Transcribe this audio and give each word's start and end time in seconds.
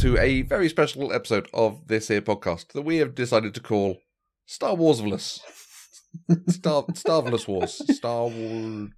to 0.00 0.16
a 0.18 0.42
very 0.42 0.68
special 0.68 1.12
episode 1.12 1.48
of 1.52 1.86
this 1.88 2.08
here 2.08 2.22
podcast 2.22 2.72
that 2.72 2.82
we 2.82 2.96
have 2.98 3.14
decided 3.14 3.54
to 3.54 3.60
call 3.60 3.98
Star 4.46 4.74
Warsvelous. 4.74 5.40
Star 6.48 6.84
Starvelous 6.94 7.46
Wars. 7.46 7.82
Star 7.96 8.26
Wars. 8.28 8.90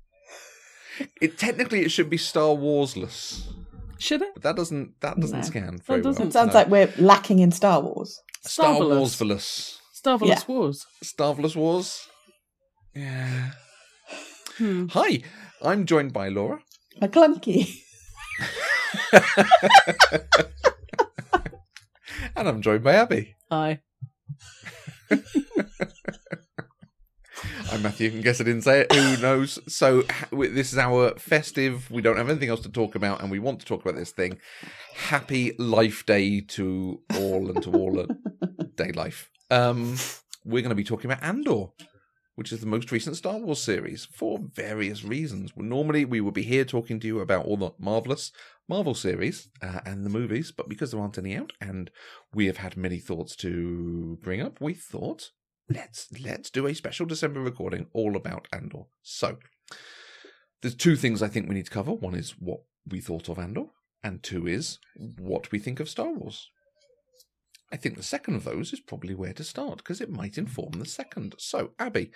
It 1.20 1.38
technically 1.38 1.80
it 1.80 1.90
should 1.90 2.08
be 2.10 2.16
Star 2.18 2.54
Warsless, 2.54 3.42
Should 3.98 4.22
it? 4.22 4.30
but 4.34 4.42
that 4.44 4.56
doesn't 4.56 5.00
that 5.00 5.18
doesn't 5.18 5.40
No. 5.40 5.44
scan 5.44 5.78
very 5.86 6.02
doesn't. 6.02 6.20
well. 6.20 6.28
It 6.28 6.32
sounds 6.32 6.48
No. 6.52 6.60
like 6.60 6.68
we're 6.68 6.92
lacking 6.98 7.38
in 7.40 7.50
Star 7.50 7.80
Wars. 7.80 8.20
Star 8.44 8.74
Starvelous. 8.76 9.00
Warsvelous. 9.16 9.76
Starveless 9.94 10.28
Yeah. 10.28 10.40
Wars. 10.48 10.86
Starvelous 11.02 11.56
Wars. 11.56 12.06
Yeah. 12.94 13.50
Hmm. 14.58 14.86
Hi, 14.88 15.22
I'm 15.62 15.86
joined 15.86 16.12
by 16.12 16.28
Laura. 16.28 16.60
McClunky. 17.00 17.74
And 22.34 22.48
I'm 22.48 22.62
joined 22.62 22.82
by 22.82 22.94
Abby. 22.94 23.36
Hi. 23.50 23.80
I'm 27.70 27.82
Matthew. 27.82 28.06
You 28.06 28.10
can 28.10 28.20
guess 28.22 28.40
I 28.40 28.44
didn't 28.44 28.62
say 28.62 28.80
it. 28.80 28.92
Who 28.92 29.16
knows? 29.18 29.58
So 29.68 30.02
this 30.30 30.72
is 30.72 30.78
our 30.78 31.14
festive. 31.18 31.90
We 31.90 32.00
don't 32.00 32.16
have 32.16 32.30
anything 32.30 32.48
else 32.48 32.62
to 32.62 32.70
talk 32.70 32.94
about, 32.94 33.20
and 33.20 33.30
we 33.30 33.38
want 33.38 33.60
to 33.60 33.66
talk 33.66 33.82
about 33.82 33.96
this 33.96 34.12
thing. 34.12 34.38
Happy 34.94 35.52
Life 35.58 36.06
Day 36.06 36.40
to 36.40 37.00
all 37.16 37.50
and 37.50 37.62
to 37.62 37.72
all 37.72 38.00
a 38.00 38.06
day 38.76 38.92
life. 38.92 39.30
Um, 39.50 39.96
we're 40.44 40.62
going 40.62 40.70
to 40.70 40.74
be 40.74 40.84
talking 40.84 41.10
about 41.10 41.22
Andor, 41.22 41.66
which 42.36 42.52
is 42.52 42.60
the 42.60 42.66
most 42.66 42.90
recent 42.92 43.16
Star 43.16 43.38
Wars 43.38 43.62
series 43.62 44.06
for 44.06 44.38
various 44.54 45.04
reasons. 45.04 45.52
Normally, 45.56 46.06
we 46.06 46.20
would 46.22 46.34
be 46.34 46.42
here 46.42 46.64
talking 46.64 46.98
to 47.00 47.06
you 47.06 47.20
about 47.20 47.44
all 47.44 47.58
the 47.58 47.72
marvelous 47.78 48.32
Marvel 48.68 48.94
series 48.94 49.48
uh, 49.60 49.80
and 49.84 50.04
the 50.04 50.10
movies, 50.10 50.52
but 50.52 50.68
because 50.68 50.92
there 50.92 51.00
aren't 51.00 51.18
any 51.18 51.36
out, 51.36 51.52
and 51.60 51.90
we 52.32 52.46
have 52.46 52.58
had 52.58 52.76
many 52.76 52.98
thoughts 52.98 53.36
to 53.36 54.18
bring 54.22 54.40
up, 54.40 54.60
we 54.60 54.74
thought 54.74 55.30
let's 55.68 56.08
let's 56.24 56.50
do 56.50 56.66
a 56.66 56.74
special 56.74 57.06
December 57.06 57.40
recording 57.40 57.86
all 57.92 58.16
about 58.16 58.48
Andor. 58.52 58.84
So 59.02 59.38
there's 60.60 60.74
two 60.74 60.96
things 60.96 61.22
I 61.22 61.28
think 61.28 61.48
we 61.48 61.54
need 61.54 61.66
to 61.66 61.70
cover. 61.70 61.92
One 61.92 62.14
is 62.14 62.32
what 62.38 62.60
we 62.88 63.00
thought 63.00 63.28
of 63.28 63.38
Andor, 63.38 63.66
and 64.02 64.22
two 64.22 64.46
is 64.46 64.78
what 64.96 65.50
we 65.50 65.58
think 65.58 65.80
of 65.80 65.88
Star 65.88 66.12
Wars. 66.12 66.48
I 67.72 67.76
think 67.76 67.96
the 67.96 68.02
second 68.02 68.34
of 68.34 68.44
those 68.44 68.72
is 68.72 68.80
probably 68.80 69.14
where 69.14 69.32
to 69.32 69.44
start 69.44 69.78
because 69.78 70.00
it 70.00 70.10
might 70.10 70.36
inform 70.36 70.72
the 70.72 70.84
second. 70.84 71.34
So, 71.38 71.70
Abby, 71.78 72.10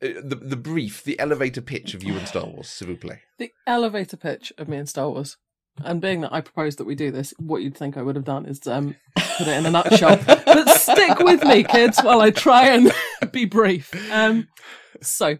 the 0.00 0.38
the 0.40 0.56
brief, 0.56 1.04
the 1.04 1.18
elevator 1.18 1.60
pitch 1.60 1.94
of 1.94 2.02
you 2.02 2.16
and 2.16 2.26
Star 2.26 2.46
Wars, 2.46 2.68
s'il 2.68 2.88
vous 2.88 2.96
plaît. 2.96 3.20
The 3.38 3.52
elevator 3.66 4.16
pitch 4.16 4.52
of 4.58 4.68
me 4.68 4.76
and 4.76 4.88
Star 4.88 5.10
Wars. 5.10 5.36
And 5.84 6.00
being 6.00 6.20
that 6.20 6.32
I 6.32 6.42
proposed 6.42 6.78
that 6.78 6.84
we 6.84 6.94
do 6.94 7.10
this, 7.10 7.32
what 7.38 7.62
you'd 7.62 7.76
think 7.76 7.96
I 7.96 8.02
would 8.02 8.16
have 8.16 8.26
done 8.26 8.44
is 8.44 8.66
um, 8.66 8.94
put 9.16 9.48
it 9.48 9.56
in 9.56 9.64
a 9.64 9.70
nutshell. 9.70 10.20
but 10.26 10.68
stick 10.68 11.18
with 11.18 11.42
me, 11.44 11.64
kids, 11.64 11.98
while 12.02 12.20
I 12.20 12.30
try 12.30 12.68
and 12.68 12.92
be 13.32 13.46
brief. 13.46 13.90
Um, 14.12 14.48
so, 15.00 15.38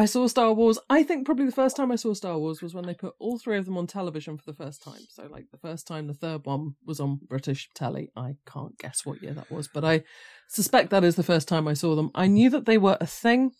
I 0.00 0.06
saw 0.06 0.26
Star 0.28 0.54
Wars. 0.54 0.78
I 0.88 1.02
think 1.02 1.26
probably 1.26 1.44
the 1.44 1.52
first 1.52 1.76
time 1.76 1.92
I 1.92 1.96
saw 1.96 2.14
Star 2.14 2.38
Wars 2.38 2.62
was 2.62 2.72
when 2.72 2.86
they 2.86 2.94
put 2.94 3.12
all 3.18 3.38
three 3.38 3.58
of 3.58 3.66
them 3.66 3.76
on 3.76 3.86
television 3.86 4.38
for 4.38 4.50
the 4.50 4.56
first 4.56 4.82
time. 4.82 5.02
So, 5.10 5.28
like 5.30 5.50
the 5.50 5.58
first 5.58 5.86
time 5.86 6.06
the 6.06 6.14
third 6.14 6.46
one 6.46 6.76
was 6.86 7.00
on 7.00 7.20
British 7.28 7.68
telly. 7.74 8.10
I 8.16 8.36
can't 8.50 8.78
guess 8.78 9.04
what 9.04 9.22
year 9.22 9.34
that 9.34 9.50
was, 9.50 9.68
but 9.68 9.84
I 9.84 10.04
suspect 10.48 10.88
that 10.88 11.04
is 11.04 11.16
the 11.16 11.22
first 11.22 11.48
time 11.48 11.68
I 11.68 11.74
saw 11.74 11.96
them. 11.96 12.10
I 12.14 12.28
knew 12.28 12.48
that 12.48 12.64
they 12.64 12.78
were 12.78 12.96
a 12.98 13.06
thing. 13.06 13.50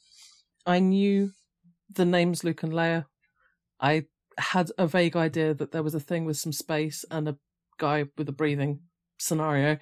I 0.64 0.78
knew 0.78 1.32
the 1.94 2.06
names 2.06 2.42
Luke 2.42 2.62
and 2.62 2.72
Leia. 2.72 3.04
I 3.78 4.04
had 4.38 4.70
a 4.78 4.86
vague 4.86 5.16
idea 5.16 5.52
that 5.52 5.72
there 5.72 5.82
was 5.82 5.94
a 5.94 6.00
thing 6.00 6.24
with 6.24 6.38
some 6.38 6.52
space 6.52 7.04
and 7.10 7.28
a 7.28 7.36
guy 7.78 8.06
with 8.16 8.30
a 8.30 8.32
breathing 8.32 8.80
scenario. 9.18 9.76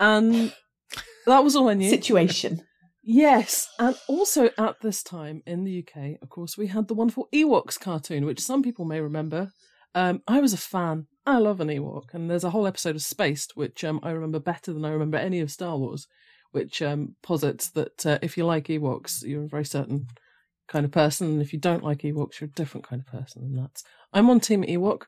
And 0.00 0.54
that 1.26 1.44
was 1.44 1.54
all 1.54 1.68
I 1.68 1.74
knew. 1.74 1.90
Situation. 1.90 2.62
Yes, 3.10 3.70
and 3.78 3.96
also 4.06 4.50
at 4.58 4.82
this 4.82 5.02
time 5.02 5.42
in 5.46 5.64
the 5.64 5.78
UK, 5.78 6.20
of 6.20 6.28
course, 6.28 6.58
we 6.58 6.66
had 6.66 6.88
the 6.88 6.94
wonderful 6.94 7.26
Ewoks 7.32 7.80
cartoon, 7.80 8.26
which 8.26 8.38
some 8.38 8.62
people 8.62 8.84
may 8.84 9.00
remember. 9.00 9.50
Um, 9.94 10.20
I 10.28 10.40
was 10.40 10.52
a 10.52 10.58
fan. 10.58 11.06
I 11.24 11.38
love 11.38 11.58
an 11.60 11.68
Ewok, 11.68 12.12
and 12.12 12.30
there's 12.30 12.44
a 12.44 12.50
whole 12.50 12.66
episode 12.66 12.96
of 12.96 13.00
Spaced, 13.00 13.56
which 13.56 13.82
um, 13.82 13.98
I 14.02 14.10
remember 14.10 14.38
better 14.38 14.74
than 14.74 14.84
I 14.84 14.90
remember 14.90 15.16
any 15.16 15.40
of 15.40 15.50
Star 15.50 15.78
Wars, 15.78 16.06
which 16.50 16.82
um, 16.82 17.16
posits 17.22 17.70
that 17.70 18.04
uh, 18.04 18.18
if 18.20 18.36
you 18.36 18.44
like 18.44 18.66
Ewoks, 18.66 19.22
you're 19.22 19.44
a 19.44 19.48
very 19.48 19.64
certain 19.64 20.08
kind 20.68 20.84
of 20.84 20.92
person, 20.92 21.28
and 21.28 21.40
if 21.40 21.54
you 21.54 21.58
don't 21.58 21.82
like 21.82 22.02
Ewoks, 22.02 22.42
you're 22.42 22.50
a 22.50 22.56
different 22.56 22.86
kind 22.86 23.00
of 23.00 23.06
person, 23.06 23.40
and 23.42 23.58
that's 23.58 23.84
I'm 24.12 24.28
on 24.28 24.38
Team 24.38 24.64
Ewok. 24.64 25.04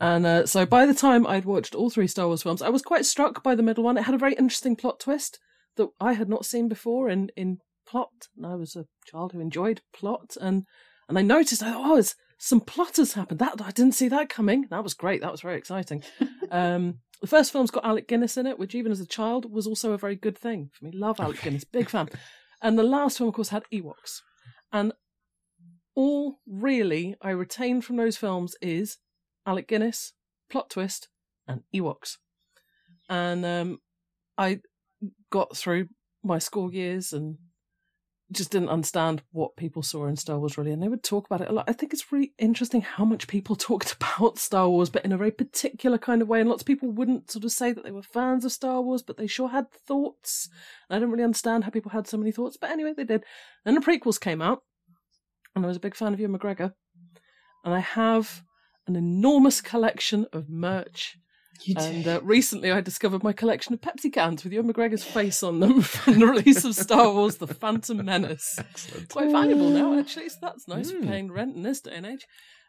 And 0.00 0.24
uh, 0.24 0.46
so 0.46 0.64
by 0.64 0.86
the 0.86 0.94
time 0.94 1.26
I'd 1.26 1.44
watched 1.44 1.74
all 1.74 1.90
three 1.90 2.06
Star 2.06 2.28
Wars 2.28 2.44
films, 2.44 2.62
I 2.62 2.70
was 2.70 2.80
quite 2.80 3.04
struck 3.04 3.42
by 3.42 3.54
the 3.54 3.62
middle 3.62 3.84
one. 3.84 3.98
It 3.98 4.04
had 4.04 4.14
a 4.14 4.18
very 4.18 4.32
interesting 4.36 4.74
plot 4.74 5.00
twist 5.00 5.38
that 5.76 5.88
I 6.00 6.14
had 6.14 6.28
not 6.28 6.44
seen 6.44 6.68
before 6.68 7.08
in, 7.08 7.30
in 7.36 7.58
plot. 7.86 8.28
And 8.36 8.46
I 8.46 8.54
was 8.54 8.76
a 8.76 8.86
child 9.06 9.32
who 9.32 9.40
enjoyed 9.40 9.82
plot, 9.92 10.36
and 10.40 10.64
and 11.08 11.18
I 11.18 11.22
noticed, 11.22 11.62
I 11.62 11.72
thought, 11.72 11.90
oh, 11.90 11.94
there's 11.94 12.14
some 12.38 12.60
plot 12.60 12.96
has 12.96 13.12
happened. 13.14 13.38
That 13.38 13.60
I 13.60 13.70
didn't 13.70 13.94
see 13.94 14.08
that 14.08 14.28
coming. 14.28 14.66
That 14.70 14.82
was 14.82 14.94
great. 14.94 15.20
That 15.20 15.32
was 15.32 15.42
very 15.42 15.58
exciting. 15.58 16.02
um, 16.50 16.98
the 17.20 17.26
first 17.26 17.52
film's 17.52 17.70
got 17.70 17.84
Alec 17.84 18.08
Guinness 18.08 18.36
in 18.36 18.46
it, 18.46 18.58
which 18.58 18.74
even 18.74 18.90
as 18.90 19.00
a 19.00 19.06
child 19.06 19.50
was 19.50 19.66
also 19.66 19.92
a 19.92 19.98
very 19.98 20.16
good 20.16 20.36
thing 20.36 20.70
for 20.72 20.84
me. 20.84 20.90
Love 20.92 21.20
Alec 21.20 21.40
Guinness, 21.42 21.64
big 21.64 21.88
fan. 21.88 22.08
And 22.64 22.78
the 22.78 22.84
last 22.84 23.18
film, 23.18 23.26
of 23.26 23.34
course, 23.34 23.48
had 23.48 23.64
Ewoks, 23.74 24.20
and 24.72 24.92
all 25.96 26.38
really 26.46 27.16
I 27.20 27.30
retained 27.30 27.84
from 27.84 27.96
those 27.96 28.16
films 28.16 28.54
is 28.62 28.98
Alec 29.44 29.66
Guinness, 29.66 30.12
plot 30.48 30.70
twist, 30.70 31.08
and 31.48 31.62
Ewoks. 31.74 32.18
And 33.08 33.44
um, 33.44 33.78
I 34.38 34.60
got 35.32 35.56
through 35.56 35.88
my 36.22 36.38
school 36.38 36.72
years 36.72 37.12
and 37.12 37.38
just 38.30 38.50
didn't 38.50 38.68
understand 38.68 39.22
what 39.32 39.56
people 39.56 39.82
saw 39.82 40.06
in 40.06 40.16
Star 40.16 40.38
Wars 40.38 40.56
really, 40.56 40.70
and 40.70 40.82
they 40.82 40.88
would 40.88 41.02
talk 41.02 41.26
about 41.26 41.40
it 41.40 41.48
a 41.48 41.52
lot. 41.52 41.68
I 41.68 41.72
think 41.72 41.92
it's 41.92 42.12
really 42.12 42.32
interesting 42.38 42.82
how 42.82 43.04
much 43.04 43.26
people 43.26 43.56
talked 43.68 43.94
about 43.94 44.38
Star 44.38 44.68
Wars, 44.68 44.90
but 44.90 45.04
in 45.04 45.12
a 45.12 45.18
very 45.18 45.30
particular 45.30 45.98
kind 45.98 46.22
of 46.22 46.28
way. 46.28 46.40
And 46.40 46.48
lots 46.48 46.62
of 46.62 46.66
people 46.66 46.90
wouldn't 46.90 47.30
sort 47.30 47.44
of 47.44 47.52
say 47.52 47.72
that 47.72 47.82
they 47.82 47.90
were 47.90 48.02
fans 48.02 48.44
of 48.44 48.52
Star 48.52 48.80
Wars, 48.80 49.02
but 49.02 49.16
they 49.16 49.26
sure 49.26 49.48
had 49.48 49.70
thoughts. 49.72 50.48
And 50.88 50.96
I 50.96 50.98
didn't 50.98 51.12
really 51.12 51.24
understand 51.24 51.64
how 51.64 51.70
people 51.70 51.90
had 51.90 52.06
so 52.06 52.16
many 52.16 52.30
thoughts, 52.30 52.56
but 52.60 52.70
anyway, 52.70 52.94
they 52.96 53.04
did. 53.04 53.24
Then 53.64 53.74
the 53.74 53.80
prequels 53.80 54.20
came 54.20 54.42
out, 54.42 54.62
and 55.56 55.64
I 55.64 55.68
was 55.68 55.78
a 55.78 55.80
big 55.80 55.96
fan 55.96 56.12
of 56.12 56.20
Ewan 56.20 56.38
McGregor, 56.38 56.72
and 57.64 57.74
I 57.74 57.80
have 57.80 58.42
an 58.86 58.96
enormous 58.96 59.60
collection 59.60 60.26
of 60.32 60.48
merch. 60.48 61.16
And 61.76 62.06
uh, 62.08 62.20
recently 62.22 62.72
I 62.72 62.80
discovered 62.80 63.22
my 63.22 63.32
collection 63.32 63.72
of 63.74 63.80
Pepsi 63.80 64.12
cans 64.12 64.42
with 64.44 64.52
Ewan 64.52 64.72
McGregor's 64.72 65.04
face 65.04 65.42
on 65.42 65.60
them 65.60 65.80
from 65.82 66.18
the 66.18 66.26
release 66.26 66.64
of 66.64 66.74
Star 66.74 67.12
Wars 67.12 67.36
The 67.36 67.46
Phantom 67.46 68.04
Menace. 68.04 68.58
Quite 69.10 69.30
valuable 69.30 69.70
now, 69.70 69.98
actually, 69.98 70.28
so 70.28 70.38
that's 70.42 70.66
nice 70.68 70.90
for 70.90 70.98
Mm. 70.98 71.06
paying 71.08 71.30
rent 71.32 71.54
in 71.56 71.62
this 71.62 71.80
day 71.80 71.92
and 71.94 72.06
age. 72.06 72.26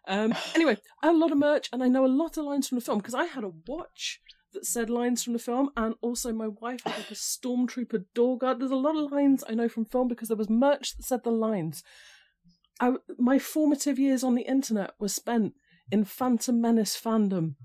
Um, 0.08 0.34
anyway, 0.56 0.78
I 1.02 1.08
have 1.08 1.16
a 1.16 1.20
lot 1.20 1.32
of 1.32 1.38
merch 1.38 1.70
and 1.74 1.84
I 1.84 1.88
know 1.88 2.06
a 2.06 2.08
lot 2.08 2.38
of 2.38 2.46
lines 2.46 2.68
from 2.68 2.78
the 2.78 2.84
film 2.86 3.00
because 3.00 3.16
I 3.16 3.26
had 3.26 3.44
a 3.44 3.52
watch 3.68 4.20
that 4.54 4.66
said 4.66 4.90
lines 4.90 5.24
from 5.24 5.34
the 5.34 5.40
film, 5.40 5.72
and 5.76 5.96
also 6.02 6.32
my 6.32 6.48
wife 6.48 6.82
had 6.86 6.96
like 6.96 7.10
a 7.10 7.16
stormtrooper 7.16 8.06
door 8.14 8.38
guard. 8.38 8.60
There's 8.60 8.70
a 8.70 8.76
lot 8.76 8.96
of 8.96 9.12
lines 9.12 9.44
I 9.50 9.56
know 9.56 9.68
from 9.68 9.86
film 9.86 10.08
because 10.08 10.28
there 10.28 10.38
was 10.38 10.48
merch 10.50 10.96
that 10.96 11.04
said 11.06 11.24
the 11.24 11.32
lines. 11.32 11.82
I, 12.80 12.94
my 13.18 13.40
formative 13.40 13.98
years 13.98 14.24
on 14.24 14.36
the 14.36 14.44
internet 14.44 14.92
were 15.00 15.08
spent 15.08 15.54
in 15.92 16.06
Phantom 16.06 16.62
Menace 16.62 17.00
fandom. 17.04 17.56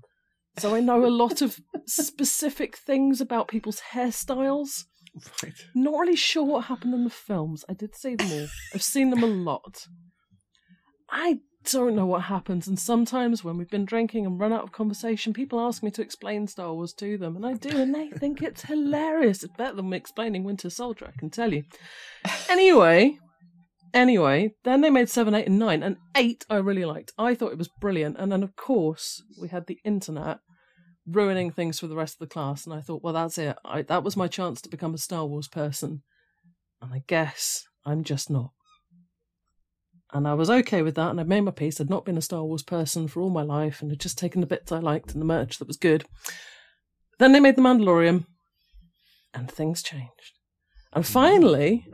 So 0.57 0.75
I 0.75 0.79
know 0.79 1.05
a 1.05 1.07
lot 1.07 1.41
of 1.41 1.59
specific 1.85 2.77
things 2.77 3.21
about 3.21 3.47
people's 3.47 3.81
hairstyles. 3.93 4.85
Right. 5.43 5.53
Not 5.73 5.99
really 5.99 6.15
sure 6.15 6.43
what 6.43 6.65
happened 6.65 6.93
in 6.93 7.03
the 7.03 7.09
films. 7.09 7.63
I 7.69 7.73
did 7.73 7.95
see 7.95 8.15
them 8.15 8.31
all. 8.31 8.47
I've 8.73 8.83
seen 8.83 9.09
them 9.09 9.23
a 9.23 9.27
lot. 9.27 9.87
I 11.09 11.39
don't 11.71 11.95
know 11.95 12.05
what 12.05 12.23
happens, 12.23 12.67
and 12.67 12.79
sometimes 12.79 13.43
when 13.43 13.57
we've 13.57 13.69
been 13.69 13.85
drinking 13.85 14.25
and 14.25 14.39
run 14.39 14.53
out 14.53 14.63
of 14.63 14.71
conversation, 14.71 15.33
people 15.33 15.59
ask 15.59 15.83
me 15.83 15.91
to 15.91 16.01
explain 16.01 16.47
Star 16.47 16.73
Wars 16.73 16.93
to 16.93 17.17
them, 17.17 17.35
and 17.35 17.45
I 17.45 17.53
do, 17.53 17.69
and 17.69 17.93
they 17.93 18.09
think 18.09 18.41
it's 18.41 18.63
hilarious. 18.63 19.43
It's 19.43 19.55
better 19.57 19.75
than 19.75 19.89
me 19.89 19.97
explaining 19.97 20.43
Winter 20.43 20.69
Soldier, 20.69 21.07
I 21.07 21.19
can 21.19 21.29
tell 21.29 21.53
you. 21.53 21.63
Anyway, 22.49 23.17
anyway, 23.93 24.53
then 24.63 24.81
they 24.81 24.89
made 24.89 25.09
seven, 25.09 25.33
eight, 25.33 25.47
and 25.47 25.59
nine, 25.59 25.83
and 25.83 25.97
eight 26.15 26.45
I 26.49 26.57
really 26.57 26.85
liked. 26.85 27.13
I 27.17 27.35
thought 27.35 27.51
it 27.51 27.57
was 27.57 27.69
brilliant, 27.81 28.17
and 28.19 28.31
then 28.31 28.43
of 28.43 28.55
course 28.55 29.23
we 29.39 29.49
had 29.49 29.67
the 29.67 29.79
internet 29.83 30.39
ruining 31.07 31.51
things 31.51 31.79
for 31.79 31.87
the 31.87 31.95
rest 31.95 32.15
of 32.15 32.19
the 32.19 32.33
class, 32.33 32.65
and 32.65 32.73
I 32.73 32.81
thought, 32.81 33.03
well, 33.03 33.13
that's 33.13 33.37
it. 33.37 33.57
I, 33.65 33.81
that 33.83 34.03
was 34.03 34.17
my 34.17 34.27
chance 34.27 34.61
to 34.61 34.69
become 34.69 34.93
a 34.93 34.99
Star 34.99 35.25
Wars 35.25 35.47
person, 35.47 36.03
and 36.81 36.93
I 36.93 37.03
guess 37.07 37.65
I'm 37.85 38.03
just 38.03 38.29
not. 38.29 38.51
And 40.11 40.27
I 40.27 40.33
was 40.33 40.49
okay 40.49 40.81
with 40.81 40.95
that, 40.95 41.11
and 41.11 41.19
I'd 41.19 41.27
made 41.27 41.41
my 41.41 41.51
peace. 41.51 41.79
I'd 41.79 41.89
not 41.89 42.05
been 42.05 42.17
a 42.17 42.21
Star 42.21 42.43
Wars 42.43 42.63
person 42.63 43.07
for 43.07 43.21
all 43.21 43.29
my 43.29 43.43
life, 43.43 43.81
and 43.81 43.91
had 43.91 43.99
just 43.99 44.17
taken 44.17 44.41
the 44.41 44.47
bits 44.47 44.71
I 44.71 44.79
liked 44.79 45.11
and 45.11 45.21
the 45.21 45.25
merch 45.25 45.59
that 45.59 45.67
was 45.67 45.77
good. 45.77 46.05
Then 47.19 47.31
they 47.31 47.39
made 47.39 47.55
The 47.55 47.61
Mandalorian, 47.61 48.25
and 49.33 49.51
things 49.51 49.83
changed. 49.83 50.39
And 50.93 51.03
mm. 51.03 51.07
finally, 51.07 51.85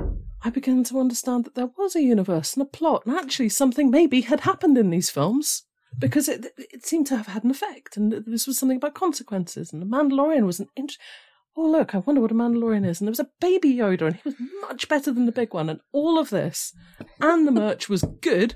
I 0.45 0.51
began 0.51 0.83
to 0.85 0.99
understand 0.99 1.45
that 1.45 1.55
there 1.55 1.71
was 1.75 1.95
a 1.95 2.03
universe 2.03 2.53
and 2.53 2.61
a 2.61 2.69
plot, 2.69 3.03
and 3.05 3.17
actually 3.17 3.49
something 3.49 3.89
maybe 3.89 4.21
had 4.21 4.41
happened 4.41 4.77
in 4.77 4.91
these 4.91 5.09
films 5.09 5.63
because 5.97 6.29
it 6.29 6.53
it 6.57 6.85
seemed 6.85 7.07
to 7.07 7.17
have 7.17 7.25
had 7.25 7.43
an 7.43 7.49
effect, 7.49 7.97
and 7.97 8.13
this 8.13 8.45
was 8.45 8.59
something 8.59 8.77
about 8.77 8.93
consequences. 8.93 9.73
And 9.73 9.81
the 9.81 9.87
Mandalorian 9.87 10.45
was 10.45 10.59
an 10.59 10.67
int- 10.75 10.99
oh 11.57 11.67
look, 11.67 11.95
I 11.95 11.97
wonder 11.97 12.21
what 12.21 12.29
a 12.29 12.35
Mandalorian 12.35 12.87
is. 12.87 13.01
And 13.01 13.07
there 13.07 13.11
was 13.11 13.19
a 13.19 13.31
baby 13.41 13.73
Yoda, 13.73 14.07
and 14.07 14.15
he 14.17 14.21
was 14.23 14.35
much 14.61 14.87
better 14.87 15.11
than 15.11 15.25
the 15.25 15.31
big 15.31 15.51
one. 15.51 15.67
And 15.67 15.79
all 15.91 16.19
of 16.19 16.29
this, 16.29 16.73
and 17.19 17.47
the 17.47 17.51
merch 17.51 17.89
was 17.89 18.03
good. 18.21 18.53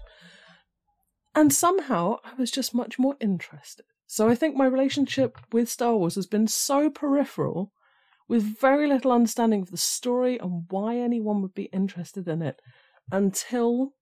And 1.33 1.51
somehow 1.51 2.17
I 2.23 2.35
was 2.37 2.51
just 2.51 2.75
much 2.75 2.99
more 2.99 3.15
interested. 3.19 3.85
So 4.05 4.29
I 4.29 4.35
think 4.35 4.55
my 4.55 4.65
relationship 4.67 5.39
with 5.51 5.69
Star 5.69 5.95
Wars 5.95 6.15
has 6.15 6.27
been 6.27 6.47
so 6.47 6.91
peripheral, 6.91 7.71
with 8.29 8.59
very 8.59 8.87
little 8.87 9.11
understanding 9.11 9.61
of 9.61 9.71
the 9.71 9.77
story 9.77 10.37
and 10.37 10.65
why 10.69 10.97
anyone 10.97 11.41
would 11.41 11.55
be 11.55 11.63
interested 11.73 12.27
in 12.27 12.41
it, 12.41 12.61
until 13.11 13.93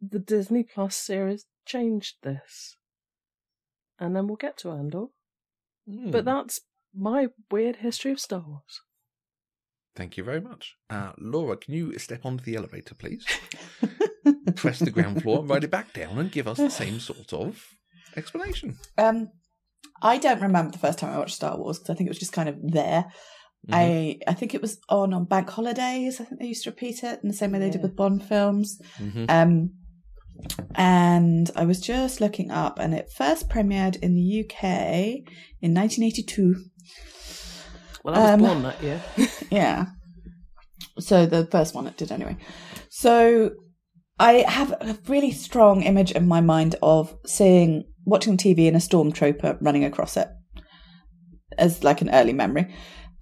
the 0.00 0.18
Disney 0.18 0.62
Plus 0.62 0.94
series 0.94 1.46
changed 1.66 2.16
this. 2.22 2.76
And 3.98 4.14
then 4.14 4.26
we'll 4.26 4.36
get 4.36 4.58
to 4.58 4.70
Andor. 4.70 5.06
Hmm. 5.88 6.10
But 6.10 6.26
that's 6.26 6.60
my 6.94 7.28
weird 7.50 7.76
history 7.76 8.12
of 8.12 8.20
Star 8.20 8.44
Wars. 8.46 8.82
Thank 9.96 10.16
you 10.16 10.24
very 10.24 10.40
much. 10.40 10.74
Uh, 10.90 11.12
Laura, 11.18 11.56
can 11.56 11.72
you 11.72 11.96
step 11.98 12.26
onto 12.26 12.44
the 12.44 12.56
elevator, 12.56 12.94
please? 12.94 13.24
Press 14.56 14.80
the 14.80 14.90
ground 14.90 15.22
floor 15.22 15.40
and 15.40 15.48
ride 15.48 15.64
it 15.64 15.70
back 15.70 15.92
down 15.92 16.18
and 16.18 16.30
give 16.30 16.48
us 16.48 16.58
the 16.58 16.70
same 16.70 17.00
sort 17.00 17.32
of 17.32 17.64
explanation. 18.16 18.76
Um, 18.98 19.30
I 20.02 20.18
don't 20.18 20.42
remember 20.42 20.72
the 20.72 20.78
first 20.78 20.98
time 20.98 21.14
I 21.14 21.18
watched 21.18 21.36
Star 21.36 21.56
Wars 21.56 21.78
because 21.78 21.94
I 21.94 21.96
think 21.96 22.08
it 22.08 22.10
was 22.10 22.18
just 22.18 22.32
kind 22.32 22.48
of 22.48 22.56
there. 22.62 23.06
Mm-hmm. 23.66 23.74
I 23.74 24.18
I 24.26 24.34
think 24.34 24.54
it 24.54 24.62
was 24.62 24.78
on 24.88 25.14
on 25.14 25.24
bank 25.24 25.48
holidays. 25.50 26.20
I 26.20 26.24
think 26.24 26.40
they 26.40 26.46
used 26.46 26.64
to 26.64 26.70
repeat 26.70 27.02
it 27.02 27.20
in 27.22 27.28
the 27.28 27.34
same 27.34 27.52
way 27.52 27.58
they 27.58 27.70
did 27.70 27.82
with 27.82 27.96
Bond 27.96 28.22
films. 28.22 28.78
Mhm. 28.98 29.26
Um, 29.30 29.70
and 30.74 31.50
I 31.56 31.64
was 31.64 31.80
just 31.80 32.20
looking 32.20 32.50
up, 32.50 32.78
and 32.78 32.94
it 32.94 33.10
first 33.16 33.48
premiered 33.48 33.96
in 34.02 34.14
the 34.14 34.40
UK 34.44 35.22
in 35.62 35.72
1982. 35.72 36.56
Well, 38.04 38.14
I 38.14 38.18
was 38.18 38.30
Um, 38.32 38.40
born 38.40 38.62
that 38.64 38.82
year. 38.82 39.02
Yeah. 39.50 39.86
So 40.98 41.26
the 41.26 41.46
first 41.46 41.74
one 41.74 41.86
it 41.86 41.96
did 41.96 42.12
anyway. 42.12 42.36
So 42.90 43.50
I 44.18 44.44
have 44.46 44.72
a 44.72 44.98
really 45.08 45.32
strong 45.32 45.82
image 45.82 46.12
in 46.12 46.28
my 46.28 46.40
mind 46.40 46.76
of 46.82 47.16
seeing 47.26 47.84
watching 48.04 48.36
TV 48.36 48.68
and 48.68 48.76
a 48.76 48.80
stormtrooper 48.80 49.56
running 49.60 49.84
across 49.84 50.16
it 50.16 50.28
as 51.58 51.82
like 51.82 52.00
an 52.02 52.10
early 52.10 52.32
memory. 52.32 52.72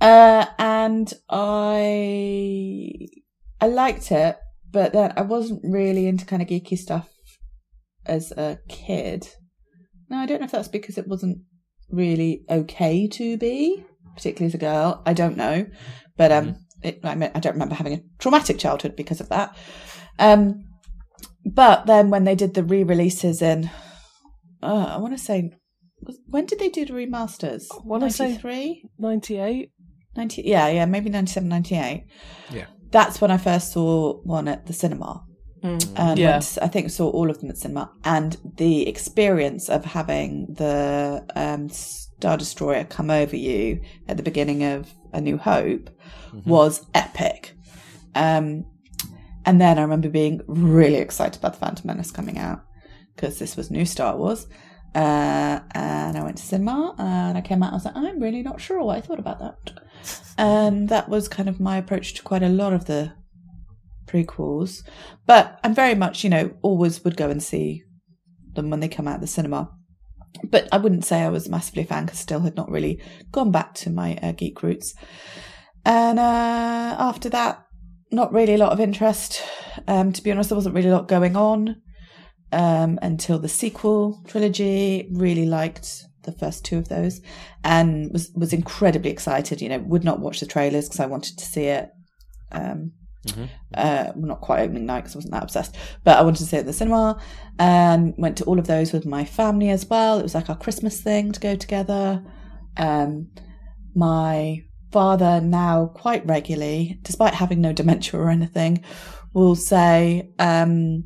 Uh, 0.03 0.47
and 0.59 1.13
I 1.31 2.91
I 3.61 3.67
liked 3.69 4.11
it, 4.11 4.37
but 4.69 4.93
then 4.93 5.13
I 5.17 5.23
wasn't 5.23 5.61
really 5.63 6.09
into 6.09 6.27
kind 6.27 6.43
of 6.43 6.49
geeky 6.49 6.77
stuff 6.77 7.09
as 8.05 8.33
a 8.33 8.59
kid. 8.69 9.29
No, 10.11 10.19
I 10.19 10.27
don't 10.27 10.41
know 10.41 10.47
if 10.47 10.51
that's 10.51 10.67
because 10.67 10.99
it 10.99 11.07
wasn't 11.07 11.39
really 11.89 12.45
okay 12.51 13.07
to 13.07 13.39
be, 13.39 13.85
particularly 14.17 14.49
as 14.49 14.55
a 14.55 14.59
girl. 14.59 15.03
I 15.07 15.13
don't 15.13 15.37
know, 15.37 15.67
but 16.17 16.33
um, 16.33 16.57
it, 16.83 16.99
I, 17.05 17.15
mean, 17.15 17.31
I 17.33 17.39
don't 17.39 17.53
remember 17.53 17.77
having 17.77 17.95
a 17.95 18.03
traumatic 18.19 18.59
childhood 18.59 18.97
because 18.97 19.21
of 19.21 19.29
that. 19.29 19.57
Um, 20.19 20.65
but 21.47 21.87
then 21.87 22.11
when 22.11 22.25
they 22.25 22.35
did 22.35 22.55
the 22.55 22.65
re-releases 22.65 23.41
in, 23.41 23.71
uh, 24.65 24.95
I 24.95 24.97
want 24.97 25.17
to 25.17 25.23
say, 25.23 25.53
when 26.27 26.47
did 26.47 26.59
they 26.59 26.71
do 26.71 26.85
the 26.85 26.93
remasters? 26.93 27.67
wanna 27.85 28.11
say- 28.11 28.31
93? 28.31 28.85
98. 28.99 29.71
90, 30.17 30.43
yeah, 30.43 30.69
yeah, 30.69 30.85
maybe 30.85 31.11
97, 31.11 31.49
98. 31.49 32.05
Yeah. 32.51 32.67
That's 32.91 33.21
when 33.21 33.31
I 33.31 33.39
first 33.39 33.73
saw 33.73 34.21
one 34.23 34.49
at 34.49 34.67
the 34.67 34.73
cinema. 34.73 35.25
Mm. 35.63 35.89
And 35.97 36.19
Yeah. 36.19 36.31
went 36.33 36.43
to- 36.45 36.65
I 36.65 36.69
think 36.69 36.91
saw 36.91 37.09
all 37.09 37.31
of 37.31 37.41
them 37.41 37.51
at 37.51 37.57
cinema. 37.59 37.91
And 38.05 38.37
the 38.57 38.87
experience 38.89 39.69
of 39.69 39.85
having 39.85 40.47
the 40.55 41.25
um, 41.37 41.69
Star 41.69 42.37
Destroyer 42.37 42.85
come 42.85 43.11
over 43.11 43.37
you 43.37 43.81
at 44.09 44.17
the 44.17 44.23
beginning 44.23 44.63
of 44.65 44.91
A 45.13 45.21
New 45.21 45.39
Hope 45.39 45.89
was 46.47 46.85
epic. 46.95 47.55
Um, 48.15 48.65
and 49.47 49.61
then 49.61 49.79
I 49.79 49.83
remember 49.83 50.09
being 50.09 50.41
really 50.47 50.97
excited 50.97 51.39
about 51.39 51.55
the 51.55 51.59
Phantom 51.61 51.87
Menace 51.87 52.11
coming 52.11 52.39
out 52.39 52.63
because 53.15 53.39
this 53.39 53.57
was 53.57 53.71
new 53.71 53.85
Star 53.85 54.17
Wars. 54.17 54.47
Uh, 54.95 55.61
and 55.75 56.19
I 56.19 56.23
went 56.23 56.37
to 56.37 56.43
cinema 56.43 56.95
and 56.99 57.39
I 57.39 57.41
came 57.41 57.63
out. 57.63 57.73
And 57.73 57.75
I 57.75 57.77
was 57.77 57.85
like, 57.85 57.97
I'm 57.97 58.21
really 58.21 58.43
not 58.43 58.61
sure 58.61 58.83
what 58.83 58.97
I 58.97 59.01
thought 59.01 59.19
about 59.19 59.39
that. 59.41 59.81
And 60.37 60.89
that 60.89 61.09
was 61.09 61.29
kind 61.29 61.49
of 61.49 61.61
my 61.61 61.77
approach 61.77 62.15
to 62.15 62.23
quite 62.23 62.43
a 62.43 62.49
lot 62.49 62.73
of 62.73 62.87
the 62.87 63.13
prequels. 64.07 64.83
But 65.27 65.59
I'm 65.65 65.75
very 65.75 65.95
much, 65.95 66.25
you 66.25 66.31
know, 66.31 66.53
always 66.63 67.03
would 67.05 67.17
go 67.17 67.31
and 67.31 67.43
see 67.43 67.83
them 68.55 68.71
when 68.71 68.81
they 68.81 68.89
come 68.89 69.09
out 69.09 69.17
of 69.17 69.21
the 69.21 69.27
cinema. 69.27 69.71
But 70.45 70.69
I 70.73 70.79
wouldn't 70.79 71.05
say 71.05 71.23
I 71.23 71.29
was 71.29 71.49
massively 71.49 71.83
a 71.83 71.87
fan 71.87 72.05
because 72.05 72.19
still 72.19 72.41
had 72.41 72.57
not 72.57 72.71
really 72.71 73.03
gone 73.31 73.51
back 73.51 73.75
to 73.75 73.91
my 73.91 74.17
uh, 74.23 74.33
geek 74.33 74.63
roots. 74.63 74.95
And 75.85 76.19
uh, 76.19 76.97
after 76.99 77.29
that, 77.31 77.65
not 78.11 78.33
really 78.33 78.55
a 78.55 78.59
lot 78.59 78.73
of 78.73 78.81
interest. 78.81 79.43
Um, 79.89 80.13
to 80.13 80.23
be 80.23 80.31
honest, 80.31 80.51
there 80.51 80.57
wasn't 80.57 80.75
really 80.75 80.89
a 80.89 80.95
lot 80.97 81.09
going 81.09 81.37
on 81.37 81.83
um, 82.53 82.99
until 83.03 83.39
the 83.39 83.49
sequel 83.49 84.23
trilogy. 84.27 85.09
Really 85.13 85.47
liked 85.47 86.05
the 86.23 86.33
first 86.33 86.65
two 86.65 86.79
of 86.79 86.89
those, 86.89 87.21
and 87.65 88.13
was 88.13 88.31
was 88.35 88.53
incredibly 88.53 89.11
excited. 89.11 89.61
You 89.61 89.69
know, 89.69 89.79
would 89.79 90.05
not 90.05 90.21
watch 90.21 90.41
the 90.41 90.47
trailers 90.47 90.87
because 90.87 91.01
I 91.01 91.07
wanted 91.07 91.39
to 91.39 91.45
see 91.45 91.65
it. 91.65 91.91
Um, 92.51 92.93
uh, 93.75 94.13
well, 94.15 94.29
not 94.29 94.41
quite 94.41 94.61
opening 94.61 94.85
night 94.85 95.01
because 95.03 95.15
I 95.15 95.19
wasn't 95.19 95.35
that 95.35 95.45
obsessed, 95.45 95.77
but 96.05 96.19
I 96.19 96.23
wanted 96.23 96.39
to 96.39 96.47
see 96.47 96.57
it 96.57 96.61
at 96.61 96.67
the 96.67 96.73
cinema, 96.73 97.21
and 97.59 98.15
went 98.19 98.37
to 98.39 98.45
all 98.45 98.59
of 98.59 98.67
those 98.67 98.93
with 98.93 99.07
my 99.07 99.25
family 99.25 99.71
as 99.71 99.87
well. 99.87 100.19
It 100.19 100.25
was 100.25 100.35
like 100.35 100.51
our 100.51 100.57
Christmas 100.57 101.01
thing 101.01 101.33
to 101.33 101.41
go 101.41 101.55
together. 101.55 102.23
Um, 102.77 103.31
my 103.95 104.63
father 104.91 105.41
now 105.41 105.87
quite 105.87 106.27
regularly, 106.27 106.99
despite 107.03 107.35
having 107.35 107.61
no 107.61 107.73
dementia 107.73 108.21
or 108.21 108.31
anything, 108.31 108.85
will 109.33 109.55
say, 109.55 110.31
um, 110.39 111.05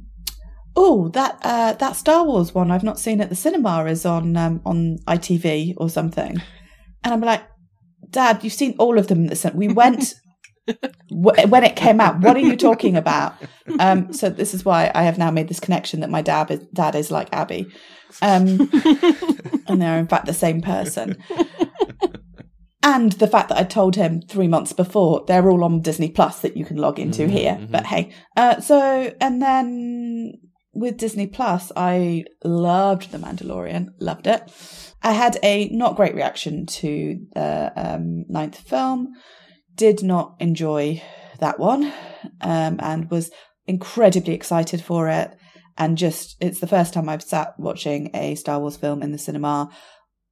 "Oh, 0.77 1.09
that 1.11 1.39
uh, 1.43 1.73
that 1.75 1.97
Star 1.97 2.25
Wars 2.25 2.55
one 2.55 2.71
I've 2.71 2.83
not 2.85 2.99
seen 3.01 3.21
at 3.21 3.29
the 3.31 3.35
cinema 3.35 3.85
is 3.87 4.05
on 4.07 4.37
um, 4.37 4.61
on 4.65 4.99
ITV 5.07 5.75
or 5.79 5.89
something," 5.91 6.41
and 7.05 7.15
I'm 7.15 7.21
like, 7.21 7.43
"Dad, 8.11 8.45
you've 8.45 8.53
seen 8.53 8.75
all 8.79 8.99
of 8.99 9.07
them 9.09 9.25
at 9.25 9.31
the 9.31 9.37
cinema. 9.37 9.59
We 9.59 9.69
went." 9.69 10.15
w- 11.11 11.49
When 11.49 11.65
it 11.65 11.77
came 11.77 12.01
out, 12.01 12.21
what 12.21 12.37
are 12.37 12.41
you 12.41 12.57
talking 12.57 12.97
about? 12.97 13.35
Um, 13.79 14.13
so 14.13 14.29
this 14.29 14.53
is 14.55 14.65
why 14.65 14.91
I 14.95 15.03
have 15.05 15.17
now 15.19 15.31
made 15.31 15.49
this 15.49 15.61
connection 15.61 16.01
that 16.01 16.11
my 16.11 16.23
dad 16.23 16.51
is 16.51 16.61
dad 16.75 16.95
is 16.95 17.11
like 17.11 17.29
Abby, 17.33 17.71
um, 18.23 18.69
and 19.69 19.81
they're 19.81 19.99
in 19.99 20.09
fact 20.09 20.27
the 20.27 20.33
same 20.35 20.61
person 20.61 21.17
and 22.83 23.13
the 23.13 23.27
fact 23.27 23.49
that 23.49 23.59
I 23.59 23.65
told 23.65 23.97
him 23.97 24.23
three 24.23 24.47
months 24.49 24.73
before 24.73 25.25
they're 25.27 25.49
all 25.51 25.65
on 25.65 25.81
Disney 25.81 26.09
Plus 26.11 26.41
that 26.41 26.57
you 26.57 26.65
can 26.65 26.77
log 26.77 26.99
into 26.99 27.23
Mhm, 27.23 27.31
here. 27.31 27.59
mhm. 27.61 27.71
But 27.73 27.87
hey, 27.87 28.11
uh, 28.37 28.61
so 28.61 29.13
and 29.21 29.43
then 29.43 30.35
with 30.77 30.99
Disney 30.99 31.27
Plus, 31.27 31.73
I 31.75 32.25
loved 32.45 33.11
The 33.11 33.19
Mandalorian, 33.19 33.89
loved 33.99 34.27
it. 34.27 34.43
I 35.03 35.13
had 35.13 35.39
a 35.43 35.69
not 35.71 35.97
great 35.97 36.15
reaction 36.15 36.67
to 36.67 37.19
the 37.35 37.73
um, 37.77 38.25
ninth 38.29 38.59
film. 38.59 39.15
Did 39.75 40.03
not 40.03 40.37
enjoy 40.39 41.03
that 41.39 41.59
one, 41.59 41.93
um, 42.41 42.79
and 42.81 43.11
was 43.11 43.31
incredibly 43.67 44.35
excited 44.35 44.81
for 44.81 45.09
it. 45.09 45.37
And 45.79 45.99
just, 45.99 46.37
it's 46.41 46.61
the 46.61 46.67
first 46.67 46.95
time 46.95 47.09
I've 47.09 47.23
sat 47.23 47.59
watching 47.59 48.11
a 48.15 48.35
Star 48.35 48.59
Wars 48.59 48.77
film 48.77 49.03
in 49.03 49.13
the 49.13 49.19
cinema 49.19 49.71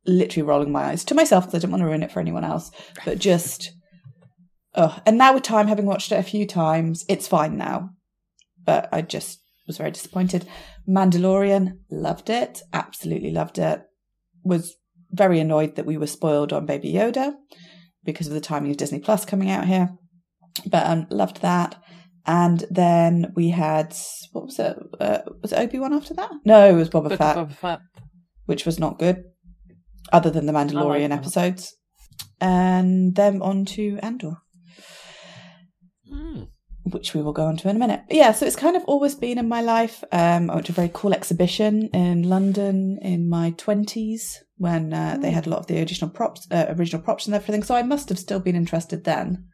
literally 0.06 0.46
rolling 0.46 0.72
my 0.72 0.84
eyes 0.84 1.04
to 1.04 1.14
myself 1.14 1.44
because 1.44 1.54
I 1.54 1.58
didn't 1.60 1.72
want 1.72 1.82
to 1.82 1.86
ruin 1.86 2.02
it 2.02 2.12
for 2.12 2.20
anyone 2.20 2.44
else. 2.44 2.70
But 3.04 3.18
just, 3.18 3.72
oh, 4.74 4.98
and 5.06 5.18
now 5.18 5.34
with 5.34 5.42
time, 5.42 5.66
having 5.66 5.86
watched 5.86 6.12
it 6.12 6.18
a 6.18 6.22
few 6.22 6.46
times, 6.46 7.04
it's 7.08 7.28
fine 7.28 7.56
now. 7.56 7.90
But 8.64 8.88
I 8.92 9.02
just 9.02 9.40
was 9.66 9.76
very 9.78 9.90
disappointed. 9.90 10.46
Mandalorian, 10.88 11.78
loved 11.90 12.28
it, 12.30 12.60
absolutely 12.72 13.30
loved 13.30 13.58
it. 13.58 13.82
Was 14.44 14.74
very 15.10 15.40
annoyed 15.40 15.76
that 15.76 15.86
we 15.86 15.96
were 15.96 16.06
spoiled 16.06 16.52
on 16.52 16.66
Baby 16.66 16.92
Yoda 16.92 17.34
because 18.04 18.26
of 18.26 18.34
the 18.34 18.40
timing 18.40 18.70
of 18.72 18.76
Disney 18.76 18.98
Plus 19.00 19.24
coming 19.24 19.50
out 19.50 19.66
here. 19.66 19.90
But 20.66 20.86
um, 20.86 21.06
loved 21.10 21.40
that. 21.42 21.76
And 22.26 22.64
then 22.70 23.32
we 23.36 23.50
had 23.50 23.94
what 24.32 24.46
was 24.46 24.58
it? 24.58 24.76
Uh, 25.00 25.18
was 25.42 25.52
it 25.52 25.58
Obi 25.58 25.78
Wan 25.78 25.92
after 25.92 26.14
that? 26.14 26.30
No, 26.44 26.68
it 26.70 26.72
was 26.74 26.88
Boba 26.88 27.10
Book 27.10 27.18
Fett 27.18 27.36
Boba 27.36 27.52
Fett. 27.52 27.80
which 28.46 28.64
was 28.64 28.78
not 28.78 28.98
good, 28.98 29.24
other 30.12 30.30
than 30.30 30.46
the 30.46 30.52
Mandalorian 30.52 31.10
that. 31.10 31.18
episodes. 31.18 31.74
And 32.40 33.14
then 33.14 33.40
on 33.42 33.64
to 33.66 33.98
Andor, 34.02 34.36
Hmm. 36.10 36.42
Which 36.84 37.14
we 37.14 37.22
will 37.22 37.32
go 37.32 37.46
on 37.46 37.56
to 37.58 37.68
in 37.68 37.76
a 37.76 37.78
minute. 37.78 38.02
But 38.08 38.16
yeah, 38.16 38.32
so 38.32 38.44
it's 38.46 38.56
kind 38.56 38.76
of 38.76 38.84
always 38.84 39.14
been 39.14 39.38
in 39.38 39.48
my 39.48 39.60
life. 39.62 40.04
Um, 40.12 40.50
I 40.50 40.54
went 40.54 40.66
to 40.66 40.72
a 40.72 40.74
very 40.74 40.90
cool 40.92 41.14
exhibition 41.14 41.88
in 41.94 42.22
London 42.28 42.98
in 43.00 43.28
my 43.28 43.50
twenties 43.52 44.42
when 44.56 44.92
uh, 44.92 45.16
they 45.20 45.30
had 45.30 45.46
a 45.46 45.50
lot 45.50 45.60
of 45.60 45.66
the 45.66 45.78
original 45.78 46.10
props, 46.10 46.46
uh, 46.50 46.66
original 46.78 47.02
props 47.02 47.26
and 47.26 47.34
everything. 47.34 47.62
So 47.62 47.74
I 47.74 47.82
must 47.82 48.08
have 48.10 48.18
still 48.18 48.38
been 48.40 48.54
interested 48.56 49.04
then. 49.04 49.46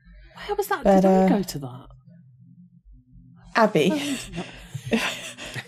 Where 0.46 0.56
was 0.56 0.66
that? 0.68 0.84
But, 0.84 1.00
Did 1.02 1.04
I 1.06 1.14
uh, 1.24 1.28
go 1.28 1.42
to 1.42 1.58
that? 1.60 1.86
Abby, 3.56 4.16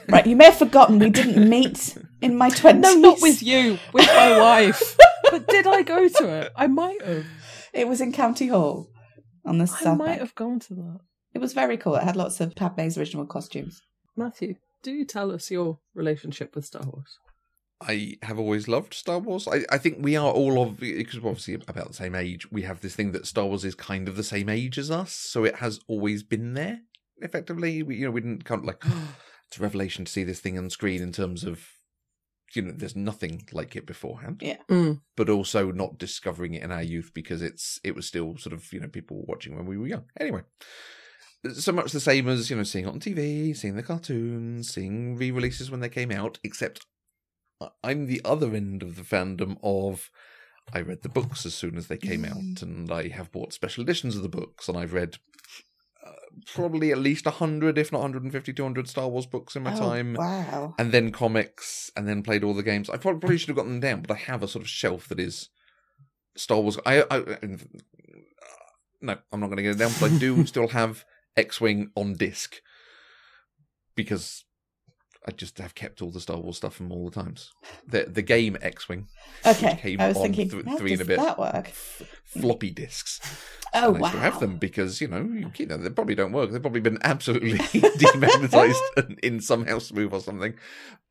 right? 0.09 0.27
You 0.27 0.37
may 0.37 0.47
have 0.47 0.57
forgotten 0.59 0.99
we 0.99 1.11
didn't 1.11 1.49
meet 1.49 1.97
in 2.21 2.37
my 2.37 2.49
twenties. 2.51 2.83
No, 2.95 3.01
not 3.11 3.21
with 3.21 3.43
you, 3.43 3.79
with 3.93 4.07
my 4.07 4.39
wife. 4.49 4.97
but 5.31 5.47
did 5.49 5.67
I 5.67 5.83
go 5.83 6.09
to 6.09 6.29
it? 6.29 6.53
I 6.57 6.67
might 6.69 7.03
have. 7.03 7.27
It 7.73 7.89
was 7.89 8.01
in 8.01 8.13
County 8.13 8.49
Hall 8.49 8.89
on 9.45 9.59
the 9.59 9.65
I 9.65 9.67
south. 9.67 9.99
might 9.99 10.07
bank. 10.07 10.21
have 10.21 10.35
gone 10.35 10.61
to 10.61 10.75
that. 10.75 11.01
It 11.35 11.41
was 11.41 11.53
very 11.53 11.77
cool. 11.77 11.97
It 11.97 12.05
had 12.05 12.17
lots 12.17 12.41
of 12.41 12.55
Padme's 12.55 12.99
original 12.99 13.27
costumes. 13.27 13.81
Matthew, 14.17 14.57
do 14.83 14.93
you 14.93 15.05
tell 15.05 15.33
us 15.33 15.51
your 15.51 15.79
relationship 15.95 16.55
with 16.55 16.67
Star 16.67 16.83
Wars? 16.85 17.19
I 17.81 18.17
have 18.23 18.39
always 18.39 18.69
loved 18.69 18.95
Star 18.95 19.19
Wars. 19.19 19.49
I, 19.49 19.65
I 19.71 19.79
think 19.79 19.99
we 20.01 20.15
are 20.15 20.31
all 20.31 20.63
of 20.63 20.79
because 20.79 21.21
we're 21.21 21.31
obviously 21.31 21.55
about 21.67 21.89
the 21.89 21.95
same 21.95 22.15
age. 22.15 22.51
We 22.53 22.63
have 22.63 22.81
this 22.81 22.95
thing 22.95 23.13
that 23.13 23.27
Star 23.27 23.47
Wars 23.47 23.65
is 23.65 23.75
kind 23.75 24.09
of 24.09 24.17
the 24.17 24.23
same 24.23 24.49
age 24.49 24.79
as 24.79 24.91
us, 24.91 25.13
so 25.13 25.45
it 25.45 25.57
has 25.57 25.81
always 25.89 26.23
been 26.23 26.55
there. 26.55 26.81
Effectively, 27.19 27.83
we, 27.83 27.97
you 27.97 28.05
know, 28.05 28.11
we 28.13 28.21
didn't 28.21 28.45
kind 28.45 28.61
of 28.61 28.67
like 28.67 28.85
it's 29.49 29.59
a 29.59 29.63
revelation 29.63 30.05
to 30.05 30.13
see 30.13 30.23
this 30.23 30.41
thing 30.41 30.59
on 30.59 30.71
screen 30.71 31.03
in 31.03 31.13
terms 31.13 31.45
of 31.45 31.67
you 32.55 32.63
know, 32.63 32.73
there's 32.73 32.97
nothing 32.97 33.47
like 33.53 33.75
it 33.77 33.87
beforehand. 33.87 34.41
Yeah. 34.43 34.59
Mm. 34.69 35.01
but 35.17 35.31
also 35.31 35.73
not 35.73 35.99
discovering 35.99 36.55
it 36.55 36.63
in 36.63 36.71
our 36.71 36.83
youth 36.83 37.11
because 37.15 37.43
it's 37.43 37.81
it 37.83 37.95
was 37.95 38.07
still 38.07 38.37
sort 38.37 38.53
of 38.53 38.73
you 38.73 38.81
know 38.81 38.89
people 38.89 39.17
were 39.17 39.27
watching 39.27 39.57
when 39.57 39.67
we 39.67 39.77
were 39.77 39.89
young. 39.89 40.05
Anyway, 40.21 40.43
so 41.55 41.73
much 41.73 41.93
the 41.93 42.01
same 42.01 42.29
as 42.29 42.51
you 42.51 42.57
know 42.57 42.63
seeing 42.63 42.85
it 42.85 42.89
on 42.89 43.01
TV, 43.01 43.57
seeing 43.57 43.77
the 43.77 43.83
cartoons, 43.83 44.73
seeing 44.73 45.17
re-releases 45.17 45.71
when 45.71 45.81
they 45.81 45.89
came 45.89 46.11
out. 46.13 46.39
Except 46.45 46.87
I'm 47.83 48.07
the 48.07 48.21
other 48.25 48.55
end 48.55 48.83
of 48.83 48.97
the 48.97 49.03
fandom 49.03 49.57
of 49.63 50.11
I 50.73 50.81
read 50.81 51.03
the 51.03 51.09
books 51.09 51.45
as 51.45 51.55
soon 51.55 51.77
as 51.77 51.89
they 51.89 51.97
came 51.99 52.25
out, 52.25 52.63
and 52.63 52.91
I 52.91 53.09
have 53.09 53.33
bought 53.33 53.53
special 53.53 53.83
editions 53.83 54.17
of 54.17 54.23
the 54.23 54.29
books, 54.29 54.69
and 54.69 54.77
I've 54.79 54.93
read. 54.93 55.19
Uh, 56.05 56.11
probably 56.55 56.91
at 56.91 56.99
least 56.99 57.27
100 57.27 57.79
if 57.79 57.93
not 57.93 58.01
150 58.01 58.53
200 58.53 58.89
star 58.89 59.09
wars 59.09 59.25
books 59.25 59.55
in 59.55 59.63
my 59.63 59.73
Oh, 59.73 59.79
time 59.79 60.15
Wow. 60.17 60.75
and 60.77 60.91
then 60.91 61.13
comics, 61.13 61.93
and 61.97 62.09
then 62.09 62.25
played 62.25 62.43
all 62.43 62.55
the 62.55 62.65
games. 62.65 62.91
I 62.91 62.97
probably, 62.97 63.21
probably 63.21 63.39
should 63.39 63.51
have 63.51 63.57
gotten 63.57 63.79
them 63.79 63.81
down, 63.81 64.03
but 64.03 64.11
I 64.11 64.19
have 64.19 64.43
a 64.43 64.49
sort 64.49 64.65
of 64.65 64.69
shelf 64.69 65.07
that 65.09 65.21
is 65.21 65.49
Star 66.37 66.59
Wars. 66.61 66.77
I, 66.85 67.05
I 67.09 67.39
no, 69.01 69.17
I'm 69.33 69.41
not 69.41 69.47
going 69.47 69.57
to 69.59 69.63
get 69.63 69.73
it 69.77 69.79
down, 69.79 69.93
but 70.01 70.11
I 70.13 70.19
do 70.19 70.45
still 70.47 70.69
have 70.69 71.05
X-wing 71.37 71.91
on 71.97 72.15
disc 72.15 72.61
because 73.95 74.45
I 75.27 75.31
just 75.31 75.59
have 75.59 75.75
kept 75.77 76.03
all 76.03 76.11
the 76.11 76.19
Star 76.21 76.37
Wars 76.39 76.57
stuff 76.57 76.75
from 76.75 76.91
all 76.91 77.09
the 77.09 77.15
times. 77.23 77.53
The 77.87 78.07
the 78.09 78.23
game 78.23 78.57
X-wing 78.61 79.07
Okay. 79.47 79.77
came 79.81 80.01
I 80.01 80.09
was 80.09 80.17
on 80.17 80.23
thinking, 80.33 80.51
th- 80.51 80.65
how 80.67 80.77
three 80.79 80.93
and 80.95 81.03
a 81.03 81.05
bit. 81.05 81.19
that 81.19 81.39
work? 81.39 81.69
f- 81.69 82.03
floppy 82.25 82.71
discs. 82.71 83.21
Oh, 83.75 83.95
and 83.95 84.05
I 84.05 84.09
still 84.09 84.21
wow. 84.21 84.25
have 84.31 84.41
them 84.41 84.57
because 84.59 85.01
you 85.01 85.07
know, 85.09 85.23
you, 85.23 85.51
you 85.57 85.67
know, 85.67 85.77
they 85.77 85.91
probably 85.91 86.15
don't 86.17 86.33
work. 86.33 86.51
They've 86.51 86.61
probably 86.61 86.81
been 86.81 86.99
absolutely 87.03 87.53
demagnetized 87.59 88.81
in- 89.09 89.19
in 89.23 89.41
some 89.41 89.65
house 89.67 89.93
move 89.93 90.13
or 90.13 90.21
something. 90.21 90.55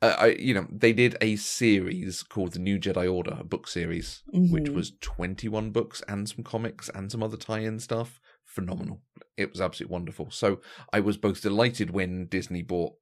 Uh, 0.01 0.15
I, 0.19 0.25
you 0.37 0.53
know, 0.55 0.67
they 0.69 0.91
did 0.93 1.15
a 1.21 1.37
series 1.37 2.21
called 2.21 2.51
the 2.51 2.59
New 2.59 2.79
Jedi 2.79 3.11
Order, 3.11 3.37
a 3.39 3.43
book 3.45 3.67
series, 3.67 4.23
which 4.33 4.65
Mhm. 4.65 4.73
was 4.75 4.91
twenty-one 4.99 5.71
books 5.71 6.03
and 6.07 6.27
some 6.27 6.43
comics 6.43 6.89
and 6.89 7.09
some 7.11 7.23
other 7.23 7.37
tie-in 7.37 7.79
stuff. 7.79 8.19
Phenomenal! 8.51 9.01
It 9.37 9.49
was 9.49 9.61
absolutely 9.61 9.93
wonderful. 9.93 10.29
So 10.29 10.59
I 10.91 10.99
was 10.99 11.15
both 11.15 11.41
delighted 11.41 11.91
when 11.91 12.25
Disney 12.27 12.61
bought 12.61 12.93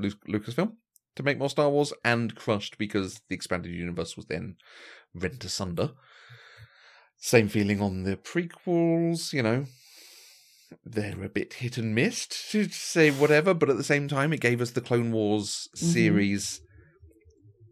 Lucasfilm 0.00 0.76
to 1.16 1.22
make 1.24 1.38
more 1.38 1.50
Star 1.50 1.68
Wars, 1.68 1.92
and 2.04 2.36
crushed 2.36 2.78
because 2.78 3.20
the 3.28 3.34
expanded 3.34 3.72
universe 3.72 4.16
was 4.16 4.26
then 4.26 4.56
rent 5.12 5.44
asunder. 5.44 5.94
Same 7.16 7.48
feeling 7.48 7.80
on 7.80 8.04
the 8.04 8.16
prequels, 8.16 9.32
you 9.32 9.42
know. 9.42 9.64
They're 10.84 11.24
a 11.24 11.28
bit 11.28 11.54
hit 11.54 11.78
and 11.78 11.94
miss, 11.94 12.26
to 12.50 12.68
say 12.68 13.10
whatever, 13.10 13.54
but 13.54 13.70
at 13.70 13.76
the 13.76 13.84
same 13.84 14.06
time, 14.06 14.32
it 14.32 14.40
gave 14.40 14.60
us 14.60 14.70
the 14.70 14.80
Clone 14.80 15.10
Wars 15.10 15.68
Mhm. 15.74 15.78
series 15.78 16.60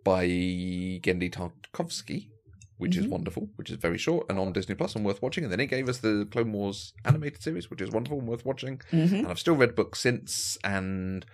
by 0.03 0.27
Genndy 0.27 1.31
Tartakovsky, 1.31 2.31
which 2.77 2.97
is 2.97 3.07
Mhm. 3.07 3.11
wonderful, 3.11 3.51
which 3.57 3.71
is 3.71 3.77
very 3.77 3.99
short 3.99 4.27
and 4.29 4.39
on 4.39 4.53
Disney 4.53 4.75
Plus 4.75 4.97
and 4.97 5.05
worth 5.05 5.23
watching. 5.23 5.45
And 5.45 5.53
then 5.53 5.61
it 5.61 5.67
gave 5.67 5.89
us 5.89 5.99
the 5.99 6.27
Clone 6.31 6.53
Wars 6.53 6.93
animated 7.05 7.43
series, 7.43 7.71
which 7.71 7.81
is 7.81 7.91
wonderful 7.91 8.19
and 8.19 8.29
worth 8.29 8.45
watching. 8.45 8.79
Mhm. 8.91 9.19
And 9.21 9.27
I've 9.29 9.39
still 9.39 9.55
read 9.57 9.75
books 9.75 10.01
since, 10.01 10.59
and 10.65 11.25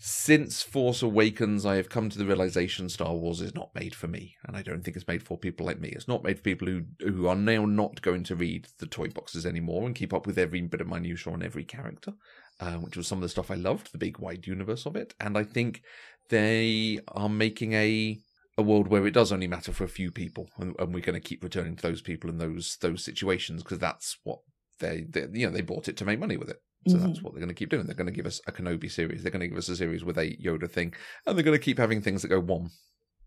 since 0.00 0.62
Force 0.62 1.02
Awakens, 1.02 1.66
I 1.66 1.74
have 1.74 1.88
come 1.88 2.08
to 2.08 2.18
the 2.18 2.24
realization 2.24 2.88
Star 2.88 3.14
Wars 3.16 3.40
is 3.40 3.52
not 3.54 3.74
made 3.74 3.96
for 3.96 4.06
me, 4.06 4.36
and 4.46 4.56
I 4.56 4.62
don't 4.62 4.82
think 4.82 4.96
it's 4.96 5.08
made 5.08 5.24
for 5.24 5.36
people 5.36 5.66
like 5.66 5.80
me. 5.80 5.88
It's 5.88 6.06
not 6.06 6.22
made 6.22 6.36
for 6.36 6.42
people 6.44 6.68
who 6.68 6.84
who 7.00 7.26
are 7.26 7.34
now 7.34 7.66
not 7.66 8.00
going 8.00 8.22
to 8.24 8.36
read 8.36 8.68
the 8.78 8.86
toy 8.86 9.08
boxes 9.08 9.44
anymore 9.44 9.86
and 9.86 9.96
keep 9.96 10.14
up 10.14 10.24
with 10.26 10.38
every 10.38 10.60
bit 10.60 10.80
of 10.80 10.86
minutiae 10.86 11.32
on 11.32 11.42
every 11.42 11.64
character, 11.64 12.14
uh, 12.60 12.76
which 12.76 12.96
was 12.96 13.08
some 13.08 13.18
of 13.18 13.22
the 13.22 13.28
stuff 13.28 13.50
I 13.50 13.54
loved, 13.56 13.90
the 13.90 13.98
big 13.98 14.18
wide 14.18 14.46
universe 14.46 14.86
of 14.86 14.94
it. 14.94 15.14
And 15.18 15.36
I 15.36 15.42
think 15.42 15.82
they 16.28 17.00
are 17.08 17.28
making 17.28 17.72
a 17.72 18.20
a 18.58 18.62
world 18.62 18.88
where 18.88 19.06
it 19.06 19.12
does 19.14 19.32
only 19.32 19.46
matter 19.46 19.72
for 19.72 19.84
a 19.84 19.88
few 19.88 20.10
people, 20.10 20.50
and, 20.58 20.74
and 20.78 20.92
we're 20.92 21.00
going 21.00 21.18
to 21.20 21.26
keep 21.28 21.42
returning 21.42 21.76
to 21.76 21.82
those 21.82 22.02
people 22.02 22.28
and 22.28 22.38
those 22.40 22.76
those 22.82 23.02
situations 23.04 23.62
because 23.62 23.78
that's 23.78 24.18
what 24.24 24.40
they, 24.80 25.06
they 25.08 25.26
you 25.32 25.46
know 25.46 25.52
they 25.52 25.62
bought 25.62 25.88
it 25.88 25.96
to 25.96 26.04
make 26.04 26.18
money 26.18 26.36
with 26.36 26.50
it. 26.50 26.58
So 26.88 26.96
Mhm. 26.96 27.02
that's 27.06 27.22
what 27.22 27.32
they're 27.32 27.40
going 27.40 27.48
to 27.48 27.54
keep 27.54 27.70
doing. 27.70 27.86
They're 27.86 27.94
going 27.94 28.06
to 28.06 28.12
give 28.12 28.26
us 28.26 28.40
a 28.46 28.52
Kenobi 28.52 28.90
series. 28.90 29.22
They're 29.22 29.32
going 29.32 29.40
to 29.40 29.48
give 29.48 29.58
us 29.58 29.68
a 29.68 29.76
series 29.76 30.04
with 30.04 30.18
a 30.18 30.36
Yoda 30.36 30.70
thing, 30.70 30.92
and 31.26 31.36
they're 31.36 31.44
going 31.44 31.56
to 31.58 31.64
keep 31.64 31.78
having 31.78 32.00
things 32.02 32.22
that 32.22 32.28
go 32.28 32.40
wom. 32.40 32.70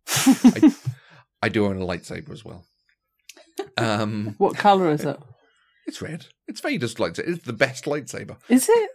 I, 0.08 0.74
I 1.44 1.50
do 1.50 1.66
own 1.66 1.82
a 1.82 1.86
lightsaber 1.86 2.32
as 2.32 2.46
well. 2.46 2.66
Um, 3.78 4.36
What 4.38 4.56
colour 4.58 4.92
is 4.92 5.04
it? 5.06 5.18
it's 5.88 6.02
red. 6.02 6.28
It's 6.48 6.62
Vader's 6.62 6.96
lightsaber. 6.96 7.28
It's 7.28 7.46
the 7.46 7.54
best 7.54 7.86
lightsaber. 7.86 8.38
Is 8.50 8.68
it? 8.70 8.90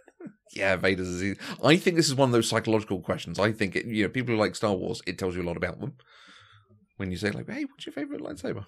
Yeah, 0.53 0.75
Vader's. 0.77 1.07
Is 1.07 1.23
easy. 1.23 1.39
I 1.63 1.77
think 1.77 1.95
this 1.95 2.07
is 2.07 2.15
one 2.15 2.29
of 2.29 2.33
those 2.33 2.47
psychological 2.49 3.01
questions. 3.01 3.37
I 3.39 3.51
think 3.51 3.75
it, 3.75 3.85
you 3.85 4.03
know 4.03 4.09
people 4.09 4.33
who 4.33 4.39
like 4.41 4.55
Star 4.55 4.73
Wars. 4.73 5.01
It 5.05 5.17
tells 5.19 5.35
you 5.35 5.41
a 5.43 5.49
lot 5.49 5.57
about 5.57 5.79
them. 5.79 5.93
When 6.97 7.11
you 7.11 7.17
say 7.17 7.31
like, 7.31 7.49
"Hey, 7.49 7.63
what's 7.65 7.85
your 7.85 7.93
favorite 7.93 8.21
lightsaber?" 8.21 8.65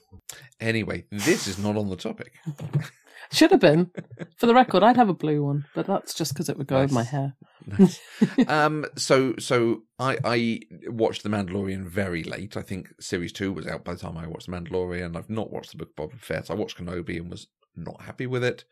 Anyway, 0.59 1.05
this 1.11 1.47
is 1.47 1.57
not 1.57 1.75
on 1.77 1.89
the 1.89 1.95
topic. 1.95 2.33
Should 3.31 3.51
have 3.51 3.59
been. 3.59 3.91
For 4.37 4.47
the 4.47 4.55
record, 4.55 4.81
I'd 4.81 4.95
have 4.95 5.09
a 5.09 5.13
blue 5.13 5.43
one, 5.43 5.65
but 5.75 5.85
that's 5.85 6.13
just 6.13 6.33
because 6.33 6.49
it 6.49 6.57
would 6.57 6.67
go 6.67 6.81
with 6.81 6.91
my 6.91 7.03
hair. 7.03 7.35
Nice. 7.65 7.99
um, 8.47 8.85
so 8.95 9.35
so 9.37 9.83
I 9.99 10.17
I 10.23 10.59
watched 10.87 11.23
The 11.23 11.29
Mandalorian 11.29 11.83
very 11.83 12.23
late. 12.23 12.57
I 12.57 12.61
think 12.61 12.89
series 12.99 13.31
two 13.33 13.51
was 13.51 13.67
out 13.67 13.83
by 13.83 13.93
the 13.93 13.99
time 13.99 14.17
I 14.17 14.27
watched 14.27 14.47
The 14.47 14.53
Mandalorian. 14.53 15.15
I've 15.15 15.29
not 15.29 15.51
watched 15.51 15.71
the 15.71 15.77
Book 15.77 15.91
of 15.97 16.09
Boba 16.09 16.19
Fett. 16.19 16.49
I 16.49 16.55
watched 16.55 16.77
Kenobi 16.77 17.17
and 17.17 17.29
was 17.29 17.47
not 17.75 18.01
happy 18.01 18.25
with 18.25 18.43
it. 18.43 18.63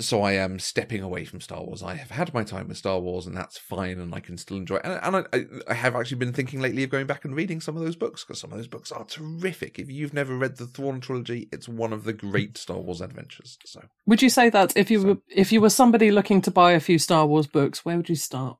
So 0.00 0.22
I 0.22 0.32
am 0.32 0.58
stepping 0.58 1.02
away 1.02 1.24
from 1.24 1.40
Star 1.40 1.62
Wars. 1.62 1.82
I 1.82 1.94
have 1.94 2.10
had 2.10 2.34
my 2.34 2.42
time 2.42 2.68
with 2.68 2.76
Star 2.76 2.98
Wars, 2.98 3.26
and 3.26 3.36
that's 3.36 3.58
fine, 3.58 4.00
and 4.00 4.14
I 4.14 4.20
can 4.20 4.36
still 4.36 4.56
enjoy 4.56 4.76
it. 4.76 4.84
And, 4.84 5.16
and 5.16 5.26
I, 5.32 5.70
I 5.70 5.74
have 5.74 5.94
actually 5.94 6.18
been 6.18 6.32
thinking 6.32 6.60
lately 6.60 6.82
of 6.84 6.90
going 6.90 7.06
back 7.06 7.24
and 7.24 7.34
reading 7.34 7.60
some 7.60 7.76
of 7.76 7.82
those 7.82 7.96
books 7.96 8.24
because 8.24 8.40
some 8.40 8.50
of 8.50 8.58
those 8.58 8.68
books 8.68 8.90
are 8.90 9.04
terrific. 9.04 9.78
If 9.78 9.90
you've 9.90 10.14
never 10.14 10.36
read 10.36 10.56
the 10.56 10.66
Thrawn 10.66 11.00
trilogy, 11.00 11.48
it's 11.52 11.68
one 11.68 11.92
of 11.92 12.04
the 12.04 12.12
great 12.12 12.56
Star 12.58 12.78
Wars 12.78 13.00
adventures. 13.00 13.58
So 13.64 13.82
Would 14.06 14.22
you 14.22 14.30
say 14.30 14.50
that 14.50 14.76
if 14.76 14.90
you 14.90 15.02
were 15.02 15.18
if 15.28 15.52
you 15.52 15.60
were 15.60 15.70
somebody 15.70 16.10
looking 16.10 16.40
to 16.42 16.50
buy 16.50 16.72
a 16.72 16.80
few 16.80 16.98
Star 16.98 17.26
Wars 17.26 17.46
books, 17.46 17.84
where 17.84 17.96
would 17.96 18.08
you 18.08 18.16
start? 18.16 18.58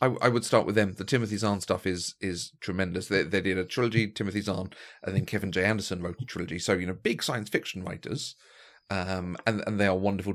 I, 0.00 0.14
I 0.20 0.28
would 0.28 0.44
start 0.44 0.66
with 0.66 0.74
them. 0.74 0.94
The 0.94 1.04
Timothy 1.04 1.36
Zahn 1.36 1.60
stuff 1.60 1.86
is 1.86 2.14
is 2.20 2.52
tremendous. 2.60 3.08
They 3.08 3.22
they 3.22 3.40
did 3.40 3.58
a 3.58 3.64
trilogy, 3.64 4.08
Timothy 4.08 4.40
Zahn, 4.40 4.70
and 5.02 5.14
then 5.14 5.26
Kevin 5.26 5.52
J. 5.52 5.64
Anderson 5.64 6.02
wrote 6.02 6.20
a 6.20 6.24
trilogy. 6.24 6.58
So 6.58 6.74
you 6.74 6.86
know, 6.86 6.94
big 6.94 7.22
science 7.22 7.48
fiction 7.48 7.84
writers, 7.84 8.36
um, 8.90 9.36
and 9.46 9.62
and 9.66 9.80
they 9.80 9.86
are 9.86 9.96
wonderful 9.96 10.34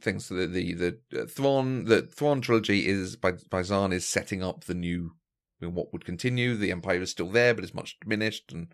things. 0.00 0.28
The 0.28 0.46
the 0.46 0.74
the 0.74 0.98
uh, 1.22 1.26
Thrawn 1.26 1.84
the 1.84 2.02
Thrawn 2.02 2.40
trilogy 2.40 2.86
is 2.86 3.16
by 3.16 3.32
by 3.50 3.62
Zahn 3.62 3.92
is 3.92 4.08
setting 4.08 4.42
up 4.42 4.64
the 4.64 4.74
new 4.74 5.12
you 5.60 5.68
know, 5.68 5.70
what 5.70 5.92
would 5.92 6.04
continue. 6.04 6.54
The 6.54 6.72
Empire 6.72 7.00
is 7.00 7.10
still 7.10 7.30
there, 7.30 7.54
but 7.54 7.64
it's 7.64 7.74
much 7.74 7.98
diminished, 8.00 8.52
and 8.52 8.68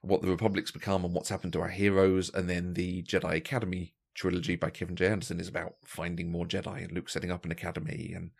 what 0.00 0.22
the 0.22 0.30
Republic's 0.30 0.70
become, 0.70 1.04
and 1.04 1.14
what's 1.14 1.28
happened 1.28 1.52
to 1.54 1.60
our 1.60 1.68
heroes. 1.68 2.30
And 2.32 2.48
then 2.48 2.74
the 2.74 3.02
Jedi 3.02 3.36
Academy 3.36 3.94
trilogy 4.14 4.56
by 4.56 4.70
Kevin 4.70 4.96
J. 4.96 5.06
Anderson 5.06 5.40
is 5.40 5.48
about 5.48 5.74
finding 5.84 6.32
more 6.32 6.46
Jedi 6.46 6.84
and 6.84 6.92
Luke 6.92 7.08
setting 7.08 7.30
up 7.30 7.44
an 7.44 7.52
academy 7.52 8.12
and 8.14 8.30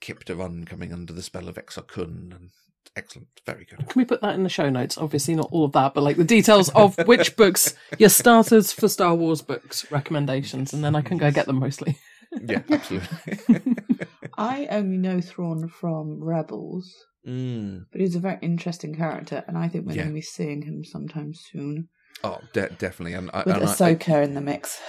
Kyp 0.00 0.24
Durron 0.24 0.66
coming 0.66 0.92
under 0.92 1.12
the 1.12 1.22
spell 1.22 1.48
of 1.48 1.56
Exar 1.56 1.86
Kun 1.86 2.32
and 2.34 2.50
excellent, 2.96 3.28
very 3.46 3.64
good. 3.64 3.78
Can 3.88 4.00
we 4.00 4.04
put 4.04 4.20
that 4.22 4.34
in 4.34 4.42
the 4.42 4.48
show 4.48 4.68
notes? 4.70 4.98
Obviously, 4.98 5.34
not 5.34 5.48
all 5.50 5.64
of 5.64 5.72
that, 5.72 5.94
but 5.94 6.02
like 6.02 6.16
the 6.16 6.24
details 6.24 6.68
of 6.70 6.96
which 7.06 7.36
books 7.42 7.74
your 7.98 8.08
starters 8.08 8.72
for 8.72 8.88
Star 8.88 9.14
Wars 9.14 9.42
books 9.42 9.90
recommendations, 9.90 10.72
and 10.72 10.82
then 10.84 10.94
I 10.96 11.02
can 11.02 11.16
go 11.18 11.30
get 11.30 11.46
them 11.46 11.58
mostly. 11.58 11.96
Yeah, 12.48 12.62
absolutely. 12.70 13.74
I 14.38 14.66
only 14.70 14.96
know 14.96 15.20
Thrawn 15.20 15.68
from 15.68 16.24
Rebels, 16.24 16.90
mm. 17.28 17.84
but 17.92 18.00
he's 18.00 18.16
a 18.16 18.20
very 18.20 18.38
interesting 18.40 18.94
character, 18.94 19.44
and 19.46 19.58
I 19.58 19.68
think 19.68 19.84
we're 19.86 19.92
Yeah. 19.92 20.04
going 20.04 20.14
to 20.14 20.14
be 20.14 20.22
seeing 20.22 20.62
him 20.62 20.82
sometime 20.82 21.34
soon 21.34 21.88
Oh, 22.24 22.38
de- 22.54 22.70
definitely, 22.70 23.12
and, 23.12 23.30
I- 23.34 23.42
with 23.44 23.56
and 23.56 23.64
I, 23.64 23.66
I, 23.66 23.70
Ahsoka 23.94 24.24
in 24.24 24.32
the 24.32 24.40
mix. 24.40 24.80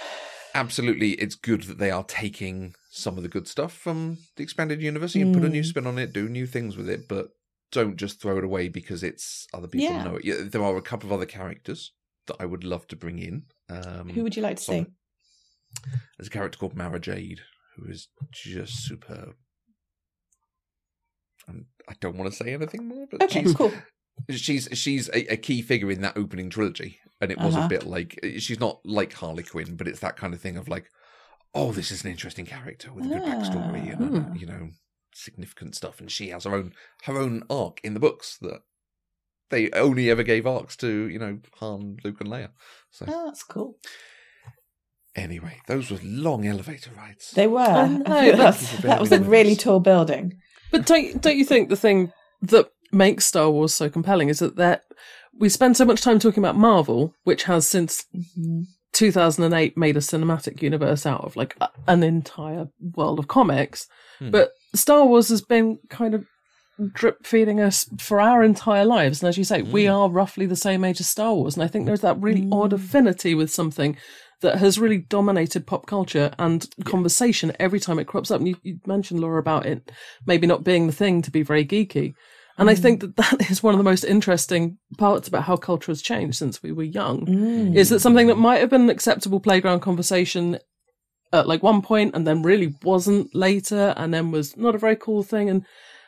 absolutely, 0.54 1.10
it's 1.12 1.34
good 1.34 1.64
that 1.64 1.76
they 1.78 1.90
are 1.90 2.04
taking 2.04 2.72
some 2.90 3.16
of 3.18 3.22
the 3.22 3.28
good 3.28 3.46
stuff 3.46 3.72
from 3.74 4.16
the 4.36 4.42
expanded 4.42 4.80
universe 4.80 5.14
and 5.14 5.34
put 5.34 5.44
a 5.44 5.48
new 5.50 5.60
Mm. 5.62 5.66
spin 5.66 5.86
on 5.86 5.98
it, 5.98 6.12
do 6.14 6.28
new 6.30 6.46
things 6.46 6.76
with 6.78 6.88
it, 6.88 7.08
but 7.08 7.28
don't 7.74 7.96
just 7.96 8.20
throw 8.22 8.38
it 8.38 8.44
away 8.44 8.68
because 8.68 9.02
it's 9.02 9.46
other 9.52 9.68
people 9.68 9.94
Yeah. 9.96 10.04
know 10.04 10.18
it. 10.22 10.50
There 10.52 10.62
are 10.64 10.76
a 10.76 10.82
couple 10.82 11.08
of 11.08 11.12
other 11.12 11.26
characters 11.26 11.92
that 12.26 12.36
I 12.40 12.46
would 12.46 12.64
love 12.64 12.86
to 12.88 12.96
bring 12.96 13.18
in. 13.18 13.44
Um, 13.68 14.08
Who 14.08 14.22
would 14.22 14.36
you 14.36 14.42
like 14.42 14.56
to 14.56 14.62
see? 14.62 14.86
There's 16.16 16.28
a 16.28 16.30
character 16.30 16.58
called 16.58 16.76
Mara 16.76 17.00
Jade 17.00 17.40
who 17.76 17.90
is 17.90 18.08
just 18.32 18.84
superb. 18.84 19.34
and 21.48 21.66
I 21.88 21.94
don't 22.00 22.16
want 22.16 22.30
to 22.30 22.36
say 22.36 22.54
anything 22.54 22.88
more, 22.88 23.06
but 23.10 23.22
Okay, 23.24 23.42
she's 23.42 23.54
cool. 23.54 23.72
she's 24.30 24.68
she's 24.72 25.08
a, 25.10 25.32
a 25.34 25.36
key 25.36 25.60
figure 25.60 25.90
in 25.90 26.00
that 26.00 26.16
opening 26.16 26.48
trilogy, 26.48 26.98
and 27.20 27.30
it 27.30 27.38
was 27.38 27.54
Uh-huh. 27.56 27.66
a 27.66 27.68
bit 27.68 27.84
like 27.84 28.18
she's 28.38 28.60
not 28.60 28.80
like 28.86 29.12
Harley 29.12 29.42
Quinn, 29.42 29.76
but 29.76 29.86
it's 29.88 30.00
that 30.00 30.16
kind 30.16 30.32
of 30.32 30.40
thing 30.40 30.56
of 30.56 30.68
like, 30.68 30.86
oh, 31.54 31.72
this 31.72 31.90
is 31.90 32.02
an 32.04 32.10
interesting 32.10 32.46
character 32.46 32.92
with 32.92 33.04
a 33.04 33.08
good 33.08 33.22
backstory 33.24 33.88
Ah. 33.90 33.92
and 34.04 34.16
uh, 34.16 34.34
you 34.34 34.46
know 34.46 34.70
significant 35.14 35.74
stuff, 35.74 36.00
and 36.00 36.10
she 36.10 36.28
has 36.28 36.44
her 36.44 36.54
own 36.54 36.72
her 37.04 37.16
own 37.18 37.42
arc 37.48 37.80
in 37.82 37.94
the 37.94 38.00
books 38.00 38.36
that 38.42 38.60
they 39.50 39.70
only 39.72 40.10
ever 40.10 40.22
gave 40.22 40.46
arcs 40.46 40.76
to 40.78 41.08
you 41.08 41.18
know 41.18 41.38
Han, 41.60 41.98
Luke, 42.04 42.20
and 42.20 42.28
Leia. 42.30 42.48
So 42.90 43.06
Oh, 43.08 43.26
that's 43.26 43.42
cool. 43.42 43.78
anyway, 45.16 45.60
those 45.66 45.90
were 45.90 45.98
long 46.02 46.46
elevator 46.46 46.90
rides. 46.96 47.30
They 47.32 47.46
were. 47.46 47.60
I 47.60 47.82
I 47.82 47.86
know, 47.96 48.36
that's- 48.36 48.76
that 48.82 49.00
was 49.00 49.12
a 49.12 49.20
really 49.20 49.56
tall 49.56 49.80
building. 49.80 50.38
But 50.70 50.86
don't 50.86 51.20
don't 51.22 51.36
you 51.36 51.44
think 51.44 51.68
the 51.68 51.76
thing 51.76 52.12
that 52.42 52.70
makes 52.92 53.26
Star 53.26 53.50
Wars 53.50 53.72
so 53.74 53.88
compelling 53.88 54.28
is 54.28 54.38
that 54.40 54.56
that 54.56 54.82
we 55.38 55.48
spend 55.48 55.76
so 55.76 55.84
much 55.84 56.00
time 56.00 56.18
talking 56.18 56.42
about 56.42 56.56
Marvel, 56.56 57.14
which 57.24 57.44
has 57.44 57.68
since 57.68 58.06
Mm-hmm. 58.14 58.62
2008 58.92 59.76
made 59.76 59.96
a 59.96 60.00
cinematic 60.00 60.62
universe 60.62 61.04
out 61.04 61.24
of 61.24 61.34
like 61.34 61.56
a, 61.60 61.68
an 61.88 62.04
entire 62.04 62.68
world 62.94 63.18
of 63.18 63.26
comics, 63.26 63.88
Hmm. 64.20 64.30
but 64.30 64.52
Star 64.74 65.06
Wars 65.06 65.28
has 65.28 65.42
been 65.42 65.78
kind 65.88 66.14
of 66.14 66.24
drip 66.92 67.24
feeding 67.24 67.60
us 67.60 67.88
for 67.98 68.20
our 68.20 68.42
entire 68.42 68.84
lives, 68.84 69.22
and 69.22 69.28
as 69.28 69.38
you 69.38 69.44
say, 69.44 69.62
we 69.62 69.84
mm. 69.84 69.94
are 69.94 70.10
roughly 70.10 70.46
the 70.46 70.56
same 70.56 70.84
age 70.84 71.00
as 71.00 71.08
Star 71.08 71.34
Wars, 71.34 71.54
and 71.54 71.62
I 71.62 71.68
think 71.68 71.86
there's 71.86 72.00
that 72.00 72.20
really 72.20 72.42
mm. 72.42 72.52
odd 72.52 72.72
affinity 72.72 73.34
with 73.34 73.50
something 73.50 73.96
that 74.40 74.58
has 74.58 74.78
really 74.78 74.98
dominated 74.98 75.66
pop 75.66 75.86
culture 75.86 76.32
and 76.38 76.68
conversation 76.84 77.52
every 77.58 77.80
time 77.80 77.98
it 77.98 78.06
crops 78.06 78.30
up. 78.30 78.40
And 78.40 78.48
you, 78.48 78.56
you 78.62 78.78
mentioned 78.86 79.20
Laura 79.20 79.40
about 79.40 79.66
it 79.66 79.90
maybe 80.26 80.46
not 80.46 80.64
being 80.64 80.86
the 80.86 80.92
thing 80.92 81.22
to 81.22 81.30
be 81.30 81.42
very 81.42 81.64
geeky. 81.64 82.14
And 82.58 82.70
I 82.70 82.74
think 82.74 83.00
mm. 83.02 83.16
that 83.16 83.16
that 83.38 83.50
is 83.50 83.62
one 83.62 83.74
of 83.74 83.78
the 83.78 83.84
most 83.84 84.04
interesting 84.04 84.78
parts 84.98 85.26
about 85.26 85.44
how 85.44 85.56
culture 85.56 85.90
has 85.90 86.02
changed 86.02 86.36
since 86.36 86.62
we 86.62 86.72
were 86.72 86.84
young. 86.84 87.26
Mm. 87.26 87.74
Is 87.74 87.88
that 87.88 88.00
something 88.00 88.28
that 88.28 88.36
might 88.36 88.58
have 88.60 88.70
been 88.70 88.82
an 88.82 88.90
acceptable 88.90 89.40
playground 89.40 89.80
conversation 89.80 90.58
at 91.34 91.46
like 91.48 91.62
one 91.62 91.82
point 91.82 92.14
and 92.14 92.26
then 92.26 92.42
really 92.42 92.74
wasn't 92.82 93.34
later 93.34 93.92
and 93.96 94.14
then 94.14 94.30
was 94.30 94.56
not 94.56 94.74
a 94.74 94.78
very 94.78 94.96
cool 94.96 95.22
thing 95.22 95.50
and 95.50 95.64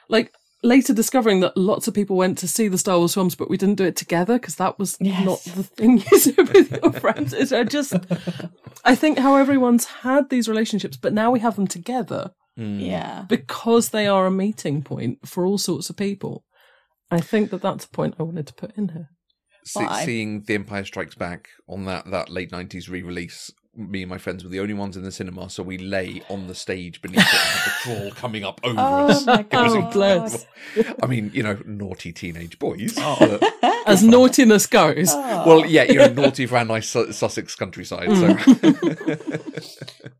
like 0.08 0.32
later 0.62 0.94
discovering 0.94 1.40
that 1.40 1.56
lots 1.56 1.86
of 1.86 1.94
people 1.94 2.16
went 2.16 2.38
to 2.38 2.48
see 2.48 2.68
the 2.68 2.78
Star 2.78 2.98
Wars 2.98 3.12
films 3.14 3.34
but 3.34 3.50
we 3.50 3.56
didn't 3.58 3.74
do 3.74 3.84
it 3.84 3.96
together 3.96 4.38
because 4.38 4.56
that 4.56 4.78
was 4.78 4.96
Yes. 5.00 5.24
not 5.24 5.40
the 5.56 5.62
thing 5.64 5.98
you 5.98 6.18
did 6.20 6.52
with 6.54 6.72
your 6.82 6.92
friends. 6.92 7.32
It's 7.34 7.52
I 7.52 7.64
just 7.64 7.92
I 8.84 8.94
think 8.94 9.18
how 9.18 9.36
everyone's 9.36 9.84
had 10.02 10.30
these 10.30 10.48
relationships 10.48 10.96
but 10.96 11.12
now 11.12 11.30
we 11.30 11.40
have 11.40 11.56
them 11.56 11.66
together 11.66 12.30
Mm. 12.58 12.80
Yeah. 12.80 13.26
because 13.28 13.90
they 13.90 14.06
are 14.06 14.24
a 14.24 14.30
meeting 14.30 14.82
point 14.82 15.18
for 15.28 15.44
all 15.44 15.58
sorts 15.58 15.90
of 15.90 15.96
people. 15.98 16.42
I 17.10 17.20
think 17.20 17.50
that 17.50 17.60
that's 17.60 17.84
a 17.84 17.90
point 17.90 18.14
I 18.18 18.22
wanted 18.22 18.46
to 18.46 18.54
put 18.54 18.72
in 18.78 18.88
here. 18.88 19.10
See, 19.66 19.86
seeing 20.04 20.42
The 20.46 20.54
Empire 20.54 20.84
Strikes 20.86 21.14
Back 21.16 21.48
on 21.68 21.84
that, 21.84 22.10
that 22.10 22.30
late 22.30 22.50
90s 22.52 22.88
re 22.88 23.02
release, 23.02 23.50
me 23.76 24.02
and 24.02 24.10
my 24.10 24.18
friends 24.18 24.42
were 24.42 24.50
the 24.50 24.60
only 24.60 24.74
ones 24.74 24.96
in 24.96 25.02
the 25.02 25.12
cinema, 25.12 25.48
so 25.50 25.62
we 25.62 25.78
lay 25.78 26.22
on 26.30 26.46
the 26.46 26.54
stage 26.54 27.00
beneath 27.02 27.18
it 27.20 27.26
and 27.26 27.32
had 27.32 27.66
the 27.66 27.70
crawl 27.82 28.10
coming 28.12 28.44
up 28.44 28.60
over 28.64 28.78
Oh 28.80 29.08
us. 29.08 29.26
my 29.26 29.40
It 29.40 29.52
was 29.52 29.74
Oh, 29.74 29.80
god. 29.82 29.92
bless. 29.92 30.46
I 31.02 31.06
mean, 31.06 31.30
you 31.34 31.42
know, 31.42 31.58
naughty 31.66 32.12
teenage 32.12 32.58
boys. 32.58 32.94
Oh. 32.98 33.38
but- 33.40 33.52
As 33.86 34.02
naughtiness 34.02 34.66
goes, 34.66 35.10
Oh. 35.12 35.44
well, 35.46 35.66
yeah, 35.66 35.84
you 35.84 35.94
know, 35.94 36.08
naughty 36.08 36.46
for 36.46 36.56
our 36.56 36.64
nice 36.64 36.88
Su- 36.88 37.12
Sussex 37.12 37.54
countryside. 37.54 38.08
So. 38.16 39.16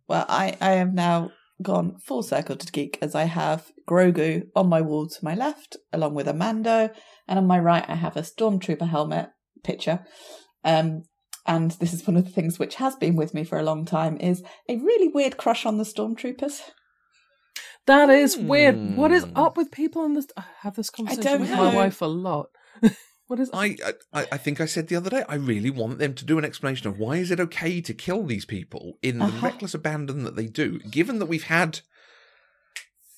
Well, 0.09 0.25
I, 0.29 0.57
I 0.61 0.71
have 0.73 0.95
now 0.95 1.31
gone 1.63 1.97
full 1.99 2.23
circle 2.23 2.55
to 2.57 2.71
geek 2.73 2.99
as 3.03 3.15
I 3.17 3.25
have 3.25 3.73
Grogu 3.89 4.43
on 4.55 4.69
my 4.69 4.81
wall 4.81 5.09
to 5.09 5.25
my 5.25 5.35
left, 5.35 5.77
along 5.93 6.15
with 6.15 6.29
a 6.29 6.33
Mando, 6.33 6.91
and 7.27 7.39
on 7.39 7.47
my 7.47 7.59
right 7.59 7.85
I 7.89 7.97
have 7.97 8.17
a 8.17 8.23
Stormtrooper 8.23 8.89
helmet 8.89 9.31
picture. 9.65 10.05
Um, 10.65 11.03
and 11.47 11.71
this 11.73 11.93
is 11.93 12.07
one 12.07 12.17
of 12.17 12.25
the 12.25 12.31
things 12.31 12.59
which 12.59 12.77
has 12.77 12.97
been 12.97 13.17
with 13.17 13.33
me 13.35 13.45
for 13.45 13.59
a 13.59 13.63
long 13.65 13.85
time 13.85 14.17
is 14.19 14.43
a 14.69 14.77
really 14.77 15.09
weird 15.09 15.37
crush 15.37 15.65
on 15.67 15.79
the 15.79 15.85
Stormtroopers. 15.85 16.61
that 17.87 18.11
is 18.11 18.37
weird. 18.37 18.77
What 18.97 19.13
is 19.13 19.25
Hmm. 19.25 19.33
up 19.37 19.57
with 19.57 19.71
people 19.71 20.05
in 20.05 20.15
this? 20.15 20.27
I 20.37 20.45
have 20.61 20.75
this 20.77 20.91
conversation 20.91 21.23
don't 21.25 21.41
with 21.41 21.51
my 21.51 21.73
wife 21.75 22.01
a 22.03 22.07
lot. 22.07 22.51
what 23.29 23.39
is? 23.41 23.51
I, 23.55 23.77
I 24.13 24.27
I 24.33 24.37
think 24.39 24.61
I 24.61 24.67
said 24.67 24.89
the 24.89 24.97
other 24.97 25.11
day 25.11 25.25
I 25.29 25.37
really 25.37 25.71
want 25.71 25.99
them 25.99 26.15
to 26.15 26.25
do 26.25 26.39
an 26.39 26.45
explanation 26.45 26.89
of 26.89 26.99
why 26.99 27.17
is 27.17 27.31
it 27.31 27.41
okay 27.41 27.81
to 27.81 27.95
kill 27.95 28.25
these 28.25 28.45
people 28.45 28.99
in 29.03 29.19
the 29.19 29.27
Uh-huh. 29.27 29.47
reckless 29.47 29.75
abandon 29.75 30.25
that 30.25 30.35
they 30.37 30.47
do, 30.47 30.79
given 30.81 31.19
that 31.21 31.27
we've 31.27 31.45
had 31.45 31.81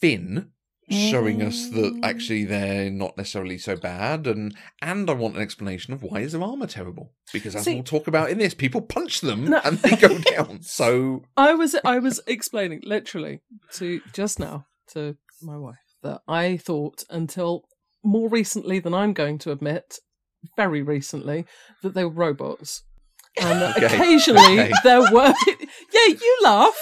Finn 0.01 0.51
showing 0.91 1.43
us 1.43 1.69
that 1.71 1.95
Mm. 1.95 2.01
actually 2.03 2.45
they're 2.45 2.91
not 2.91 3.17
necessarily 3.17 3.59
so 3.59 3.77
bad, 3.77 4.27
and 4.27 4.55
and 4.81 5.09
I 5.11 5.13
want 5.13 5.37
an 5.37 5.43
explanation 5.43 5.93
of 5.95 6.03
why 6.03 6.21
is 6.21 6.33
their 6.33 6.43
armor 6.43 6.67
terrible 6.67 7.13
because 7.33 7.55
as 7.57 7.65
See- 7.65 7.75
we'll 7.75 7.83
talk 7.85 8.07
about 8.09 8.31
in 8.31 8.39
this, 8.39 8.55
people 8.55 8.81
punch 8.81 9.21
them 9.21 9.47
No. 9.47 9.61
and 9.65 9.79
they 9.79 9.97
go 9.97 10.19
down. 10.37 10.63
So 10.63 11.23
I 11.37 11.55
was 11.55 11.77
I 11.85 11.99
was 11.99 12.21
explaining 12.27 12.81
literally 12.85 13.41
to 13.75 14.01
just 14.13 14.39
now 14.39 14.67
to 14.93 15.17
my 15.43 15.57
wife 15.57 15.77
that 16.03 16.21
I 16.27 16.57
thought 16.57 17.05
until 17.11 17.65
more 18.05 18.29
recently 18.29 18.79
than 18.79 18.95
I'm 18.95 19.13
going 19.13 19.39
to 19.39 19.51
admit, 19.53 19.99
very 20.57 20.83
recently, 20.83 21.45
that 21.83 21.95
they 21.95 22.05
were 22.05 22.11
robots. 22.11 22.83
And 23.41 23.63
Okay, 23.77 23.87
occasionally 23.87 24.61
okay. 24.61 24.73
there 24.85 25.01
were 25.13 25.35
Yeah, 25.93 26.07
you 26.07 26.39
laugh. 26.43 26.77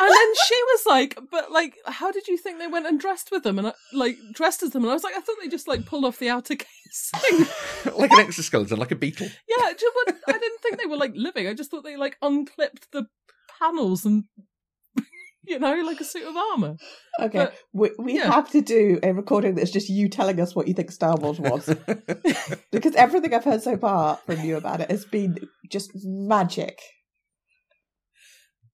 And 0.00 0.10
then 0.10 0.34
she 0.46 0.54
was 0.72 0.82
like, 0.86 1.18
"But 1.30 1.52
like, 1.52 1.76
how 1.86 2.10
did 2.10 2.26
you 2.28 2.36
think 2.36 2.58
they 2.58 2.66
went 2.66 2.86
and 2.86 2.98
dressed 2.98 3.30
with 3.30 3.42
them 3.42 3.58
and 3.58 3.72
like 3.92 4.16
dressed 4.32 4.62
as 4.62 4.70
them?" 4.70 4.82
And 4.84 4.90
I 4.90 4.94
was 4.94 5.04
like, 5.04 5.16
"I 5.16 5.20
thought 5.20 5.36
they 5.42 5.48
just 5.48 5.68
like 5.68 5.84
pulled 5.86 6.04
off 6.04 6.18
the 6.18 6.30
outer 6.30 6.54
casing." 6.56 7.46
like 7.96 8.10
an 8.12 8.20
exoskeleton, 8.20 8.78
like 8.78 8.90
a 8.92 8.96
beetle. 8.96 9.28
Yeah, 9.48 9.72
just, 9.72 9.92
but 10.06 10.16
I 10.28 10.38
didn't 10.38 10.60
think 10.62 10.78
they 10.78 10.86
were 10.86 10.96
like 10.96 11.12
living. 11.14 11.46
I 11.46 11.54
just 11.54 11.70
thought 11.70 11.84
they 11.84 11.96
like 11.96 12.16
unclipped 12.22 12.90
the 12.92 13.06
panels 13.58 14.04
and 14.06 14.24
you 15.46 15.58
know, 15.58 15.74
like 15.82 16.00
a 16.00 16.04
suit 16.04 16.26
of 16.26 16.36
armor. 16.36 16.76
Okay, 17.20 17.38
But- 17.38 17.54
we, 17.72 17.90
we 17.98 18.14
yeah. 18.16 18.30
have 18.32 18.50
to 18.50 18.60
do 18.60 18.98
a 19.02 19.12
recording 19.12 19.54
that's 19.54 19.70
just 19.70 19.88
you 19.88 20.08
telling 20.08 20.40
us 20.40 20.54
what 20.54 20.68
you 20.68 20.74
think 20.74 20.90
Star 20.92 21.16
Wars 21.16 21.38
was. 21.40 21.66
because 22.70 22.94
everything 22.94 23.34
I've 23.34 23.44
heard 23.44 23.62
so 23.62 23.76
far 23.76 24.16
from 24.26 24.40
you 24.40 24.56
about 24.56 24.80
it 24.80 24.90
has 24.90 25.04
been 25.04 25.38
just 25.68 25.90
magic. 26.04 26.80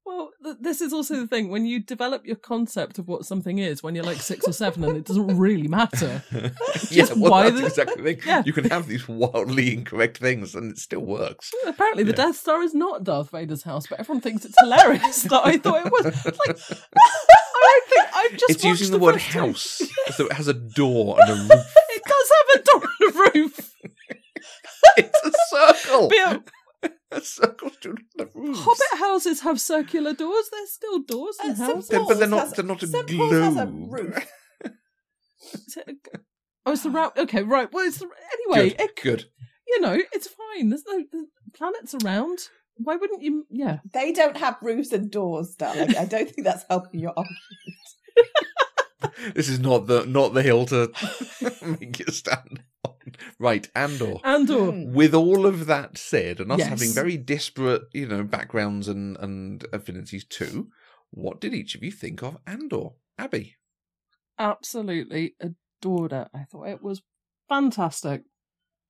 Well, 0.06 0.30
th- 0.44 0.56
this 0.60 0.80
is 0.80 0.92
also 0.92 1.16
the 1.16 1.26
thing 1.26 1.48
when 1.50 1.66
you 1.66 1.80
develop 1.80 2.24
your 2.24 2.36
concept 2.36 2.98
of 3.00 3.08
what 3.08 3.26
something 3.26 3.58
is 3.58 3.82
when 3.82 3.96
you're 3.96 4.04
like 4.04 4.18
six 4.18 4.46
or 4.46 4.52
seven, 4.52 4.84
and 4.84 4.96
it 4.96 5.04
doesn't 5.04 5.36
really 5.36 5.66
matter. 5.66 6.22
yeah, 6.90 7.06
well, 7.16 7.32
why 7.32 7.50
that's 7.50 7.60
the- 7.60 7.66
exactly 7.66 8.02
the 8.02 8.14
thing. 8.14 8.22
Yeah. 8.24 8.42
You 8.46 8.52
can 8.52 8.70
have 8.70 8.86
these 8.86 9.08
wildly 9.08 9.74
incorrect 9.74 10.18
things 10.18 10.54
and 10.54 10.70
it 10.70 10.78
still 10.78 11.00
works. 11.00 11.50
Apparently, 11.66 12.04
the 12.04 12.12
Death 12.12 12.36
Star 12.36 12.62
is 12.62 12.72
not 12.72 13.02
Darth 13.02 13.30
Vader's 13.30 13.64
house, 13.64 13.88
but 13.88 13.98
everyone 13.98 14.20
thinks 14.20 14.44
it's 14.44 14.54
hilarious 14.60 15.22
that 15.22 15.42
I 15.44 15.56
thought 15.58 15.86
it 15.86 15.92
was. 15.92 16.04
Like, 16.04 16.58
I 16.96 17.80
don't 17.80 17.88
think 17.88 18.06
I've 18.14 18.32
just 18.38 18.50
it's 18.50 18.64
using 18.64 18.92
the, 18.92 18.98
word 18.98 19.16
house, 19.16 19.82
so 20.14 20.26
it 20.26 20.32
has 20.34 20.46
a 20.46 20.54
door 20.54 21.18
and 21.20 21.30
a 21.30 21.34
roof. 21.54 21.74
It 21.96 22.02
does 22.06 22.30
have 22.36 22.60
a 22.60 22.64
door 22.64 22.88
and 23.00 23.16
a 23.16 23.40
roof. 23.40 23.74
it's 24.98 25.20
a 25.24 25.32
circle. 25.50 26.10
circle 27.24 27.70
shouldn't 27.80 28.06
have 28.18 28.30
roofs. 28.34 28.60
Hobbit 28.62 28.98
houses 29.00 29.40
have 29.40 29.60
circular 29.60 30.12
doors. 30.14 30.48
There's 30.52 30.72
still 30.72 31.00
doors 31.00 31.36
in 31.44 31.50
Uh, 31.50 31.54
St. 31.54 31.70
houses. 31.72 31.88
They're- 31.88 32.04
but 32.06 32.18
they're 32.18 32.28
not- 32.28 32.54
they're 32.56 32.64
not 32.64 32.82
a 32.82 32.86
St. 32.86 33.08
Paul's 33.16 33.32
has 33.32 33.56
a 33.56 33.66
globe. 33.66 33.92
roof. 33.92 34.32
Is 35.52 35.76
it 35.76 35.88
a- 36.14 36.18
Oh, 36.68 36.72
it's 36.72 36.82
the 36.82 36.90
route. 36.90 37.16
Okay, 37.16 37.42
right. 37.44 37.72
Well, 37.72 37.86
it's 37.86 37.98
the, 37.98 38.08
anyway. 38.50 38.70
Good, 38.70 38.80
It, 38.80 38.96
good. 39.02 39.24
you 39.68 39.80
know, 39.80 39.96
it's 40.12 40.26
fine. 40.28 40.68
There's 40.70 40.82
no 40.84 41.04
the 41.12 41.26
planets 41.54 41.94
around. 41.94 42.48
Why 42.78 42.96
wouldn't 42.96 43.22
you? 43.22 43.46
Yeah. 43.50 43.78
They 43.92 44.10
don't 44.12 44.36
have 44.36 44.56
roofs 44.60 44.90
and 44.92 45.08
doors, 45.10 45.54
darling. 45.54 45.96
I 45.96 46.04
don't 46.06 46.28
think 46.28 46.44
that's 46.44 46.64
helping 46.68 46.98
your 47.00 47.12
argument. 47.16 47.38
This 49.34 49.48
is 49.48 49.58
not 49.60 49.86
the 49.86 50.04
not 50.06 50.34
the 50.34 50.42
hill 50.42 50.66
to 50.66 50.90
make 51.80 52.00
it 52.00 52.12
stand 52.12 52.38
on. 52.50 52.58
Right, 53.38 53.68
Andor. 53.74 54.16
Andor. 54.24 54.72
Mm. 54.72 54.92
With 54.92 55.14
all 55.14 55.46
of 55.46 55.66
that 55.66 55.98
said, 55.98 56.40
and 56.40 56.50
us 56.52 56.58
Yes. 56.58 56.68
having 56.68 56.92
very 56.92 57.16
disparate, 57.16 57.82
you 57.92 58.06
know, 58.08 58.22
backgrounds 58.24 58.88
and 58.88 59.16
and 59.18 59.64
affinities 59.72 60.24
too, 60.24 60.70
what 61.10 61.40
did 61.40 61.54
each 61.54 61.74
of 61.74 61.82
you 61.82 61.90
think 61.92 62.22
of 62.22 62.38
Andor, 62.46 62.90
Abby? 63.18 63.56
absolutely 64.38 65.34
adored 65.40 66.12
it. 66.12 66.28
I 66.34 66.44
thought 66.44 66.68
it 66.68 66.82
was 66.82 67.02
fantastic. 67.48 68.22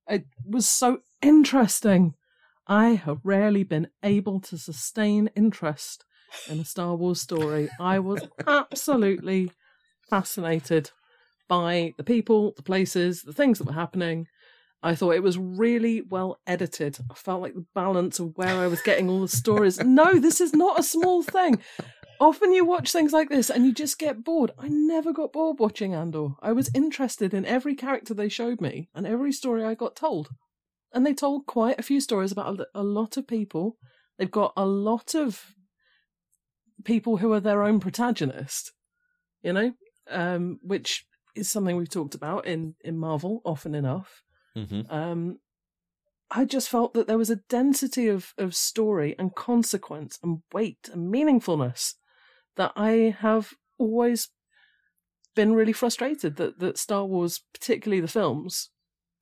It 0.09 0.25
was 0.45 0.67
so 0.67 0.99
interesting. 1.21 2.15
I 2.67 2.89
have 2.89 3.19
rarely 3.23 3.63
been 3.63 3.87
able 4.03 4.39
to 4.41 4.57
sustain 4.57 5.29
interest 5.35 6.03
in 6.49 6.59
a 6.59 6.65
Star 6.65 6.95
Wars 6.95 7.21
story. 7.21 7.69
I 7.79 7.99
was 7.99 8.27
absolutely 8.47 9.51
fascinated 10.09 10.91
by 11.47 11.93
the 11.97 12.03
people, 12.03 12.53
the 12.55 12.63
places, 12.63 13.23
the 13.23 13.33
things 13.33 13.59
that 13.59 13.67
were 13.67 13.73
happening. 13.73 14.27
I 14.83 14.93
thought 14.95 15.15
it 15.15 15.23
was 15.23 15.37
really 15.37 16.01
well 16.01 16.39
edited. 16.45 16.97
I 17.09 17.15
felt 17.15 17.41
like 17.41 17.55
the 17.55 17.65
balance 17.73 18.19
of 18.19 18.37
where 18.37 18.59
I 18.59 18.67
was 18.67 18.81
getting 18.81 19.09
all 19.09 19.21
the 19.21 19.27
stories. 19.27 19.79
No, 19.83 20.19
this 20.19 20.39
is 20.39 20.53
not 20.53 20.79
a 20.79 20.83
small 20.83 21.23
thing. 21.23 21.59
Often 22.19 22.53
you 22.53 22.65
watch 22.65 22.91
things 22.91 23.13
like 23.13 23.29
this 23.29 23.49
and 23.49 23.65
you 23.65 23.73
just 23.73 23.99
get 23.99 24.23
bored. 24.23 24.51
I 24.57 24.67
never 24.67 25.13
got 25.13 25.33
bored 25.33 25.59
watching 25.59 25.93
Andor. 25.93 26.29
I 26.41 26.51
was 26.51 26.69
interested 26.73 27.33
in 27.33 27.45
every 27.45 27.75
character 27.75 28.13
they 28.13 28.29
showed 28.29 28.61
me 28.61 28.89
and 28.95 29.05
every 29.05 29.31
story 29.31 29.63
I 29.63 29.75
got 29.75 29.95
told. 29.95 30.29
And 30.93 31.05
they 31.05 31.13
told 31.13 31.45
quite 31.45 31.79
a 31.79 31.83
few 31.83 31.99
stories 31.99 32.31
about 32.31 32.59
a, 32.59 32.67
a 32.73 32.83
lot 32.83 33.17
of 33.17 33.27
people. 33.27 33.77
They've 34.17 34.31
got 34.31 34.53
a 34.57 34.65
lot 34.65 35.13
of 35.13 35.53
people 36.83 37.17
who 37.17 37.33
are 37.33 37.39
their 37.39 37.63
own 37.63 37.79
protagonist, 37.79 38.71
you 39.41 39.53
know, 39.53 39.73
um, 40.09 40.59
which 40.61 41.05
is 41.37 41.49
something 41.49 41.75
we've 41.75 41.89
talked 41.89 42.15
about 42.15 42.45
in, 42.45 42.75
in 42.83 42.97
Marvel 42.97 43.41
often 43.45 43.75
enough. 43.75 44.23
Mm-hmm. 44.55 44.91
Um, 44.91 45.39
I 46.29 46.45
just 46.45 46.69
felt 46.69 46.93
that 46.93 47.07
there 47.07 47.17
was 47.17 47.29
a 47.29 47.37
density 47.49 48.07
of, 48.07 48.33
of 48.37 48.55
story 48.55 49.15
and 49.17 49.33
consequence 49.33 50.19
and 50.21 50.39
weight 50.51 50.89
and 50.91 51.13
meaningfulness 51.13 51.93
that 52.57 52.73
I 52.75 53.15
have 53.19 53.53
always 53.77 54.29
been 55.35 55.53
really 55.53 55.73
frustrated 55.73 56.35
that, 56.37 56.59
that 56.59 56.77
Star 56.77 57.05
Wars, 57.05 57.41
particularly 57.53 58.01
the 58.01 58.07
films, 58.07 58.69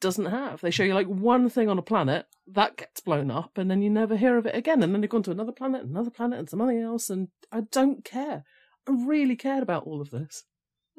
doesn't 0.01 0.25
have. 0.25 0.61
They 0.61 0.71
show 0.71 0.83
you 0.83 0.93
like 0.93 1.07
one 1.07 1.49
thing 1.49 1.69
on 1.69 1.77
a 1.77 1.83
planet 1.83 2.25
that 2.47 2.77
gets 2.77 3.01
blown 3.01 3.29
up, 3.29 3.57
and 3.57 3.69
then 3.69 3.81
you 3.81 3.89
never 3.89 4.15
hear 4.15 4.37
of 4.37 4.45
it 4.45 4.55
again. 4.55 4.81
And 4.81 4.93
then 4.93 5.01
they've 5.01 5.09
gone 5.09 5.23
to 5.23 5.31
another 5.31 5.51
planet, 5.51 5.83
another 5.83 6.09
planet, 6.09 6.39
and 6.39 6.49
something 6.49 6.79
else. 6.79 7.09
And 7.09 7.29
I 7.51 7.61
don't 7.71 8.03
care. 8.03 8.43
I 8.87 8.91
really 8.91 9.35
cared 9.35 9.63
about 9.63 9.83
all 9.83 10.01
of 10.01 10.11
this. 10.11 10.43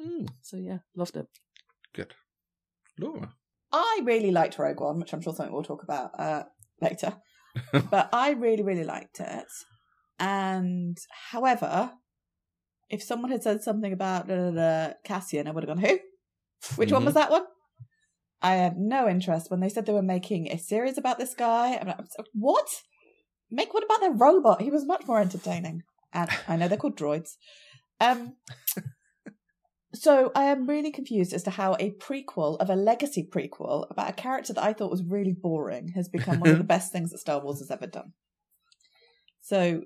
Mm, 0.01 0.27
So 0.41 0.57
yeah, 0.57 0.79
loved 0.95 1.15
it. 1.15 1.27
good. 1.93 2.13
Laura. 2.99 3.33
I 3.71 4.01
really 4.03 4.31
liked 4.31 4.57
Rogue 4.57 4.79
One, 4.79 4.99
which 4.99 5.13
I'm 5.13 5.21
sure 5.21 5.33
something 5.33 5.53
we'll 5.53 5.63
talk 5.63 5.83
about 5.83 6.11
uh, 6.19 6.43
later. 6.81 7.15
but 7.91 8.09
I 8.13 8.31
really, 8.31 8.63
really 8.63 8.83
liked 8.83 9.19
it. 9.19 9.45
And 10.19 10.97
however, 11.31 11.91
if 12.89 13.03
someone 13.03 13.31
had 13.31 13.43
said 13.43 13.61
something 13.61 13.91
about 13.93 14.27
da, 14.27 14.35
da, 14.35 14.51
da, 14.51 14.93
Cassian, 15.03 15.47
I 15.47 15.51
would 15.51 15.63
have 15.63 15.75
gone, 15.75 15.85
who? 15.85 15.99
Which 16.75 16.91
one 16.91 17.05
was 17.05 17.13
that 17.15 17.29
one? 17.31 17.43
I 18.41 18.55
had 18.55 18.77
no 18.77 19.07
interest 19.09 19.49
when 19.51 19.59
they 19.59 19.69
said 19.69 19.85
they 19.85 19.93
were 19.93 20.01
making 20.01 20.47
a 20.47 20.57
series 20.57 20.97
about 20.97 21.17
this 21.17 21.33
guy. 21.33 21.75
I'm 21.75 21.87
like, 21.87 21.97
what? 22.33 22.67
Make 23.49 23.73
one 23.73 23.83
about 23.83 23.99
their 24.01 24.13
robot. 24.13 24.61
He 24.61 24.71
was 24.71 24.85
much 24.85 25.05
more 25.07 25.19
entertaining. 25.19 25.83
And 26.13 26.29
I 26.47 26.55
know 26.55 26.67
they're 26.67 26.77
called 26.77 26.97
droids. 26.97 27.31
Um, 27.99 28.35
so 30.01 30.31
I 30.35 30.45
am 30.45 30.67
really 30.67 30.91
confused 30.91 31.33
as 31.33 31.43
to 31.43 31.51
how 31.51 31.75
a 31.79 31.91
prequel 31.91 32.57
of 32.59 32.69
a 32.69 32.75
legacy 32.75 33.27
prequel 33.29 33.89
about 33.89 34.09
a 34.09 34.13
character 34.13 34.53
that 34.53 34.63
I 34.63 34.73
thought 34.73 34.91
was 34.91 35.03
really 35.03 35.33
boring 35.33 35.89
has 35.89 36.07
become 36.07 36.39
one 36.39 36.49
of 36.49 36.57
the 36.57 36.63
best 36.75 36.91
things 36.91 37.11
that 37.11 37.19
Star 37.19 37.41
Wars 37.41 37.59
has 37.59 37.71
ever 37.71 37.87
done. 37.87 38.13
So, 39.41 39.81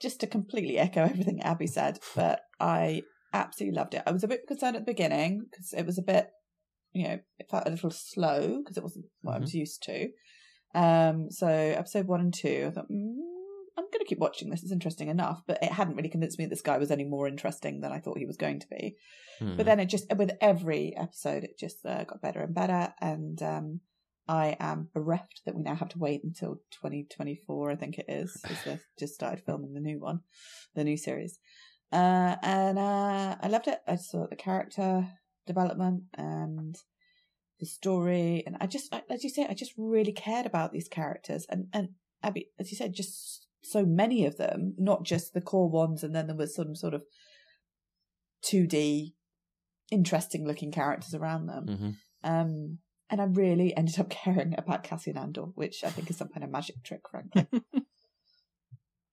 just 0.00 0.20
to 0.20 0.26
completely 0.26 0.78
echo 0.78 1.02
everything 1.02 1.42
Abby 1.42 1.66
said, 1.66 1.98
but 2.14 2.40
I 2.60 3.02
absolutely 3.32 3.76
loved 3.76 3.94
it. 3.94 4.02
I 4.06 4.12
was 4.12 4.24
a 4.24 4.28
bit 4.28 4.46
concerned 4.46 4.76
at 4.76 4.84
the 4.84 4.92
beginning 4.92 5.46
because 5.50 5.72
it 5.72 5.86
was 5.86 5.98
a 5.98 6.02
bit, 6.02 6.28
you 6.92 7.08
know, 7.08 7.18
it 7.38 7.50
felt 7.50 7.66
a 7.66 7.70
little 7.70 7.90
slow 7.90 8.58
because 8.62 8.76
it 8.76 8.82
wasn't 8.82 9.06
what 9.22 9.36
I 9.36 9.40
was 9.40 9.54
used 9.54 9.82
to. 9.84 10.08
Um, 10.74 11.30
so 11.30 11.48
episode 11.48 12.06
one 12.06 12.20
and 12.20 12.34
two, 12.34 12.66
I 12.68 12.70
thought, 12.70 12.90
mm, 12.90 13.14
I'm 13.76 13.84
going 13.84 14.00
to 14.00 14.06
keep 14.06 14.18
watching 14.18 14.50
this. 14.50 14.62
It's 14.62 14.72
interesting 14.72 15.08
enough, 15.08 15.42
but 15.46 15.58
it 15.62 15.72
hadn't 15.72 15.96
really 15.96 16.08
convinced 16.08 16.38
me 16.38 16.44
that 16.44 16.50
this 16.50 16.62
guy 16.62 16.78
was 16.78 16.90
any 16.90 17.04
more 17.04 17.26
interesting 17.26 17.80
than 17.80 17.92
I 17.92 17.98
thought 17.98 18.18
he 18.18 18.26
was 18.26 18.36
going 18.36 18.60
to 18.60 18.68
be. 18.68 18.96
Hmm. 19.40 19.56
But 19.56 19.66
then 19.66 19.80
it 19.80 19.86
just, 19.86 20.14
with 20.14 20.32
every 20.40 20.96
episode, 20.96 21.44
it 21.44 21.58
just 21.58 21.84
uh, 21.84 22.04
got 22.04 22.22
better 22.22 22.40
and 22.40 22.54
better. 22.54 22.94
And 23.00 23.42
um, 23.42 23.80
I 24.28 24.56
am 24.60 24.88
bereft 24.94 25.42
that 25.44 25.54
we 25.54 25.62
now 25.62 25.74
have 25.74 25.88
to 25.90 25.98
wait 25.98 26.22
until 26.22 26.56
2024, 26.70 27.70
I 27.70 27.76
think 27.76 27.98
it 27.98 28.06
is, 28.08 28.40
as 28.48 28.62
they've 28.64 28.86
just 28.98 29.14
started 29.14 29.44
filming 29.44 29.74
the 29.74 29.80
new 29.80 29.98
one, 29.98 30.20
the 30.74 30.84
new 30.84 30.96
series. 30.96 31.38
Uh, 31.92 32.36
and 32.42 32.78
uh, 32.78 33.36
I 33.40 33.48
loved 33.48 33.68
it. 33.68 33.80
I 33.86 33.96
saw 33.96 34.26
the 34.26 34.36
character 34.36 35.08
development 35.46 36.04
and 36.14 36.76
the 37.60 37.66
story, 37.66 38.42
and 38.46 38.56
I 38.60 38.66
just, 38.66 38.94
as 39.10 39.22
you 39.22 39.30
say, 39.30 39.46
I 39.48 39.54
just 39.54 39.74
really 39.76 40.12
cared 40.12 40.46
about 40.46 40.72
these 40.72 40.88
characters. 40.88 41.46
And 41.48 41.68
and 41.72 41.90
Abby, 42.22 42.50
as 42.58 42.72
you 42.72 42.76
said, 42.76 42.94
just 42.94 43.43
so 43.64 43.84
many 43.84 44.26
of 44.26 44.36
them, 44.36 44.74
not 44.78 45.04
just 45.04 45.32
the 45.32 45.40
core 45.40 45.70
ones, 45.70 46.04
and 46.04 46.14
then 46.14 46.26
there 46.26 46.36
was 46.36 46.54
some 46.54 46.74
sort 46.74 46.94
of 46.94 47.02
2D, 48.44 49.14
interesting 49.90 50.46
looking 50.46 50.70
characters 50.70 51.14
around 51.14 51.46
them. 51.46 51.66
Mhm. 51.66 51.96
Um, 52.22 52.78
and 53.10 53.20
I 53.20 53.24
really 53.24 53.76
ended 53.76 53.98
up 53.98 54.10
caring 54.24 54.54
about 54.58 54.84
Cassian 54.84 55.16
Andor, 55.16 55.46
which 55.54 55.82
I 55.82 55.90
think 55.90 56.10
is 56.10 56.16
some 56.16 56.28
kind 56.28 56.44
of 56.44 56.50
magic 56.50 56.82
trick, 56.84 57.08
frankly. 57.10 57.46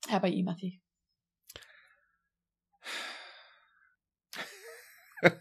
How 0.10 0.18
about 0.18 0.34
you, 0.34 0.44
Matthew? 0.44 0.72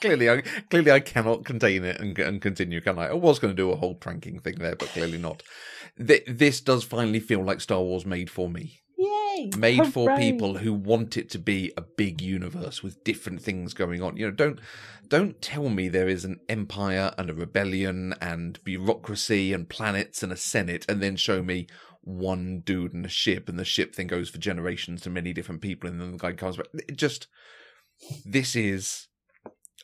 clearly, 0.00 0.30
I 0.30 0.42
clearly 0.70 0.92
I 0.92 1.00
cannot 1.00 1.44
contain 1.44 1.84
it 1.84 2.00
and, 2.00 2.18
and 2.18 2.40
continue. 2.40 2.80
Can 2.80 2.98
I? 2.98 3.08
I 3.08 3.14
was 3.14 3.38
going 3.38 3.54
to 3.54 3.62
do 3.62 3.70
a 3.70 3.76
whole 3.76 3.94
pranking 3.94 4.38
thing 4.40 4.56
there, 4.58 4.76
but 4.76 4.88
clearly 4.88 5.18
not. 5.18 5.42
Th- 6.04 6.24
this 6.26 6.60
does 6.60 6.84
finally 6.84 7.20
feel 7.20 7.42
like 7.42 7.60
Star 7.60 7.80
Wars 7.80 8.04
made 8.06 8.30
for 8.30 8.48
me. 8.48 8.80
Yay! 8.98 9.50
made 9.58 9.86
for 9.92 10.16
people 10.16 10.58
who 10.58 10.72
want 10.72 11.16
it 11.16 11.30
to 11.30 11.38
be 11.38 11.72
a 11.76 11.82
big 11.82 12.20
universe 12.20 12.82
with 12.82 13.02
different 13.04 13.42
things 13.42 13.74
going 13.74 14.02
on. 14.02 14.16
You 14.16 14.26
know, 14.26 14.32
don't 14.32 14.60
don't 15.08 15.40
tell 15.40 15.68
me 15.68 15.88
there 15.88 16.08
is 16.08 16.24
an 16.24 16.40
empire 16.48 17.12
and 17.16 17.30
a 17.30 17.34
rebellion 17.34 18.14
and 18.20 18.62
bureaucracy 18.64 19.52
and 19.52 19.68
planets 19.68 20.22
and 20.22 20.32
a 20.32 20.36
senate, 20.36 20.84
and 20.88 21.02
then 21.02 21.16
show 21.16 21.42
me 21.42 21.66
one 22.02 22.60
dude 22.64 22.94
and 22.94 23.04
a 23.04 23.08
ship, 23.10 23.48
and 23.48 23.58
the 23.58 23.64
ship 23.64 23.94
thing 23.94 24.06
goes 24.06 24.28
for 24.30 24.38
generations 24.38 25.02
to 25.02 25.10
many 25.10 25.32
different 25.32 25.60
people, 25.60 25.88
and 25.88 26.00
then 26.00 26.12
the 26.12 26.18
guy 26.18 26.32
comes 26.32 26.56
back. 26.56 26.66
It 26.74 26.96
just 26.96 27.26
this 28.24 28.54
is, 28.54 29.08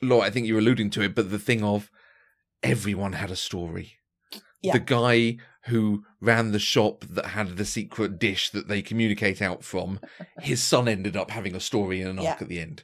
Laura. 0.03 0.27
I 0.27 0.31
think 0.31 0.47
you're 0.47 0.59
alluding 0.59 0.91
to 0.91 1.03
it, 1.03 1.15
but 1.15 1.31
the 1.31 1.39
thing 1.39 1.63
of 1.63 1.91
everyone 2.63 3.15
had 3.15 3.31
a 3.31 3.37
story 3.37 3.95
Yeah. 4.63 4.75
the 4.75 4.79
guy 4.81 5.39
who 5.67 6.05
ran 6.21 6.51
the 6.53 6.59
shop 6.59 7.05
that 7.09 7.27
had 7.27 7.57
the 7.57 7.65
secret 7.65 8.19
dish 8.19 8.51
that 8.51 8.67
they 8.69 8.83
communicate 8.83 9.41
out 9.41 9.63
from, 9.63 10.01
his 10.41 10.63
son 10.63 10.89
ended 10.89 11.17
up 11.17 11.31
having 11.31 11.55
a 11.55 11.61
story 11.61 12.01
and 12.01 12.11
an 12.11 12.19
arc 12.19 12.39
Yeah. 12.39 12.43
at 12.43 12.49
the 12.49 12.59
end. 12.61 12.83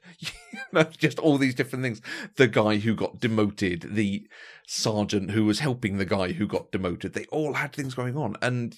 Just 0.99 1.19
all 1.19 1.39
these 1.39 1.55
different 1.55 1.83
things. 1.85 2.01
The 2.37 2.47
guy 2.49 2.77
who 2.79 2.95
got 2.95 3.21
demoted, 3.21 3.95
the 3.95 4.29
sergeant 4.67 5.31
who 5.33 5.45
was 5.45 5.59
helping 5.61 5.99
the 5.99 6.05
guy 6.05 6.33
who 6.33 6.47
got 6.47 6.71
demoted, 6.71 7.15
they 7.15 7.25
all 7.33 7.55
had 7.55 7.73
things 7.73 7.95
going 7.95 8.17
on. 8.17 8.37
And 8.43 8.77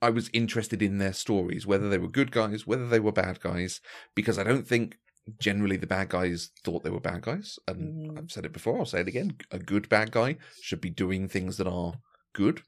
I 0.00 0.10
was 0.10 0.30
interested 0.32 0.80
in 0.82 0.98
their 0.98 1.12
stories, 1.12 1.66
whether 1.66 1.88
they 1.88 1.98
were 1.98 2.08
good 2.08 2.30
guys, 2.30 2.66
whether 2.66 2.88
they 2.88 3.00
were 3.00 3.12
bad 3.12 3.40
guys, 3.40 3.80
because 4.14 4.38
I 4.38 4.44
don't 4.44 4.66
think 4.66 4.96
generally 5.40 5.76
the 5.76 5.86
bad 5.86 6.08
guys 6.08 6.50
thought 6.64 6.84
they 6.84 6.90
were 6.90 7.00
bad 7.00 7.20
guys. 7.22 7.58
And 7.66 8.12
Mhm. 8.12 8.18
I've 8.18 8.30
said 8.32 8.46
it 8.46 8.52
before, 8.52 8.78
I'll 8.78 8.86
say 8.86 9.00
it 9.00 9.08
again. 9.08 9.36
A 9.50 9.58
good 9.58 9.88
bad 9.88 10.10
guy 10.12 10.36
should 10.62 10.80
be 10.80 10.88
doing 10.90 11.28
things 11.28 11.56
that 11.58 11.66
are 11.66 11.94
good, 12.32 12.62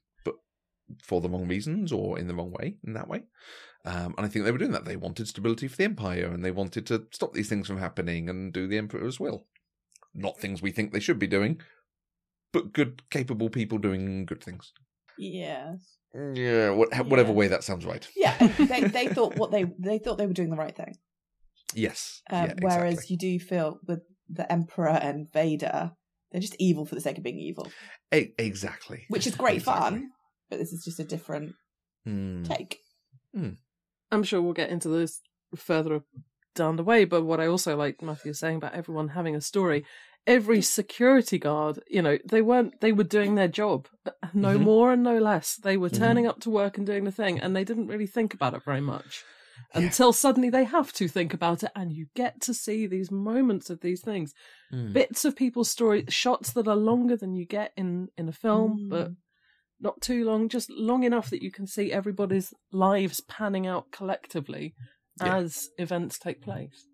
for 1.03 1.21
the 1.21 1.29
wrong 1.29 1.47
reasons 1.47 1.91
or 1.91 2.17
in 2.19 2.27
the 2.27 2.35
wrong 2.35 2.51
way, 2.51 2.77
in 2.85 2.93
that 2.93 3.07
way. 3.07 3.23
Um, 3.85 4.13
and 4.17 4.25
I 4.25 4.29
think 4.29 4.45
they 4.45 4.51
were 4.51 4.57
doing 4.59 4.71
that. 4.73 4.85
They 4.85 4.95
wanted 4.95 5.27
stability 5.27 5.67
for 5.67 5.75
the 5.77 5.85
Empire 5.85 6.25
and 6.31 6.45
they 6.45 6.51
wanted 6.51 6.85
to 6.87 7.07
stop 7.11 7.33
these 7.33 7.49
things 7.49 7.67
from 7.67 7.77
happening 7.79 8.29
and 8.29 8.53
do 8.53 8.67
the 8.67 8.77
Emperor's 8.77 9.19
will. 9.19 9.47
Not 10.13 10.39
things 10.39 10.61
we 10.61 10.71
think 10.71 10.91
they 10.93 10.99
should 10.99 11.17
be 11.19 11.27
doing, 11.27 11.61
but 12.53 12.73
good, 12.73 13.01
capable 13.09 13.49
people 13.49 13.77
doing 13.77 14.25
good 14.25 14.43
things. 14.43 14.71
Yes. 15.17 15.97
Yeah, 16.13 16.71
what, 16.71 16.89
whatever 17.07 17.29
Yeah. 17.29 17.35
way 17.35 17.47
that 17.47 17.63
sounds 17.63 17.85
right. 17.85 18.05
Yeah, 18.15 18.35
they 18.57 18.81
they 18.87 19.07
thought 19.07 19.35
what 19.37 19.51
they 19.51 19.65
they 19.79 19.97
thought 19.97 20.17
they 20.17 20.27
were 20.27 20.33
doing 20.33 20.49
the 20.49 20.57
right 20.57 20.75
thing. 20.75 20.95
Yes. 21.73 22.21
Um, 22.29 22.47
yeah, 22.49 22.53
whereas 22.61 22.93
exactly. 22.95 23.13
you 23.13 23.17
do 23.17 23.39
feel 23.45 23.79
with 23.87 24.01
the 24.29 24.51
Emperor 24.51 24.89
and 24.89 25.31
Vader, 25.31 25.91
they're 26.31 26.41
just 26.41 26.55
evil 26.59 26.85
for 26.85 26.95
the 26.95 27.01
sake 27.01 27.17
of 27.17 27.23
being 27.23 27.39
evil, 27.39 27.71
E- 28.13 28.33
exactly. 28.37 29.05
which 29.07 29.25
is 29.25 29.35
great 29.35 29.57
Exactly. 29.59 29.99
fun. 29.99 30.09
But 30.51 30.59
this 30.59 30.73
is 30.73 30.83
just 30.83 30.99
a 30.99 31.03
different 31.05 31.55
Hmm. 32.05 32.43
take. 32.43 32.77
I'm 34.11 34.23
sure 34.23 34.41
we'll 34.41 34.53
get 34.53 34.69
into 34.69 34.89
this 34.89 35.21
further 35.55 36.01
down 36.55 36.75
the 36.75 36.83
way. 36.83 37.05
But 37.05 37.23
what 37.23 37.39
I 37.39 37.47
also 37.47 37.77
like 37.77 38.01
Matthew 38.01 38.29
was 38.31 38.39
saying 38.39 38.57
about 38.57 38.73
everyone 38.73 39.09
having 39.09 39.35
a 39.35 39.41
story, 39.41 39.85
every 40.27 40.61
security 40.61 41.39
guard, 41.39 41.79
you 41.87 42.01
know, 42.01 42.17
they 42.25 42.41
weren't, 42.41 42.81
they 42.81 42.91
were 42.91 43.05
doing 43.05 43.35
their 43.35 43.47
job, 43.47 43.87
no 44.33 44.57
Mhm. 44.59 44.63
more 44.63 44.91
and 44.91 45.03
no 45.03 45.17
less. 45.19 45.55
They 45.55 45.77
were 45.77 45.89
Mhm. 45.89 45.97
turning 45.97 46.27
up 46.27 46.41
to 46.41 46.49
work 46.49 46.77
and 46.77 46.85
doing 46.85 47.05
the 47.05 47.11
thing, 47.11 47.39
and 47.39 47.55
they 47.55 47.63
didn't 47.63 47.87
really 47.87 48.07
think 48.07 48.33
about 48.33 48.53
it 48.53 48.63
very 48.65 48.81
much. 48.81 49.23
Until 49.73 50.11
suddenly 50.11 50.49
they 50.49 50.65
have 50.65 50.91
to 50.93 51.07
think 51.07 51.33
about 51.33 51.63
it, 51.63 51.71
and 51.75 51.93
you 51.93 52.07
get 52.15 52.41
to 52.41 52.53
see 52.53 52.87
these 52.87 53.09
moments 53.09 53.69
of 53.69 53.79
these 53.79 54.01
things, 54.01 54.33
Hmm. 54.69 54.91
bits 54.91 55.23
of 55.23 55.35
people's 55.37 55.69
story, 55.69 56.03
shots 56.09 56.51
that 56.53 56.67
are 56.67 56.75
longer 56.75 57.15
than 57.15 57.35
you 57.35 57.45
get 57.45 57.71
in 57.77 58.09
in 58.17 58.27
a 58.27 58.33
film, 58.33 58.77
Mm. 58.77 58.89
but 58.89 59.11
not 59.81 59.99
too 60.01 60.23
long, 60.25 60.47
just 60.49 60.69
long 60.69 61.03
enough 61.03 61.29
that 61.31 61.41
you 61.43 61.51
can 61.51 61.67
see 61.67 61.91
everybody's 61.91 62.53
lives 62.71 63.21
panning 63.21 63.67
out 63.67 63.91
collectively 63.91 64.73
Yeah. 65.21 65.37
as 65.37 65.69
events 65.77 66.17
take 66.19 66.41
place. 66.41 66.87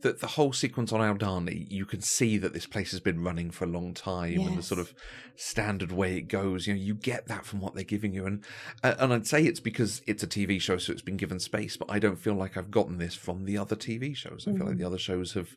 The 0.00 0.12
the 0.14 0.26
whole 0.26 0.52
sequence 0.52 0.92
on 0.92 1.00
Aldhani, 1.00 1.70
you 1.70 1.86
can 1.86 2.00
see 2.00 2.36
that 2.36 2.52
this 2.52 2.66
place 2.66 2.90
has 2.90 2.98
been 3.00 3.22
running 3.22 3.50
for 3.52 3.64
a 3.64 3.68
long 3.68 3.94
time, 3.94 4.40
and 4.40 4.58
the 4.58 4.62
sort 4.62 4.80
of 4.80 4.92
standard 5.36 5.92
way 5.92 6.16
it 6.16 6.22
goes. 6.22 6.66
You 6.66 6.74
know, 6.74 6.80
you 6.80 6.94
get 6.94 7.28
that 7.28 7.46
from 7.46 7.60
what 7.60 7.74
they're 7.74 7.84
giving 7.84 8.12
you, 8.12 8.26
and 8.26 8.44
uh, 8.82 8.96
and 8.98 9.12
I'd 9.14 9.26
say 9.26 9.44
it's 9.44 9.60
because 9.60 10.02
it's 10.06 10.22
a 10.24 10.26
TV 10.26 10.60
show, 10.60 10.78
so 10.78 10.92
it's 10.92 11.00
been 11.00 11.16
given 11.16 11.38
space. 11.38 11.76
But 11.76 11.90
I 11.90 12.00
don't 12.00 12.18
feel 12.18 12.34
like 12.34 12.56
I've 12.56 12.72
gotten 12.72 12.98
this 12.98 13.14
from 13.14 13.44
the 13.44 13.56
other 13.56 13.76
TV 13.76 14.16
shows. 14.16 14.46
I 14.48 14.52
feel 14.52 14.66
like 14.66 14.78
the 14.78 14.84
other 14.84 14.98
shows 14.98 15.32
have. 15.34 15.50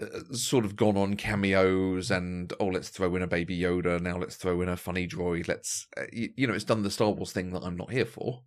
Uh, 0.00 0.20
sort 0.32 0.64
of 0.64 0.76
gone 0.76 0.96
on 0.96 1.14
cameos 1.14 2.10
and 2.10 2.52
oh 2.60 2.66
let's 2.66 2.88
throw 2.88 3.16
in 3.16 3.22
a 3.22 3.26
baby 3.26 3.58
Yoda 3.58 4.00
now 4.00 4.16
let's 4.16 4.36
throw 4.36 4.60
in 4.60 4.68
a 4.68 4.76
funny 4.76 5.08
droid 5.08 5.48
let's 5.48 5.88
uh, 5.96 6.04
you, 6.12 6.28
you 6.36 6.46
know 6.46 6.54
it's 6.54 6.62
done 6.62 6.84
the 6.84 6.90
Star 6.90 7.10
Wars 7.10 7.32
thing 7.32 7.50
that 7.50 7.64
I'm 7.64 7.76
not 7.76 7.90
here 7.90 8.06
for 8.06 8.42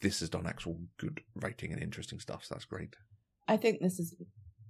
this 0.00 0.20
has 0.20 0.28
done 0.28 0.46
actual 0.46 0.78
good 0.98 1.22
writing 1.34 1.72
and 1.72 1.82
interesting 1.82 2.20
stuff 2.20 2.44
so 2.44 2.54
that's 2.54 2.64
great 2.64 2.94
I 3.48 3.56
think 3.56 3.80
this 3.80 3.98
is 3.98 4.14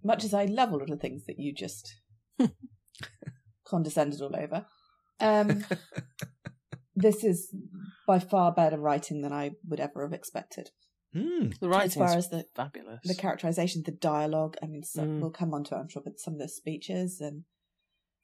much 0.04 0.24
as 0.24 0.34
I 0.34 0.44
love 0.44 0.72
all 0.72 0.82
of 0.82 0.88
the 0.88 0.96
things 0.96 1.24
that 1.26 1.38
you 1.38 1.52
just 1.52 1.96
condescended 3.66 4.20
all 4.20 4.36
over. 4.36 4.66
Um, 5.20 5.64
this 6.94 7.24
is 7.24 7.54
by 8.06 8.18
far 8.18 8.52
better 8.52 8.78
writing 8.78 9.22
than 9.22 9.32
I 9.32 9.52
would 9.68 9.80
ever 9.80 10.02
have 10.02 10.12
expected. 10.12 10.70
Mm. 11.16 11.58
The 11.58 11.68
As 11.68 11.94
far 11.94 12.14
as 12.16 12.28
the 12.28 12.44
fabulous. 12.54 13.00
the 13.04 13.14
characterization, 13.14 13.82
the 13.84 13.92
dialogue. 13.92 14.56
I 14.62 14.66
mean, 14.66 14.82
so, 14.82 15.02
Mm. 15.02 15.20
we'll 15.20 15.30
come 15.30 15.54
on 15.54 15.64
to 15.64 15.74
it, 15.74 15.78
I'm 15.78 15.88
sure, 15.88 16.02
but 16.04 16.18
some 16.20 16.34
of 16.34 16.40
the 16.40 16.48
speeches 16.48 17.20
and, 17.20 17.44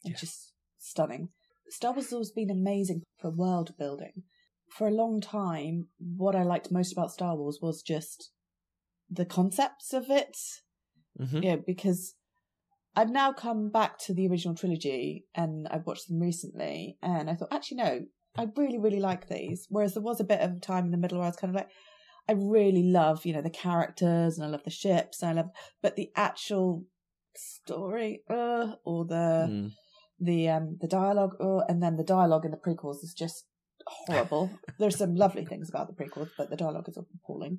and 0.04 0.12
Yeah. 0.12 0.16
just 0.16 0.52
stunning. 0.78 1.30
Star 1.68 1.92
Wars 1.92 2.06
has 2.06 2.12
always 2.12 2.32
been 2.32 2.50
amazing 2.50 3.02
for 3.18 3.30
world 3.30 3.76
building. 3.78 4.24
For 4.68 4.88
a 4.88 4.92
long 4.92 5.20
time, 5.20 5.88
what 5.98 6.34
I 6.36 6.42
liked 6.42 6.70
most 6.70 6.92
about 6.92 7.12
Star 7.12 7.36
Wars 7.36 7.58
was 7.62 7.82
just 7.82 8.30
the 9.08 9.24
concepts 9.26 9.92
of 9.92 10.10
it. 10.10 10.36
Mhm. 11.18 11.42
Yeah, 11.44 11.56
because 11.56 12.14
I've 12.94 13.10
now 13.10 13.32
come 13.32 13.70
back 13.70 13.98
to 14.00 14.12
the 14.14 14.26
original 14.28 14.54
trilogy 14.54 15.26
and 15.34 15.66
I've 15.68 15.86
watched 15.86 16.08
them 16.08 16.20
recently, 16.20 16.98
and 17.02 17.30
I 17.30 17.34
thought, 17.36 17.52
actually, 17.52 17.78
no, 17.78 18.06
I 18.34 18.44
really, 18.56 18.78
really 18.78 19.00
like 19.00 19.28
these. 19.28 19.66
Whereas 19.70 19.94
there 19.94 20.02
was 20.02 20.20
a 20.20 20.24
bit 20.24 20.40
of 20.40 20.60
time 20.60 20.86
in 20.86 20.90
the 20.90 20.96
middle 20.98 21.18
where 21.18 21.26
I 21.26 21.28
was 21.30 21.36
kind 21.36 21.50
of 21.50 21.54
like, 21.56 21.70
I 22.28 22.32
really 22.32 22.84
love, 22.84 23.26
you 23.26 23.32
know, 23.32 23.42
the 23.42 23.50
characters 23.50 24.38
and 24.38 24.46
I 24.46 24.50
love 24.50 24.64
the 24.64 24.70
ships 24.70 25.22
and 25.22 25.30
I 25.30 25.42
love, 25.42 25.50
but 25.82 25.96
the 25.96 26.10
actual 26.14 26.84
story, 27.34 28.22
uh, 28.30 28.74
or 28.84 29.04
the 29.04 29.48
Mm. 29.50 29.72
the 30.20 30.48
um 30.50 30.76
the 30.80 30.86
dialogue, 30.86 31.34
uh, 31.40 31.58
and 31.68 31.82
then 31.82 31.96
the 31.96 32.04
dialogue 32.04 32.44
in 32.44 32.52
the 32.52 32.56
prequels 32.56 33.02
is 33.02 33.12
just 33.12 33.46
horrible. 33.86 34.60
There's 34.78 34.96
some 34.98 35.14
lovely 35.16 35.44
things 35.44 35.68
about 35.68 35.88
the 35.88 35.94
prequels, 36.04 36.30
but 36.38 36.48
the 36.50 36.56
dialogue 36.56 36.88
is 36.88 36.96
appalling. 36.96 37.58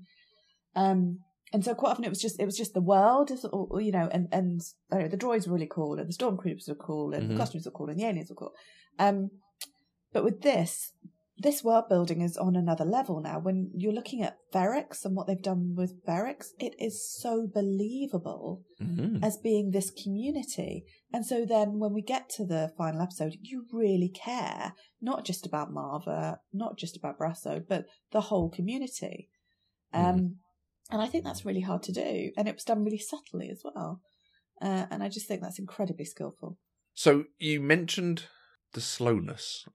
Um, 0.75 1.19
and 1.51 1.63
so 1.63 1.75
quite 1.75 1.91
often 1.91 2.05
it 2.05 2.09
was 2.09 2.21
just 2.21 2.39
it 2.39 2.45
was 2.45 2.57
just 2.57 2.73
the 2.73 2.81
world, 2.81 3.31
is- 3.31 3.45
or, 3.45 3.81
you 3.81 3.91
know, 3.91 4.07
and 4.11 4.27
and 4.31 4.61
I 4.91 4.95
don't 4.95 5.03
know, 5.03 5.09
the 5.09 5.17
droids 5.17 5.45
were 5.47 5.53
really 5.55 5.67
cool, 5.69 5.99
and 5.99 6.07
the 6.07 6.13
stormtroopers 6.13 6.69
were 6.69 6.75
cool, 6.75 7.13
and 7.13 7.25
Mhm. 7.25 7.29
the 7.33 7.35
costumes 7.37 7.65
were 7.65 7.71
cool, 7.71 7.89
and 7.89 7.99
the 7.99 8.05
aliens 8.05 8.29
were 8.29 8.35
cool. 8.35 8.53
Um, 8.97 9.29
but 10.13 10.23
with 10.23 10.41
this, 10.41 10.93
this 11.37 11.63
world 11.63 11.85
building 11.89 12.21
is 12.21 12.37
on 12.37 12.55
another 12.55 12.85
level 12.85 13.19
now. 13.21 13.39
When 13.39 13.71
you're 13.73 13.91
looking 13.93 14.21
at 14.21 14.37
Ferrix 14.53 15.03
and 15.03 15.15
what 15.15 15.25
they've 15.27 15.41
done 15.41 15.73
with 15.75 16.03
Ferrix, 16.05 16.49
it 16.59 16.75
is 16.79 17.11
so 17.11 17.47
believable 17.47 18.63
Mhm. 18.79 19.23
as 19.23 19.37
being 19.37 19.71
this 19.71 19.89
community. 19.91 20.85
And 21.11 21.25
so 21.25 21.43
then 21.45 21.79
when 21.79 21.91
we 21.93 22.01
get 22.03 22.29
to 22.37 22.45
the 22.45 22.71
final 22.77 23.01
episode, 23.01 23.37
you 23.41 23.65
really 23.71 24.09
care, 24.09 24.73
not 25.01 25.25
just 25.25 25.45
about 25.45 25.71
Maarva, 25.71 26.37
not 26.53 26.77
just 26.77 26.95
about 26.95 27.17
Brasso, 27.17 27.65
but 27.67 27.85
the 28.11 28.21
whole 28.21 28.49
community. 28.49 29.29
Um, 29.93 30.39
And 30.89 31.01
I 31.01 31.07
think 31.07 31.23
that's 31.23 31.45
really 31.45 31.61
hard 31.61 31.81
to 31.83 31.91
do. 31.93 32.31
And 32.37 32.47
it 32.47 32.55
was 32.55 32.65
done 32.65 32.83
really 32.83 32.97
subtly 32.99 33.49
as 33.49 33.63
well. 33.63 34.01
Uh, 34.61 34.85
and 34.91 35.01
I 35.01 35.07
just 35.09 35.27
think 35.27 35.41
that's 35.41 35.57
incredibly 35.59 36.05
skillful. 36.05 36.57
so 36.93 37.25
you 37.39 37.59
mentioned 37.59 38.27
the 38.73 38.81
slowness 38.81 39.65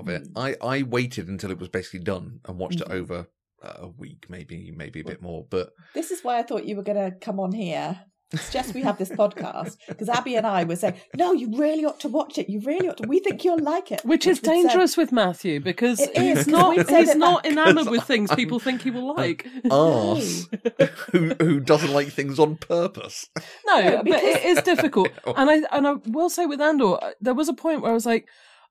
of 0.00 0.08
it 0.08 0.22
Mm. 0.32 0.32
I 0.36 0.56
I 0.76 0.82
waited 0.82 1.28
until 1.28 1.50
it 1.50 1.58
was 1.58 1.68
basically 1.68 2.00
done 2.00 2.40
and 2.46 2.58
watched 2.58 2.78
Mhm. 2.78 2.86
it 2.86 2.92
over 2.92 3.26
uh, 3.62 3.72
a 3.82 3.88
week 3.88 4.26
maybe 4.28 4.72
maybe 4.76 5.00
a 5.00 5.04
bit 5.04 5.22
more 5.22 5.46
but 5.50 5.70
This 5.94 6.10
is 6.10 6.22
why 6.22 6.38
I 6.38 6.42
thought 6.42 6.66
you 6.66 6.76
were 6.76 6.82
going 6.82 7.02
to 7.10 7.16
come 7.18 7.40
on 7.40 7.52
here. 7.52 8.00
Suggest 8.34 8.74
we 8.74 8.82
have 8.82 8.98
this 8.98 9.10
podcast 9.10 9.76
because 9.86 10.08
Abby 10.08 10.34
and 10.34 10.44
I 10.44 10.64
were 10.64 10.74
saying, 10.74 10.94
"No, 11.16 11.32
you 11.32 11.56
really 11.56 11.84
ought 11.84 12.00
to 12.00 12.08
watch 12.08 12.38
it. 12.38 12.48
You 12.48 12.58
really 12.60 12.88
ought 12.88 12.96
to. 12.96 13.06
We 13.08 13.20
think 13.20 13.44
you'll 13.44 13.60
like 13.62 13.92
it." 13.92 14.00
Which 14.04 14.26
is 14.26 14.38
we'd 14.38 14.46
said- 14.46 14.52
dangerous 14.52 14.96
with 14.96 15.12
Matthew 15.12 15.60
because 15.60 16.00
It 16.00 16.10
is, 16.16 16.22
he's 16.22 16.36
'cause 16.38 16.46
not 16.48 16.88
he's 16.90 17.14
not 17.14 17.46
enamored 17.46 17.88
with 17.88 18.02
things 18.12 18.30
I'm- 18.30 18.36
people 18.36 18.58
think 18.58 18.82
he 18.82 18.90
will 18.90 19.14
like. 19.14 19.46
arse 19.70 20.48
who 21.12 21.34
who 21.40 21.60
doesn't 21.60 21.92
like 21.92 22.08
things 22.08 22.40
on 22.40 22.56
purpose 22.56 23.28
No, 23.64 23.80
No, 23.80 24.02
but 24.02 24.20
it 24.24 24.44
is 24.44 24.60
difficult. 24.62 25.08
and 25.36 25.48
I 25.48 25.56
and 25.70 25.86
I 25.86 25.92
will 26.06 26.28
say 26.28 26.46
with 26.46 26.60
Andor, 26.60 26.94
uh, 27.02 27.12
there 27.20 27.34
was 27.40 27.48
a 27.48 27.54
point 27.54 27.80
where 27.80 27.92
I 27.92 27.94
was 27.94 28.06
like, 28.06 28.26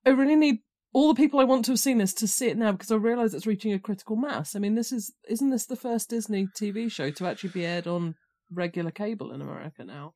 I 0.05 0.09
really 0.09 0.35
need 0.35 0.57
all 0.95 1.10
the 1.13 1.21
people 1.21 1.39
I 1.41 1.43
want 1.43 1.65
to 1.65 1.71
have 1.73 1.79
seen 1.79 1.97
this 1.97 2.13
to 2.15 2.27
see 2.27 2.47
it 2.47 2.58
now 2.58 2.71
because 2.71 2.89
I 2.91 2.95
realise 2.95 3.34
it's 3.34 3.45
reaching 3.53 3.73
a 3.73 3.79
critical 3.79 4.15
mass. 4.15 4.55
I 4.55 4.60
mean, 4.60 4.75
this 4.75 4.91
is 4.91 5.13
isn't 5.29 5.49
this 5.49 5.65
the 5.65 5.75
first 5.75 6.10
Disney 6.10 6.47
TV 6.60 6.89
show 6.89 7.12
to 7.12 7.27
actually 7.27 7.49
be 7.49 7.65
aired 7.65 7.86
on 7.88 8.15
regular 8.49 8.91
cable 8.91 9.34
in 9.34 9.41
America 9.41 9.84
now? 9.84 10.13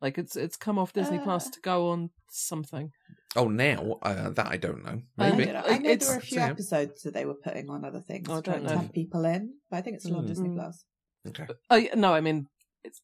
Like 0.00 0.18
it's 0.18 0.36
it's 0.36 0.56
come 0.56 0.78
off 0.78 0.92
Disney 0.92 1.18
Plus 1.18 1.46
Uh. 1.48 1.50
to 1.54 1.60
go 1.60 1.88
on 1.90 2.10
something. 2.30 2.90
oh 3.34 3.48
now 3.48 3.98
uh, 4.02 4.30
that 4.30 4.46
I 4.54 4.56
don't 4.58 4.84
know 4.84 4.98
maybe 5.16 5.44
don't 5.46 5.54
know. 5.54 5.62
I 5.74 5.78
know 5.78 5.90
It's- 5.90 6.06
there 6.06 6.16
were 6.16 6.22
a 6.22 6.26
few 6.32 6.38
yeah. 6.38 6.48
episodes 6.54 7.02
that 7.02 7.14
they 7.14 7.24
were 7.24 7.38
putting 7.46 7.68
on 7.70 7.84
other 7.84 8.00
things, 8.00 8.26
Oh, 8.28 8.32
I 8.32 8.34
don't 8.36 8.44
trying 8.44 8.64
to 8.66 8.74
know. 8.74 8.80
have 8.82 8.92
people 8.92 9.24
in. 9.24 9.42
But 9.70 9.76
I 9.78 9.80
think 9.82 9.94
it's 9.96 10.04
still 10.04 10.18
on 10.18 10.24
Mm. 10.24 10.28
Disney 10.28 10.48
Mm. 10.50 10.56
Plus. 10.56 10.84
okay 11.28 11.46
Oh 11.70 11.76
yeah, 11.76 11.94
no, 11.94 12.12
I 12.14 12.20
mean 12.20 12.46
it's 12.84 13.00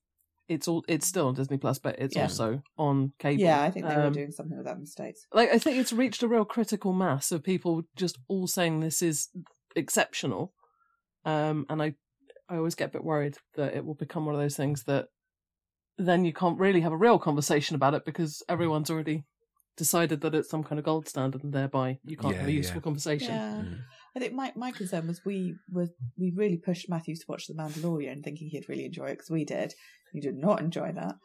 it's 0.49 0.67
all 0.69 0.85
it's 0.89 1.07
still 1.07 1.29
on 1.29 1.35
Disney 1.35 1.59
Plus, 1.59 1.79
but 1.79 1.99
it's 1.99 2.17
Yeah. 2.17 2.23
also 2.25 2.63
on 2.77 3.13
cable. 3.19 3.43
Yeah, 3.43 3.63
I 3.63 3.71
think 3.71 3.87
they 3.87 3.97
were 3.97 4.07
Um, 4.07 4.13
doing 4.13 4.33
something 4.33 4.57
with 4.57 4.67
that 4.67 4.77
in 4.77 4.81
the 4.83 4.87
states. 4.87 5.27
like 5.33 5.51
I 5.51 5.59
think 5.59 5.77
it's 5.79 5.93
reached 5.93 6.23
a 6.23 6.29
real 6.29 6.45
critical 6.45 6.93
mass 6.93 7.31
of 7.33 7.43
people 7.43 7.83
just 7.97 8.19
all 8.29 8.47
saying 8.47 8.81
this 8.81 9.03
is 9.03 9.29
exceptional. 9.77 10.53
Um, 11.25 11.67
and 11.69 11.83
I 11.83 11.95
I 12.49 12.57
always 12.57 12.75
get 12.75 12.89
a 12.89 12.93
bit 12.93 13.05
worried 13.05 13.37
that 13.57 13.75
it 13.75 13.85
will 13.85 13.95
become 13.95 14.25
one 14.25 14.35
of 14.35 14.41
those 14.41 14.57
things 14.57 14.85
that 14.85 15.09
then 15.99 16.25
you 16.25 16.33
can't 16.33 16.59
really 16.59 16.81
have 16.81 16.93
a 16.93 16.97
real 16.97 17.19
conversation 17.19 17.75
about 17.77 17.93
it 17.95 18.05
because 18.07 18.43
everyone's 18.49 18.89
already 18.91 19.25
decided 19.77 20.21
that 20.23 20.35
it's 20.35 20.49
some 20.49 20.65
kind 20.65 20.79
of 20.79 20.85
gold 20.85 21.07
standard 21.09 21.45
and 21.45 21.53
thereby 21.53 21.99
you 22.05 22.17
can't 22.17 22.35
Yeah, 22.35 22.41
have 22.41 22.49
a 22.49 22.53
useful 22.53 22.81
yeah. 22.81 22.85
conversation. 22.85 23.35
Yeah, 23.35 23.63
Mm. 23.63 23.79
I 24.17 24.21
think 24.21 24.33
my 24.33 24.53
my 24.57 24.73
concern 24.73 25.07
was 25.07 25.25
we 25.25 25.57
were 25.71 25.89
we 26.17 26.33
really 26.35 26.57
pushed 26.57 26.89
Matthew 26.89 27.17
to 27.17 27.25
watch 27.29 27.47
The 27.47 27.55
Mandalorian, 27.55 28.23
thinking 28.23 28.49
he'd 28.49 28.69
really 28.69 28.85
enjoy 28.85 29.07
it 29.07 29.15
because 29.15 29.31
we 29.31 29.45
did. 29.45 29.75
He 30.13 30.21
did 30.21 30.37
not 30.37 30.61
enjoy 30.61 30.93
that. 30.93 31.17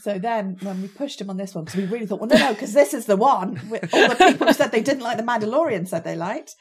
So 0.00 0.18
then, 0.18 0.56
when 0.62 0.80
we 0.80 0.88
pushed 0.88 1.20
him 1.20 1.28
on 1.28 1.36
this 1.36 1.54
one, 1.54 1.64
because 1.64 1.80
we 1.80 1.86
really 1.86 2.06
thought, 2.06 2.20
well, 2.20 2.28
no, 2.28 2.36
no, 2.36 2.52
because 2.52 2.72
this 2.72 2.94
is 2.94 3.06
the 3.06 3.16
one. 3.16 3.58
All 3.92 4.08
the 4.08 4.16
people 4.16 4.46
who 4.46 4.52
said 4.52 4.70
they 4.70 4.82
didn't 4.82 5.02
like 5.02 5.16
The 5.16 5.24
Mandalorian 5.24 5.88
said 5.88 6.04
they 6.04 6.14
liked. 6.14 6.54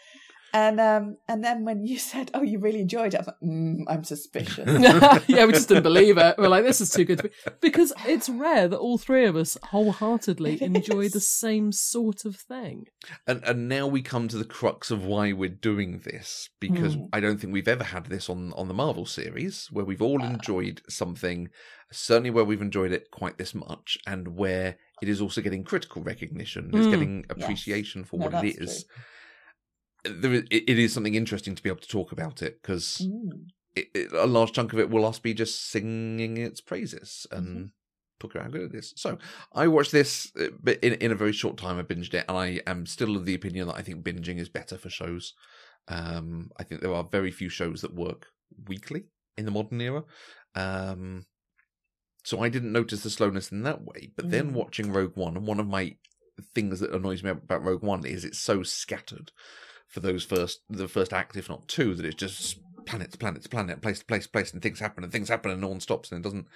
And 0.54 0.80
um, 0.80 1.18
and 1.28 1.44
then 1.44 1.66
when 1.66 1.86
you 1.86 1.98
said, 2.12 2.32
"Oh, 2.34 2.42
you 2.42 2.60
really 2.60 2.80
enjoyed 2.82 3.14
it," 3.14 3.18
I 3.18 3.20
was 3.20 3.28
like, 3.28 3.40
mm, 3.44 3.84
"I'm 3.88 4.04
suspicious." 4.04 4.66
yeah, 5.28 5.46
we 5.46 5.52
just 5.60 5.68
didn't 5.68 5.84
believe 5.84 6.18
it. 6.18 6.36
We're 6.38 6.48
like, 6.48 6.64
this 6.64 6.80
is 6.82 6.90
too 6.90 7.04
good 7.06 7.18
to 7.20 7.24
be 7.24 7.30
because 7.62 7.92
it's 8.06 8.30
rare 8.30 8.68
that 8.68 8.78
all 8.78 8.98
three 8.98 9.26
of 9.26 9.36
us 9.36 9.58
wholeheartedly 9.64 10.56
It 10.56 10.62
enjoy 10.62 11.02
is. 11.02 11.14
the 11.14 11.20
same 11.20 11.72
sort 11.72 12.26
of 12.26 12.36
thing. 12.38 12.86
And 13.28 13.44
and 13.44 13.68
now 13.68 13.88
we 13.88 14.02
come 14.02 14.28
to 14.30 14.38
the 14.38 14.46
crux 14.46 14.90
of 14.92 15.04
why 15.06 15.34
we're 15.34 15.50
doing 15.50 16.00
this 16.06 16.50
because 16.60 16.96
Mm. 16.96 17.10
I 17.14 17.20
don't 17.20 17.38
think 17.40 17.52
we've 17.54 17.68
ever 17.68 17.84
had 17.84 18.06
this 18.08 18.30
on 18.30 18.54
on 18.54 18.68
the 18.68 18.74
Marvel 18.74 19.06
series 19.06 19.68
where 19.72 19.86
we've 19.86 20.02
all 20.02 20.22
Uh. 20.22 20.30
enjoyed 20.30 20.82
something 20.90 21.50
certainly 21.92 22.30
where 22.30 22.44
we've 22.46 22.62
enjoyed 22.62 22.92
it 22.92 23.12
quite 23.12 23.38
this 23.38 23.54
much 23.56 23.98
and 24.06 24.30
where 24.38 24.78
it 25.02 25.08
is 25.10 25.22
also 25.22 25.42
getting 25.42 25.64
critical 25.64 26.02
recognition 26.04 26.70
it's 26.74 26.88
Mm. 26.88 26.92
getting 26.92 27.26
appreciation 27.30 28.04
for 28.04 28.18
No, 28.18 28.26
what 28.28 28.44
it 28.46 28.48
is. 28.50 28.56
that's 28.58 28.72
is 28.72 28.86
there 30.10 30.34
is, 30.34 30.44
it, 30.52 30.70
is 30.70 30.94
something 30.94 31.16
interesting 31.16 31.56
to 31.56 31.64
be 31.64 31.70
able 31.70 31.82
to 31.82 31.88
talk 31.88 32.12
about 32.12 32.42
it 32.42 32.62
because 32.62 33.02
Mm. 33.02 33.50
a 34.14 34.26
large 34.26 34.54
chunk 34.54 34.74
of 34.74 34.80
it 34.80 34.90
will 34.90 35.06
us 35.06 35.20
be 35.20 35.34
just 35.34 35.70
singing 35.70 36.38
its 36.38 36.62
praises 36.62 37.28
and 37.32 37.48
Mm-hmm. 37.48 38.28
about 38.28 38.44
how 38.44 38.50
good 38.50 38.74
it 38.74 38.78
is. 38.78 38.94
So 38.96 39.20
I 39.54 39.68
watched 39.68 39.92
this, 39.92 40.32
uh, 40.40 40.48
but 40.60 40.80
in 40.84 40.94
in 40.94 41.12
a 41.12 41.16
very 41.16 41.34
short 41.34 41.58
time, 41.58 41.78
I 41.78 41.84
binged 41.84 42.14
it, 42.16 42.26
and 42.28 42.38
I 42.38 42.62
am 42.66 42.86
still 42.86 43.16
of 43.16 43.26
the 43.26 43.36
opinion 43.36 43.68
that 43.68 43.76
I 43.76 43.84
think 43.84 44.04
binging 44.04 44.40
is 44.40 44.50
better 44.50 44.78
for 44.78 44.90
shows. 44.90 45.34
Um, 45.88 46.52
I 46.58 46.64
think 46.64 46.82
there 46.82 46.94
are 46.94 47.04
very 47.04 47.32
few 47.32 47.50
shows 47.50 47.82
that 47.82 47.94
work 47.94 48.28
weekly 48.68 49.06
in 49.38 49.46
the 49.46 49.52
modern 49.52 49.80
era. 49.80 50.04
Um, 50.56 51.28
so 52.24 52.42
I 52.42 52.50
didn't 52.50 52.72
notice 52.74 53.04
the 53.04 53.10
slowness 53.10 53.52
in 53.52 53.64
that 53.64 53.84
way. 53.86 54.12
But 54.16 54.32
then 54.32 54.52
Mm. 54.52 54.54
watching 54.54 54.92
Rogue 54.92 55.16
One, 55.16 55.38
and 55.38 55.48
one 55.48 55.60
of 55.60 55.68
my 55.68 55.96
things 56.54 56.80
that 56.80 56.94
annoys 56.94 57.24
me 57.24 57.30
about 57.30 57.64
Rogue 57.64 57.84
One 57.84 58.06
is 58.06 58.26
it's 58.26 58.40
so 58.40 58.64
scattered 58.64 59.32
for 59.88 60.00
those 60.00 60.24
first 60.24 60.62
the 60.70 60.88
first 60.88 61.14
act, 61.14 61.36
if 61.36 61.50
not 61.50 61.68
two, 61.68 61.96
that 61.96 62.06
it's 62.06 62.16
just 62.16 62.60
planets, 62.86 63.16
planets, 63.16 63.48
planet, 63.48 63.82
place 63.82 64.00
to 64.00 64.06
place, 64.06 64.28
place, 64.28 64.54
and 64.54 64.62
things 64.62 64.80
happen 64.80 65.04
and 65.04 65.12
things 65.12 65.30
happen 65.30 65.52
and 65.52 65.62
no 65.62 65.68
one 65.68 65.80
stops 65.80 66.12
and 66.12 66.20
it 66.20 66.24
doesn't. 66.24 66.48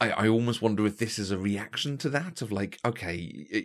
I, 0.00 0.10
I 0.10 0.28
almost 0.28 0.60
wonder 0.60 0.84
if 0.86 0.98
this 0.98 1.18
is 1.18 1.30
a 1.30 1.38
reaction 1.38 1.96
to 1.98 2.08
that 2.10 2.42
of 2.42 2.50
like, 2.50 2.78
okay, 2.84 3.16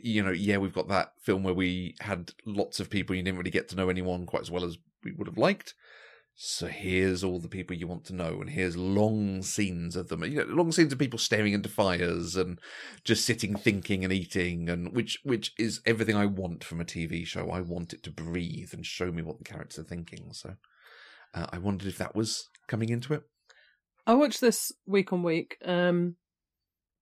you 0.03 0.23
know, 0.23 0.31
yeah, 0.31 0.57
we've 0.57 0.73
got 0.73 0.87
that 0.89 1.13
film 1.19 1.43
where 1.43 1.55
we 1.55 1.95
had 2.01 2.31
lots 2.45 2.79
of 2.79 2.89
people, 2.89 3.15
you 3.15 3.23
didn't 3.23 3.39
really 3.39 3.49
get 3.49 3.67
to 3.69 3.75
know 3.75 3.89
anyone 3.89 4.27
quite 4.27 4.43
as 4.43 4.51
well 4.51 4.63
as 4.63 4.77
we 5.03 5.11
would 5.13 5.27
have 5.27 5.39
liked. 5.39 5.73
So 6.41 6.67
here's 6.67 7.21
all 7.21 7.41
the 7.41 7.49
people 7.49 7.75
you 7.75 7.85
want 7.85 8.05
to 8.05 8.15
know, 8.15 8.39
and 8.39 8.49
here's 8.49 8.77
long 8.77 9.41
scenes 9.41 9.97
of 9.97 10.07
them. 10.07 10.23
You 10.23 10.45
know, 10.45 10.55
long 10.55 10.71
scenes 10.71 10.93
of 10.93 10.97
people 10.97 11.19
staring 11.19 11.51
into 11.51 11.67
fires 11.67 12.37
and 12.37 12.61
just 13.03 13.25
sitting, 13.25 13.57
thinking, 13.57 14.05
and 14.05 14.13
eating, 14.13 14.69
and 14.69 14.95
which 14.95 15.19
which 15.23 15.51
is 15.59 15.81
everything 15.85 16.15
I 16.15 16.27
want 16.27 16.63
from 16.63 16.79
a 16.79 16.85
TV 16.85 17.27
show. 17.27 17.49
I 17.51 17.59
want 17.59 17.91
it 17.91 18.03
to 18.03 18.09
breathe 18.09 18.69
and 18.71 18.85
show 18.85 19.11
me 19.11 19.21
what 19.21 19.37
the 19.37 19.43
characters 19.43 19.79
are 19.79 19.83
thinking. 19.83 20.31
So 20.31 20.53
uh, 21.33 21.47
I 21.49 21.57
wondered 21.57 21.89
if 21.89 21.97
that 21.97 22.15
was 22.15 22.47
coming 22.67 22.87
into 22.87 23.13
it. 23.13 23.23
I 24.07 24.13
watched 24.13 24.39
this 24.39 24.71
week 24.87 25.11
on 25.11 25.23
week, 25.23 25.57
um, 25.65 26.15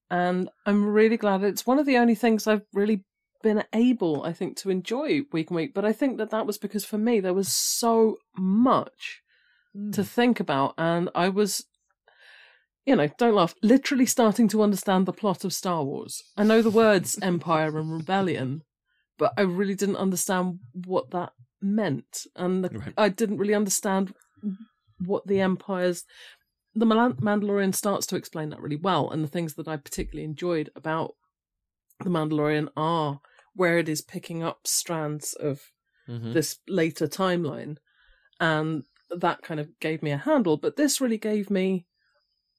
and 0.10 0.50
I'm 0.66 0.84
really 0.84 1.18
glad. 1.18 1.44
It's 1.44 1.68
one 1.68 1.78
of 1.78 1.86
the 1.86 1.98
only 1.98 2.16
things 2.16 2.48
I've 2.48 2.66
really 2.74 3.06
been 3.44 3.66
able, 3.72 4.24
I 4.24 4.34
think, 4.34 4.58
to 4.58 4.72
enjoy 4.72 5.22
week 5.32 5.52
on 5.52 5.58
week. 5.58 5.76
But 5.76 5.86
I 5.86 5.94
think 5.94 6.18
that 6.18 6.32
that 6.32 6.48
was 6.48 6.58
because 6.58 6.86
for 6.86 6.98
me 6.98 7.20
there 7.20 7.36
was 7.36 7.54
so 7.54 8.18
much 8.36 9.22
to 9.92 10.04
think 10.04 10.40
about, 10.40 10.74
and 10.78 11.10
I 11.16 11.30
was. 11.30 11.66
You 12.86 12.96
know, 12.96 13.10
don't 13.18 13.36
laugh. 13.36 13.54
Literally 13.62 14.06
starting 14.06 14.48
to 14.48 14.62
understand 14.64 15.06
the 15.06 15.12
plot 15.14 15.44
of 15.44 15.52
Star 15.54 15.84
Wars. 15.84 16.24
I 16.38 16.44
know 16.46 16.62
the 16.62 16.70
words 16.72 17.20
Empire 17.22 17.78
and 17.78 17.92
Rebellion, 17.92 18.64
but 19.18 19.34
I 19.38 19.42
really 19.42 19.76
didn't 19.76 19.98
understand 19.98 20.60
what 20.86 21.12
that 21.12 21.34
meant, 21.62 22.26
and 22.36 22.64
the, 22.64 22.70
Right. 22.70 22.94
I 22.98 23.10
didn't 23.10 23.40
really 23.40 23.54
understand 23.56 24.14
what 25.00 25.28
the 25.28 25.42
Empire's 25.42 26.06
the 26.74 26.86
Mandalorian 26.86 27.74
starts 27.76 28.06
to 28.08 28.16
explain 28.16 28.50
that 28.52 28.62
really 28.62 28.76
well, 28.78 29.10
and 29.10 29.22
the 29.24 29.28
things 29.28 29.56
that 29.56 29.68
I 29.68 29.76
particularly 29.78 30.24
enjoyed 30.24 30.70
about 30.76 31.16
the 32.00 32.10
Mandalorian 32.10 32.70
are 32.78 33.20
where 33.54 33.80
it 33.80 33.90
is 33.90 34.02
picking 34.02 34.44
up 34.44 34.60
strands 34.68 35.34
of 35.34 35.72
Mhm. 36.08 36.34
this 36.34 36.60
later 36.68 37.08
timeline, 37.08 37.78
and 38.40 38.84
that 39.10 39.42
kind 39.42 39.60
of 39.60 39.70
gave 39.80 40.02
me 40.04 40.12
a 40.12 40.18
handle. 40.18 40.58
But 40.58 40.76
this 40.76 41.00
really 41.02 41.18
gave 41.18 41.50
me 41.50 41.86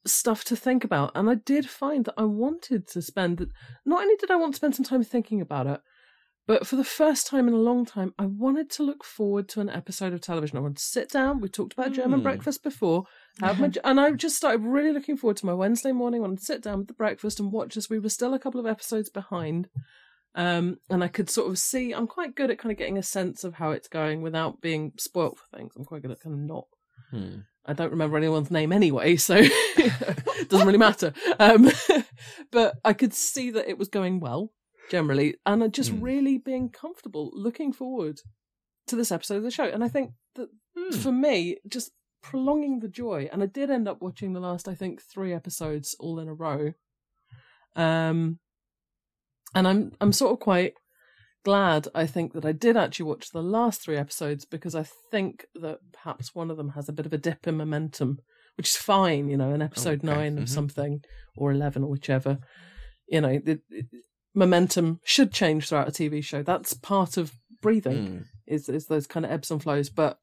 stuff 0.06 0.44
to 0.44 0.56
think 0.56 0.84
about, 0.84 1.12
and 1.14 1.28
I 1.28 1.34
did 1.34 1.68
find 1.68 2.04
that 2.04 2.14
I 2.16 2.24
wanted 2.24 2.87
to 2.88 3.02
spend. 3.02 3.46
Not 3.84 4.02
only 4.02 4.16
did 4.16 4.30
I 4.30 4.37
want 4.37 4.54
to 4.54 4.56
spend 4.56 4.74
some 4.76 4.84
time 4.84 5.04
thinking 5.04 5.40
about 5.40 5.66
it, 5.66 5.80
but 6.46 6.66
for 6.66 6.76
the 6.76 6.84
first 6.84 7.26
time 7.26 7.46
in 7.46 7.52
a 7.52 7.58
long 7.58 7.84
time, 7.84 8.14
I 8.18 8.24
wanted 8.24 8.70
to 8.70 8.82
look 8.82 9.04
forward 9.04 9.50
to 9.50 9.61
an 9.61 9.68
episode 9.68 10.14
of 10.14 10.22
television. 10.22 10.56
I 10.56 10.62
wanted 10.62 10.78
to 10.78 10.82
sit 10.82 11.11
down. 11.11 11.40
We 11.40 11.50
talked 11.50 11.74
about 11.74 11.92
German 11.92 12.20
Hmm. 12.20 12.22
breakfast 12.22 12.62
before. 12.62 13.04
Have 13.40 13.61
my, 13.61 13.70
and 13.84 14.00
I 14.00 14.12
just 14.12 14.37
started 14.37 14.62
really 14.62 14.92
looking 14.92 15.18
forward 15.18 15.37
to 15.38 15.46
my 15.46 15.52
Wednesday 15.52 15.92
morning. 15.92 16.20
I 16.20 16.22
wanted 16.22 16.38
to 16.38 16.44
sit 16.46 16.62
down 16.62 16.78
with 16.78 16.88
the 16.88 16.94
breakfast 16.94 17.38
and 17.38 17.52
watch 17.52 17.76
as 17.76 17.90
we 17.90 17.98
were 17.98 18.08
still 18.08 18.32
a 18.32 18.38
couple 18.38 18.61
of 18.61 18.66
episodes 18.66 19.11
behind. 19.11 19.68
Um, 20.34 20.78
and 20.90 21.02
I 21.02 21.08
could 21.08 21.28
sort 21.30 21.50
of 21.50 21.58
see, 21.58 21.92
I'm 21.92 22.06
quite 22.06 22.34
good 22.36 22.50
at 22.50 22.58
kind 22.58 22.70
of 22.70 22.78
getting 22.78 22.98
a 22.98 23.02
sense 23.02 23.42
of 23.44 23.54
how 23.54 23.70
it's 23.72 23.88
going 23.88 24.22
without 24.22 24.60
being 24.60 24.92
spoilt 24.98 25.38
for 25.38 25.56
things. 25.56 25.72
I'm 25.76 25.84
quite 25.84 26.02
good 26.02 26.10
at 26.12 26.20
kind 26.20 26.34
of 26.34 26.40
not 26.40 26.66
Hmm. 27.10 27.36
I 27.64 27.72
don't 27.72 27.90
remember 27.90 28.16
anyone's 28.16 28.50
name 28.50 28.72
anyway, 28.72 29.16
so 29.16 29.36
it 29.40 30.48
doesn't 30.48 30.66
really 30.66 30.78
matter. 30.78 31.12
Um, 31.38 31.70
but 32.52 32.76
I 32.84 32.92
could 32.92 33.14
see 33.14 33.50
that 33.52 33.68
it 33.68 33.78
was 33.78 33.88
going 33.88 34.20
well 34.20 34.52
generally, 34.90 35.36
and 35.46 35.62
I 35.64 35.68
just 35.68 35.90
Hmm. 35.90 36.00
really 36.02 36.38
being 36.38 36.68
comfortable 36.70 37.30
looking 37.34 37.72
forward 37.72 38.20
to 38.88 38.96
this 38.96 39.10
episode 39.12 39.36
of 39.38 39.42
the 39.42 39.50
show. 39.50 39.64
And 39.64 39.82
I 39.84 39.88
think 39.88 40.12
that 40.34 40.48
Hmm. 40.76 40.96
for 40.98 41.12
me, 41.12 41.58
just 41.66 41.92
prolonging 42.22 42.80
the 42.80 42.88
joy, 42.88 43.28
and 43.32 43.42
I 43.42 43.46
did 43.46 43.70
end 43.70 43.88
up 43.88 44.02
watching 44.02 44.32
the 44.34 44.40
last, 44.40 44.68
I 44.68 44.74
think, 44.74 45.00
three 45.02 45.32
episodes 45.32 45.94
all 46.00 46.18
in 46.20 46.28
a 46.28 46.34
row. 46.34 46.72
Um, 47.76 48.38
and 49.54 49.66
I'm 49.68 49.92
I'm 50.00 50.12
sort 50.12 50.32
of 50.32 50.40
quite 50.40 50.74
glad 51.44 51.88
I 51.94 52.06
think 52.06 52.32
that 52.34 52.44
I 52.44 52.52
did 52.52 52.76
actually 52.76 53.06
watch 53.06 53.30
the 53.30 53.42
last 53.42 53.80
three 53.82 53.96
episodes 53.96 54.44
because 54.44 54.74
I 54.74 54.84
think 55.11 55.46
that 55.54 55.78
perhaps 55.92 56.34
one 56.34 56.50
of 56.50 56.56
them 56.56 56.70
has 56.70 56.88
a 56.88 56.92
bit 56.92 57.06
of 57.06 57.12
a 57.12 57.18
dip 57.18 57.46
in 57.46 57.56
momentum, 57.56 58.18
which 58.56 58.68
is 58.70 58.76
fine, 58.76 59.28
you 59.28 59.37
know, 59.37 59.54
in 59.54 59.62
episode 59.62 60.00
Okay, 60.04 60.06
nine 60.14 60.38
of 60.38 60.44
mhm. 60.44 60.48
something 60.48 61.00
or 61.37 61.50
eleven 61.52 61.82
or 61.84 61.90
whichever. 61.90 62.38
You 63.08 63.20
know, 63.22 63.38
the, 63.38 63.61
it- 63.70 63.87
momentum 64.34 65.00
should 65.04 65.32
change 65.32 65.68
throughout 65.68 65.88
a 65.88 65.92
TV 65.92 66.22
show. 66.22 66.42
That's 66.42 66.74
part 66.74 67.16
of 67.16 67.32
breathing 67.62 68.06
Hmm. 68.06 68.18
is 68.46 68.68
is 68.68 68.87
those 68.87 69.06
kind 69.06 69.24
of 69.24 69.32
ebbs 69.32 69.50
and 69.50 69.62
flows. 69.62 69.88
But 69.90 70.18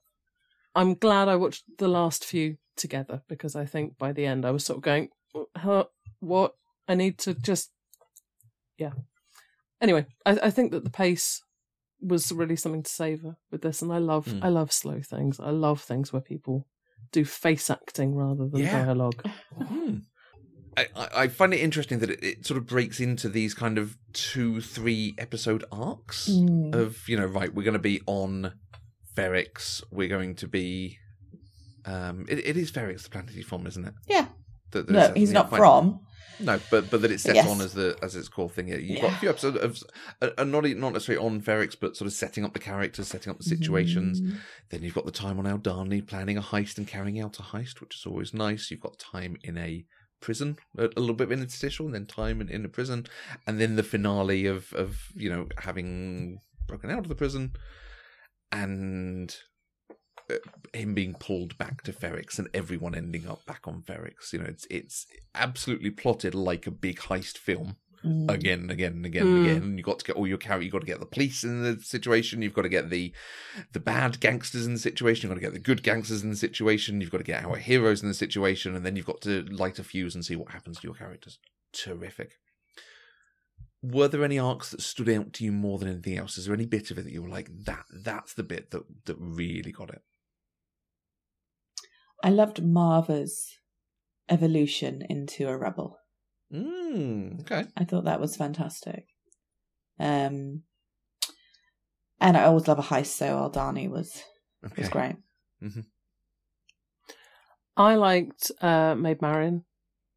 I'm 0.76 0.94
glad 0.94 1.28
I 1.28 1.36
watched 1.36 1.64
the 1.80 1.88
last 1.88 2.24
few 2.24 2.58
together 2.78 3.24
because 3.28 3.56
I 3.56 3.66
think 3.66 3.98
by 3.98 4.12
the 4.12 4.26
end 4.26 4.46
I 4.46 4.52
was 4.52 4.64
sort 4.66 4.78
of 4.78 4.84
going, 4.84 5.10
what? 6.20 6.54
I 6.88 6.94
need 6.96 7.18
to 7.20 7.34
just, 7.34 7.72
yeah. 8.78 8.92
Anyway, 9.86 10.06
I, 10.26 10.32
I 10.48 10.50
think 10.50 10.72
that 10.72 10.84
the 10.84 10.90
pace 10.90 11.42
was 12.02 12.32
really 12.32 12.56
something 12.56 12.82
to 12.84 12.90
savor 12.92 13.38
with 13.52 13.62
this, 13.62 13.82
and 13.84 13.92
I 13.94 14.00
love 14.00 14.26
Mm. 14.26 14.40
I 14.44 14.50
love 14.50 14.72
slow 14.72 15.00
things. 15.02 15.40
I 15.40 15.52
love 15.52 15.80
things 15.82 16.12
where 16.12 16.22
people 16.34 16.66
do 17.12 17.24
face 17.24 17.70
acting 17.70 18.16
rather 18.16 18.48
than 18.48 18.62
Yeah. 18.62 18.84
dialogue. 18.86 19.22
Hmm. 19.56 19.98
I, 20.78 20.88
I 21.24 21.28
find 21.30 21.54
it 21.54 21.60
interesting 21.62 22.00
that 22.00 22.10
it, 22.10 22.24
it 22.24 22.46
sort 22.46 22.58
of 22.58 22.66
breaks 22.66 23.00
into 23.00 23.30
these 23.30 23.54
kind 23.54 23.78
of 23.78 23.96
two, 24.12 24.60
three 24.60 25.14
episode 25.18 25.64
arcs 25.72 26.30
Mm. 26.30 26.74
of 26.76 27.08
you 27.08 27.16
know, 27.18 27.28
right, 27.28 27.54
we're 27.54 27.64
going 27.70 27.82
to 27.84 27.90
be 27.94 28.02
on 28.08 28.54
Ferrix, 29.16 29.82
we're 29.92 30.10
going 30.10 30.36
to 30.36 30.48
be. 30.48 30.98
Um, 31.86 32.26
it, 32.28 32.40
it 32.40 32.58
is 32.58 32.72
Ferrix, 32.72 33.04
the 33.04 33.10
planet 33.12 33.30
he's 33.36 33.46
from, 33.46 33.68
isn't 33.68 33.86
it? 33.86 33.94
Yeah. 34.08 34.28
That 34.72 34.90
No, 34.90 35.14
he's 35.16 35.32
not 35.32 35.50
fine. 35.52 35.60
from. 35.60 36.00
No, 36.40 36.60
but 36.70 36.90
but 36.90 37.02
that 37.02 37.12
it's 37.12 37.24
set 37.24 37.36
Yes. 37.36 37.48
on 37.48 37.62
as 37.62 37.74
the 37.74 37.98
as 38.02 38.16
its 38.16 38.28
core 38.28 38.50
thing. 38.50 38.68
Yeah, 38.68 38.78
you've 38.78 39.02
got 39.02 39.14
a 39.14 39.18
few 39.18 39.30
episodes 39.30 39.58
of 39.58 39.82
uh, 40.22 40.32
uh, 40.38 40.44
not 40.44 40.66
not 40.66 40.94
necessarily 40.94 41.26
on 41.26 41.42
Ferrix, 41.42 41.76
but 41.80 41.96
sort 41.96 42.08
of 42.08 42.14
setting 42.14 42.44
up 42.44 42.54
the 42.54 42.60
characters, 42.60 43.08
setting 43.08 43.32
up 43.32 43.38
the 43.38 43.44
situations. 43.44 44.22
Mm. 44.22 44.38
Then 44.70 44.84
you've 44.84 44.94
got 44.96 45.06
the 45.06 45.12
time 45.12 45.40
on 45.40 45.46
Aldhani 45.46 46.06
planning 46.06 46.38
a 46.38 46.42
heist 46.42 46.78
and 46.78 46.88
carrying 46.88 47.22
out 47.22 47.40
a 47.40 47.44
heist, 47.44 47.80
which 47.80 47.96
is 47.96 48.06
always 48.06 48.34
nice. 48.34 48.70
You've 48.70 48.82
got 48.82 49.00
time 49.00 49.38
in 49.44 49.58
a 49.58 49.86
prison, 50.20 50.58
a, 50.78 50.86
a 50.98 51.00
little 51.00 51.16
bit 51.16 51.26
of 51.26 51.32
an 51.32 51.42
interstitial, 51.42 51.86
and 51.86 51.96
then 51.96 52.06
time 52.06 52.42
in, 52.42 52.50
in 52.50 52.66
a 52.66 52.70
prison, 52.70 53.06
and 53.48 53.62
then 53.62 53.76
the 53.78 53.84
finale 53.84 54.46
of 54.46 54.74
of 54.74 55.08
you 55.16 55.30
know 55.30 55.48
having 55.60 56.40
broken 56.68 56.90
out 56.92 57.00
of 57.00 57.08
the 57.08 57.16
prison 57.16 57.54
and 58.52 59.38
him 60.74 60.94
being 60.94 61.14
pulled 61.14 61.58
back 61.58 61.84
to 61.84 61.94
Ferrix 61.94 62.38
and 62.40 62.50
everyone 62.54 62.96
ending 62.96 63.28
up 63.28 63.46
back 63.46 63.68
on 63.68 63.82
Ferrix. 63.82 64.34
You 64.34 64.40
know, 64.40 64.46
it's 64.46 64.66
it's 64.70 65.06
absolutely 65.34 65.92
plotted 65.92 66.34
like 66.36 66.68
a 66.68 66.72
big 66.72 66.98
heist 67.00 67.38
film 67.38 67.78
Mm. 68.04 68.30
again 68.30 68.60
and 68.60 68.72
again 68.72 68.92
and 68.92 69.06
again 69.06 69.26
and 69.28 69.38
Mm. 69.38 69.42
again. 69.42 69.64
And 69.64 69.78
you've 69.80 69.86
got 69.86 69.98
to 69.98 70.06
get 70.06 70.16
all 70.16 70.28
your 70.28 70.38
character. 70.38 70.64
You've 70.64 70.74
got 70.74 70.82
to 70.82 70.86
get 70.86 71.00
the 71.00 71.08
police 71.08 71.44
in 71.44 71.64
the 71.64 71.82
situation. 71.82 72.44
You've 72.44 72.54
got 72.54 72.62
to 72.62 72.70
get 72.70 72.92
the 72.92 73.12
the 73.72 73.80
bad 73.80 74.20
gangsters 74.20 74.68
in 74.68 74.74
the 74.74 74.80
situation. 74.80 75.24
You've 75.28 75.32
got 75.36 75.42
to 75.42 75.48
get 75.48 75.54
the 75.54 75.60
good 75.60 75.82
gangsters 75.82 76.22
in 76.24 76.30
the 76.30 76.36
situation. 76.36 77.02
You've 77.02 77.10
got 77.10 77.18
to 77.18 77.24
get 77.24 77.44
our 77.44 77.56
heroes 77.56 78.04
in 78.04 78.08
the 78.08 78.14
situation, 78.14 78.76
and 78.76 78.86
then 78.86 78.96
you've 78.96 79.08
got 79.08 79.22
to 79.22 79.42
light 79.46 79.80
a 79.80 79.84
fuse 79.84 80.14
and 80.14 80.24
see 80.24 80.36
what 80.36 80.52
happens 80.52 80.78
to 80.80 80.88
your 80.88 80.94
characters. 80.94 81.40
Terrific. 81.74 82.34
Were 83.82 84.08
there 84.08 84.24
any 84.24 84.38
arcs 84.40 84.72
that 84.72 84.82
stood 84.82 85.10
out 85.10 85.34
to 85.34 85.44
you 85.44 85.52
more 85.52 85.78
than 85.80 85.90
anything 85.90 86.18
else? 86.18 86.38
Is 86.38 86.46
there 86.46 86.54
any 86.56 86.66
bit 86.66 86.92
of 86.92 86.98
it 86.98 87.04
that 87.04 87.12
you 87.14 87.22
were 87.24 87.30
like, 87.30 87.50
that 87.66 87.86
that's 87.92 88.34
the 88.34 88.44
bit 88.44 88.72
that 88.72 88.84
that 89.06 89.18
really 89.20 89.72
got 89.72 89.90
it? 89.90 90.02
I 92.26 92.30
loved 92.30 92.58
Maarva's 92.64 93.60
evolution 94.30 95.04
into 95.08 95.48
a 95.48 95.56
rebel. 95.56 96.00
Mm, 96.52 97.42
okay. 97.42 97.66
I 97.78 97.84
thought 97.84 98.06
that 98.06 98.20
was 98.20 98.36
fantastic. 98.36 99.06
Um, 100.00 100.64
and 102.20 102.36
I 102.36 102.46
always 102.46 102.68
love 102.68 102.80
a 102.80 102.82
heist, 102.82 103.14
so 103.18 103.28
Aldhani 103.38 103.88
was 103.90 104.24
Okay. 104.66 104.82
was 104.82 104.90
great. 104.90 105.16
I 107.78 107.96
liked 107.96 108.52
uh, 108.62 108.96
Maid 108.96 109.22
Marian 109.22 109.66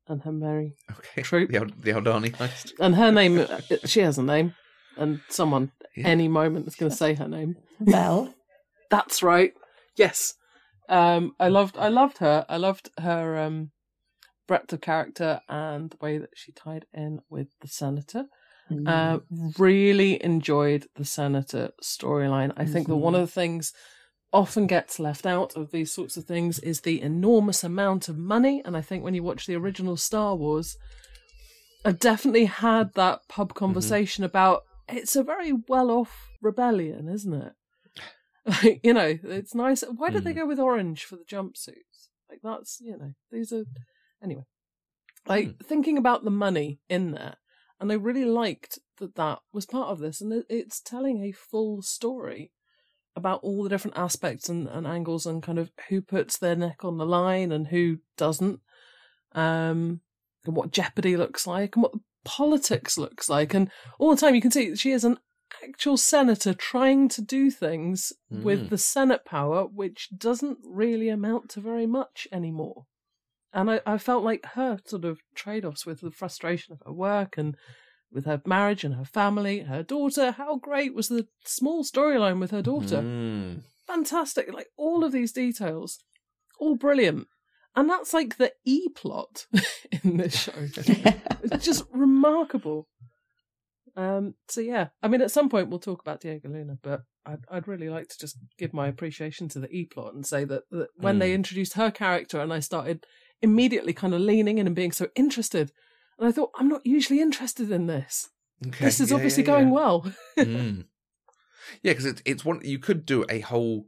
and 0.06 0.22
her 0.22 0.32
merry 0.32 0.76
Okay. 0.90 1.22
True. 1.22 1.46
The, 1.46 1.58
Ald- 1.58 1.82
the 1.82 1.90
Aldhani 1.92 2.30
heist. 2.36 2.72
and 2.80 2.94
her 2.96 3.12
name. 3.12 3.38
uh, 3.50 3.60
she 3.84 4.00
has 4.00 4.16
a 4.16 4.22
name, 4.22 4.54
and 4.96 5.20
someone 5.28 5.72
Yeah. 5.94 6.06
any 6.06 6.28
moment 6.28 6.66
is 6.68 6.76
going 6.76 6.90
to 6.90 6.96
say 6.96 7.14
her 7.14 7.28
name. 7.28 7.56
Vel, 7.80 8.32
That's 8.90 9.22
right. 9.22 9.52
Yes. 9.96 10.34
Um, 10.88 11.34
I 11.38 11.48
loved 11.48 11.76
I 11.76 11.88
loved 11.88 12.18
her. 12.18 12.46
I 12.48 12.56
loved 12.56 12.90
her 12.98 13.38
um, 13.38 13.70
breadth 14.46 14.72
of 14.72 14.80
character 14.80 15.40
and 15.48 15.90
the 15.90 15.98
way 16.00 16.18
that 16.18 16.30
she 16.34 16.52
tied 16.52 16.86
in 16.92 17.20
with 17.28 17.48
the 17.60 17.68
senator. 17.68 18.26
Mm. 18.70 18.88
Uh, 18.88 19.18
really 19.58 20.22
enjoyed 20.22 20.86
the 20.96 21.04
senator 21.04 21.70
storyline. 21.82 22.52
I 22.56 22.66
think 22.66 22.86
that 22.88 22.96
one 22.96 23.14
Mhm. 23.14 23.22
of 23.22 23.28
the 23.28 23.32
things 23.32 23.72
often 24.32 24.66
gets 24.66 24.98
left 25.00 25.24
out 25.24 25.56
of 25.56 25.70
these 25.70 25.90
sorts 25.90 26.16
of 26.18 26.24
things 26.24 26.58
is 26.58 26.82
the 26.82 27.00
enormous 27.00 27.64
amount 27.64 28.08
of 28.10 28.18
money. 28.18 28.60
And 28.64 28.76
I 28.76 28.82
think 28.82 29.02
when 29.02 29.14
you 29.14 29.22
watch 29.22 29.46
the 29.46 29.54
original 29.54 29.96
Star 29.96 30.36
Wars, 30.36 30.76
I've 31.84 31.98
definitely 31.98 32.44
had 32.44 32.92
that 32.94 33.20
pub 33.28 33.54
conversation 33.54 34.24
about 34.24 34.64
it's 34.88 35.16
a 35.16 35.22
very 35.22 35.52
well 35.52 35.90
off 35.90 36.28
rebellion, 36.42 37.08
isn't 37.08 37.32
it? 37.32 37.52
Like, 38.48 38.80
you 38.82 38.94
know, 38.94 39.18
it's 39.22 39.54
nice. 39.54 39.82
Why 39.82 40.10
did 40.10 40.24
they 40.24 40.32
Mm. 40.32 40.36
go 40.36 40.46
with 40.46 40.58
orange 40.58 41.04
for 41.04 41.16
the 41.16 41.24
jumpsuits? 41.24 42.08
Like 42.30 42.40
that's 42.42 42.80
you 42.80 42.96
know, 42.96 43.12
these 43.30 43.52
are 43.52 43.64
anyway. 44.22 44.44
Like 45.26 45.58
thinking 45.62 45.98
about 45.98 46.24
the 46.24 46.30
money 46.30 46.80
in 46.88 47.10
there, 47.12 47.36
and 47.78 47.92
I 47.92 47.96
really 47.96 48.24
liked 48.24 48.78
that 48.98 49.14
that 49.16 49.40
was 49.52 49.66
part 49.66 49.88
of 49.88 49.98
this, 49.98 50.20
and 50.22 50.44
it's 50.48 50.80
telling 50.80 51.22
a 51.22 51.32
full 51.32 51.82
story 51.82 52.52
about 53.14 53.40
all 53.42 53.62
the 53.62 53.68
different 53.68 53.98
aspects 53.98 54.48
and, 54.48 54.66
and 54.68 54.86
angles 54.86 55.26
and 55.26 55.42
kind 55.42 55.58
of 55.58 55.70
who 55.88 56.00
puts 56.00 56.38
their 56.38 56.56
neck 56.56 56.84
on 56.84 56.96
the 56.96 57.04
line 57.06 57.52
and 57.52 57.66
who 57.68 57.98
doesn't, 58.16 58.60
um, 59.32 60.00
and 60.46 60.56
what 60.56 60.70
jeopardy 60.70 61.16
looks 61.16 61.46
like 61.46 61.76
and 61.76 61.82
what 61.82 61.94
politics 62.24 62.96
looks 62.96 63.28
like. 63.28 63.52
And 63.54 63.70
all 63.98 64.10
the 64.10 64.20
time 64.20 64.34
you 64.34 64.40
can 64.40 64.50
see 64.52 64.74
she 64.76 64.92
is 64.92 65.04
an 65.04 65.18
actual 65.62 65.96
senator 65.96 66.54
trying 66.54 67.08
to 67.10 67.22
do 67.22 67.50
things 67.50 68.12
mm. 68.32 68.42
with 68.42 68.70
the 68.70 68.78
Senate 68.78 69.24
power, 69.24 69.64
which 69.64 70.08
doesn't 70.16 70.58
really 70.64 71.08
amount 71.08 71.50
to 71.50 71.60
very 71.60 71.86
much 71.86 72.28
anymore. 72.32 72.84
And 73.52 73.70
I, 73.70 73.80
I 73.86 73.98
felt 73.98 74.24
like 74.24 74.44
her 74.54 74.78
sort 74.84 75.04
of 75.04 75.20
trade 75.34 75.64
offs 75.64 75.86
with 75.86 76.00
the 76.00 76.10
frustration 76.10 76.74
of 76.74 76.82
her 76.84 76.92
work 76.92 77.38
and 77.38 77.56
with 78.12 78.26
her 78.26 78.40
marriage 78.46 78.84
and 78.84 78.94
her 78.94 79.04
family, 79.04 79.60
her 79.60 79.82
daughter. 79.82 80.32
How 80.32 80.56
great 80.56 80.94
was 80.94 81.08
the 81.08 81.26
small 81.44 81.84
storyline 81.84 82.40
with 82.40 82.50
her 82.50 82.62
daughter? 82.62 83.02
Mm. 83.02 83.62
Fantastic. 83.86 84.52
Like 84.52 84.68
all 84.76 85.04
of 85.04 85.12
these 85.12 85.32
details, 85.32 85.98
all 86.58 86.76
brilliant. 86.76 87.26
And 87.74 87.88
that's 87.88 88.12
like 88.12 88.36
the 88.36 88.52
E 88.64 88.88
plot 88.88 89.46
in 90.02 90.16
this 90.16 90.36
show. 90.36 90.52
it's 90.56 91.64
just 91.64 91.84
remarkable. 91.92 92.88
Um, 93.98 94.34
so 94.46 94.60
yeah, 94.60 94.88
I 95.02 95.08
mean, 95.08 95.22
at 95.22 95.32
some 95.32 95.48
point 95.48 95.70
we'll 95.70 95.80
talk 95.80 96.00
about 96.00 96.20
Diego 96.20 96.48
Luna, 96.48 96.78
but 96.82 97.02
I'd, 97.26 97.44
I'd 97.50 97.66
really 97.66 97.88
like 97.88 98.06
to 98.10 98.18
just 98.18 98.38
give 98.56 98.72
my 98.72 98.86
appreciation 98.86 99.48
to 99.48 99.58
the 99.58 99.68
E 99.72 99.86
plot 99.86 100.14
and 100.14 100.24
say 100.24 100.44
that, 100.44 100.62
that 100.70 100.90
when 100.94 101.16
mm. 101.16 101.18
they 101.18 101.34
introduced 101.34 101.72
her 101.72 101.90
character 101.90 102.40
and 102.40 102.52
I 102.52 102.60
started 102.60 103.06
immediately 103.42 103.92
kind 103.92 104.14
of 104.14 104.20
leaning 104.20 104.58
in 104.58 104.68
and 104.68 104.76
being 104.76 104.92
so 104.92 105.08
interested, 105.16 105.72
and 106.16 106.28
I 106.28 106.30
thought, 106.30 106.52
I'm 106.54 106.68
not 106.68 106.86
usually 106.86 107.20
interested 107.20 107.72
in 107.72 107.88
this. 107.88 108.30
Okay. 108.64 108.84
This 108.84 109.00
is 109.00 109.10
yeah, 109.10 109.16
obviously 109.16 109.42
yeah, 109.42 109.48
going 109.48 109.70
well. 109.70 110.06
mm. 110.38 110.84
Yeah, 111.82 111.90
because 111.92 112.06
it's 112.06 112.22
it's 112.24 112.44
one 112.44 112.60
you 112.62 112.78
could 112.78 113.04
do 113.04 113.24
a 113.28 113.40
whole 113.40 113.86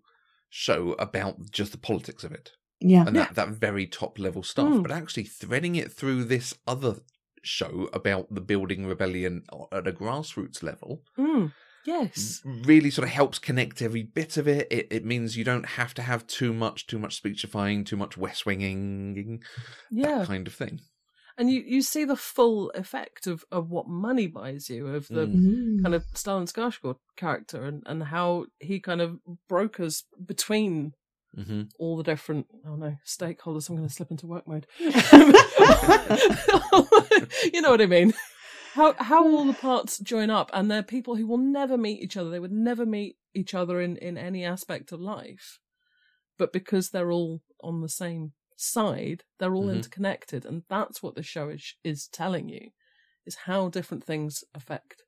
show 0.48 0.96
about 0.98 1.52
just 1.52 1.70
the 1.70 1.78
politics 1.78 2.24
of 2.24 2.32
it. 2.32 2.50
Yeah, 2.80 3.06
and 3.06 3.14
that 3.14 3.36
that 3.36 3.50
very 3.50 3.86
top 3.86 4.18
level 4.18 4.42
stuff, 4.42 4.66
mm. 4.66 4.82
but 4.82 4.90
actually 4.90 5.24
threading 5.24 5.76
it 5.76 5.92
through 5.92 6.24
this 6.24 6.52
other 6.66 6.96
show 7.43 7.88
about 7.93 8.32
the 8.34 8.41
building 8.41 8.86
rebellion 8.86 9.45
at 9.72 9.86
a 9.86 9.93
grassroots 9.93 10.62
level. 10.62 11.03
Mm. 11.18 11.53
Yes. 11.86 12.43
Really 12.45 12.91
sort 12.91 13.09
of 13.09 13.14
helps 13.14 13.38
connect 13.38 13.80
every 13.80 14.03
bit 14.03 14.36
of 14.36 14.47
it. 14.47 14.68
It 14.70 14.88
it 14.91 15.05
means 15.05 15.36
you 15.36 15.45
don't 15.45 15.66
have 15.66 15.95
to 15.95 16.03
have 16.03 16.26
too 16.26 16.53
much, 16.53 16.86
too 16.86 16.99
much 16.99 17.16
speechifying, 17.16 17.84
too 17.84 17.97
much 17.97 18.18
west 18.18 18.45
winging, 18.45 19.43
yeah. 19.91 20.18
that 20.18 20.26
kind 20.26 20.47
of 20.47 20.55
thing 20.55 20.80
and 21.41 21.51
you, 21.51 21.62
you 21.66 21.80
see 21.80 22.05
the 22.05 22.16
full 22.16 22.68
effect 22.74 23.26
of, 23.26 23.47
of 23.51 23.70
what 23.70 23.88
money 23.88 24.26
buys 24.26 24.68
you 24.68 24.86
of 24.88 25.09
the 25.09 25.26
mm. 25.26 25.82
kind 25.82 25.95
of 25.95 26.05
Stellan 26.14 26.53
Skarsgård 26.53 26.97
character 27.16 27.64
and, 27.64 27.82
and 27.86 28.03
how 28.03 28.45
he 28.59 28.78
kind 28.78 29.01
of 29.01 29.16
brokers 29.49 30.05
between 30.26 30.93
mm-hmm. 31.37 31.62
all 31.78 31.97
the 31.97 32.03
different 32.03 32.47
oh 32.66 32.76
no 32.76 32.97
stakeholders. 33.07 33.68
I'm 33.68 33.76
going 33.76 33.89
to 33.89 33.95
slip 33.95 34.11
into 34.11 34.26
work 34.26 34.47
mode. 34.47 34.66
you 34.78 34.91
know 37.61 37.70
what 37.70 37.81
I 37.81 37.87
mean? 37.87 38.12
How 38.74 38.95
how 38.99 39.24
all 39.26 39.45
the 39.45 39.53
parts 39.53 39.99
join 39.99 40.31
up, 40.31 40.51
and 40.53 40.70
they're 40.70 40.83
people 40.83 41.16
who 41.16 41.26
will 41.26 41.39
never 41.39 41.76
meet 41.76 42.03
each 42.03 42.16
other. 42.16 42.31
They 42.31 42.41
would 42.41 42.53
never 42.53 42.87
meet 42.87 43.16
each 43.35 43.55
other 43.55 43.81
in 43.81 43.97
in 43.97 44.16
any 44.16 44.45
aspect 44.45 44.93
of 44.93 45.01
life, 45.01 45.59
but 46.39 46.53
because 46.53 46.91
they're 46.91 47.11
all 47.12 47.43
on 47.62 47.81
the 47.81 47.89
same 47.89 48.33
side, 48.57 49.24
they're 49.39 49.55
all 49.55 49.66
mm-hmm. 49.66 49.76
interconnected, 49.76 50.45
and 50.45 50.62
that's 50.68 51.03
what 51.03 51.14
the 51.14 51.22
show 51.22 51.49
is 51.49 51.74
is 51.83 52.07
telling 52.09 52.49
you, 52.49 52.70
is 53.26 53.37
how 53.47 53.68
different 53.68 54.05
things 54.05 54.45
affect 54.55 55.03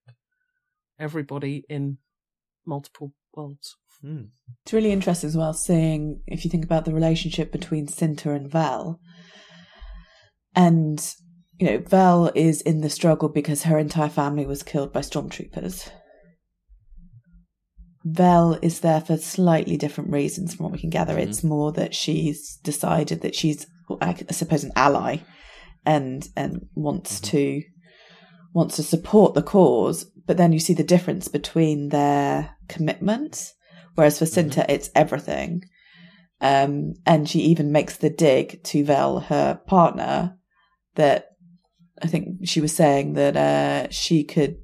everybody 0.98 1.64
in 1.68 1.98
multiple 2.66 3.12
worlds. 3.34 3.76
Mm. 4.04 4.28
It's 4.64 4.72
really 4.72 4.92
interesting 4.92 5.28
as 5.28 5.36
well 5.36 5.54
seeing 5.54 6.20
if 6.26 6.44
you 6.44 6.50
think 6.50 6.64
about 6.64 6.84
the 6.84 6.94
relationship 6.94 7.52
between 7.52 7.86
Cinta 7.86 8.34
and 8.34 8.50
Vel, 8.50 9.00
and 10.54 11.14
you 11.58 11.66
know 11.66 11.78
Vel 11.78 12.32
is 12.34 12.62
in 12.62 12.80
the 12.80 12.90
struggle 12.90 13.28
because 13.28 13.62
her 13.64 13.78
entire 13.78 14.08
family 14.08 14.44
was 14.44 14.62
killed 14.62 14.92
by 14.92 15.00
stormtroopers. 15.00 15.90
Vel 18.04 18.58
is 18.62 18.80
there 18.80 19.00
for 19.00 19.16
slightly 19.16 19.76
different 19.76 20.10
reasons 20.10 20.54
from 20.54 20.64
what 20.64 20.72
we 20.72 20.80
can 20.80 20.90
gather. 20.90 21.14
Mm-hmm. 21.14 21.30
It's 21.30 21.44
more 21.44 21.72
that 21.72 21.94
she's 21.94 22.56
decided 22.64 23.20
that 23.20 23.34
she's, 23.34 23.66
I 24.00 24.16
suppose, 24.32 24.64
an 24.64 24.72
ally, 24.74 25.18
and 25.86 26.28
and 26.36 26.66
wants 26.74 27.20
mm-hmm. 27.20 27.36
to 27.36 27.62
wants 28.52 28.76
to 28.76 28.82
support 28.82 29.34
the 29.34 29.42
cause. 29.42 30.06
But 30.26 30.36
then 30.36 30.52
you 30.52 30.60
see 30.60 30.74
the 30.74 30.84
difference 30.84 31.28
between 31.28 31.88
their 31.88 32.56
commitments. 32.68 33.54
Whereas 33.94 34.18
for 34.18 34.24
Cinta, 34.24 34.60
mm-hmm. 34.60 34.70
it's 34.70 34.90
everything. 34.94 35.64
Um, 36.40 36.94
and 37.06 37.28
she 37.28 37.40
even 37.40 37.72
makes 37.72 37.96
the 37.96 38.10
dig 38.10 38.62
to 38.64 38.84
Vel, 38.84 39.20
her 39.20 39.60
partner, 39.66 40.36
that 40.96 41.28
I 42.02 42.06
think 42.08 42.46
she 42.48 42.60
was 42.60 42.74
saying 42.74 43.14
that 43.14 43.36
uh, 43.36 43.90
she 43.90 44.24
could 44.24 44.56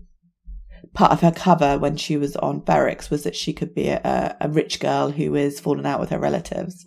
part 0.94 1.12
of 1.12 1.20
her 1.20 1.30
cover 1.30 1.78
when 1.78 1.96
she 1.96 2.16
was 2.16 2.34
on 2.36 2.60
barracks 2.60 3.10
was 3.10 3.22
that 3.24 3.36
she 3.36 3.52
could 3.52 3.74
be 3.74 3.88
a, 3.88 4.36
a 4.40 4.48
rich 4.48 4.80
girl 4.80 5.10
who 5.10 5.34
is 5.34 5.60
falling 5.60 5.86
out 5.86 6.00
with 6.00 6.10
her 6.10 6.18
relatives 6.18 6.86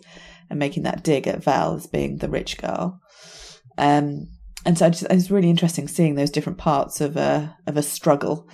and 0.50 0.58
making 0.58 0.82
that 0.82 1.02
dig 1.02 1.26
at 1.26 1.42
Vel 1.42 1.76
as 1.76 1.86
being 1.86 2.18
the 2.18 2.28
rich 2.28 2.58
girl. 2.58 3.00
Um, 3.78 4.28
and 4.64 4.78
so 4.78 4.90
just, 4.90 5.06
it's 5.10 5.30
really 5.30 5.50
interesting 5.50 5.88
seeing 5.88 6.14
those 6.14 6.30
different 6.30 6.58
parts 6.58 7.00
of 7.00 7.16
a 7.16 7.56
of 7.66 7.76
a 7.76 7.82
struggle, 7.82 8.48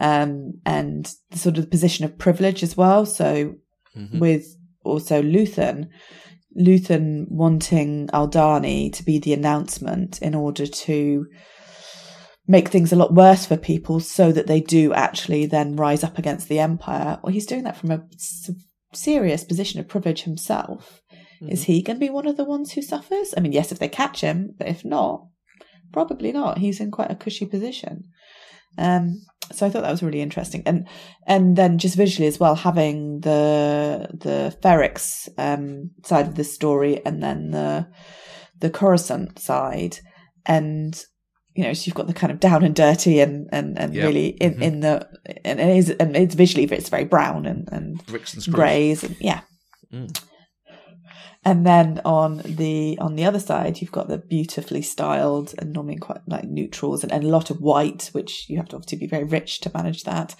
um, 0.00 0.54
and 0.64 1.12
the 1.30 1.38
sort 1.38 1.58
of 1.58 1.64
the 1.64 1.70
position 1.70 2.04
of 2.04 2.18
privilege 2.18 2.62
as 2.62 2.76
well. 2.76 3.06
So 3.06 3.54
mm-hmm. 3.96 4.18
with 4.18 4.46
also 4.84 5.22
Luthen, 5.22 5.88
Luthen 6.58 7.26
wanting 7.28 8.08
Aldhani 8.08 8.92
to 8.94 9.04
be 9.04 9.18
the 9.18 9.32
announcement 9.32 10.20
in 10.20 10.34
order 10.34 10.66
to 10.66 11.26
make 12.48 12.68
things 12.68 12.92
a 12.92 12.96
lot 12.96 13.14
worse 13.14 13.46
for 13.46 13.56
people 13.56 14.00
so 14.00 14.32
that 14.32 14.48
they 14.48 14.60
do 14.60 14.92
actually 14.92 15.46
then 15.46 15.76
rise 15.76 16.02
up 16.02 16.18
against 16.18 16.48
the 16.48 16.58
empire. 16.58 17.18
Well, 17.22 17.32
he's 17.32 17.46
doing 17.46 17.64
that 17.64 17.76
from 17.76 17.92
a 17.92 18.02
serious 18.92 19.44
position 19.44 19.80
of 19.80 19.88
privilege 19.88 20.22
himself. 20.22 21.00
Mm-hmm. 21.40 21.50
Is 21.50 21.64
he 21.64 21.82
going 21.82 21.96
to 21.96 22.06
be 22.06 22.10
one 22.10 22.26
of 22.26 22.36
the 22.36 22.44
ones 22.44 22.72
who 22.72 22.82
suffers? 22.82 23.32
I 23.36 23.40
mean, 23.40 23.52
yes, 23.52 23.70
if 23.70 23.78
they 23.78 23.88
catch 23.88 24.20
him, 24.20 24.54
but 24.58 24.66
if 24.66 24.84
not, 24.84 25.26
probably 25.92 26.32
not. 26.32 26.58
He's 26.58 26.80
in 26.80 26.90
quite 26.90 27.10
a 27.10 27.16
cushy 27.16 27.46
position. 27.46 28.04
Um, 28.78 29.22
so 29.50 29.66
I 29.66 29.70
thought 29.70 29.82
that 29.82 29.90
was 29.90 30.02
really 30.02 30.22
interesting, 30.22 30.62
and 30.64 30.88
and 31.26 31.56
then 31.56 31.78
just 31.78 31.96
visually 31.96 32.26
as 32.26 32.40
well, 32.40 32.54
having 32.54 33.20
the 33.20 34.08
the 34.12 34.56
Ferrix 34.62 35.28
um, 35.36 35.90
side 36.04 36.26
of 36.26 36.36
the 36.36 36.44
story, 36.44 37.04
and 37.04 37.22
then 37.22 37.50
the 37.50 37.86
the 38.60 38.70
Coruscant 38.70 39.38
side, 39.38 39.98
and 40.46 41.04
you 41.54 41.64
know, 41.64 41.72
so 41.74 41.84
you've 41.84 41.94
got 41.94 42.06
the 42.06 42.14
kind 42.14 42.30
of 42.30 42.40
down 42.40 42.64
and 42.64 42.74
dirty 42.74 43.20
and 43.20 43.48
and, 43.52 43.78
and 43.78 43.94
yep. 43.94 44.06
really 44.06 44.28
in, 44.28 44.52
mm-hmm. 44.52 44.62
in 44.62 44.80
the 44.80 45.08
and 45.44 45.60
it 45.60 45.76
is 45.76 45.90
and 45.90 46.16
it's 46.16 46.34
visually 46.34 46.64
it's 46.64 46.88
very 46.88 47.04
brown 47.04 47.44
and 47.44 47.68
and 47.70 48.04
bricks 48.06 48.34
and 48.34 48.54
greys 48.54 49.04
and 49.04 49.16
yeah. 49.20 49.40
Mm. 49.92 50.18
And 51.44 51.66
then 51.66 52.00
on 52.04 52.38
the 52.44 52.96
on 53.00 53.16
the 53.16 53.24
other 53.24 53.40
side, 53.40 53.80
you've 53.80 53.90
got 53.90 54.08
the 54.08 54.18
beautifully 54.18 54.82
styled 54.82 55.54
and 55.58 55.72
normally 55.72 55.96
quite 55.96 56.20
like 56.28 56.44
neutrals 56.44 57.02
and, 57.02 57.12
and 57.12 57.24
a 57.24 57.28
lot 57.28 57.50
of 57.50 57.60
white, 57.60 58.10
which 58.12 58.48
you 58.48 58.58
have 58.58 58.68
to 58.68 58.76
obviously 58.76 58.98
be 58.98 59.08
very 59.08 59.24
rich 59.24 59.60
to 59.60 59.72
manage 59.74 60.04
that 60.04 60.36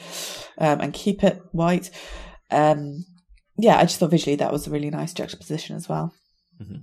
um, 0.59 0.81
and 0.81 0.93
keep 0.93 1.25
it 1.25 1.43
white. 1.51 1.91
Um, 2.51 3.05
yeah, 3.59 3.79
I 3.79 3.83
just 3.83 3.99
thought 3.99 4.11
visually 4.11 4.37
that 4.37 4.53
was 4.53 4.67
a 4.67 4.71
really 4.71 4.91
nice 4.91 5.13
juxtaposition 5.13 5.77
as 5.77 5.89
well. 5.89 6.15
Mm-hmm 6.61 6.83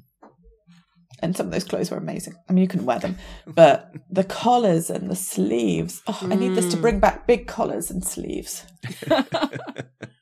and 1.21 1.35
some 1.35 1.47
of 1.47 1.51
those 1.51 1.63
clothes 1.63 1.91
were 1.91 1.97
amazing. 1.97 2.35
I 2.49 2.53
mean, 2.53 2.63
you 2.63 2.67
couldn't 2.67 2.85
wear 2.85 2.99
them, 2.99 3.17
but 3.45 3.93
the 4.09 4.23
collars 4.23 4.89
and 4.89 5.09
the 5.09 5.15
sleeves. 5.15 6.01
Oh, 6.07 6.19
mm. 6.21 6.31
I 6.31 6.35
need 6.35 6.55
this 6.55 6.71
to 6.71 6.77
bring 6.77 6.99
back 6.99 7.27
big 7.27 7.47
collars 7.47 7.91
and 7.91 8.05
sleeves. 8.05 8.65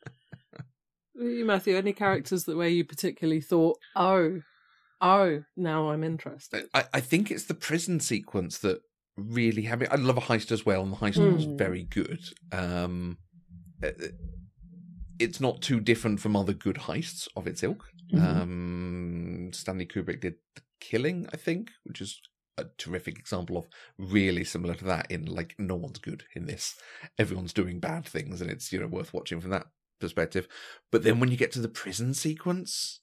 you, 1.17 1.45
Matthew, 1.45 1.75
any 1.75 1.93
characters 1.93 2.45
that 2.45 2.57
where 2.57 2.67
you 2.67 2.85
particularly 2.85 3.41
thought, 3.41 3.77
oh, 3.95 4.41
oh, 5.01 5.43
now 5.55 5.89
I'm 5.89 6.03
interested? 6.03 6.67
I, 6.73 6.85
I 6.93 6.99
think 6.99 7.31
it's 7.31 7.45
the 7.45 7.53
prison 7.53 7.99
sequence 7.99 8.57
that 8.59 8.81
really 9.15 9.63
had 9.63 9.79
me. 9.79 9.87
I 9.89 9.95
love 9.95 10.17
a 10.17 10.21
heist 10.21 10.51
as 10.51 10.65
well, 10.65 10.83
and 10.83 10.93
the 10.93 10.97
heist 10.97 11.17
mm. 11.17 11.33
was 11.33 11.45
very 11.45 11.83
good. 11.83 12.21
Um, 12.51 13.17
uh, 13.83 13.89
it's 15.19 15.39
not 15.39 15.61
too 15.61 15.79
different 15.79 16.19
from 16.19 16.35
other 16.35 16.53
good 16.53 16.75
heists 16.75 17.27
of 17.35 17.47
its 17.47 17.63
ilk. 17.63 17.85
Mm-hmm. 18.13 18.41
Um, 18.41 19.49
Stanley 19.53 19.85
Kubrick 19.85 20.21
did 20.21 20.35
the 20.55 20.61
Killing, 20.79 21.27
I 21.33 21.37
think, 21.37 21.71
which 21.83 22.01
is 22.01 22.21
a 22.57 22.65
terrific 22.77 23.19
example 23.19 23.57
of 23.57 23.67
really 23.97 24.43
similar 24.43 24.73
to 24.75 24.85
that 24.85 25.09
in 25.11 25.25
like 25.25 25.55
no 25.59 25.75
one's 25.75 25.99
good 25.99 26.23
in 26.35 26.45
this. 26.45 26.75
Everyone's 27.17 27.53
doing 27.53 27.79
bad 27.79 28.05
things 28.05 28.41
and 28.41 28.49
it's, 28.49 28.71
you 28.71 28.79
know, 28.79 28.87
worth 28.87 29.13
watching 29.13 29.39
from 29.39 29.51
that 29.51 29.67
perspective. 29.99 30.47
But 30.91 31.03
then 31.03 31.19
when 31.19 31.31
you 31.31 31.37
get 31.37 31.51
to 31.53 31.61
the 31.61 31.67
prison 31.67 32.13
sequence, 32.13 33.01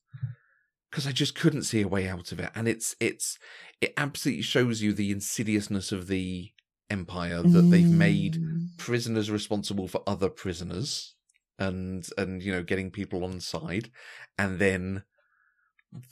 because 0.91 1.07
I 1.09 1.13
just 1.13 1.35
couldn't 1.35 1.65
see 1.65 1.83
a 1.83 1.89
way 1.89 2.09
out 2.09 2.31
of 2.31 2.39
it. 2.39 2.51
And 2.55 2.69
it's 2.69 2.95
it's 3.01 3.37
it 3.81 3.93
absolutely 3.97 4.43
shows 4.43 4.81
you 4.81 4.93
the 4.93 5.11
insidiousness 5.11 5.91
of 5.91 6.07
the 6.07 6.51
empire 6.89 7.43
that 7.43 7.65
mm. 7.65 7.71
they've 7.71 7.91
made 7.91 8.35
mm. 8.35 8.69
prisoners 8.79 9.31
responsible 9.31 9.89
for 9.89 10.03
other 10.07 10.29
prisoners 10.29 11.15
and 11.59 12.07
and 12.17 12.43
you 12.43 12.53
know 12.53 12.63
getting 12.63 12.91
people 12.91 13.25
on 13.25 13.41
side, 13.41 13.91
and 14.39 14.59
then 14.59 15.03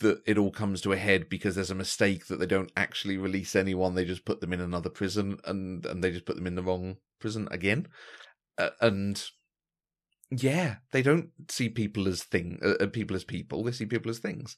that 0.00 0.20
it 0.26 0.38
all 0.38 0.50
comes 0.50 0.80
to 0.80 0.92
a 0.92 0.96
head 0.96 1.28
because 1.28 1.54
there's 1.54 1.70
a 1.70 1.76
mistake 1.76 2.26
that 2.26 2.38
they 2.38 2.46
don't 2.46 2.72
actually 2.76 3.16
release 3.16 3.54
anyone. 3.54 3.94
They 3.94 4.04
just 4.04 4.24
put 4.24 4.40
them 4.40 4.52
in 4.52 4.60
another 4.60 4.90
prison, 4.90 5.38
and 5.44 5.86
and 5.86 6.02
they 6.02 6.10
just 6.10 6.26
put 6.26 6.36
them 6.36 6.46
in 6.46 6.56
the 6.56 6.62
wrong 6.62 6.96
prison 7.20 7.46
again, 7.52 7.86
uh, 8.58 8.70
and 8.80 9.22
yeah, 10.40 10.76
they 10.92 11.02
don't 11.02 11.28
see 11.48 11.68
people 11.68 12.08
as 12.08 12.22
thing, 12.22 12.58
uh, 12.62 12.86
people 12.86 13.14
as 13.14 13.24
people. 13.24 13.62
They 13.62 13.72
see 13.72 13.86
people 13.86 14.10
as 14.10 14.18
things. 14.18 14.56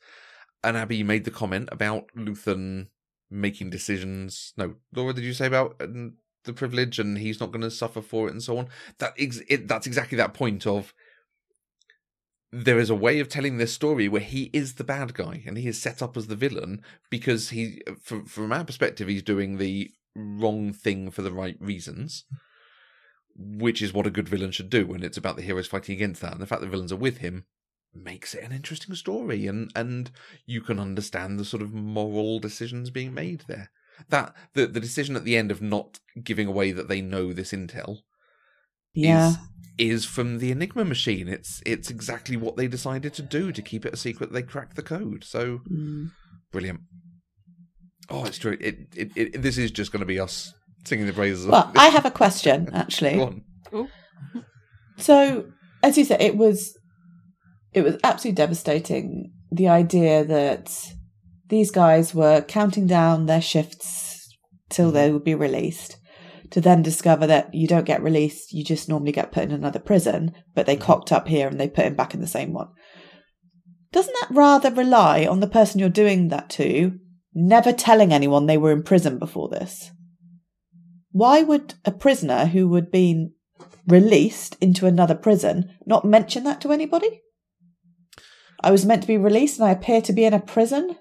And 0.63 0.77
Abby 0.77 1.03
made 1.03 1.25
the 1.25 1.31
comment 1.31 1.69
about 1.73 2.05
Luthen 2.17 2.89
making 3.31 3.71
decisions. 3.71 4.53
No, 4.57 4.77
Laura, 4.95 5.13
did 5.13 5.25
you 5.25 5.33
say 5.33 5.47
about 5.47 5.77
um, 5.81 6.15
the 6.45 6.53
privilege 6.53 6.99
and 6.99 7.19
he's 7.19 7.41
not 7.41 7.51
going 7.51 7.63
to 7.63 7.71
suffer 7.71 8.01
for 8.01 8.29
it 8.29 8.33
and 8.33 8.43
so 8.43 8.57
on? 8.57 8.69
That 8.99 9.15
ex- 9.19 9.43
it, 9.49 9.67
that's 9.67 9.87
exactly 9.87 10.17
that 10.17 10.33
point 10.33 10.67
of 10.67 10.95
there 12.53 12.79
is 12.79 12.89
a 12.89 12.95
way 12.95 13.19
of 13.19 13.29
telling 13.29 13.57
this 13.57 13.73
story 13.73 14.07
where 14.07 14.21
he 14.21 14.51
is 14.53 14.75
the 14.75 14.85
bad 14.85 15.13
guy 15.13 15.43
and 15.45 15.59
he 15.59 15.67
is 15.67 15.83
set 15.83 16.01
up 16.01 16.17
as 16.17 16.29
the 16.29 16.37
villain 16.37 16.83
because 17.11 17.51
he, 17.51 17.83
from, 18.01 18.27
from 18.27 18.53
our 18.53 18.65
perspective, 18.65 19.09
he's 19.09 19.25
doing 19.25 19.59
the 19.59 19.91
wrong 20.15 20.73
thing 20.73 21.11
for 21.11 21.23
the 21.23 21.33
right 21.33 21.57
reasons 21.59 22.25
which 23.37 23.83
is 23.83 23.93
what 23.93 24.07
a 24.07 24.11
good 24.11 24.29
villain 24.29 24.53
should 24.53 24.71
do 24.71 24.87
when 24.87 25.03
it's 25.03 25.17
about 25.17 25.37
the 25.37 25.43
heroes 25.43 25.67
fighting 25.67 25.95
against 25.95 26.21
that. 26.23 26.33
And 26.33 26.41
the 26.41 26.47
fact 26.47 26.61
that 26.61 26.67
the 26.67 26.71
villains 26.71 26.93
are 26.93 26.97
with 26.97 27.19
him 27.19 27.47
makes 27.95 28.35
it 28.35 28.43
an 28.43 28.53
interesting 28.53 28.95
story, 28.95 29.47
and 29.47 29.71
and 29.75 30.11
you 30.47 30.61
can 30.61 30.79
understand 30.79 31.39
the 31.39 31.45
sort 31.45 31.63
of 31.63 31.73
moral 31.73 32.39
decisions 32.39 32.91
being 32.91 33.15
made 33.15 33.45
there. 33.49 33.71
That 34.09 34.35
the 34.55 34.67
the 34.67 34.81
decision 34.81 35.17
at 35.17 35.25
the 35.25 35.37
end 35.37 35.51
of 35.51 35.63
not 35.63 36.01
giving 36.23 36.49
away 36.49 36.73
that 36.73 36.89
they 36.89 37.01
know 37.01 37.33
this 37.33 37.53
intel, 37.53 37.99
yeah, 38.93 39.31
is, 39.31 39.37
is 39.79 40.05
from 40.05 40.39
the 40.39 40.51
Enigma 40.51 40.85
machine. 40.85 41.29
It's 41.29 41.63
it's 41.65 41.91
exactly 41.91 42.37
what 42.37 42.57
they 42.57 42.69
decided 42.69 43.15
to 43.15 43.23
do 43.23 43.53
to 43.53 43.63
keep 43.63 43.87
it 43.87 43.95
a 43.95 43.99
secret. 43.99 44.33
They 44.33 44.43
cracked 44.43 44.77
the 44.77 44.83
code. 44.83 45.25
So 45.25 45.61
mm. 45.71 46.11
brilliant. 46.53 46.81
Oh, 48.11 48.25
it's 48.27 48.39
true. 48.39 48.59
It, 48.61 48.89
it, 48.95 49.13
it 49.17 49.43
this 49.43 49.57
is 49.57 49.71
just 49.71 49.93
going 49.93 50.01
to 50.01 50.07
be 50.07 50.21
us 50.21 50.53
singing 50.85 51.07
the 51.07 51.13
praises. 51.13 51.47
Well, 51.47 51.71
I 51.77 51.89
have 51.89 52.07
a 52.07 52.11
question 52.23 52.71
actually. 52.73 53.43
So, 54.97 55.47
as 55.83 55.99
you 55.99 56.05
said, 56.05 56.21
it 56.21 56.37
was 56.37 56.77
it 57.73 57.83
was 57.83 57.99
absolutely 58.05 58.37
devastating. 58.37 59.33
The 59.51 59.69
idea 59.69 60.25
that 60.25 60.73
these 61.49 61.71
guys 61.71 62.15
were 62.15 62.41
counting 62.43 62.87
down 62.87 63.27
their 63.27 63.43
shifts 63.43 64.29
till 64.71 64.87
mm-hmm. 64.87 64.95
they 64.95 65.13
would 65.13 65.25
be 65.25 65.35
released, 65.35 65.97
to 66.51 66.61
then 66.61 66.83
discover 66.83 67.27
that 67.27 67.53
you 67.53 67.67
don't 67.67 67.87
get 67.87 68.03
released, 68.03 68.53
you 68.53 68.65
just 68.65 68.89
normally 68.89 69.13
get 69.13 69.33
put 69.33 69.45
in 69.45 69.53
another 69.53 69.79
prison, 69.79 70.33
but 70.55 70.67
they 70.67 70.77
mm-hmm. 70.77 70.85
cocked 70.85 71.13
up 71.13 71.29
here 71.29 71.49
and 71.49 71.61
they 71.61 71.69
put 71.69 71.85
him 71.85 71.95
back 71.95 72.15
in 72.15 72.21
the 72.21 72.27
same 72.27 72.53
one. 72.53 72.69
Doesn't 73.93 74.17
that 74.21 74.35
rather 74.35 74.73
rely 74.73 75.27
on 75.27 75.41
the 75.41 75.47
person 75.47 75.79
you're 75.79 75.89
doing 75.89 76.29
that 76.29 76.51
to 76.51 76.99
never 77.33 77.73
telling 77.73 78.13
anyone 78.13 78.47
they 78.47 78.59
were 78.59 78.73
in 78.73 78.83
prison 78.83 79.19
before 79.19 79.49
this? 79.49 79.91
Why 81.15 81.45
would 81.45 81.75
a 81.85 81.93
prisoner 81.93 82.47
who 82.47 82.75
had 82.75 82.91
been 82.91 83.35
released 83.87 84.57
into 84.61 84.85
another 84.87 85.15
prison 85.15 85.71
not 85.87 86.05
mention 86.05 86.43
that 86.43 86.61
to 86.63 86.73
anybody? 86.73 87.23
I 88.61 88.73
was 88.73 88.85
meant 88.85 89.03
to 89.03 89.07
be 89.07 89.17
released 89.17 89.61
and 89.61 89.69
I 89.69 89.71
appear 89.71 90.03
to 90.03 90.13
be 90.13 90.25
in 90.25 90.35
a 90.35 90.41
prison? 90.41 90.97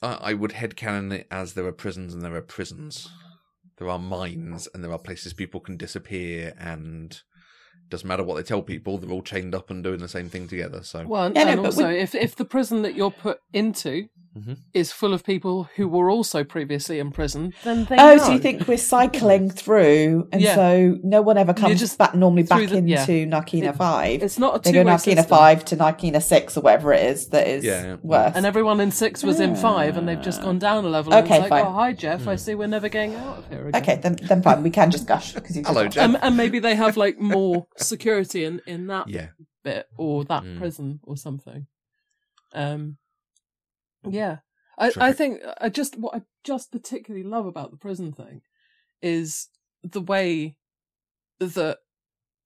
I 0.00 0.32
would 0.32 0.52
headcanon 0.52 1.12
it 1.12 1.26
as 1.30 1.52
there 1.52 1.66
are 1.66 1.72
prisons 1.72 2.14
and 2.14 2.22
there 2.22 2.34
are 2.34 2.40
prisons. 2.40 3.10
There 3.76 3.90
are 3.90 3.98
mines 3.98 4.68
and 4.72 4.82
there 4.82 4.90
are 4.90 4.98
places 4.98 5.34
people 5.34 5.60
can 5.60 5.76
disappear 5.76 6.54
and 6.58 7.20
doesn't 7.90 8.08
matter 8.08 8.24
what 8.24 8.36
they 8.36 8.42
tell 8.44 8.62
people, 8.62 8.96
they're 8.96 9.10
all 9.10 9.20
chained 9.20 9.54
up 9.54 9.68
and 9.68 9.84
doing 9.84 10.00
the 10.00 10.08
same 10.08 10.30
thing 10.30 10.48
together. 10.48 10.82
So 10.82 11.06
Well 11.06 11.30
yeah, 11.34 11.46
and 11.46 11.60
no, 11.60 11.66
also 11.66 11.88
we... 11.88 11.98
if 11.98 12.14
if 12.14 12.36
the 12.36 12.46
prison 12.46 12.80
that 12.82 12.94
you're 12.94 13.10
put 13.10 13.40
into 13.52 14.08
mm-hmm. 14.36 14.54
is 14.74 14.92
full 14.92 15.12
of 15.12 15.24
people 15.24 15.68
who 15.76 15.88
were 15.88 16.10
also 16.10 16.44
previously 16.44 16.98
in 16.98 17.10
prison, 17.10 17.52
then 17.64 17.84
they 17.84 17.96
Oh, 17.96 18.16
know. 18.16 18.18
so 18.18 18.32
you 18.32 18.38
think 18.38 18.66
we're 18.66 18.78
cycling 18.78 19.50
through, 19.50 20.28
and 20.32 20.40
yeah. 20.40 20.54
so 20.54 20.98
no 21.02 21.22
one 21.22 21.38
ever 21.38 21.54
comes 21.54 21.78
just 21.78 21.98
back 21.98 22.14
normally 22.14 22.42
back 22.42 22.68
the, 22.68 22.76
into 22.76 23.12
yeah. 23.12 23.24
Narkina 23.24 23.70
it, 23.70 23.76
Five. 23.76 24.22
It's 24.22 24.38
not 24.38 24.56
a 24.56 24.58
they 24.60 24.72
go 24.72 24.84
Narkina 24.84 24.98
system. 24.98 25.24
Five 25.24 25.64
to 25.66 25.76
Narkina 25.76 26.22
Six 26.22 26.56
or 26.56 26.62
whatever 26.62 26.92
it 26.92 27.04
is 27.04 27.28
that 27.28 27.46
is 27.46 27.64
yeah, 27.64 27.96
worse. 28.02 28.32
And 28.34 28.46
everyone 28.46 28.80
in 28.80 28.90
Six 28.90 29.22
was 29.22 29.40
in 29.40 29.56
Five, 29.56 29.96
and 29.96 30.08
they've 30.08 30.20
just 30.20 30.42
gone 30.42 30.58
down 30.58 30.84
a 30.84 30.88
level. 30.88 31.14
Okay, 31.14 31.40
like, 31.40 31.48
fine. 31.48 31.64
Oh, 31.64 31.72
hi 31.72 31.92
Jeff, 31.92 32.22
mm. 32.22 32.28
I 32.28 32.36
see 32.36 32.54
we're 32.54 32.68
never 32.68 32.88
getting 32.88 33.14
out 33.14 33.38
of 33.38 33.48
here 33.48 33.68
again. 33.68 33.82
Okay, 33.82 33.96
then 33.96 34.16
then 34.22 34.42
fine. 34.42 34.62
We 34.62 34.70
can 34.70 34.90
just 34.90 35.06
gush 35.06 35.32
because 35.32 35.56
hello 35.56 35.88
Jeff. 35.88 36.04
And, 36.04 36.18
and, 36.22 36.36
maybe 36.36 36.58
they 36.58 36.74
have 36.74 36.96
like 36.96 37.18
more 37.18 37.66
security 37.76 38.44
in 38.44 38.60
in 38.66 38.86
that 38.88 39.08
yeah. 39.08 39.28
bit 39.64 39.86
or 39.96 40.24
that 40.24 40.42
mm. 40.42 40.58
prison 40.58 41.00
or 41.02 41.16
something. 41.16 41.66
Um, 42.54 42.96
yeah, 44.06 44.38
I, 44.78 44.92
I 44.98 45.12
think 45.12 45.40
I 45.60 45.68
just 45.68 45.98
what 45.98 46.14
I 46.14 46.22
just 46.44 46.70
particularly 46.70 47.26
love 47.26 47.46
about 47.46 47.70
the 47.70 47.76
prison 47.76 48.12
thing 48.12 48.42
is 49.02 49.48
the 49.82 50.00
way 50.00 50.56
that 51.40 51.78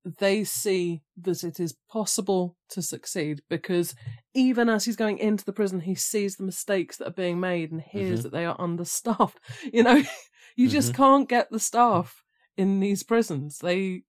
they 0.05 0.43
see 0.43 1.03
that 1.21 1.45
it 1.45 1.61
is 1.61 1.77
possible 1.89 2.57
to 2.69 2.83
succeed 2.83 3.43
because 3.49 3.95
even 4.35 4.69
as 4.69 4.85
he's 4.85 4.97
going 4.97 5.19
into 5.19 5.45
the 5.45 5.53
prison, 5.53 5.81
he 5.81 5.95
sees 5.95 6.37
the 6.37 6.45
mistakes 6.45 6.97
that 6.97 7.09
are 7.09 7.13
being 7.13 7.39
made 7.39 7.71
and 7.71 7.81
hears 7.81 8.21
mm-hmm. 8.21 8.23
that 8.23 8.33
they 8.33 8.45
are 8.45 8.61
understaffed. 8.61 9.39
You 9.73 9.83
know, 9.83 9.97
you 10.57 10.67
mm-hmm. 10.67 10.73
just 10.73 10.95
can't 10.95 11.29
get 11.29 11.51
the 11.51 11.61
staff 11.61 12.23
in 12.57 12.81
these 12.81 13.03
prisons. 13.03 13.59
They 13.59 14.03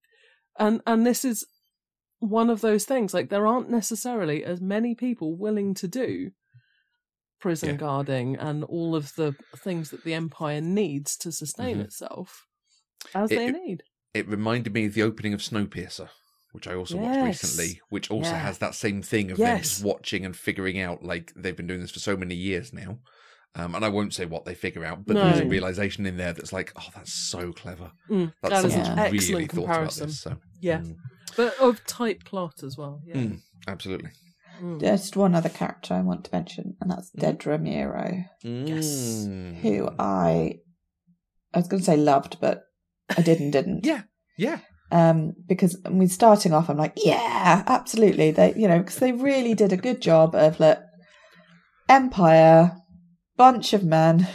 and 0.57 0.81
and 0.87 1.05
this 1.05 1.23
is 1.23 1.45
one 2.19 2.49
of 2.49 2.61
those 2.61 2.85
things. 2.85 3.13
Like 3.13 3.29
there 3.29 3.47
aren't 3.47 3.69
necessarily 3.69 4.43
as 4.43 4.61
many 4.61 4.95
people 4.95 5.35
willing 5.35 5.73
to 5.75 5.87
do 5.87 6.31
prison 7.43 7.71
yeah. 7.71 7.75
guarding 7.75 8.37
and 8.37 8.63
all 8.63 8.95
of 8.95 9.13
the 9.15 9.35
things 9.57 9.89
that 9.89 10.05
the 10.05 10.13
empire 10.13 10.61
needs 10.61 11.17
to 11.17 11.29
sustain 11.29 11.73
mm-hmm. 11.73 11.81
itself 11.81 12.47
as 13.13 13.29
it, 13.29 13.35
they 13.35 13.51
need. 13.51 13.83
It 14.13 14.29
reminded 14.29 14.73
me 14.73 14.85
of 14.85 14.93
the 14.93 15.03
opening 15.03 15.33
of 15.33 15.41
Snowpiercer, 15.41 16.07
which 16.53 16.69
I 16.69 16.73
also 16.73 16.95
yes. 16.95 17.05
watched 17.05 17.25
recently, 17.43 17.81
which 17.89 18.09
also 18.09 18.31
yeah. 18.31 18.39
has 18.39 18.59
that 18.59 18.75
same 18.75 19.01
thing 19.01 19.29
of 19.29 19.39
yes. 19.39 19.49
them 19.49 19.59
just 19.61 19.83
watching 19.83 20.25
and 20.25 20.33
figuring 20.33 20.79
out 20.79 21.03
like 21.03 21.33
they've 21.35 21.57
been 21.57 21.67
doing 21.67 21.81
this 21.81 21.91
for 21.91 21.99
so 21.99 22.15
many 22.15 22.33
years 22.33 22.71
now. 22.71 22.99
Um, 23.55 23.75
and 23.75 23.83
I 23.83 23.89
won't 23.89 24.13
say 24.13 24.25
what 24.25 24.45
they 24.45 24.55
figure 24.55 24.85
out, 24.85 25.05
but 25.05 25.15
no. 25.15 25.25
there's 25.25 25.41
a 25.41 25.45
realization 25.45 26.05
in 26.05 26.15
there 26.15 26.31
that's 26.31 26.53
like, 26.53 26.71
oh, 26.77 26.87
that's 26.95 27.11
so 27.11 27.51
clever. 27.51 27.91
Mm, 28.09 28.31
that's 28.41 28.63
that 28.63 28.71
someone's 28.71 29.29
really 29.29 29.47
thought 29.47 29.65
about 29.65 29.93
this. 29.95 30.21
So, 30.21 30.37
yeah, 30.61 30.79
mm. 30.79 30.95
but 31.35 31.59
of 31.59 31.85
tight 31.85 32.23
plot 32.23 32.63
as 32.63 32.77
well. 32.77 33.01
Yeah, 33.05 33.15
mm, 33.15 33.41
absolutely. 33.67 34.11
Mm. 34.61 34.79
Just 34.79 35.15
one 35.15 35.35
other 35.35 35.49
character 35.49 35.93
I 35.93 36.01
want 36.01 36.25
to 36.25 36.31
mention, 36.33 36.75
and 36.79 36.91
that's 36.91 37.11
mm. 37.11 37.21
Dedra 37.21 37.59
Meero. 37.59 38.25
Yes. 38.41 39.27
Who 39.61 39.89
I 39.97 40.59
I 41.53 41.59
was 41.59 41.67
going 41.67 41.81
to 41.81 41.85
say 41.85 41.97
loved, 41.97 42.37
but 42.39 42.63
I 43.15 43.21
didn't, 43.21 43.51
didn't. 43.51 43.85
yeah, 43.85 44.03
yeah. 44.37 44.59
Um, 44.91 45.33
because 45.47 45.79
I 45.85 45.89
mean, 45.89 46.07
starting 46.07 46.53
off, 46.53 46.69
I'm 46.69 46.77
like, 46.77 46.93
yeah, 46.97 47.63
absolutely. 47.65 48.31
They, 48.31 48.53
you 48.55 48.67
know, 48.67 48.79
because 48.79 48.99
they 48.99 49.11
really 49.11 49.53
did 49.53 49.73
a 49.73 49.77
good 49.77 50.01
job 50.01 50.35
of 50.35 50.59
like 50.59 50.79
Empire, 51.89 52.75
bunch 53.37 53.73
of 53.73 53.83
men 53.83 54.27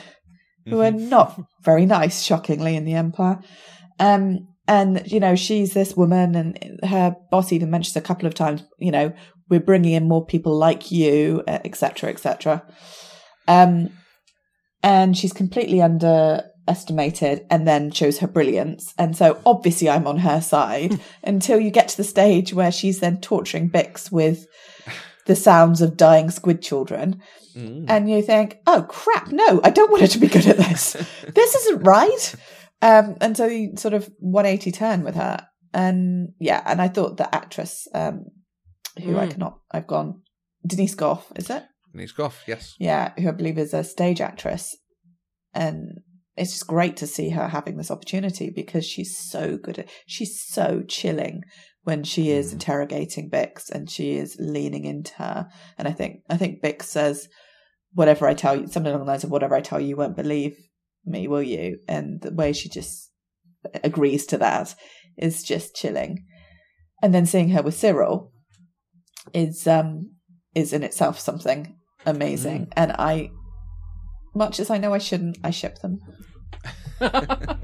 who 0.66 0.80
are 0.80 0.90
mm-hmm. 0.90 1.08
not 1.08 1.40
very 1.62 1.86
nice, 1.86 2.22
shockingly, 2.22 2.76
in 2.76 2.84
the 2.84 2.94
Empire. 2.94 3.40
Um, 3.98 4.47
and 4.68 5.10
you 5.10 5.18
know, 5.18 5.34
she's 5.34 5.74
this 5.74 5.96
woman, 5.96 6.36
and 6.36 6.80
her 6.84 7.16
boss 7.30 7.52
even 7.52 7.70
mentions 7.70 7.96
a 7.96 8.00
couple 8.00 8.28
of 8.28 8.34
times, 8.34 8.62
you 8.78 8.92
know, 8.92 9.12
we're 9.48 9.60
bringing 9.60 9.94
in 9.94 10.06
more 10.06 10.24
people 10.24 10.56
like 10.56 10.92
you, 10.92 11.42
etc., 11.46 12.10
etc. 12.10 12.62
Um, 13.48 13.90
and 14.82 15.16
she's 15.16 15.32
completely 15.32 15.80
underestimated 15.80 17.46
and 17.50 17.66
then 17.66 17.90
shows 17.90 18.18
her 18.18 18.28
brilliance. 18.28 18.94
And 18.98 19.16
so 19.16 19.40
obviously 19.44 19.88
I'm 19.88 20.06
on 20.06 20.18
her 20.18 20.40
side 20.40 21.00
until 21.24 21.58
you 21.58 21.70
get 21.70 21.88
to 21.88 21.96
the 21.96 22.04
stage 22.04 22.52
where 22.52 22.70
she's 22.70 23.00
then 23.00 23.20
torturing 23.20 23.70
Bix 23.70 24.12
with 24.12 24.46
the 25.26 25.34
sounds 25.34 25.80
of 25.80 25.96
dying 25.96 26.30
squid 26.30 26.62
children. 26.62 27.22
Mm. 27.56 27.86
And 27.88 28.10
you 28.10 28.22
think, 28.22 28.58
oh 28.66 28.86
crap, 28.88 29.28
no, 29.32 29.60
I 29.64 29.70
don't 29.70 29.90
want 29.90 30.02
her 30.02 30.08
to 30.08 30.18
be 30.18 30.28
good 30.28 30.46
at 30.46 30.58
this. 30.58 30.92
this 31.34 31.54
isn't 31.54 31.82
right. 31.82 32.34
Um, 32.80 33.16
and 33.20 33.36
so 33.36 33.46
you 33.46 33.76
sort 33.76 33.94
of 33.94 34.10
180 34.18 34.70
turn 34.72 35.04
with 35.04 35.16
her. 35.16 35.46
And 35.74 36.30
yeah, 36.38 36.62
and 36.64 36.80
I 36.80 36.88
thought 36.88 37.16
the 37.16 37.32
actress, 37.34 37.86
um, 37.94 38.26
who 38.98 39.14
mm. 39.14 39.18
I 39.18 39.26
cannot, 39.26 39.58
I've 39.70 39.86
gone, 39.86 40.22
Denise 40.66 40.94
Gough, 40.94 41.32
is 41.36 41.50
it? 41.50 41.64
Denise 41.92 42.12
Gough, 42.12 42.42
yes. 42.46 42.74
Yeah, 42.78 43.12
who 43.18 43.28
I 43.28 43.32
believe 43.32 43.58
is 43.58 43.74
a 43.74 43.84
stage 43.84 44.20
actress. 44.20 44.76
And 45.52 46.00
it's 46.36 46.52
just 46.52 46.66
great 46.66 46.96
to 46.98 47.06
see 47.06 47.30
her 47.30 47.48
having 47.48 47.76
this 47.76 47.90
opportunity 47.90 48.50
because 48.50 48.84
she's 48.84 49.18
so 49.18 49.56
good 49.56 49.80
at, 49.80 49.90
she's 50.06 50.42
so 50.42 50.82
chilling 50.86 51.42
when 51.82 52.04
she 52.04 52.30
is 52.30 52.50
mm. 52.50 52.52
interrogating 52.54 53.30
Bix 53.30 53.70
and 53.70 53.90
she 53.90 54.16
is 54.16 54.36
leaning 54.38 54.84
into 54.84 55.14
her. 55.14 55.48
And 55.76 55.88
I 55.88 55.92
think, 55.92 56.20
I 56.30 56.36
think 56.36 56.62
Bix 56.62 56.84
says, 56.84 57.28
whatever 57.92 58.26
I 58.26 58.34
tell 58.34 58.56
you, 58.56 58.66
something 58.66 58.92
along 58.92 59.04
the 59.06 59.10
lines 59.10 59.24
of 59.24 59.30
whatever 59.30 59.54
I 59.54 59.60
tell 59.60 59.80
you, 59.80 59.88
you 59.88 59.96
won't 59.96 60.16
believe 60.16 60.56
me, 61.08 61.26
will 61.28 61.42
you? 61.42 61.78
And 61.88 62.20
the 62.20 62.32
way 62.32 62.52
she 62.52 62.68
just 62.68 63.10
agrees 63.84 64.26
to 64.26 64.38
that 64.38 64.74
is 65.16 65.42
just 65.42 65.74
chilling. 65.74 66.24
And 67.02 67.14
then 67.14 67.26
seeing 67.26 67.50
her 67.50 67.62
with 67.62 67.74
Syril 67.74 68.30
is 69.34 69.66
um 69.66 70.12
is 70.54 70.72
in 70.72 70.82
itself 70.82 71.18
something 71.20 71.76
amazing, 72.06 72.66
Mm. 72.66 72.72
and 72.76 72.92
I, 72.92 73.30
much 74.34 74.58
as 74.60 74.70
I 74.70 74.78
know 74.78 74.94
I 74.94 74.98
shouldn't, 74.98 75.38
I 75.44 75.50
ship 75.50 75.78
them. 75.80 75.98
I 77.00 77.56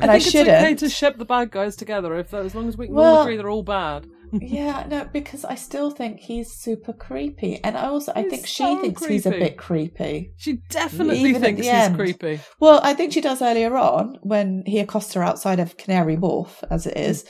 And 0.00 0.10
I 0.10 0.18
think 0.18 0.26
it's 0.26 0.34
okay 0.34 0.44
shouldn't. 0.44 0.78
to 0.80 0.88
ship 0.88 1.18
the 1.18 1.24
bad 1.24 1.50
guys 1.50 1.76
together 1.76 2.14
if 2.18 2.32
as 2.34 2.54
long 2.54 2.66
as 2.68 2.76
we 2.76 2.86
can 2.86 2.94
Well- 2.94 3.16
all 3.16 3.22
agree 3.22 3.36
they're 3.36 3.50
all 3.50 3.62
bad. 3.62 4.06
Yeah, 4.32 4.86
no, 4.88 5.04
because 5.12 5.44
I 5.44 5.54
still 5.54 5.90
think 5.90 6.20
he's 6.20 6.52
super 6.52 6.92
creepy, 6.92 7.62
and 7.64 7.76
I 7.76 7.86
also 7.86 8.12
I 8.14 8.22
He's 8.22 8.30
think 8.30 8.46
she 8.46 8.62
so 8.62 8.80
thinks 8.80 9.04
he's 9.04 9.26
a 9.26 9.30
bit 9.30 9.56
creepy. 9.56 10.32
She 10.36 10.60
definitely 10.68 11.20
Even 11.20 11.42
thinks 11.42 11.62
he's 11.62 11.70
end. 11.70 11.96
creepy. 11.96 12.40
Well, 12.58 12.80
I 12.82 12.94
think 12.94 13.12
she 13.12 13.20
does 13.20 13.42
earlier 13.42 13.76
on 13.76 14.18
when 14.22 14.62
he 14.66 14.78
accosts 14.78 15.14
her 15.14 15.22
outside 15.22 15.58
of 15.60 15.76
Canary 15.76 16.16
Wharf, 16.16 16.62
as 16.70 16.86
it 16.86 16.96
is. 16.96 17.24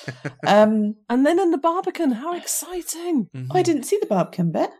um, 0.46 0.94
And 1.08 1.26
then 1.26 1.38
in 1.38 1.50
the 1.50 1.58
Barbican, 1.58 2.12
how 2.12 2.34
exciting! 2.36 3.28
Mm-hmm. 3.34 3.56
I 3.56 3.62
didn't 3.62 3.84
see 3.84 3.98
the 4.00 4.06
Barbican 4.06 4.50
bit. 4.52 4.70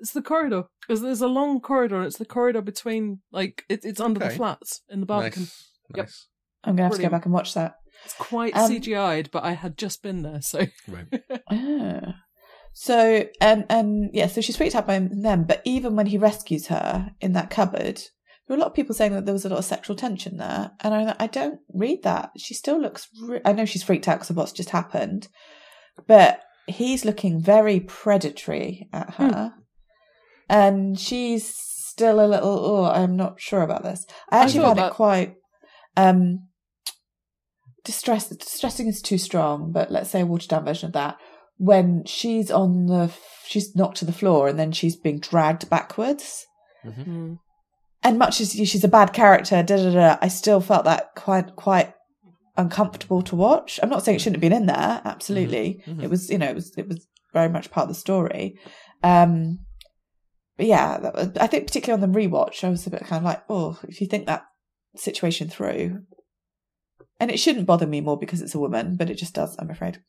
It's 0.00 0.12
the 0.12 0.22
corridor 0.22 0.64
because 0.86 1.00
there's 1.02 1.20
a 1.20 1.26
long 1.28 1.60
corridor. 1.60 1.96
and 1.96 2.06
It's 2.06 2.18
the 2.18 2.24
corridor 2.24 2.62
between 2.62 3.20
like 3.32 3.64
it, 3.68 3.84
it's 3.84 4.00
under 4.00 4.20
the 4.20 4.30
flats 4.30 4.82
in 4.88 5.00
the 5.00 5.06
Barbican. 5.06 5.42
Nice. 5.42 5.68
Yep. 5.96 6.06
Nice. 6.06 6.28
I'm 6.62 6.76
gonna 6.76 6.88
have 6.88 6.96
to 6.96 7.02
go 7.02 7.08
back 7.08 7.24
and 7.24 7.34
watch 7.34 7.54
that. 7.54 7.74
It's 8.04 8.14
quite 8.14 8.56
Um, 8.56 8.70
CGI'd, 8.70 9.30
but 9.30 9.44
I 9.44 9.52
had 9.52 9.76
just 9.78 10.02
been 10.02 10.22
there, 10.22 10.40
so 10.42 10.66
Right. 10.88 11.06
Ah. 11.50 12.14
So 12.72 13.24
and 13.40 13.64
and 13.68 14.10
yeah, 14.12 14.28
so 14.28 14.40
she's 14.40 14.56
freaked 14.56 14.74
out 14.76 14.86
by 14.86 14.98
them. 14.98 15.44
But 15.44 15.60
even 15.64 15.96
when 15.96 16.06
he 16.06 16.16
rescues 16.18 16.68
her 16.68 17.10
in 17.20 17.32
that 17.32 17.50
cupboard, 17.50 17.96
there 17.96 18.50
were 18.50 18.56
a 18.56 18.60
lot 18.60 18.68
of 18.68 18.74
people 18.74 18.94
saying 18.94 19.12
that 19.12 19.26
there 19.26 19.32
was 19.34 19.44
a 19.44 19.48
lot 19.48 19.58
of 19.58 19.64
sexual 19.64 19.96
tension 19.96 20.36
there, 20.36 20.70
and 20.80 20.94
I 20.94 21.16
I 21.18 21.26
don't 21.26 21.58
read 21.74 22.04
that. 22.04 22.30
She 22.36 22.54
still 22.54 22.80
looks. 22.80 23.08
Re- 23.20 23.40
I 23.44 23.52
know 23.52 23.64
she's 23.64 23.82
freaked 23.82 24.06
out 24.06 24.16
because 24.18 24.30
of 24.30 24.36
what's 24.36 24.52
just 24.52 24.70
happened, 24.70 25.26
but 26.06 26.42
he's 26.68 27.04
looking 27.04 27.40
very 27.42 27.80
predatory 27.80 28.88
at 28.92 29.14
her, 29.14 29.52
and 30.48 30.98
she's 30.98 31.52
still 31.52 32.24
a 32.24 32.26
little. 32.28 32.64
Oh, 32.64 32.84
I'm 32.84 33.16
not 33.16 33.40
sure 33.40 33.62
about 33.62 33.82
this. 33.82 34.06
I 34.30 34.38
I 34.38 34.42
actually 34.44 34.60
thought 34.60 34.66
found 34.68 34.78
that- 34.78 34.92
it 34.92 34.94
quite. 34.94 35.34
Um, 35.96 36.46
distress 37.84 38.28
distressing 38.28 38.86
is 38.88 39.00
too 39.02 39.18
strong, 39.18 39.72
but 39.72 39.90
let's 39.90 40.10
say 40.10 40.20
a 40.20 40.26
watered 40.26 40.48
down 40.50 40.64
version 40.64 40.88
of 40.88 40.92
that. 40.94 41.16
When 41.56 42.04
she's 42.06 42.50
on 42.50 42.86
the, 42.86 43.12
she's 43.46 43.74
knocked 43.76 43.98
to 43.98 44.04
the 44.04 44.12
floor 44.12 44.48
and 44.48 44.58
then 44.58 44.72
she's 44.72 44.96
being 44.96 45.20
dragged 45.20 45.68
backwards. 45.68 46.46
Mm. 46.84 47.38
And 48.02 48.18
much 48.18 48.40
as 48.40 48.52
she's 48.52 48.84
a 48.84 48.88
bad 48.88 49.12
character, 49.12 49.62
da 49.62 49.76
da 49.76 49.90
da, 49.92 50.18
I 50.22 50.28
still 50.28 50.60
felt 50.62 50.84
that 50.84 51.10
quite 51.16 51.54
quite 51.56 51.92
uncomfortable 52.56 53.20
to 53.22 53.36
watch. 53.36 53.78
I'm 53.82 53.90
not 53.90 54.02
saying 54.02 54.16
it 54.16 54.20
shouldn't 54.20 54.36
have 54.42 54.50
been 54.50 54.58
in 54.62 54.66
there. 54.66 55.02
Absolutely, 55.04 55.82
Mhm. 55.86 56.02
it 56.02 56.08
was. 56.08 56.30
You 56.30 56.38
know, 56.38 56.46
it 56.48 56.54
was 56.54 56.72
it 56.78 56.88
was 56.88 57.06
very 57.34 57.50
much 57.50 57.70
part 57.70 57.84
of 57.84 57.88
the 57.94 58.00
story. 58.00 58.58
Um, 59.02 59.58
but 60.56 60.66
yeah, 60.66 60.98
that 60.98 61.14
was, 61.14 61.28
I 61.38 61.46
think 61.46 61.66
particularly 61.66 62.02
on 62.02 62.10
the 62.12 62.18
rewatch, 62.18 62.64
I 62.64 62.70
was 62.70 62.86
a 62.86 62.90
bit 62.90 63.00
kind 63.04 63.18
of 63.18 63.24
like, 63.24 63.42
oh, 63.50 63.78
if 63.88 64.00
you 64.00 64.06
think 64.06 64.26
that 64.26 64.44
situation 64.96 65.48
through, 65.48 66.00
and 67.20 67.30
it 67.30 67.38
shouldn't 67.38 67.66
bother 67.66 67.86
me 67.86 68.00
more 68.00 68.18
because 68.18 68.40
it's 68.42 68.54
a 68.54 68.58
woman, 68.58 68.96
but 68.96 69.08
it 69.10 69.14
just 69.14 69.34
does. 69.34 69.56
I'm 69.58 69.70
afraid. 69.70 70.02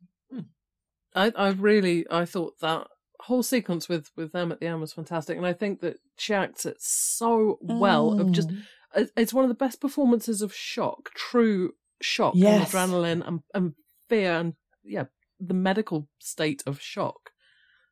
I 1.13 1.31
I 1.35 1.49
really 1.49 2.05
I 2.09 2.25
thought 2.25 2.59
that 2.61 2.87
whole 3.21 3.43
sequence 3.43 3.87
with 3.89 4.09
with 4.15 4.31
them 4.31 4.51
at 4.51 4.59
the 4.59 4.67
end 4.67 4.79
was 4.81 4.93
fantastic, 4.93 5.37
and 5.37 5.45
I 5.45 5.53
think 5.53 5.81
that 5.81 5.97
she 6.17 6.33
acts 6.33 6.65
it 6.65 6.77
so 6.79 7.57
well. 7.61 8.19
Of 8.19 8.31
just 8.31 8.49
Mm. 8.49 9.09
it's 9.15 9.33
one 9.33 9.43
of 9.43 9.49
the 9.49 9.55
best 9.65 9.79
performances 9.81 10.41
of 10.41 10.53
shock, 10.53 11.13
true 11.13 11.73
shock 12.01 12.33
Yes. 12.35 12.73
and 12.73 12.91
adrenaline 12.91 13.27
and, 13.27 13.39
and 13.53 13.73
fear 14.09 14.33
and 14.33 14.53
yeah, 14.83 15.05
the 15.39 15.53
medical 15.53 16.07
state 16.19 16.63
of 16.65 16.81
shock 16.81 17.31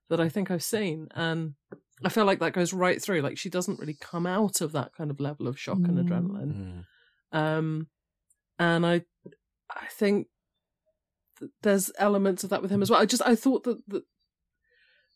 that 0.10 0.20
I 0.20 0.30
think 0.30 0.50
I've 0.50 0.64
seen. 0.64 1.08
And 1.14 1.54
I 2.04 2.10
feel 2.10 2.26
like 2.26 2.40
that 2.40 2.54
goes 2.54 2.74
right 2.74 3.02
through. 3.02 3.22
Like 3.22 3.38
she 3.38 3.50
doesn't 3.50 3.80
really 3.80 3.98
come 4.00 4.26
out 4.26 4.62
of 4.62 4.72
that 4.72 4.94
kind 4.96 5.12
of 5.12 5.20
level 5.20 5.48
of 5.48 5.60
shock 5.60 5.78
and 5.78 5.98
Mm. 5.98 6.08
adrenaline. 6.08 6.86
Mm. 7.34 7.38
Um, 7.38 7.88
and 8.60 8.86
I, 8.86 9.02
I 9.70 9.88
think 9.90 10.28
th- 11.40 11.52
there's 11.64 11.92
elements 11.98 12.44
of 12.44 12.50
that 12.52 12.62
with 12.62 12.72
him 12.72 12.82
as 12.82 12.90
well. 12.90 13.02
I 13.02 13.06
just 13.06 13.24
I 13.26 13.36
thought 13.36 13.64
that 13.64 13.80
the, 13.88 14.04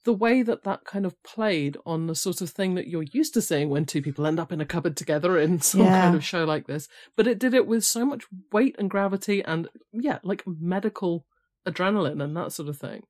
the 0.06 0.14
way 0.14 0.42
that 0.44 0.64
that 0.64 0.84
kind 0.86 1.06
of 1.06 1.22
played 1.24 1.78
on 1.86 2.08
the 2.08 2.16
sort 2.16 2.42
of 2.42 2.50
thing 2.50 2.76
that 2.76 2.88
you're 2.88 3.04
used 3.12 3.34
to 3.36 3.42
seeing 3.42 3.70
when 3.70 3.86
two 3.86 4.02
people 4.02 4.26
end 4.26 4.40
up 4.40 4.52
in 4.52 4.60
a 4.62 4.66
cupboard 4.66 4.98
together 4.98 5.38
in 5.38 5.62
some 5.70 5.82
Yeah. 5.82 6.02
kind 6.02 6.16
of 6.16 6.24
show 6.26 6.44
like 6.46 6.68
this, 6.68 6.88
but 7.16 7.28
it 7.28 7.40
did 7.40 7.54
it 7.54 7.68
with 7.68 7.86
so 7.86 8.06
much 8.06 8.26
weight 8.52 8.76
and 8.80 8.90
gravity 8.90 9.44
and 9.44 9.70
yeah, 9.92 10.20
like 10.24 10.44
medical 10.48 11.26
adrenaline 11.68 12.22
and 12.24 12.36
that 12.36 12.52
sort 12.52 12.68
of 12.70 12.78
thing, 12.78 13.04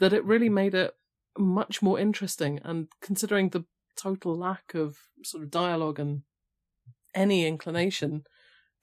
that 0.00 0.12
it 0.12 0.24
really 0.24 0.48
made 0.50 0.74
it 0.74 0.94
much 1.38 1.80
more 1.80 1.98
interesting. 1.98 2.60
And 2.64 2.88
considering 3.00 3.48
the 3.50 3.64
total 3.96 4.36
lack 4.36 4.74
of 4.74 4.98
sort 5.24 5.42
of 5.42 5.50
dialogue 5.50 5.98
and 5.98 6.22
any 7.14 7.46
inclination 7.46 8.24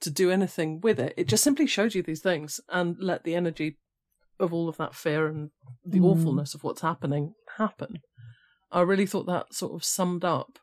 to 0.00 0.10
do 0.10 0.30
anything 0.30 0.80
with 0.80 0.98
it. 1.00 1.14
It 1.16 1.28
just 1.28 1.42
simply 1.44 1.66
showed 1.66 1.94
you 1.94 2.02
these 2.02 2.20
things 2.20 2.60
and 2.68 2.96
let 2.98 3.24
the 3.24 3.34
energy 3.34 3.78
of 4.38 4.52
all 4.52 4.68
of 4.68 4.76
that 4.76 4.94
fear 4.94 5.26
and 5.26 5.50
the 5.84 6.00
Mm. 6.00 6.04
awfulness 6.04 6.54
of 6.54 6.62
what's 6.62 6.82
happening 6.82 7.34
happen. 7.56 8.00
I 8.70 8.82
really 8.82 9.06
thought 9.06 9.26
that 9.26 9.54
sort 9.54 9.72
of 9.74 9.84
summed 9.84 10.24
up 10.24 10.58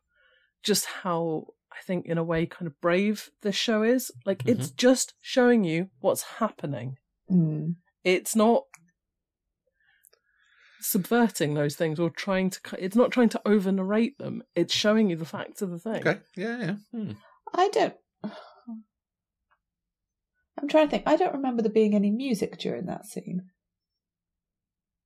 just 0.62 0.86
how 0.86 1.48
I 1.72 1.82
think, 1.88 2.06
in 2.06 2.20
a 2.20 2.24
way, 2.24 2.46
kind 2.46 2.68
of 2.68 2.80
brave 2.82 3.32
this 3.42 3.56
show 3.56 3.82
is. 3.82 4.12
Like, 4.28 4.44
it's 4.46 4.70
just 4.70 5.16
showing 5.22 5.64
you 5.64 5.90
what's 6.02 6.22
happening. 6.38 6.98
Mm. 7.32 7.78
It's 8.04 8.36
not 8.36 8.66
subverting 10.82 11.54
those 11.56 11.76
things 11.76 12.00
or 12.00 12.10
trying 12.12 12.52
to. 12.52 12.60
It's 12.78 12.96
not 12.96 13.10
trying 13.12 13.30
to 13.30 13.42
over 13.46 13.72
narrate 13.72 14.18
them. 14.20 14.44
It's 14.54 14.74
showing 14.74 15.10
you 15.10 15.16
the 15.16 15.26
facts 15.26 15.64
of 15.64 15.72
the 15.72 15.80
thing. 15.80 16.06
Okay. 16.08 16.20
Yeah, 16.36 16.60
yeah. 16.60 16.76
Hmm. 16.92 17.12
I 17.54 17.70
don't. 17.70 17.96
I'm 20.64 20.70
trying 20.70 20.88
to 20.88 20.92
think. 20.92 21.04
I 21.06 21.18
don't 21.18 21.34
remember 21.34 21.62
there 21.62 21.70
being 21.72 21.94
any 21.94 22.10
music 22.10 22.58
during 22.58 22.86
that 22.86 23.06
scene. 23.06 23.50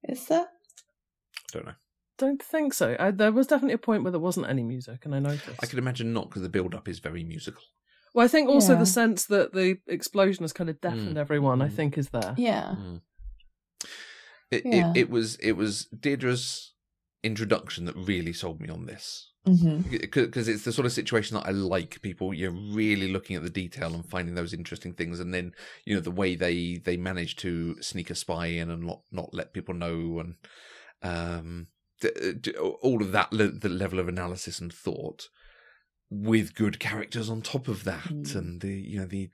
Is 0.08 0.28
there? 0.28 0.42
I 0.46 1.52
don't 1.52 1.66
know. 1.66 1.74
Don't 2.20 2.42
think 2.44 2.76
so. 2.76 2.96
I, 3.00 3.10
there 3.10 3.32
was 3.32 3.48
definitely 3.48 3.74
a 3.74 3.80
point 3.80 4.04
where 4.04 4.12
there 4.12 4.20
wasn't 4.20 4.48
any 4.50 4.62
music, 4.62 5.04
and 5.04 5.16
I 5.16 5.20
noticed. 5.20 5.50
I 5.62 5.66
could 5.66 5.80
imagine 5.80 6.14
not 6.14 6.30
because 6.30 6.44
the 6.44 6.50
build 6.50 6.76
up 6.76 6.88
is 6.88 7.00
very 7.00 7.24
musical. 7.24 7.64
Well, 8.14 8.24
I 8.24 8.28
think 8.28 8.50
also 8.50 8.74
Yeah. 8.74 8.80
the 8.80 8.86
sense 8.86 9.26
that 9.26 9.54
the 9.54 9.80
explosion 9.88 10.44
has 10.44 10.54
kind 10.54 10.70
of 10.70 10.80
deafened 10.80 11.18
Mm. 11.18 11.20
everyone. 11.20 11.62
I 11.64 11.70
Mm. 11.70 11.74
think 11.74 11.98
is 11.98 12.10
there. 12.10 12.36
Yeah. 12.38 12.76
Mm. 12.78 13.02
It, 14.52 14.64
Yeah. 14.64 14.92
it 14.92 14.98
it 14.98 15.10
was 15.10 15.38
it 15.38 15.54
was 15.54 15.86
Dedra's 15.88 16.74
introduction 17.24 17.86
that 17.86 17.96
really 17.96 18.34
sold 18.34 18.60
me 18.62 18.70
on 18.70 18.86
this 18.86 19.32
because 20.00 20.50
it's 20.50 20.66
the 20.66 20.74
sort 20.74 20.86
of 20.86 20.92
situation 20.92 21.36
that 21.38 21.48
I 21.48 21.52
like. 21.52 22.02
People 22.02 22.34
you're 22.34 22.52
really 22.52 23.10
looking 23.12 23.36
at 23.38 23.44
the 23.44 23.50
detail 23.50 23.94
and 23.94 24.06
finding 24.06 24.36
those 24.36 24.54
interesting 24.54 24.94
things, 24.94 25.20
and 25.22 25.34
then 25.34 25.54
you 25.86 25.96
know 25.96 26.02
the 26.02 26.12
way 26.12 26.36
they 26.36 26.82
they 26.84 26.98
manage 26.98 27.38
to 27.38 27.82
sneak 27.82 28.10
a 28.10 28.16
spy 28.16 28.48
in 28.48 28.70
and 28.70 28.84
not 28.84 29.02
not 29.12 29.34
let 29.34 29.54
people 29.54 29.74
know, 29.74 30.20
and 30.20 30.36
um, 31.02 31.68
d- 32.02 32.52
all 32.82 33.02
of 33.02 33.14
that 33.14 33.32
le- 33.32 33.52
the 33.52 33.70
level 33.70 34.00
of 34.00 34.10
analysis 34.10 34.60
and 34.60 34.74
thought 34.74 35.30
with 36.10 36.54
good 36.56 36.78
characters 36.80 37.30
on 37.30 37.42
top 37.42 37.68
of 37.70 37.84
that, 37.86 38.10
Mm. 38.10 38.36
and 38.36 38.62
the 38.62 38.74
you 38.74 39.00
know 39.00 39.06
the 39.06 39.30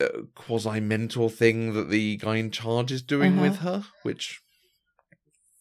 uh, 0.00 0.22
quasi 0.36 0.78
mentor 0.78 1.28
thing 1.28 1.72
that 1.74 1.90
the 1.90 2.18
guy 2.18 2.36
in 2.36 2.52
charge 2.52 2.92
is 2.92 3.02
doing 3.02 3.32
Uh-huh. 3.32 3.42
with 3.42 3.56
her, 3.58 3.84
which 4.04 4.40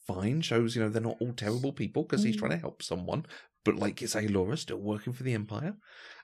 fine 0.07 0.41
shows 0.41 0.75
you 0.75 0.81
know 0.81 0.89
they're 0.89 1.01
not 1.01 1.17
all 1.19 1.33
terrible 1.33 1.73
people 1.73 2.03
because 2.03 2.23
he's 2.23 2.35
Mm. 2.35 2.39
trying 2.39 2.51
to 2.51 2.57
help 2.57 2.81
someone 2.81 3.25
but 3.65 3.75
like 3.75 3.99
you 4.01 4.07
say 4.07 4.27
laura 4.27 4.55
still 4.57 4.77
working 4.77 5.11
for 5.13 5.23
the 5.23 5.33
empire 5.33 5.75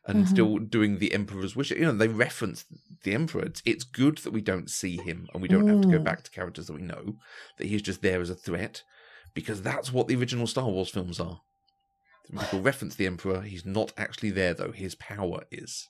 and 0.08 0.24
Mhm. 0.24 0.28
still 0.30 0.58
doing 0.58 0.98
the 1.00 1.14
emperor's 1.14 1.56
wish 1.56 1.72
you 1.72 1.82
know 1.82 1.92
they 1.92 2.08
reference 2.08 2.66
the 3.04 3.14
emperor 3.14 3.44
it's, 3.44 3.62
it's 3.66 3.84
good 3.84 4.18
that 4.20 4.32
we 4.32 4.42
don't 4.42 4.70
see 4.70 4.96
him 4.98 5.28
and 5.34 5.42
we 5.42 5.50
don't 5.50 5.68
have 5.68 5.82
to 5.82 5.90
go 5.90 6.00
Mm. 6.00 6.04
back 6.06 6.24
to 6.24 6.32
characters 6.32 6.68
that 6.68 6.74
we 6.74 6.82
know 6.82 7.18
that 7.58 7.68
he's 7.68 7.82
just 7.82 8.02
there 8.02 8.22
as 8.22 8.30
a 8.30 8.36
threat 8.36 8.84
because 9.34 9.62
that's 9.62 9.92
what 9.92 10.08
the 10.08 10.16
original 10.16 10.48
star 10.48 10.70
wars 10.70 10.90
films 10.90 11.20
are 11.20 11.42
people 12.40 12.62
reference 12.62 12.96
the 12.96 13.06
emperor 13.06 13.42
he's 13.42 13.66
not 13.66 13.92
actually 13.98 14.32
there 14.32 14.54
though 14.54 14.72
his 14.72 14.96
power 14.96 15.44
is 15.52 15.90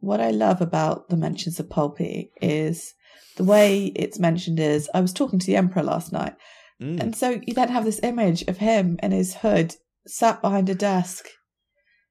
What 0.00 0.20
I 0.20 0.30
love 0.30 0.60
about 0.60 1.08
the 1.08 1.16
mentions 1.16 1.58
of 1.60 1.68
Palpy 1.68 2.30
is 2.40 2.94
the 3.36 3.44
way 3.44 3.86
it's 3.96 4.18
mentioned 4.18 4.58
is 4.60 4.88
I 4.94 5.00
was 5.00 5.12
talking 5.12 5.38
to 5.38 5.46
the 5.46 5.56
Emperor 5.56 5.82
last 5.82 6.12
night, 6.12 6.34
Mm. 6.82 7.00
and 7.00 7.16
so 7.16 7.40
you 7.46 7.54
then 7.54 7.68
have 7.68 7.84
this 7.84 8.00
image 8.02 8.42
of 8.42 8.58
him 8.58 8.98
in 9.02 9.12
his 9.12 9.34
hood, 9.36 9.74
sat 10.06 10.42
behind 10.42 10.68
a 10.68 10.74
desk, 10.74 11.26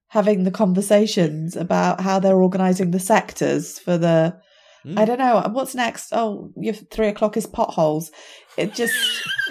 having 0.07 0.43
the 0.43 0.51
conversations 0.51 1.55
about 1.55 1.99
how 2.01 2.19
they're 2.19 2.41
organising 2.41 2.91
the 2.91 2.99
sectors 2.99 3.77
for 3.79 3.97
the. 3.97 4.39
Mm. 4.85 4.97
I 4.99 5.05
don't 5.05 5.19
know 5.19 5.41
what's 5.51 5.75
next. 5.75 6.09
Oh, 6.13 6.51
your 6.55 6.73
three 6.73 7.07
o'clock 7.07 7.35
is 7.37 7.45
potholes. 7.45 8.11
It 8.57 8.73
just, 8.73 8.93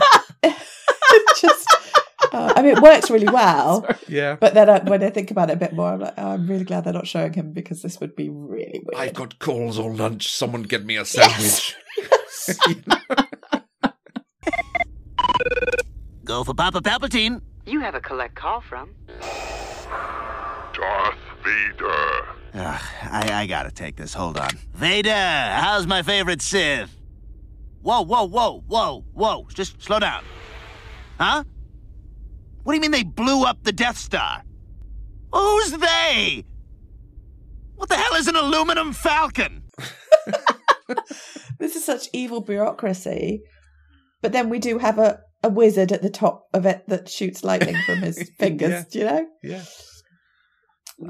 it 0.43 1.41
just. 1.41 1.69
Uh, 2.33 2.53
I 2.57 2.63
mean, 2.63 2.77
it 2.77 2.83
works 2.83 3.11
really 3.11 3.29
well. 3.29 3.83
Sorry. 3.87 3.99
yeah 4.09 4.37
But 4.41 4.55
then 4.55 4.71
I, 4.71 4.79
when 4.79 5.03
I 5.03 5.11
think 5.11 5.31
about 5.31 5.51
it 5.51 5.55
a 5.55 5.57
bit 5.57 5.75
more, 5.75 5.89
I'm 5.93 6.01
like, 6.01 6.15
oh, 6.17 6.29
I'm 6.31 6.47
really 6.47 6.65
glad 6.65 6.85
they're 6.85 6.93
not 6.95 7.07
showing 7.07 7.35
him 7.35 7.53
because 7.53 7.83
this 7.83 8.01
would 8.01 8.17
be 8.17 8.31
really 8.31 8.81
weird. 8.85 8.97
i've 9.09 9.13
got 9.15 9.39
calls 9.39 9.79
all 9.79 9.93
lunch 9.95 10.29
someone 10.33 10.63
get 10.63 10.85
me 10.87 10.97
a 10.97 11.05
sandwich 11.05 11.77
Yes. 11.99 12.59
Go 16.33 16.45
for 16.45 16.55
Papa 16.55 16.81
Palpatine. 16.81 17.43
You 17.67 17.81
have 17.81 17.95
a 17.95 18.01
collect 18.01 18.35
call 18.37 18.63
from. 18.63 18.95
Darth 20.73 21.19
Vader. 21.45 22.27
Ugh, 22.55 22.83
I, 23.03 23.43
I 23.43 23.47
gotta 23.47 23.71
take 23.71 23.97
this. 23.97 24.15
Hold 24.15 24.39
on. 24.39 24.49
Vader, 24.73 25.11
how's 25.13 25.87
my 25.87 26.01
favorite 26.01 26.41
Sith? 26.41 26.97
Whoa, 27.83 28.01
whoa, 28.01 28.25
whoa, 28.25 28.65
whoa, 28.67 29.05
whoa. 29.13 29.47
Just 29.53 29.83
slow 29.83 29.99
down. 29.99 30.25
Huh? 31.21 31.45
What 32.63 32.73
do 32.73 32.77
you 32.77 32.81
mean 32.81 32.93
they 32.93 33.03
blew 33.03 33.45
up 33.45 33.63
the 33.65 33.73
Death 33.73 33.99
Star? 33.99 34.43
Who's 35.35 35.73
they? 35.73 36.47
What 37.75 37.91
the 37.91 37.97
hell 37.97 38.15
is 38.15 38.27
an 38.27 38.37
aluminum 38.37 38.95
falcon? 38.95 39.65
this 41.59 41.77
is 41.77 41.85
such 41.85 42.09
evil 42.15 42.41
bureaucracy. 42.41 43.43
But 44.23 44.33
then 44.33 44.49
we 44.49 44.59
do 44.59 44.79
have 44.79 44.99
a, 44.99 45.21
a 45.43 45.49
wizard 45.49 45.93
at 45.93 46.03
the 46.03 46.11
top 46.11 46.47
of 46.55 46.67
it 46.67 46.85
that 46.89 47.09
shoots 47.09 47.43
lightning 47.45 47.77
from 47.87 47.99
his 47.99 48.31
fingers, 48.39 48.71
Yeah. 48.71 48.85
do 48.91 48.99
you 48.99 49.05
know? 49.05 49.27
Yeah. 49.43 49.63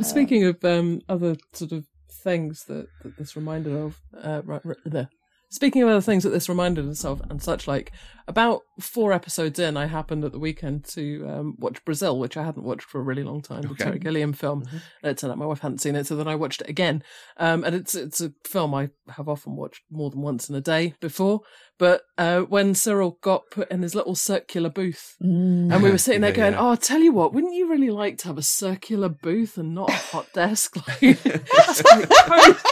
Speaking 0.01 0.45
of 0.45 0.65
um, 0.65 1.01
other 1.09 1.37
sort 1.53 1.73
of 1.73 1.85
things 2.23 2.65
that, 2.69 2.87
that 3.03 3.17
this 3.19 3.37
reminded 3.37 3.75
of, 3.75 4.01
uh, 4.23 4.43
right, 4.45 4.65
right 4.65 4.77
there. 4.87 5.09
Speaking 5.51 5.83
of 5.83 5.91
other 5.91 6.01
things 6.01 6.23
that 6.25 6.31
this 6.31 6.49
reminded 6.49 6.89
us 6.89 7.05
of 7.05 7.21
and 7.29 7.43
such 7.43 7.69
like, 7.69 7.93
about 8.27 8.63
four 8.81 9.13
episodes 9.13 9.59
in, 9.59 9.77
I 9.77 9.85
happened 9.85 10.25
at 10.25 10.33
the 10.33 10.39
weekend 10.39 10.87
to 10.95 11.27
um, 11.29 11.57
watch 11.59 11.85
Brazil, 11.85 12.19
which 12.19 12.39
I 12.39 12.43
hadn't 12.45 12.65
watched 12.65 12.85
for 12.87 13.01
a 13.01 13.05
really 13.05 13.23
long 13.23 13.43
time, 13.43 13.61
the 13.63 13.69
Okay. 13.73 13.85
Terry 13.85 13.99
Gilliam 13.99 14.33
film. 14.33 14.63
And 15.03 15.11
It 15.11 15.19
turned 15.19 15.31
out 15.31 15.37
my 15.39 15.45
wife 15.45 15.59
hadn't 15.61 15.83
seen 15.83 15.95
it, 15.95 16.07
so 16.07 16.17
then 16.17 16.29
I 16.29 16.37
watched 16.37 16.63
it 16.63 16.71
again. 16.71 17.03
Um, 17.37 17.65
and 17.65 17.75
it's 17.75 17.95
it's 17.95 18.23
a 18.23 18.33
film 18.47 18.73
I 18.75 18.91
have 19.11 19.29
often 19.29 19.57
watched 19.57 19.83
more 19.91 20.09
than 20.09 20.23
once 20.23 20.49
in 20.49 20.55
a 20.55 20.63
day 20.63 20.95
before. 21.01 21.41
But 21.83 22.03
uh, 22.17 22.43
when 22.43 22.75
Syril 22.75 23.21
got 23.23 23.51
put 23.51 23.69
in 23.69 23.83
his 23.83 23.93
little 23.97 24.15
circular 24.15 24.71
booth, 24.71 25.17
and 25.21 25.83
we 25.83 25.91
were 25.91 25.99
sitting 25.99 26.21
there 26.21 26.31
Yeah, 26.31 26.37
going, 26.37 26.53
yeah. 26.53 26.61
"Oh, 26.61 26.69
I'll 26.71 26.77
tell 26.77 27.01
you 27.01 27.11
what, 27.13 27.35
wouldn't 27.35 27.55
you 27.55 27.69
really 27.69 27.91
like 27.91 28.19
to 28.19 28.29
have 28.29 28.39
a 28.39 28.43
circular 28.43 29.09
booth 29.09 29.59
and 29.59 29.75
not 29.75 29.91
a 29.91 29.93
hot 29.95 30.29
desk?" 30.43 30.77
Like, 31.03 31.19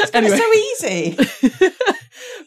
it's 0.00 0.14
anyway, 0.14 0.36
so 0.36 0.52
easy. 0.52 1.16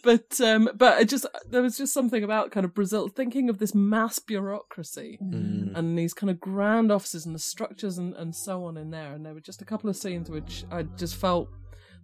but 0.04 0.42
um, 0.42 0.70
but 0.76 1.02
it 1.02 1.10
just 1.10 1.26
there 1.50 1.62
was 1.62 1.78
just 1.78 1.94
something 1.94 2.24
about 2.24 2.52
kind 2.52 2.66
of 2.66 2.74
Brazil 2.74 3.08
thinking 3.08 3.50
of 3.50 3.58
this 3.60 3.74
mass 3.74 4.20
bureaucracy 4.20 5.20
Mm. 5.22 5.76
and 5.78 5.98
these 5.98 6.14
kind 6.14 6.30
of 6.30 6.40
grand 6.40 6.92
offices 6.92 7.26
and 7.26 7.34
the 7.34 7.40
structures 7.40 7.98
and, 7.98 8.14
and 8.16 8.36
so 8.36 8.66
on 8.66 8.76
in 8.78 8.92
there. 8.92 9.14
And 9.14 9.26
there 9.26 9.34
were 9.34 9.40
just 9.40 9.62
a 9.62 9.66
couple 9.66 9.90
of 9.90 9.96
scenes 9.96 10.30
which 10.30 10.66
I 10.72 10.84
just 10.84 11.16
felt 11.16 11.48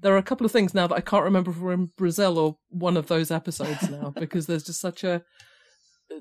there 0.02 0.14
are 0.14 0.18
a 0.18 0.24
couple 0.24 0.45
of 0.45 0.52
things 0.52 0.74
now 0.74 0.88
that 0.88 0.95
I 0.95 1.02
can't 1.02 1.24
remember 1.24 1.52
if 1.52 1.58
we're 1.58 1.74
in 1.74 1.91
Brazil 1.98 2.38
or 2.38 2.58
one 2.70 2.98
of 2.98 3.08
those 3.08 3.32
episodes 3.32 3.89
now 3.89 4.14
because 4.16 4.48
there's 4.48 4.64
just 4.64 4.82
such 4.82 5.04
a 5.04 5.24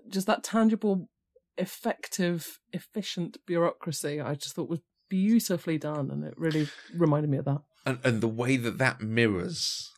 just 0.09 0.27
that 0.27 0.43
tangible, 0.43 1.09
effective, 1.57 2.59
efficient 2.73 3.39
bureaucracy. 3.47 4.21
I 4.21 4.35
just 4.35 4.55
thought 4.55 4.69
was 4.69 4.81
beautifully 5.09 5.79
done, 5.79 6.11
and 6.11 6.25
it 6.25 6.35
really 6.37 6.69
reminded 6.95 7.31
me 7.31 7.39
of 7.39 7.45
that. 7.45 7.63
and 7.85 7.99
and 8.05 8.21
the 8.21 8.29
way 8.29 8.57
that 8.57 8.79
that 8.79 9.01
mirrors 9.01 9.93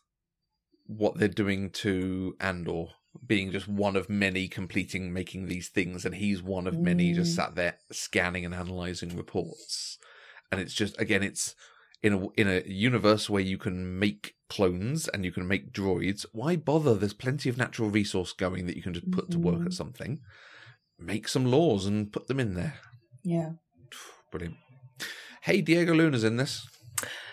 what 0.85 1.17
they're 1.17 1.27
doing 1.27 1.69
to 1.69 2.35
Andor, 2.39 2.85
being 3.25 3.51
just 3.51 3.67
one 3.67 3.95
of 3.95 4.09
many 4.09 4.47
completing 4.47 5.13
making 5.13 5.47
these 5.47 5.69
things, 5.69 6.05
and 6.05 6.15
he's 6.15 6.41
one 6.41 6.67
of 6.67 6.77
many 6.77 7.13
just 7.13 7.33
mm. 7.33 7.35
sat 7.35 7.55
there 7.55 7.77
scanning 7.91 8.45
and 8.45 8.53
analyzing 8.53 9.15
reports, 9.15 9.97
and 10.51 10.59
it's 10.59 10.73
just 10.73 10.99
again, 10.99 11.23
it's 11.23 11.55
in 12.01 12.13
a 12.13 12.27
in 12.31 12.47
a 12.47 12.63
universe 12.65 13.29
where 13.29 13.41
you 13.41 13.57
can 13.57 13.99
make 13.99 14.35
clones 14.49 15.07
and 15.07 15.25
you 15.25 15.31
can 15.31 15.47
make 15.47 15.71
droids. 15.71 16.25
Why 16.31 16.55
bother? 16.55 16.95
There's 16.95 17.13
plenty 17.13 17.49
of 17.49 17.57
natural 17.57 17.89
resource 17.89 18.33
going 18.33 18.65
that 18.67 18.75
you 18.75 18.81
can 18.81 18.93
just 18.93 19.11
put 19.11 19.29
to 19.31 19.39
work 19.39 19.55
at 19.55 19.59
mm-hmm. 19.61 19.71
something. 19.71 20.19
Make 20.97 21.27
some 21.27 21.45
laws 21.45 21.85
and 21.85 22.11
put 22.11 22.27
them 22.27 22.39
in 22.39 22.55
there. 22.55 22.75
yeah. 23.23 23.51
Brilliant. 24.31 24.57
Hey, 25.41 25.61
Diego 25.61 25.93
Luna's 25.93 26.23
in 26.23 26.37
this. 26.37 26.67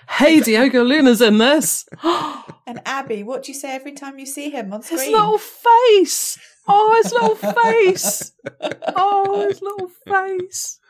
Hey, 0.08 0.40
Diego 0.40 0.82
Luna's 0.82 1.20
in 1.20 1.38
this. 1.38 1.86
And 2.68 2.82
Abby, 2.84 3.22
what 3.22 3.44
do 3.44 3.52
you 3.52 3.58
say 3.58 3.76
every 3.76 3.92
time 3.92 4.18
you 4.18 4.26
see 4.26 4.50
him 4.50 4.72
on 4.72 4.82
screen? 4.82 4.98
His 4.98 5.10
little 5.10 5.38
face. 5.38 6.36
Oh, 6.66 7.00
his 7.00 7.12
little 7.12 7.36
face. 7.36 8.32
Oh, 8.96 9.46
his 9.46 9.62
little 9.62 9.88
face. 9.88 10.80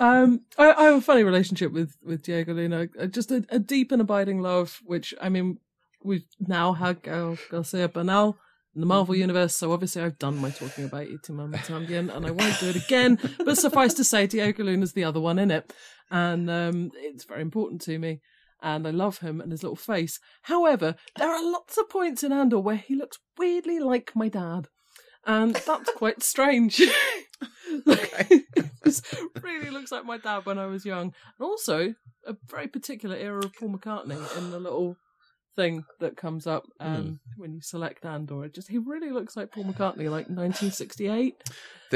Um, 0.00 0.42
I, 0.58 0.72
I 0.72 0.84
have 0.84 0.96
a 0.96 1.00
funny 1.00 1.22
relationship 1.22 1.72
with 1.72 1.96
with 2.02 2.22
Diego 2.22 2.52
Luna. 2.52 2.88
Uh, 2.98 3.06
Just 3.06 3.30
a, 3.30 3.44
a 3.48 3.58
deep 3.58 3.92
and 3.92 4.02
abiding 4.02 4.40
love, 4.40 4.80
which 4.84 5.14
I 5.20 5.28
mean, 5.28 5.58
we've 6.02 6.26
now 6.38 6.72
had 6.72 7.02
Gael 7.02 7.38
Garcia 7.50 7.88
Bernal 7.88 8.36
in 8.74 8.80
the 8.80 8.86
Marvel 8.86 9.14
universe. 9.14 9.54
So 9.54 9.72
obviously, 9.72 10.02
I've 10.02 10.18
done 10.18 10.38
my 10.38 10.50
talking 10.50 10.84
about 10.84 11.08
Y 11.08 11.16
Tu 11.22 11.32
Mamá 11.32 11.56
También, 11.58 12.14
and 12.14 12.26
I 12.26 12.30
won't 12.30 12.60
do 12.60 12.68
it 12.68 12.76
again. 12.76 13.18
But 13.44 13.58
suffice 13.58 13.94
to 13.94 14.04
say, 14.04 14.26
Diego 14.26 14.64
Luna's 14.64 14.92
the 14.92 15.04
other 15.04 15.20
one 15.20 15.38
in 15.38 15.50
it, 15.50 15.72
and 16.10 16.50
um, 16.50 16.90
it's 16.96 17.24
very 17.24 17.42
important 17.42 17.80
to 17.82 17.98
me. 17.98 18.20
And 18.62 18.86
I 18.86 18.90
love 18.92 19.18
him 19.18 19.42
and 19.42 19.52
his 19.52 19.62
little 19.62 19.76
face. 19.76 20.18
However, 20.42 20.96
there 21.16 21.28
are 21.30 21.44
lots 21.52 21.76
of 21.76 21.90
points 21.90 22.22
in 22.24 22.32
Andor 22.32 22.60
where 22.60 22.76
he 22.76 22.94
looks 22.94 23.18
weirdly 23.36 23.78
like 23.78 24.12
my 24.14 24.28
dad. 24.28 24.68
And 25.26 25.54
that's 25.54 25.90
quite 25.92 26.22
strange. 26.22 26.82
Like, 27.86 28.30
really 29.42 29.70
looks 29.70 29.92
like 29.92 30.04
my 30.04 30.18
dad 30.18 30.46
when 30.46 30.58
I 30.58 30.66
was 30.66 30.84
young. 30.84 31.12
And 31.38 31.40
also, 31.40 31.94
a 32.26 32.36
very 32.48 32.68
particular 32.68 33.16
era 33.16 33.38
of 33.38 33.54
Paul 33.54 33.70
McCartney 33.70 34.38
in 34.38 34.50
the 34.50 34.58
little 34.58 34.96
thing 35.56 35.84
that 36.00 36.16
comes 36.16 36.46
up 36.46 36.64
um, 36.80 37.20
when 37.36 37.54
you 37.54 37.60
select 37.60 38.04
Andor. 38.04 38.48
Just 38.48 38.68
He 38.68 38.78
really 38.78 39.10
looks 39.10 39.36
like 39.36 39.52
Paul 39.52 39.64
McCartney, 39.64 40.10
like 40.10 40.28
1968. 40.28 41.42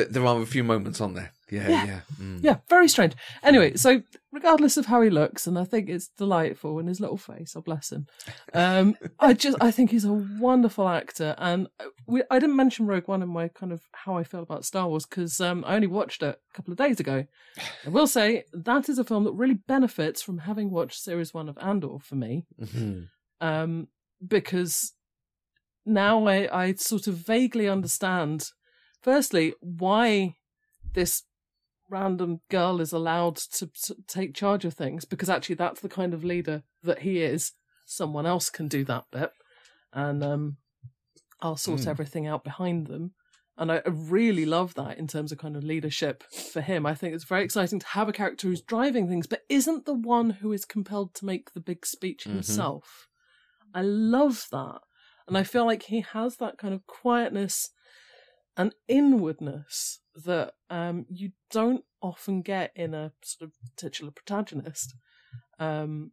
There, 0.05 0.27
are 0.27 0.41
a 0.43 0.47
few 0.47 0.65
moments 0.65 1.01
on 1.01 1.15
there. 1.15 1.33
Yeah, 1.51 1.69
Yeah. 1.69 1.85
yeah. 1.87 2.01
Mm. 2.21 2.45
Yeah, 2.45 2.57
very 2.69 2.89
strange. 2.89 3.15
Anyway, 3.43 3.75
so 3.77 4.03
regardless 4.33 4.77
of 4.77 4.87
how 4.87 5.01
he 5.01 5.09
looks, 5.09 5.47
and 5.47 5.59
I 5.59 5.65
think 5.65 5.89
it's 5.89 6.09
delightful, 6.09 6.79
and 6.79 6.89
his 6.89 7.01
little 7.01 7.17
face, 7.17 7.55
oh 7.57 7.63
bless 7.63 7.91
him. 7.91 8.07
Um, 8.53 8.97
I 9.19 9.33
just, 9.33 9.57
I 9.61 9.71
think 9.71 9.91
he's 9.91 10.05
a 10.05 10.13
wonderful 10.13 10.87
actor, 10.89 11.35
and 11.39 11.69
we, 12.07 12.23
I 12.31 12.39
didn't 12.39 12.57
mention 12.57 12.87
Rogue 12.87 13.09
One 13.09 13.23
in 13.23 13.31
my 13.31 13.49
kind 13.49 13.73
of 13.73 13.83
how 13.93 14.17
I 14.19 14.25
feel 14.25 14.43
about 14.43 14.67
Star 14.67 14.89
Wars 14.89 15.07
because 15.07 15.41
um, 15.41 15.65
I 15.67 15.75
only 15.77 15.87
watched 15.87 16.23
it 16.23 16.39
a 16.51 16.55
couple 16.55 16.73
of 16.73 16.79
days 16.79 17.01
ago. 17.01 17.25
I 17.87 17.89
will 17.89 18.07
say 18.07 18.45
that 18.53 18.89
is 18.91 18.99
a 18.99 19.05
film 19.05 19.25
that 19.25 19.33
really 19.33 19.55
benefits 19.55 20.21
from 20.21 20.39
having 20.39 20.71
watched 20.71 21.01
Series 21.01 21.33
One 21.33 21.49
of 21.49 21.57
Andor 21.59 21.99
for 22.01 22.15
me, 22.17 22.45
Mhm. 22.61 23.09
um, 23.41 23.89
because 24.27 24.93
now 25.87 26.27
I, 26.27 26.65
I 26.67 26.75
sort 26.75 27.07
of 27.07 27.15
vaguely 27.15 27.67
understand, 27.69 28.51
firstly, 29.03 29.55
why 29.61 30.37
this 30.95 31.23
random 31.91 32.41
girl 32.51 32.81
is 32.81 32.93
allowed 32.93 33.37
to, 33.37 33.67
to 33.85 33.97
take 34.07 34.35
charge 34.35 34.65
of 34.65 34.75
things, 34.75 35.05
because 35.05 35.31
actually 35.31 35.55
that's 35.55 35.81
the 35.81 35.89
kind 35.89 36.13
of 36.15 36.25
leader 36.25 36.63
that 36.83 37.01
he 37.01 37.23
is. 37.23 37.53
Someone 37.87 38.27
else 38.27 38.51
can 38.51 38.69
do 38.69 38.85
that 38.85 39.05
bit, 39.11 39.31
and 39.93 40.23
um, 40.23 40.57
I'll 41.41 41.57
sort 41.57 41.81
Mm. 41.81 41.89
everything 41.89 42.27
out 42.27 42.45
behind 42.45 42.87
them. 42.87 43.13
And 43.57 43.73
I 43.73 43.83
really 43.87 44.47
love 44.47 44.75
that 44.75 44.99
in 44.99 45.09
terms 45.09 45.33
of 45.33 45.39
kind 45.39 45.57
of 45.57 45.65
leadership 45.65 46.23
for 46.31 46.61
him. 46.61 46.87
I 46.87 46.95
think 46.95 47.13
it's 47.13 47.25
very 47.25 47.43
exciting 47.45 47.81
to 47.81 47.87
have 47.89 48.09
a 48.09 48.13
character 48.13 48.47
who's 48.47 48.63
driving 48.63 49.09
things, 49.09 49.27
but 49.27 49.43
isn't 49.49 49.85
the 49.85 49.95
one 49.95 50.31
who 50.31 50.53
is 50.53 50.65
compelled 50.65 51.13
to 51.15 51.25
make 51.25 51.55
the 51.55 51.61
big 51.61 51.85
speech 51.85 52.25
Mhm. 52.25 52.35
himself. 52.35 53.09
I 53.75 53.83
love 53.83 54.47
that. 54.53 54.83
And 55.27 55.37
I 55.37 55.43
feel 55.43 55.67
like 55.67 55.85
he 55.85 56.03
has 56.03 56.37
that 56.37 56.57
kind 56.57 56.73
of 56.73 56.87
quietness 56.87 57.71
and 58.59 58.75
inwardness 58.89 60.01
that 60.15 60.53
um, 60.69 61.07
you 61.09 61.31
don't 61.51 61.85
often 62.03 62.43
get 62.43 62.73
in 62.75 62.93
a 62.93 63.13
sort 63.23 63.49
of 63.49 63.55
titular 63.77 64.11
protagonist. 64.11 64.95
Um, 65.59 66.11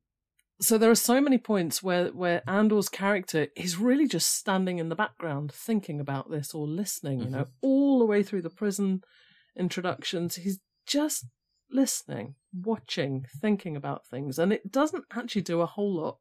so 0.61 0.77
there 0.77 0.91
are 0.91 0.95
so 0.95 1.19
many 1.19 1.37
points 1.37 1.83
where 1.83 2.07
where 2.09 2.41
Andor's 2.47 2.87
character 2.87 3.47
is 3.57 3.77
really 3.77 4.07
just 4.07 4.33
standing 4.33 4.77
in 4.77 4.87
the 4.87 4.95
background 4.95 5.51
thinking 5.51 5.99
about 5.99 6.31
this 6.31 6.53
or 6.53 6.65
listening, 6.65 7.19
you 7.19 7.29
know, 7.29 7.47
all 7.61 7.99
the 7.99 8.05
way 8.05 8.23
through 8.23 8.43
the 8.43 8.49
prison 8.49 9.01
introductions. 9.57 10.35
He's 10.35 10.59
just 10.87 11.25
listening, 11.69 12.35
watching, 12.53 13.25
thinking 13.41 13.75
about 13.75 14.07
things, 14.07 14.39
and 14.39 14.53
it 14.53 14.71
doesn't 14.71 15.03
actually 15.13 15.41
do 15.41 15.59
a 15.59 15.65
whole 15.65 15.93
lot 15.93 16.19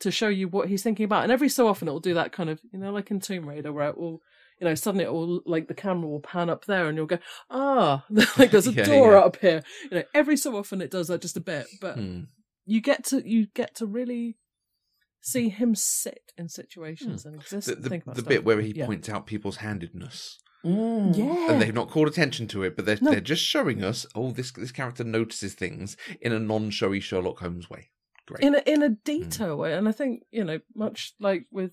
to 0.00 0.10
show 0.10 0.28
you 0.28 0.48
what 0.48 0.68
he's 0.68 0.82
thinking 0.82 1.04
about. 1.04 1.22
And 1.22 1.30
every 1.30 1.48
so 1.48 1.68
often, 1.68 1.86
it 1.86 1.92
will 1.92 2.00
do 2.00 2.14
that 2.14 2.32
kind 2.32 2.50
of, 2.50 2.60
you 2.72 2.78
know, 2.78 2.92
like 2.92 3.10
in 3.10 3.20
Tomb 3.20 3.48
Raider, 3.48 3.72
where 3.72 3.88
it 3.88 3.98
will, 3.98 4.20
you 4.60 4.66
know, 4.66 4.74
suddenly 4.74 5.04
it 5.04 5.12
will, 5.12 5.40
like 5.46 5.68
the 5.68 5.74
camera 5.74 6.08
will 6.08 6.20
pan 6.20 6.48
up 6.50 6.64
there, 6.66 6.86
and 6.88 6.96
you'll 6.96 7.06
go, 7.06 7.18
ah, 7.50 8.04
like 8.38 8.50
there's 8.50 8.66
a 8.68 8.72
Yeah, 8.72 8.84
door 8.84 9.12
yeah. 9.12 9.18
up 9.18 9.36
here. 9.40 9.62
You 9.90 9.98
know, 9.98 10.02
every 10.14 10.36
so 10.36 10.56
often 10.56 10.80
it 10.80 10.90
does 10.90 11.08
that 11.08 11.22
just 11.22 11.36
a 11.36 11.40
bit, 11.40 11.66
but 11.80 11.96
Mm. 11.98 12.28
you 12.66 12.80
get 12.80 13.04
to 13.06 13.28
you 13.28 13.46
get 13.54 13.74
to 13.76 13.86
really 13.86 14.36
see 15.20 15.48
him 15.48 15.74
sit 15.74 16.32
in 16.36 16.48
situations 16.48 17.24
and 17.24 17.34
exist. 17.34 17.68
The, 17.68 17.74
the, 17.76 17.88
think 17.88 18.02
about 18.04 18.14
the 18.16 18.20
stuff. 18.22 18.28
bit 18.28 18.44
where 18.44 18.60
he 18.60 18.72
Yeah. 18.76 18.86
points 18.86 19.08
out 19.08 19.26
people's 19.26 19.56
handedness. 19.56 20.38
Mm. 20.64 21.16
yeah, 21.16 21.50
And 21.52 21.60
they've 21.60 21.74
not 21.74 21.90
called 21.90 22.08
attention 22.08 22.46
to 22.48 22.62
it, 22.62 22.74
but 22.74 22.86
they're, 22.86 22.98
No. 23.00 23.10
they're 23.10 23.20
just 23.20 23.42
showing 23.44 23.84
us, 23.84 24.06
oh, 24.14 24.30
this 24.32 24.50
this 24.52 24.72
character 24.72 25.04
notices 25.04 25.52
things 25.54 25.96
in 26.22 26.32
a 26.32 26.38
non-showy 26.38 27.00
Sherlock 27.00 27.40
Holmes 27.40 27.68
way. 27.68 27.90
Great. 28.26 28.42
in 28.42 28.54
a 28.54 28.58
in 28.66 28.82
a 28.82 28.88
detail 28.88 29.56
way, 29.58 29.74
and 29.74 29.86
I 29.86 29.92
think 29.92 30.22
you 30.30 30.42
know, 30.44 30.60
much 30.74 31.12
like 31.20 31.44
with 31.50 31.72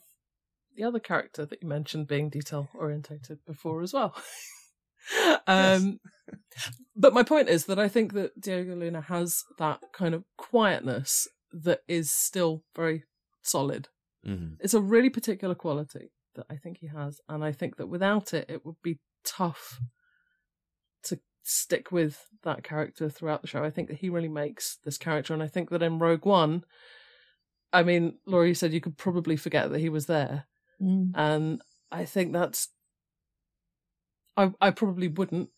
the 0.76 0.84
other 0.84 0.99
character 0.99 1.45
that 1.45 1.61
you 1.61 1.67
mentioned 1.67 2.07
being 2.07 2.30
detail 2.30 2.69
orientated 2.74 3.39
before 3.45 3.82
as 3.82 3.93
well. 3.93 4.15
um, 5.47 5.99
but 6.95 7.13
my 7.13 7.24
point 7.24 7.49
is 7.49 7.65
that 7.65 7.80
I 7.80 7.88
think 7.88 8.13
that 8.13 8.39
Diego 8.39 8.76
Luna 8.76 9.01
has 9.01 9.43
that 9.57 9.82
kind 9.93 10.13
of 10.13 10.24
quietness 10.38 11.28
that 11.51 11.82
is 11.88 12.11
still 12.11 12.63
very 12.76 13.03
solid. 13.41 13.89
Mhm. 14.26 14.57
It's 14.59 14.74
a 14.74 14.82
really 14.82 15.09
particular 15.09 15.55
quality 15.55 16.11
that 16.36 16.45
I 16.49 16.55
think 16.55 16.78
he 16.78 16.88
has, 16.88 17.19
and 17.28 17.43
I 17.43 17.51
think 17.51 17.78
that 17.78 17.88
without 17.88 18.34
it, 18.34 18.45
it 18.49 18.65
would 18.65 18.82
be 18.84 18.99
tough 19.26 19.80
to 21.03 21.19
stick 21.43 21.91
with 21.91 22.28
that 22.43 22.63
character 22.63 23.09
throughout 23.09 23.41
the 23.41 23.47
show. 23.47 23.63
I 23.63 23.72
think 23.72 23.89
that 23.89 23.97
he 23.97 24.09
really 24.09 24.30
makes 24.30 24.78
this 24.86 24.97
character, 24.97 25.34
and 25.34 25.43
I 25.43 25.47
think 25.47 25.69
that 25.72 25.84
in 25.84 25.99
Rogue 25.99 26.26
One, 26.26 26.63
I 27.74 27.84
mean, 27.84 28.19
Laura, 28.26 28.47
you 28.47 28.53
said 28.53 28.74
you 28.74 28.82
could 28.82 28.97
probably 28.97 29.36
forget 29.36 29.72
that 29.72 29.80
he 29.80 29.89
was 29.89 30.05
there, 30.05 30.45
Mm. 30.82 31.11
and 31.15 31.61
I 31.91 32.05
think 32.05 32.34
that's. 32.34 32.69
I 34.38 34.51
I 34.61 34.71
probably 34.71 35.07
wouldn't, 35.09 35.49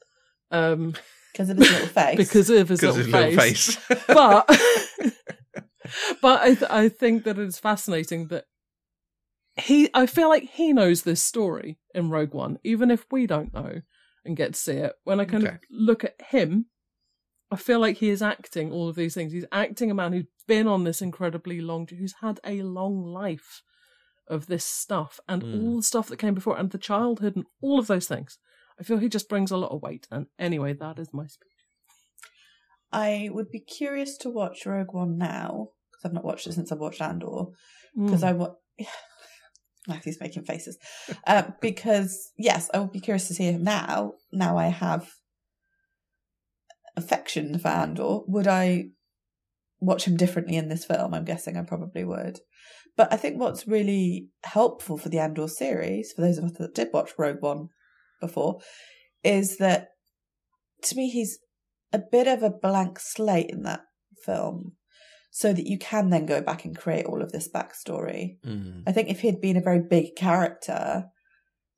um, 0.51 0.95
Because 1.31 1.49
of 1.49 1.57
his 1.57 1.71
little 1.71 1.87
face. 2.01 2.17
because 2.17 2.49
of 2.49 2.69
his, 2.69 2.79
Because 2.81 2.97
little, 2.97 3.21
his 3.21 3.35
little 3.35 3.41
face. 3.41 3.75
face. 3.75 4.03
but 4.07 4.49
but 6.21 6.41
I 6.41 6.55
th- 6.55 6.71
I 6.71 6.89
think 6.89 7.23
that 7.23 7.37
it's 7.37 7.59
fascinating 7.59 8.27
that 8.27 8.45
he 9.55 9.89
I 9.93 10.05
feel 10.07 10.29
like 10.29 10.43
he 10.49 10.73
knows 10.73 11.03
this 11.03 11.21
story 11.23 11.77
in 11.93 12.09
Rogue 12.09 12.33
One, 12.33 12.57
even 12.63 12.89
if 12.89 13.05
we 13.11 13.27
don't 13.27 13.53
know 13.53 13.81
and 14.25 14.37
get 14.37 14.53
to 14.53 14.59
see 14.59 14.73
it. 14.73 14.93
When 15.03 15.19
I 15.19 15.25
kind 15.25 15.43
Okay. 15.45 15.55
of 15.55 15.59
look 15.69 16.03
at 16.03 16.15
him, 16.29 16.65
I 17.51 17.57
feel 17.57 17.79
like 17.79 17.97
he 17.97 18.09
is 18.09 18.21
acting 18.21 18.71
all 18.71 18.89
of 18.89 18.95
these 18.95 19.13
things. 19.13 19.31
He's 19.33 19.45
acting 19.51 19.91
a 19.91 19.95
man 19.95 20.13
who's 20.13 20.25
been 20.47 20.67
on 20.67 20.83
this 20.85 21.01
incredibly 21.01 21.61
long, 21.61 21.87
who's 21.87 22.15
had 22.21 22.39
a 22.45 22.63
long 22.63 23.03
life 23.05 23.61
of 24.27 24.47
this 24.47 24.65
stuff 24.65 25.19
and 25.27 25.41
Mm. 25.43 25.63
all 25.67 25.75
the 25.77 25.83
stuff 25.83 26.07
that 26.09 26.17
came 26.17 26.33
before 26.33 26.57
and 26.57 26.71
the 26.71 26.77
childhood 26.77 27.35
and 27.35 27.45
all 27.61 27.79
of 27.79 27.87
those 27.87 28.07
things. 28.07 28.37
I 28.79 28.83
feel 28.83 28.97
he 28.97 29.09
just 29.09 29.29
brings 29.29 29.51
a 29.51 29.57
lot 29.57 29.71
of 29.71 29.81
weight. 29.81 30.07
And 30.11 30.27
anyway, 30.39 30.73
that 30.73 30.97
is 30.99 31.13
my 31.13 31.27
speech. 31.27 31.49
I 32.91 33.29
would 33.31 33.49
be 33.51 33.59
curious 33.59 34.17
to 34.19 34.29
watch 34.29 34.65
Rogue 34.65 34.93
One 34.93 35.17
now 35.17 35.69
because 35.91 36.05
I've 36.05 36.13
not 36.13 36.23
watched 36.23 36.47
it 36.47 36.53
since 36.53 36.71
I've 36.71 36.79
watched 36.79 37.01
Andor. 37.01 37.45
Because 37.95 38.21
Mm. 38.23 38.27
I 38.27 38.33
wa- 38.33 38.55
Matthew's 39.87 40.19
making 40.19 40.43
faces. 40.45 40.77
Uh, 41.27 41.43
because 41.61 42.31
yes, 42.37 42.69
I 42.73 42.79
would 42.79 42.91
be 42.91 42.99
curious 43.01 43.27
to 43.27 43.33
see 43.33 43.43
him 43.45 43.63
now. 43.63 44.13
Now 44.31 44.57
I 44.57 44.67
have 44.67 45.11
affection 46.95 47.57
for 47.59 47.67
Andor. 47.67 48.19
Would 48.27 48.47
I 48.47 48.89
watch 49.79 50.05
him 50.05 50.15
differently 50.17 50.55
in 50.55 50.69
this 50.69 50.85
film? 50.85 51.13
I'm 51.13 51.25
guessing 51.25 51.57
I 51.57 51.63
probably 51.63 52.03
would. 52.03 52.39
But 52.95 53.11
I 53.11 53.17
think 53.17 53.39
what's 53.39 53.67
really 53.67 54.29
helpful 54.43 54.97
for 54.97 55.09
the 55.09 55.19
Andor 55.19 55.47
series, 55.47 56.11
for 56.13 56.21
those 56.21 56.37
of 56.37 56.45
us 56.45 56.51
that 56.59 56.75
did 56.75 56.89
watch 56.93 57.11
Rogue 57.17 57.41
One 57.41 57.69
before, 58.21 58.59
is 59.23 59.57
that 59.57 59.89
to 60.83 60.95
me 60.95 61.09
he's 61.09 61.39
a 61.91 61.99
bit 62.11 62.27
of 62.27 62.43
a 62.43 62.49
blank 62.49 62.99
slate 62.99 63.49
in 63.49 63.63
that 63.63 63.81
film, 64.23 64.73
so 65.31 65.51
that 65.53 65.65
you 65.65 65.79
can 65.79 66.09
then 66.11 66.25
go 66.27 66.41
back 66.41 66.63
and 66.65 66.77
create 66.77 67.05
all 67.05 67.21
of 67.21 67.31
this 67.31 67.49
backstory. 67.49 68.37
Mm. 68.45 68.83
I 68.85 68.91
think 68.91 69.09
if 69.09 69.21
he'd 69.21 69.41
been 69.41 69.57
a 69.57 69.61
very 69.61 69.79
big 69.79 70.15
character, 70.15 71.05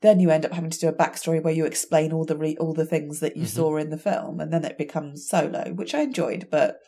then 0.01 0.19
you 0.19 0.29
end 0.29 0.45
up 0.45 0.51
having 0.51 0.69
to 0.69 0.79
do 0.79 0.89
a 0.89 0.93
backstory 0.93 1.41
where 1.41 1.53
you 1.53 1.65
explain 1.65 2.11
all 2.11 2.25
the 2.25 2.37
re- 2.37 2.57
all 2.59 2.73
the 2.73 2.85
things 2.85 3.21
that 3.21 3.37
you 3.37 3.43
Mhm. 3.43 3.47
saw 3.55 3.77
in 3.77 3.89
the 3.91 3.97
film, 3.97 4.41
and 4.41 4.51
then 4.51 4.65
it 4.65 4.77
becomes 4.77 5.27
solo, 5.27 5.71
which 5.73 5.95
I 5.95 6.01
enjoyed, 6.01 6.49
but 6.51 6.79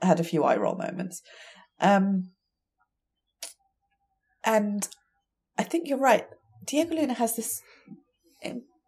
had 0.00 0.20
a 0.20 0.24
few 0.24 0.42
eye 0.44 0.56
roll 0.56 0.76
moments. 0.76 1.20
Um, 1.80 2.30
and 4.44 4.88
I 5.58 5.62
think 5.62 5.88
you're 5.88 5.98
right. 5.98 6.26
Diego 6.64 6.94
Luna 6.94 7.14
has 7.14 7.36
this 7.36 7.60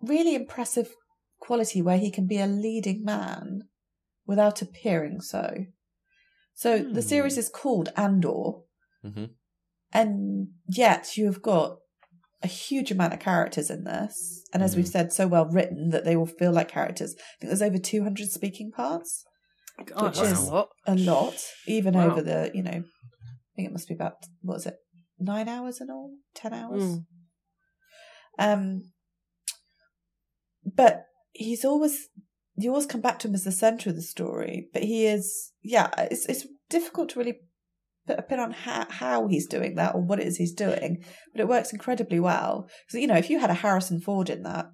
really 0.02 0.34
impressive 0.34 0.90
quality 1.40 1.82
where 1.82 1.98
he 1.98 2.10
can 2.10 2.26
be 2.26 2.38
a 2.38 2.46
leading 2.46 3.04
man 3.04 3.62
without 4.26 4.62
appearing 4.62 5.20
so. 5.20 5.66
So 6.54 6.78
the 6.78 7.02
Hmm. 7.02 7.08
series 7.08 7.38
is 7.38 7.48
called 7.48 7.90
Andor, 7.96 8.62
Mhm. 9.04 9.30
and 9.92 10.48
yet 10.68 11.16
you 11.16 11.26
have 11.26 11.42
got 11.42 11.78
a 12.42 12.46
huge 12.46 12.90
amount 12.90 13.12
of 13.14 13.20
characters 13.20 13.70
in 13.70 13.84
this, 13.84 14.44
and 14.52 14.62
as 14.62 14.76
we've 14.76 14.88
said, 14.88 15.12
so 15.12 15.26
well 15.26 15.46
written 15.46 15.90
that 15.90 16.04
they 16.04 16.16
will 16.16 16.26
feel 16.26 16.52
like 16.52 16.68
characters. 16.68 17.14
I 17.18 17.22
think 17.40 17.48
there's 17.50 17.62
over 17.62 17.78
200 17.78 18.30
speaking 18.30 18.70
parts, 18.70 19.24
Gosh, 19.84 20.00
which 20.16 20.16
that's 20.16 20.32
is 20.40 20.48
a 20.48 20.50
lot. 20.52 20.68
a 20.86 20.94
lot, 20.94 21.34
even 21.66 21.94
Wow. 21.94 22.10
over 22.10 22.22
the 22.22 22.50
you 22.54 22.62
know, 22.62 22.70
I 22.70 23.52
think 23.54 23.68
it 23.68 23.72
must 23.72 23.88
be 23.88 23.94
about 23.94 24.16
what 24.42 24.56
is 24.56 24.66
it, 24.66 24.76
nine 25.18 25.48
hours 25.48 25.80
in 25.80 25.90
all, 25.90 26.12
ten 26.34 26.52
hours. 26.52 26.82
Mm. 26.82 27.04
Um, 28.38 28.92
but 30.64 31.04
he's 31.32 31.64
always 31.64 32.08
you 32.56 32.70
always 32.70 32.86
come 32.86 33.00
back 33.00 33.18
to 33.20 33.28
him 33.28 33.34
as 33.34 33.44
the 33.44 33.52
center 33.52 33.90
of 33.90 33.96
the 33.96 34.02
story. 34.02 34.68
But 34.72 34.82
he 34.82 35.06
is, 35.06 35.52
yeah, 35.62 35.90
it's 35.98 36.26
it's 36.26 36.46
difficult 36.70 37.10
to 37.10 37.18
really 37.18 37.40
put 38.06 38.18
a 38.18 38.22
pin 38.22 38.40
on 38.40 38.52
how 38.52 38.86
how 38.88 39.26
he's 39.28 39.46
doing 39.46 39.74
that 39.76 39.94
or 39.94 40.00
what 40.00 40.20
it 40.20 40.26
is 40.26 40.36
he's 40.36 40.54
doing. 40.54 41.04
But 41.32 41.40
it 41.40 41.48
works 41.48 41.72
incredibly 41.72 42.20
well 42.20 42.68
because 42.86 43.00
you 43.00 43.06
know 43.06 43.16
if 43.16 43.30
you 43.30 43.38
had 43.38 43.50
a 43.50 43.54
Harrison 43.54 44.00
Ford 44.00 44.30
in 44.30 44.42
that 44.42 44.66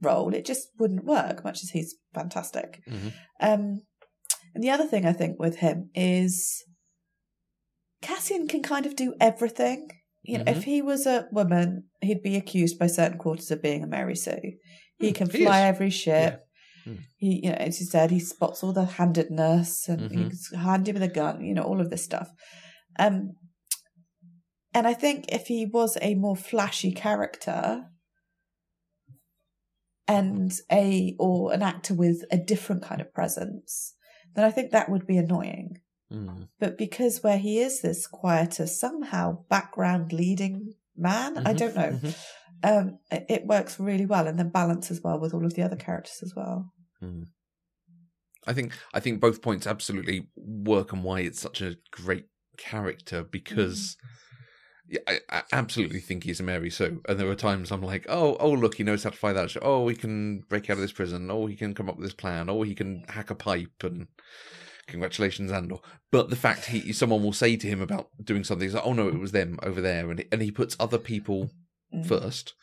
role, 0.00 0.34
it 0.34 0.44
just 0.44 0.68
wouldn't 0.78 1.04
work. 1.04 1.44
Much 1.44 1.62
as 1.62 1.70
he's 1.70 1.96
fantastic. 2.14 2.80
Mhm. 2.88 3.12
Um, 3.40 3.82
and 4.54 4.62
the 4.62 4.70
other 4.70 4.86
thing 4.86 5.04
I 5.04 5.12
think 5.12 5.38
with 5.38 5.56
him 5.56 5.90
is 5.94 6.64
Cassian 8.04 8.46
can 8.48 8.62
kind 8.62 8.86
of 8.86 8.96
do 8.96 9.14
everything. 9.20 9.88
You 10.22 10.38
know, 10.38 10.44
Mhm. 10.44 10.56
if 10.56 10.64
he 10.64 10.82
was 10.82 11.06
a 11.06 11.26
woman, 11.32 11.88
he'd 12.00 12.22
be 12.22 12.36
accused 12.36 12.78
by 12.78 12.86
certain 12.86 13.18
quarters 13.18 13.50
of 13.50 13.62
being 13.62 13.82
a 13.82 13.86
Mary 13.86 14.16
Sue. 14.16 14.58
He 14.98 15.08
Hmm, 15.08 15.14
can 15.14 15.28
he 15.30 15.38
fly 15.38 15.60
is. 15.60 15.64
every 15.66 15.90
ship. 15.90 16.46
Hmm. 16.84 16.94
He, 17.16 17.40
you 17.44 17.50
know, 17.50 17.56
as 17.56 17.80
you 17.80 17.86
said, 17.86 18.10
he 18.10 18.20
spots 18.20 18.62
all 18.62 18.72
the 18.72 18.84
handedness 18.84 19.88
and 19.88 20.10
Mhm. 20.10 20.30
he's 20.30 20.54
handy 20.54 20.92
with 20.92 21.02
a 21.02 21.08
gun. 21.08 21.44
You 21.44 21.54
know, 21.54 21.62
all 21.62 21.80
of 21.80 21.90
this 21.90 22.04
stuff. 22.04 22.30
Um, 22.98 23.36
and 24.74 24.86
I 24.86 24.94
think 24.94 25.26
if 25.28 25.46
he 25.46 25.66
was 25.66 25.96
a 26.02 26.14
more 26.14 26.36
flashy 26.36 26.92
character 26.92 27.90
and 30.06 30.52
a 30.70 31.16
or 31.18 31.52
an 31.52 31.62
actor 31.62 31.94
with 31.94 32.24
a 32.30 32.36
different 32.36 32.82
kind 32.82 33.00
of 33.00 33.12
presence, 33.14 33.94
then 34.34 34.44
I 34.44 34.50
think 34.50 34.70
that 34.70 34.90
would 34.90 35.06
be 35.06 35.16
annoying. 35.16 35.80
Mm. 36.14 36.48
But 36.58 36.78
because 36.78 37.22
where 37.22 37.38
he 37.38 37.58
is 37.58 37.80
this 37.80 38.06
quieter, 38.06 38.66
somehow 38.66 39.44
background 39.48 40.12
leading 40.12 40.74
man, 40.96 41.38
I 41.38 41.52
Mhm, 41.52 41.58
don't 41.58 41.74
know. 41.74 42.00
mhm. 42.02 42.14
Um, 42.62 42.98
it, 43.10 43.26
it 43.28 43.46
works 43.46 43.78
really 43.78 44.06
well 44.06 44.26
and 44.26 44.38
then 44.38 44.48
balances 44.48 45.02
well 45.02 45.18
with 45.20 45.34
all 45.34 45.44
of 45.44 45.54
the 45.54 45.62
other 45.62 45.76
characters 45.76 46.20
as 46.22 46.34
well. 46.34 46.72
I 48.46 48.52
think 48.52 48.72
I 48.92 49.00
think 49.00 49.20
both 49.20 49.42
points 49.42 49.66
absolutely 49.66 50.28
work 50.36 50.92
and 50.92 51.02
why 51.02 51.20
it's 51.20 51.40
such 51.40 51.60
a 51.60 51.76
great 51.90 52.26
character 52.56 53.22
because 53.22 53.96
yeah, 54.88 55.00
I, 55.06 55.20
I 55.30 55.42
absolutely 55.52 56.00
think 56.00 56.24
he's 56.24 56.40
a 56.40 56.42
Mary 56.42 56.70
Sue. 56.70 57.02
And 57.08 57.18
there 57.18 57.26
were 57.26 57.34
times 57.34 57.70
I'm 57.72 57.82
like, 57.82 58.06
oh, 58.08 58.36
oh, 58.38 58.50
look, 58.50 58.74
he 58.76 58.82
knows 58.82 59.04
how 59.04 59.10
to 59.10 59.16
fly 59.16 59.32
that. 59.32 59.56
Oh, 59.62 59.88
he 59.88 59.96
can 59.96 60.40
break 60.48 60.68
out 60.68 60.74
of 60.74 60.80
this 60.80 60.92
prison. 60.92 61.30
Oh, 61.30 61.46
he 61.46 61.56
can 61.56 61.74
come 61.74 61.88
up 61.88 61.96
with 61.96 62.04
this 62.04 62.14
plan. 62.14 62.50
Oh, 62.50 62.62
he 62.62 62.74
can 62.74 63.04
hack 63.08 63.30
a 63.30 63.34
pipe. 63.34 63.82
And 63.82 64.08
congratulations, 64.86 65.50
Andor. 65.52 65.76
But 66.10 66.30
the 66.30 66.36
fact 66.36 66.66
he 66.66 66.92
someone 66.92 67.22
will 67.22 67.32
say 67.32 67.56
to 67.56 67.66
him 67.66 67.80
about 67.80 68.08
doing 68.22 68.44
something, 68.44 68.66
he's 68.66 68.74
like, 68.74 68.86
oh 68.86 68.92
no, 68.92 69.08
it 69.08 69.18
was 69.18 69.32
them 69.32 69.58
over 69.62 69.80
there, 69.80 70.10
and 70.10 70.24
and 70.32 70.42
he 70.42 70.50
puts 70.50 70.76
other 70.78 70.98
people 70.98 71.50
Mm. 71.92 72.06
first 72.06 72.54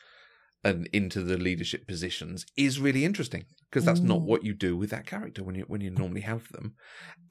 and 0.64 0.88
into 0.88 1.22
the 1.24 1.38
leadership 1.38 1.88
positions 1.88 2.46
is 2.58 2.80
really 2.80 3.06
interesting 3.06 3.46
because 3.70 3.86
that's 3.86 4.02
not 4.02 4.20
Mm. 4.20 4.26
what 4.26 4.44
you 4.44 4.54
do 4.54 4.76
with 4.76 4.90
that 4.90 5.06
character 5.08 5.44
when 5.44 5.56
you 5.56 5.64
when 5.68 5.80
you 5.82 5.90
normally 5.90 6.22
have 6.22 6.52
them 6.52 6.76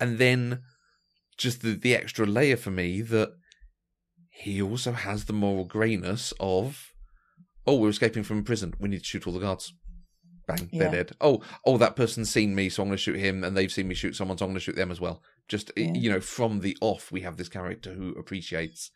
and 0.01 0.18
then 0.18 0.62
just 1.36 1.61
the 1.62 1.74
the 1.74 1.95
extra 1.95 2.24
layer 2.26 2.57
for 2.57 2.70
me 2.70 3.03
that 3.03 3.32
he 4.30 4.62
also 4.62 4.93
has 4.93 5.24
the 5.26 5.32
moral 5.32 5.64
grayness 5.64 6.32
of 6.41 6.93
oh 7.66 7.76
we're 7.76 7.91
escaping 7.91 8.22
from 8.22 8.43
prison 8.45 8.72
we 8.80 8.88
need 8.88 9.01
to 9.01 9.05
shoot 9.05 9.26
all 9.26 9.32
the 9.34 9.41
guards 9.41 9.74
bang 10.57 10.68
Yeah. 10.72 10.78
they're 10.88 11.05
dead 11.05 11.12
oh 11.20 11.42
oh 11.64 11.76
that 11.78 11.96
person's 11.96 12.30
seen 12.30 12.55
me 12.55 12.68
so 12.68 12.82
i'm 12.82 12.88
going 12.88 12.96
to 12.96 13.03
shoot 13.03 13.16
him 13.18 13.44
and 13.44 13.57
they've 13.57 13.72
seen 13.72 13.88
me 13.88 13.94
shoot 13.94 14.16
someone 14.16 14.36
so 14.38 14.44
i'm 14.44 14.51
going 14.51 14.59
to 14.61 14.64
shoot 14.64 14.76
them 14.76 14.90
as 14.90 15.01
well 15.01 15.22
just 15.48 15.70
Yeah. 15.76 15.92
you 15.94 16.11
know 16.11 16.20
from 16.20 16.61
the 16.61 16.76
off 16.80 17.11
we 17.12 17.20
have 17.22 17.36
this 17.36 17.48
character 17.48 17.92
who 17.94 18.11
appreciates 18.18 18.90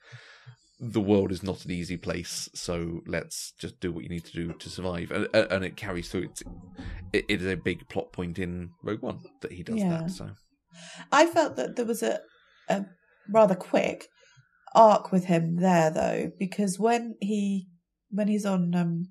the 0.81 1.01
world 1.01 1.31
is 1.31 1.43
not 1.43 1.65
an 1.65 1.71
easy 1.71 1.97
place, 1.97 2.49
so 2.53 3.01
let's 3.07 3.53
just 3.59 3.79
do 3.79 3.93
what 3.93 4.03
you 4.03 4.11
need 4.11 4.25
to 4.25 4.33
do 4.33 4.53
to 4.55 4.69
survive, 4.69 5.13
and, 5.13 5.29
and 5.33 5.65
it 5.65 5.77
carries 5.77 6.09
through. 6.09 6.25
It's, 6.25 6.43
it, 7.13 7.25
it 7.29 7.41
is 7.41 7.47
a 7.47 7.57
big 7.57 7.89
plot 7.89 8.13
point 8.13 8.41
in 8.41 8.71
Rogue 8.83 9.01
One 9.01 9.21
that 9.41 9.53
he 9.53 9.63
does 9.63 9.77
Yeah. 9.77 10.01
that. 10.01 10.11
So 10.11 10.31
I 11.13 11.27
felt 11.27 11.55
that 11.57 11.77
there 11.77 11.85
was 11.87 12.03
a, 12.03 12.19
a 12.69 12.87
rather 13.31 13.55
quick 13.55 14.09
arc 14.75 15.13
with 15.13 15.27
him 15.27 15.57
there 15.57 15.91
though, 15.91 16.33
because 16.41 16.79
when 16.79 17.15
he 17.21 17.69
when 18.11 18.27
he's 18.27 18.45
on 18.45 18.75
um 18.75 19.11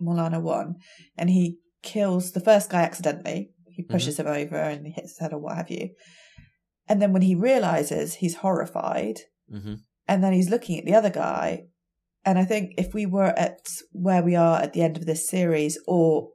Morlana 0.00 0.40
One 0.40 0.76
and 1.16 1.30
he 1.30 1.56
kills 1.82 2.32
the 2.32 2.40
first 2.40 2.70
guy 2.70 2.82
accidentally, 2.82 3.50
he 3.68 3.82
pushes 3.82 4.18
him 4.18 4.26
over 4.26 4.56
and 4.56 4.86
he 4.86 4.92
hits 4.92 5.10
his 5.12 5.18
head 5.18 5.32
or 5.32 5.38
what 5.38 5.56
have 5.56 5.70
you. 5.70 5.90
And 6.88 7.00
then 7.00 7.12
when 7.12 7.22
he 7.22 7.34
realizes 7.34 8.14
he's 8.14 8.36
horrified, 8.36 9.20
hmm 9.50 9.74
and 10.08 10.24
then 10.24 10.32
he's 10.32 10.50
looking 10.50 10.76
at 10.76 10.84
the 10.84 10.94
other 10.94 11.10
guy. 11.10 11.66
And 12.24 12.36
I 12.36 12.44
think 12.44 12.72
if 12.76 12.92
we 12.92 13.06
were 13.06 13.32
at 13.38 13.68
where 13.92 14.24
we 14.24 14.34
are 14.34 14.60
at 14.60 14.72
the 14.72 14.82
end 14.82 14.96
of 14.96 15.06
this 15.06 15.28
series, 15.28 15.78
or 15.86 16.30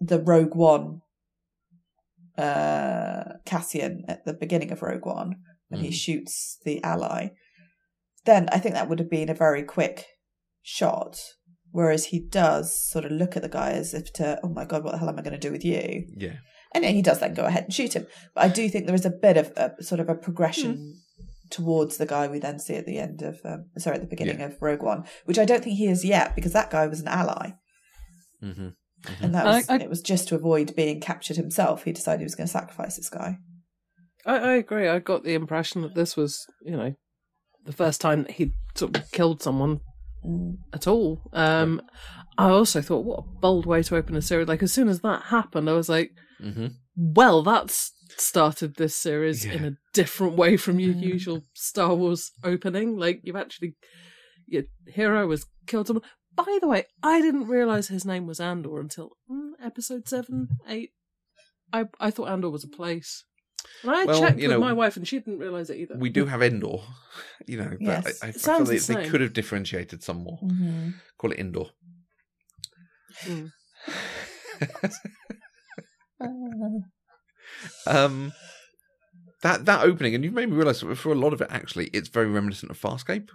the 0.00 0.20
Rogue 0.20 0.54
One 0.54 1.00
uh, 2.36 3.24
Cassian 3.46 4.04
at 4.08 4.24
the 4.24 4.34
beginning 4.34 4.70
of 4.70 4.82
Rogue 4.82 5.06
One 5.06 5.36
when 5.68 5.80
he 5.80 5.88
Mhm. 5.88 5.94
shoots 5.94 6.58
the 6.64 6.82
ally, 6.82 7.28
then 8.24 8.48
I 8.50 8.58
think 8.58 8.74
that 8.74 8.88
would 8.88 8.98
have 8.98 9.10
been 9.10 9.30
a 9.30 9.34
very 9.34 9.62
quick 9.62 10.06
shot. 10.62 11.18
Whereas 11.78 12.04
he 12.06 12.20
does 12.20 12.72
sort 12.72 13.04
of 13.04 13.10
look 13.10 13.34
at 13.36 13.42
the 13.42 13.48
guy 13.48 13.70
as 13.72 13.94
if 13.94 14.12
to, 14.14 14.38
oh 14.44 14.48
my 14.48 14.64
god, 14.64 14.84
what 14.84 14.92
the 14.92 14.98
hell 14.98 15.08
am 15.08 15.18
I 15.18 15.22
going 15.22 15.32
to 15.40 15.46
do 15.48 15.50
with 15.50 15.64
you? 15.64 16.06
Yeah. 16.16 16.34
And 16.72 16.84
he 16.84 17.02
does 17.02 17.18
then 17.18 17.34
go 17.34 17.44
ahead 17.44 17.64
and 17.64 17.74
shoot 17.74 17.94
him. 17.94 18.06
But 18.32 18.44
I 18.44 18.48
do 18.48 18.68
think 18.68 18.86
there 18.86 18.94
is 18.94 19.04
a 19.04 19.10
bit 19.10 19.36
of 19.36 19.52
a 19.56 19.82
sort 19.82 20.00
of 20.00 20.08
a 20.08 20.14
progression 20.14 20.94
towards 21.50 21.96
the 21.96 22.06
guy 22.06 22.28
we 22.28 22.38
then 22.38 22.58
see 22.60 22.74
at 22.76 22.86
the 22.86 22.98
end 22.98 23.22
of, 23.22 23.40
um, 23.44 23.66
sorry, 23.78 23.96
at 23.96 24.02
the 24.02 24.06
beginning 24.08 24.40
of 24.40 24.56
Rogue 24.62 24.82
One, 24.84 25.04
which 25.24 25.38
I 25.38 25.44
don't 25.44 25.64
think 25.64 25.76
he 25.76 25.86
is 25.88 26.04
yet 26.04 26.36
because 26.36 26.52
that 26.52 26.70
guy 26.70 26.86
was 26.86 27.00
an 27.00 27.08
ally. 27.08 27.54
hmm 28.40 28.68
And 29.20 29.34
that 29.34 29.44
was, 29.44 29.68
I- 29.68 29.76
it 29.78 29.90
was 29.90 30.00
just 30.00 30.28
to 30.28 30.36
avoid 30.36 30.76
being 30.76 31.00
captured 31.00 31.36
himself. 31.36 31.82
He 31.84 31.92
decided 31.92 32.20
he 32.20 32.24
was 32.24 32.36
going 32.36 32.46
to 32.46 32.52
sacrifice 32.52 32.96
this 32.96 33.10
guy. 33.10 33.38
I, 34.24 34.38
I 34.38 34.52
agree. 34.54 34.88
I 34.88 35.00
got 35.00 35.24
the 35.24 35.34
impression 35.34 35.82
that 35.82 35.94
this 35.96 36.16
was, 36.16 36.46
you 36.64 36.76
know, 36.76 36.94
the 37.64 37.72
first 37.72 38.00
time 38.00 38.22
that 38.22 38.32
he'd 38.32 38.52
sort 38.76 38.96
of 38.96 39.10
killed 39.10 39.42
someone 39.42 39.76
Mm. 39.76 39.80
At 40.72 40.86
all. 40.86 41.22
Um, 41.32 41.82
I 42.36 42.48
also 42.48 42.80
thought, 42.80 43.04
what 43.04 43.20
a 43.20 43.40
bold 43.40 43.66
way 43.66 43.82
to 43.84 43.96
open 43.96 44.16
a 44.16 44.22
series. 44.22 44.48
Like, 44.48 44.62
as 44.62 44.72
soon 44.72 44.88
as 44.88 45.00
that 45.00 45.24
happened, 45.24 45.68
I 45.68 45.74
was 45.74 45.88
like, 45.88 46.12
hmm 46.40 46.66
well, 46.96 47.42
that's 47.42 47.92
started 48.16 48.76
this 48.76 48.94
series 48.94 49.44
in 49.44 49.64
a 49.64 49.76
different 49.92 50.36
way 50.36 50.56
from 50.56 50.78
your 50.78 50.94
usual 50.94 51.42
Star 51.52 51.92
Wars 51.92 52.30
opening. 52.44 52.96
Like, 52.96 53.20
you've 53.24 53.34
actually, 53.34 53.74
your 54.46 54.62
hero 54.86 55.28
has 55.30 55.44
killed 55.66 55.88
someone. 55.88 56.04
By 56.32 56.58
the 56.60 56.68
way, 56.68 56.84
I 57.02 57.20
didn't 57.20 57.48
realize 57.48 57.88
his 57.88 58.04
name 58.04 58.26
was 58.26 58.38
Andor 58.40 58.78
until 58.80 59.16
mm, 59.30 59.52
episode 59.60 60.08
seven, 60.08 60.48
eight. 60.68 60.90
I 61.72 61.86
I 61.98 62.10
thought 62.10 62.28
Andor 62.28 62.50
was 62.50 62.64
a 62.64 62.68
place. 62.68 63.24
And 63.82 63.90
I 63.90 64.04
Well, 64.04 64.20
checked 64.20 64.38
you 64.38 64.48
with 64.48 64.56
know, 64.56 64.60
my 64.60 64.72
wife, 64.72 64.96
and 64.96 65.06
she 65.06 65.18
didn't 65.18 65.38
realize 65.38 65.70
it 65.70 65.78
either. 65.78 65.96
We 65.98 66.10
do 66.10 66.26
have 66.26 66.42
Endor, 66.42 66.78
you 67.46 67.58
know. 67.58 67.70
But 67.70 67.80
Yes. 67.80 68.22
I, 68.22 68.26
I, 68.26 68.28
I 68.28 68.32
feel 68.32 68.40
sounds 68.40 68.68
they, 68.68 68.78
the 68.78 68.94
they 68.94 69.02
same. 69.02 69.10
could 69.10 69.20
have 69.20 69.32
differentiated 69.32 70.02
some 70.02 70.18
more. 70.24 70.38
Mm-hmm. 70.42 70.90
Call 71.18 71.32
it 71.32 71.38
Indoor. 71.38 71.70
Mm. 73.24 73.50
um, 77.86 78.32
that 79.42 79.64
that 79.66 79.84
opening, 79.84 80.14
and 80.14 80.24
you've 80.24 80.32
made 80.34 80.48
me 80.48 80.56
realise 80.56 80.80
that 80.80 80.96
for 80.96 81.12
a 81.12 81.16
lot 81.16 81.32
of 81.32 81.40
it, 81.40 81.48
actually, 81.50 81.86
it's 81.88 82.08
very 82.08 82.26
reminiscent 82.28 82.70
of 82.70 82.80
Farscape. 82.80 83.28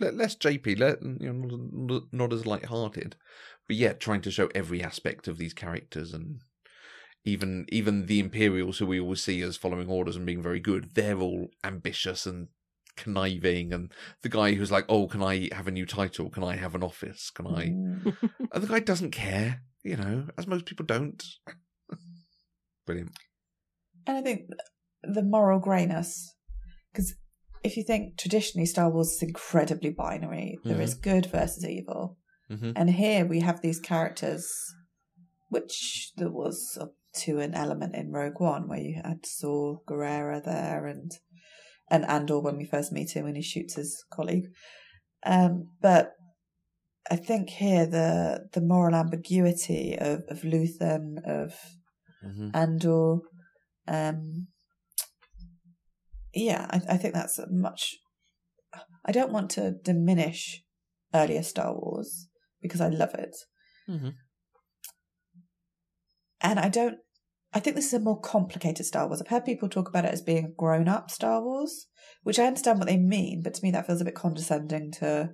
Le- 0.00 0.10
Less 0.12 0.34
JP, 0.36 0.78
le- 0.78 0.96
you 1.24 1.32
know, 1.32 1.68
not, 1.72 2.02
not 2.12 2.32
as 2.32 2.46
light-hearted, 2.46 3.16
but 3.66 3.76
yet 3.76 4.00
trying 4.00 4.22
to 4.22 4.30
show 4.30 4.48
every 4.54 4.82
aspect 4.82 5.28
of 5.28 5.36
these 5.38 5.52
characters, 5.54 6.12
and 6.14 6.40
even 7.24 7.66
even 7.70 8.06
the 8.06 8.20
Imperials, 8.20 8.78
who 8.78 8.86
we 8.86 9.00
always 9.00 9.22
see 9.22 9.42
as 9.42 9.56
following 9.56 9.88
orders 9.88 10.16
and 10.16 10.26
being 10.26 10.42
very 10.42 10.60
good, 10.60 10.94
they're 10.94 11.18
all 11.18 11.48
ambitious 11.62 12.26
and 12.26 12.48
conniving, 12.96 13.72
and 13.72 13.92
the 14.22 14.28
guy 14.28 14.54
who's 14.54 14.70
like, 14.70 14.84
"Oh, 14.88 15.06
can 15.06 15.22
I 15.22 15.48
have 15.54 15.68
a 15.68 15.72
new 15.72 15.86
title? 15.86 16.30
Can 16.30 16.44
I 16.44 16.56
have 16.56 16.74
an 16.74 16.82
office? 16.82 17.30
Can 17.30 17.46
I?" 17.46 17.66
Mm. 17.68 18.16
And 18.52 18.64
the 18.64 18.68
guy 18.68 18.80
doesn't 18.80 19.12
care, 19.12 19.62
you 19.84 19.96
know, 19.96 20.26
as 20.36 20.46
most 20.46 20.66
people 20.66 20.84
don't. 20.84 21.22
Brilliant. 22.86 23.12
And 24.06 24.16
I 24.16 24.22
think 24.22 24.50
the 25.04 25.22
moral 25.22 25.60
greyness, 25.60 26.34
because 26.92 27.14
if 27.62 27.76
you 27.76 27.84
think 27.84 28.16
traditionally 28.18 28.66
Star 28.66 28.90
Wars 28.90 29.12
is 29.12 29.22
incredibly 29.22 29.90
binary, 29.90 30.58
there 30.64 30.80
is 30.80 30.94
good 30.94 31.26
versus 31.26 31.64
evil. 31.64 32.18
hmm 32.48 32.72
And 32.74 32.90
here 32.90 33.24
we 33.24 33.40
have 33.40 33.60
these 33.60 33.78
characters, 33.78 34.50
which 35.48 36.12
there 36.16 36.30
was 36.30 36.76
up 36.80 36.94
to 37.12 37.40
an 37.40 37.54
element 37.54 37.94
in 37.94 38.12
Rogue 38.12 38.40
One 38.40 38.68
where 38.68 38.80
you 38.80 39.00
had 39.04 39.26
Saw 39.26 39.78
Gerrera 39.88 40.42
there 40.44 40.86
and 40.86 41.12
and 41.90 42.04
Andor 42.06 42.38
when 42.38 42.56
we 42.56 42.64
first 42.64 42.92
meet 42.92 43.16
him 43.16 43.24
when 43.24 43.34
he 43.34 43.42
shoots 43.42 43.74
his 43.74 44.04
colleague. 44.12 44.46
Um, 45.26 45.70
but 45.82 46.12
I 47.10 47.16
think 47.16 47.50
here 47.50 47.86
the 47.86 48.48
the 48.52 48.60
moral 48.60 48.94
ambiguity 48.94 49.96
of, 49.98 50.22
of 50.28 50.42
Luthen, 50.42 51.16
of 51.26 51.54
hmm 52.22 52.50
Andor, 52.54 53.18
um, 53.88 54.48
yeah, 56.32 56.66
I, 56.70 56.94
I 56.94 56.96
think 56.96 57.14
that's 57.14 57.38
a 57.38 57.50
much. 57.50 57.96
I 59.04 59.12
don't 59.12 59.32
want 59.32 59.50
to 59.52 59.72
diminish 59.72 60.62
earlier 61.12 61.42
Star 61.42 61.74
Wars 61.74 62.28
because 62.62 62.80
I 62.80 62.88
love 62.88 63.14
it, 63.14 63.36
hmm 63.86 64.10
and 66.40 66.58
I 66.58 66.68
don't. 66.68 66.98
I 67.52 67.58
think 67.58 67.74
this 67.74 67.86
is 67.86 67.94
a 67.94 67.98
more 68.00 68.20
complicated 68.20 68.86
Star 68.86 69.06
Wars. 69.08 69.20
I've 69.20 69.26
heard 69.28 69.44
people 69.44 69.68
talk 69.68 69.88
about 69.88 70.04
it 70.04 70.12
as 70.12 70.22
being 70.22 70.44
a 70.44 70.48
grown 70.50 70.86
up 70.88 71.10
Star 71.10 71.42
Wars, 71.42 71.86
which 72.22 72.38
I 72.38 72.46
understand 72.46 72.78
what 72.78 72.86
they 72.86 72.96
mean, 72.96 73.42
but 73.42 73.54
to 73.54 73.62
me 73.64 73.72
that 73.72 73.86
feels 73.86 74.00
a 74.00 74.04
bit 74.04 74.14
condescending 74.14 74.92
to 74.92 75.30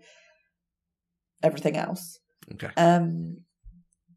everything 1.42 1.76
else. 1.76 2.18
Okay. 2.52 2.70
Um, 2.76 3.38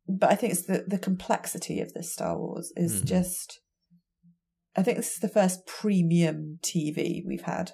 but 0.08 0.32
I 0.32 0.36
think 0.36 0.54
it's 0.54 0.64
the 0.66 0.86
the 0.88 0.98
complexity 0.98 1.82
of 1.82 1.94
this 1.94 2.12
Star 2.14 2.38
Wars 2.38 2.72
is 2.76 3.02
Mhm. 3.02 3.06
just. 3.06 3.60
I 4.76 4.84
think 4.84 4.98
this 4.98 5.14
is 5.14 5.20
the 5.20 5.28
first 5.28 5.66
premium 5.66 6.60
TV 6.62 7.24
we've 7.26 7.42
had 7.42 7.72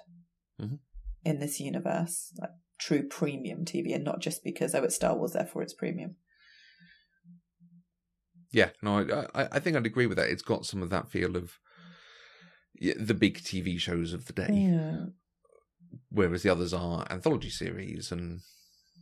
Mhm. 0.60 0.80
in 1.24 1.38
this 1.38 1.60
universe, 1.60 2.32
like 2.38 2.50
true 2.78 3.06
premium 3.06 3.64
TV, 3.64 3.92
and 3.94 4.02
not 4.02 4.20
just 4.20 4.42
because 4.42 4.74
oh 4.74 4.82
it's 4.82 4.96
Star 4.96 5.16
Wars, 5.16 5.32
therefore 5.32 5.62
it's 5.62 5.74
premium. 5.74 6.16
Yeah, 8.52 8.70
no, 8.82 8.98
I, 8.98 9.42
I, 9.42 9.48
I 9.52 9.58
think 9.58 9.76
I'd 9.76 9.86
agree 9.86 10.06
with 10.06 10.16
that. 10.18 10.28
It's 10.28 10.42
got 10.42 10.66
some 10.66 10.82
of 10.82 10.90
that 10.90 11.08
feel 11.08 11.36
of 11.36 11.58
the 12.80 13.14
big 13.14 13.38
TV 13.38 13.78
shows 13.78 14.12
of 14.12 14.26
the 14.26 14.32
day, 14.32 14.48
Yeah, 14.70 15.06
whereas 16.10 16.42
the 16.42 16.50
others 16.50 16.72
are 16.74 17.06
anthology 17.10 17.50
series 17.50 18.12
and 18.12 18.40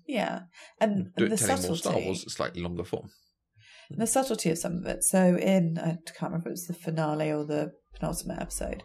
yeah, 0.07 0.43
and 0.81 1.15
do, 1.17 1.29
the 1.29 1.37
telling 1.37 1.63
more 1.63 1.77
Star 1.77 1.99
Wars 1.99 2.33
slightly 2.33 2.63
longer 2.63 2.85
form. 2.85 3.11
the 3.91 4.07
subtlety 4.07 4.51
of 4.51 4.59
some 4.59 4.79
of 4.79 4.87
it. 4.87 5.05
So 5.05 5.37
in 5.37 5.79
I 5.79 5.99
can't 6.07 6.33
remember 6.33 6.49
if 6.49 6.51
it 6.51 6.51
was 6.51 6.67
the 6.67 6.75
finale 6.75 7.31
or 7.31 7.45
the 7.45 7.73
penultimate 7.95 8.41
episode 8.41 8.83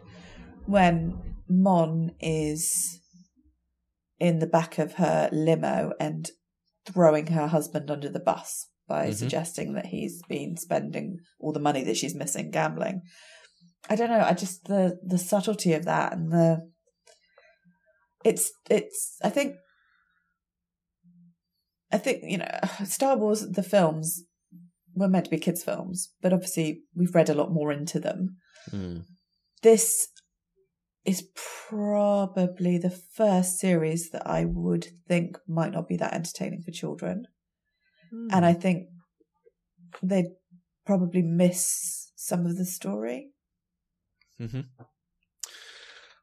when 0.66 1.36
Mon 1.48 2.12
is 2.20 3.00
in 4.18 4.38
the 4.38 4.46
back 4.46 4.78
of 4.78 4.94
her 4.94 5.28
limo 5.32 5.92
and 5.98 6.30
throwing 6.86 7.28
her 7.28 7.48
husband 7.48 7.90
under 7.90 8.08
the 8.08 8.20
bus 8.20 8.66
by 8.90 9.06
Mhm. 9.08 9.14
suggesting 9.14 9.72
that 9.74 9.86
he's 9.86 10.20
been 10.28 10.56
spending 10.56 11.06
all 11.38 11.52
the 11.52 11.60
money 11.68 11.82
that 11.84 11.96
she's 11.96 12.14
missing 12.22 12.50
gambling. 12.50 13.00
I 13.88 13.94
don't 13.96 14.10
know. 14.10 14.20
I 14.30 14.34
just 14.34 14.64
the 14.64 14.98
the 15.02 15.16
subtlety 15.18 15.72
of 15.74 15.84
that 15.84 16.12
and 16.12 16.30
the 16.32 16.48
it's 18.24 18.52
it's. 18.68 19.16
I 19.22 19.30
think 19.30 19.54
I 21.92 21.98
think 21.98 22.24
you 22.24 22.38
know 22.38 22.58
Star 22.84 23.16
Wars 23.16 23.40
the 23.48 23.62
films 23.62 24.24
were 24.94 25.08
meant 25.08 25.26
to 25.26 25.30
be 25.30 25.38
kids 25.38 25.62
films, 25.62 26.12
but 26.20 26.32
obviously 26.32 26.82
we've 26.94 27.14
read 27.14 27.30
a 27.30 27.34
lot 27.40 27.52
more 27.52 27.70
into 27.72 28.00
them. 28.00 28.36
Mm. 28.70 29.04
This 29.62 30.08
is 31.04 31.28
probably 31.68 32.76
the 32.76 32.90
first 32.90 33.58
series 33.58 34.10
that 34.10 34.26
I 34.26 34.44
would 34.44 34.88
think 35.08 35.38
might 35.46 35.72
not 35.72 35.88
be 35.88 35.96
that 35.96 36.12
entertaining 36.12 36.62
for 36.62 36.72
children. 36.72 37.26
And 38.12 38.44
I 38.44 38.52
think 38.52 38.88
they'd 40.02 40.32
probably 40.86 41.22
miss 41.22 42.12
some 42.16 42.46
of 42.46 42.56
the 42.56 42.64
story. 42.64 43.30
hmm 44.38 44.60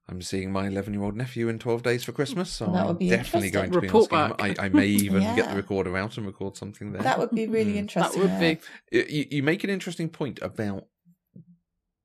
I'm 0.10 0.22
seeing 0.22 0.54
my 0.54 0.68
11 0.68 0.94
year 0.94 1.04
old 1.04 1.18
nephew 1.18 1.50
in 1.50 1.60
12 1.60 1.84
days 1.84 2.04
for 2.06 2.14
Christmas, 2.14 2.50
so 2.50 2.68
That 2.68 2.86
would 2.86 2.92
I'm 2.92 2.98
be 2.98 3.10
definitely 3.10 3.50
going 3.50 3.72
to 3.72 3.80
Report 3.82 4.10
be 4.10 4.16
on 4.16 4.30
scheme. 4.30 4.38
back. 4.38 4.60
I, 4.60 4.66
I 4.66 4.70
may 4.70 4.88
even 4.88 5.36
get 5.36 5.50
the 5.50 5.56
recorder 5.58 5.98
out 5.98 6.18
and 6.18 6.26
record 6.26 6.56
something 6.56 6.94
there. 6.94 7.04
That 7.04 7.20
would 7.20 7.32
be 7.32 7.48
really 7.48 7.74
Mm. 7.74 7.78
interesting. 7.80 8.22
that 8.24 8.32
would 8.32 8.40
be. 8.40 9.06
you, 9.14 9.26
you 9.32 9.44
make 9.44 9.66
an 9.66 9.70
interesting 9.70 10.08
point 10.08 10.40
about 10.42 10.86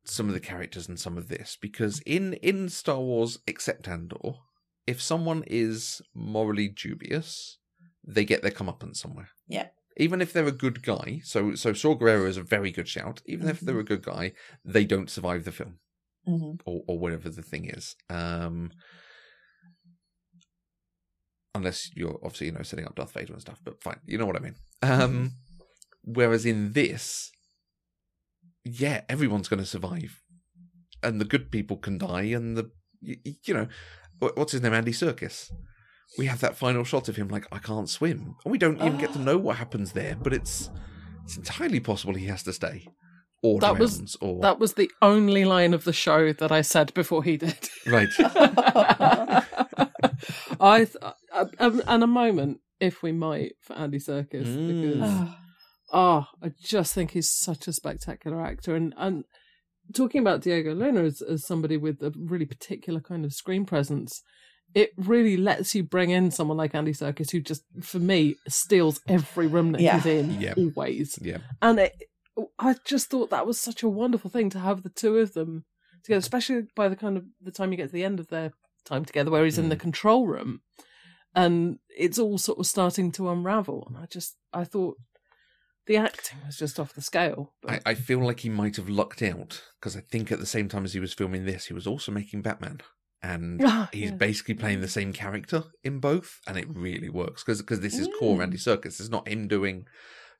some 0.04 0.26
of 0.26 0.34
the 0.34 0.40
characters 0.40 0.88
and 0.88 0.98
some 0.98 1.16
of 1.16 1.28
this 1.28 1.56
because 1.60 2.00
in 2.00 2.32
in 2.34 2.68
Star 2.68 2.98
Wars, 2.98 3.38
except 3.46 3.86
Andor, 3.86 4.34
if 4.84 5.00
someone 5.00 5.44
is 5.46 6.02
morally 6.12 6.68
dubious, 6.68 7.58
they 8.04 8.24
get 8.24 8.42
their 8.42 8.50
comeuppance 8.50 8.96
somewhere. 8.96 9.28
Yeah. 9.48 9.68
Even 9.98 10.20
if 10.22 10.32
they're 10.32 10.46
a 10.46 10.52
good 10.52 10.82
guy, 10.82 11.20
so 11.24 11.54
so 11.54 11.72
Saw 11.72 11.94
Gerrera 11.96 12.26
is 12.26 12.36
a 12.38 12.42
very 12.42 12.70
good 12.72 12.88
shout. 12.88 13.20
Even 13.26 13.48
if 13.48 13.60
they're 13.60 13.78
a 13.78 13.84
good 13.84 14.02
guy, 14.02 14.32
they 14.64 14.84
don't 14.84 15.10
survive 15.10 15.44
the 15.44 15.52
film 15.52 15.78
Mhm. 16.26 16.60
or 16.64 16.82
or 16.86 16.98
whatever 16.98 17.28
the 17.28 17.42
thing 17.42 17.66
is. 17.66 17.94
Um, 18.08 18.72
unless 21.54 21.90
you're 21.94 22.18
obviously 22.22 22.46
you 22.46 22.52
know 22.52 22.62
setting 22.62 22.86
up 22.86 22.94
Darth 22.94 23.12
Vader 23.12 23.32
and 23.32 23.42
stuff, 23.42 23.60
but 23.64 23.82
fine, 23.82 24.00
you 24.06 24.18
know 24.18 24.26
what 24.26 24.36
I 24.36 24.40
mean. 24.40 24.54
Um, 24.82 25.32
whereas 26.02 26.46
in 26.46 26.72
this, 26.72 27.30
yeah, 28.64 29.02
everyone's 29.08 29.48
going 29.48 29.60
to 29.62 29.66
survive, 29.68 30.22
and 31.02 31.20
the 31.20 31.24
good 31.26 31.50
people 31.50 31.76
can 31.76 31.98
die, 31.98 32.22
and 32.22 32.56
the 32.56 32.70
you, 33.00 33.16
you 33.44 33.54
know 33.54 33.68
what's 34.18 34.52
his 34.52 34.62
name, 34.62 34.72
Andy 34.72 34.92
Serkis. 34.92 35.50
We 36.18 36.26
have 36.26 36.40
that 36.40 36.56
final 36.56 36.84
shot 36.84 37.08
of 37.08 37.16
him 37.16 37.28
like 37.28 37.46
I 37.52 37.58
can't 37.58 37.88
swim, 37.88 38.34
and 38.44 38.52
we 38.52 38.58
don't 38.58 38.76
even 38.82 38.98
get 38.98 39.12
to 39.14 39.18
know 39.18 39.38
what 39.38 39.56
happens 39.56 39.92
there, 39.92 40.14
but 40.22 40.32
it's 40.32 40.70
it's 41.24 41.36
entirely 41.36 41.80
possible 41.80 42.14
he 42.14 42.26
has 42.26 42.42
to 42.44 42.52
stay. 42.52 42.86
Or 43.42 43.58
That 43.60 43.78
was- 43.78 44.16
or 44.20 44.40
That 44.40 44.58
was 44.60 44.74
the 44.74 44.90
only 45.00 45.44
line 45.44 45.74
of 45.74 45.84
the 45.84 45.92
show 45.92 46.32
that 46.34 46.52
I 46.52 46.60
said 46.62 46.92
before 46.94 47.24
he 47.24 47.36
did. 47.36 47.58
right. 47.86 48.08
I 50.60 50.84
th- 50.84 50.96
uh, 51.32 51.46
um, 51.58 51.82
and 51.86 52.02
a 52.04 52.06
moment, 52.06 52.60
if 52.80 53.02
we 53.02 53.12
might, 53.12 53.52
for 53.60 53.74
Andy 53.74 53.98
Serkis 53.98 54.46
Mm. 54.46 54.68
because 54.68 55.10
Oh, 55.10 55.34
oh, 55.92 56.26
I 56.42 56.52
just 56.62 56.94
think 56.94 57.10
he's 57.12 57.30
such 57.30 57.66
a 57.68 57.72
spectacular 57.72 58.40
actor, 58.42 58.74
and 58.76 58.94
and 58.96 59.24
talking 59.94 60.20
about 60.20 60.42
Diego 60.42 60.74
Luna 60.74 61.02
as, 61.04 61.20
as 61.22 61.44
somebody 61.46 61.76
with 61.76 62.00
a 62.02 62.12
really 62.16 62.46
particular 62.46 63.00
kind 63.00 63.24
of 63.24 63.32
screen 63.32 63.64
presence. 63.64 64.22
It 64.74 64.92
really 64.96 65.36
lets 65.36 65.74
you 65.74 65.82
bring 65.82 66.10
in 66.10 66.30
someone 66.30 66.56
like 66.56 66.74
Andy 66.74 66.92
Serkis, 66.92 67.30
who 67.30 67.40
just, 67.40 67.62
for 67.82 67.98
me, 67.98 68.36
steals 68.48 69.00
every 69.06 69.46
room 69.46 69.72
that 69.72 69.80
Yeah. 69.80 70.00
he's 70.00 70.06
in, 70.06 70.40
Yeah. 70.40 70.54
always. 70.56 71.18
Yeah. 71.20 71.38
And 71.60 71.78
it, 71.78 71.92
I 72.58 72.76
just 72.84 73.10
thought 73.10 73.30
that 73.30 73.46
was 73.46 73.60
such 73.60 73.82
a 73.82 73.88
wonderful 73.88 74.30
thing 74.30 74.48
to 74.50 74.58
have 74.58 74.82
the 74.82 74.88
two 74.88 75.18
of 75.18 75.34
them 75.34 75.64
together, 76.02 76.18
especially 76.18 76.62
by 76.74 76.88
the 76.88 76.96
kind 76.96 77.16
of 77.16 77.24
the 77.40 77.50
time 77.50 77.70
you 77.70 77.76
get 77.76 77.88
to 77.88 77.92
the 77.92 78.04
end 78.04 78.18
of 78.18 78.28
their 78.28 78.52
time 78.84 79.04
together, 79.04 79.30
where 79.30 79.44
he's 79.44 79.58
in 79.58 79.68
the 79.68 79.76
mm. 79.76 79.80
control 79.80 80.26
room, 80.26 80.62
and 81.34 81.78
it's 81.96 82.18
all 82.18 82.38
sort 82.38 82.58
of 82.58 82.66
starting 82.66 83.12
to 83.12 83.28
unravel. 83.28 83.86
And 83.88 83.98
I 83.98 84.06
just, 84.06 84.36
I 84.52 84.64
thought 84.64 84.96
the 85.86 85.96
acting 85.96 86.38
was 86.46 86.56
just 86.56 86.80
off 86.80 86.94
the 86.94 87.02
scale. 87.02 87.52
I, 87.68 87.80
I 87.84 87.94
feel 87.94 88.20
like 88.20 88.40
he 88.40 88.48
might 88.48 88.76
have 88.76 88.88
lucked 88.88 89.22
out 89.22 89.62
because 89.80 89.96
I 89.96 90.00
think 90.00 90.32
at 90.32 90.40
the 90.40 90.46
same 90.46 90.68
time 90.68 90.84
as 90.84 90.94
he 90.94 91.00
was 91.00 91.12
filming 91.12 91.44
this, 91.44 91.66
he 91.66 91.74
was 91.74 91.86
also 91.86 92.12
making 92.12 92.42
Batman, 92.42 92.80
and 93.22 93.60
Ah, 93.64 93.88
he's 93.92 94.10
yeah. 94.10 94.16
basically 94.16 94.54
playing 94.54 94.80
the 94.80 94.88
same 94.88 95.12
character 95.12 95.64
in 95.84 96.00
both, 96.00 96.40
and 96.46 96.56
it 96.56 96.66
really 96.68 97.08
works 97.08 97.42
because 97.42 97.60
because 97.60 97.80
this 97.80 97.98
is 97.98 98.08
core 98.18 98.42
Andy 98.42 98.56
Serkis. 98.56 99.00
It's 99.00 99.08
not 99.08 99.28
him 99.28 99.48
doing 99.48 99.86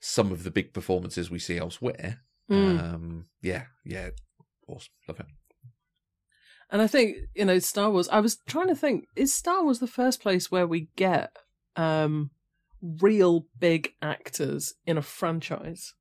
some 0.01 0.33
of 0.33 0.43
the 0.45 0.51
big 0.51 0.73
performances 0.73 1.31
we 1.31 1.39
see 1.39 1.59
elsewhere. 1.59 2.21
Mm. 2.51 2.95
Um, 2.95 3.27
yeah, 3.41 3.65
yeah, 3.85 4.11
awesome, 4.67 4.93
love 5.09 5.21
it. 5.21 5.27
And 6.71 6.81
I 6.81 6.87
think, 6.87 7.17
you 7.35 7.45
know, 7.45 7.59
Star 7.59 7.91
Wars, 7.91 8.09
I 8.09 8.21
was 8.21 8.39
trying 8.49 8.69
to 8.69 8.75
think, 8.75 9.05
is 9.15 9.33
Star 9.35 9.63
Wars 9.63 9.79
the 9.79 9.87
first 9.87 10.23
place 10.23 10.51
where 10.51 10.67
we 10.67 10.89
get 10.97 11.37
um 11.77 12.31
real 12.81 13.47
big 13.59 13.93
actors 14.03 14.75
in 14.87 14.99
a 14.99 15.03
franchise 15.03 15.95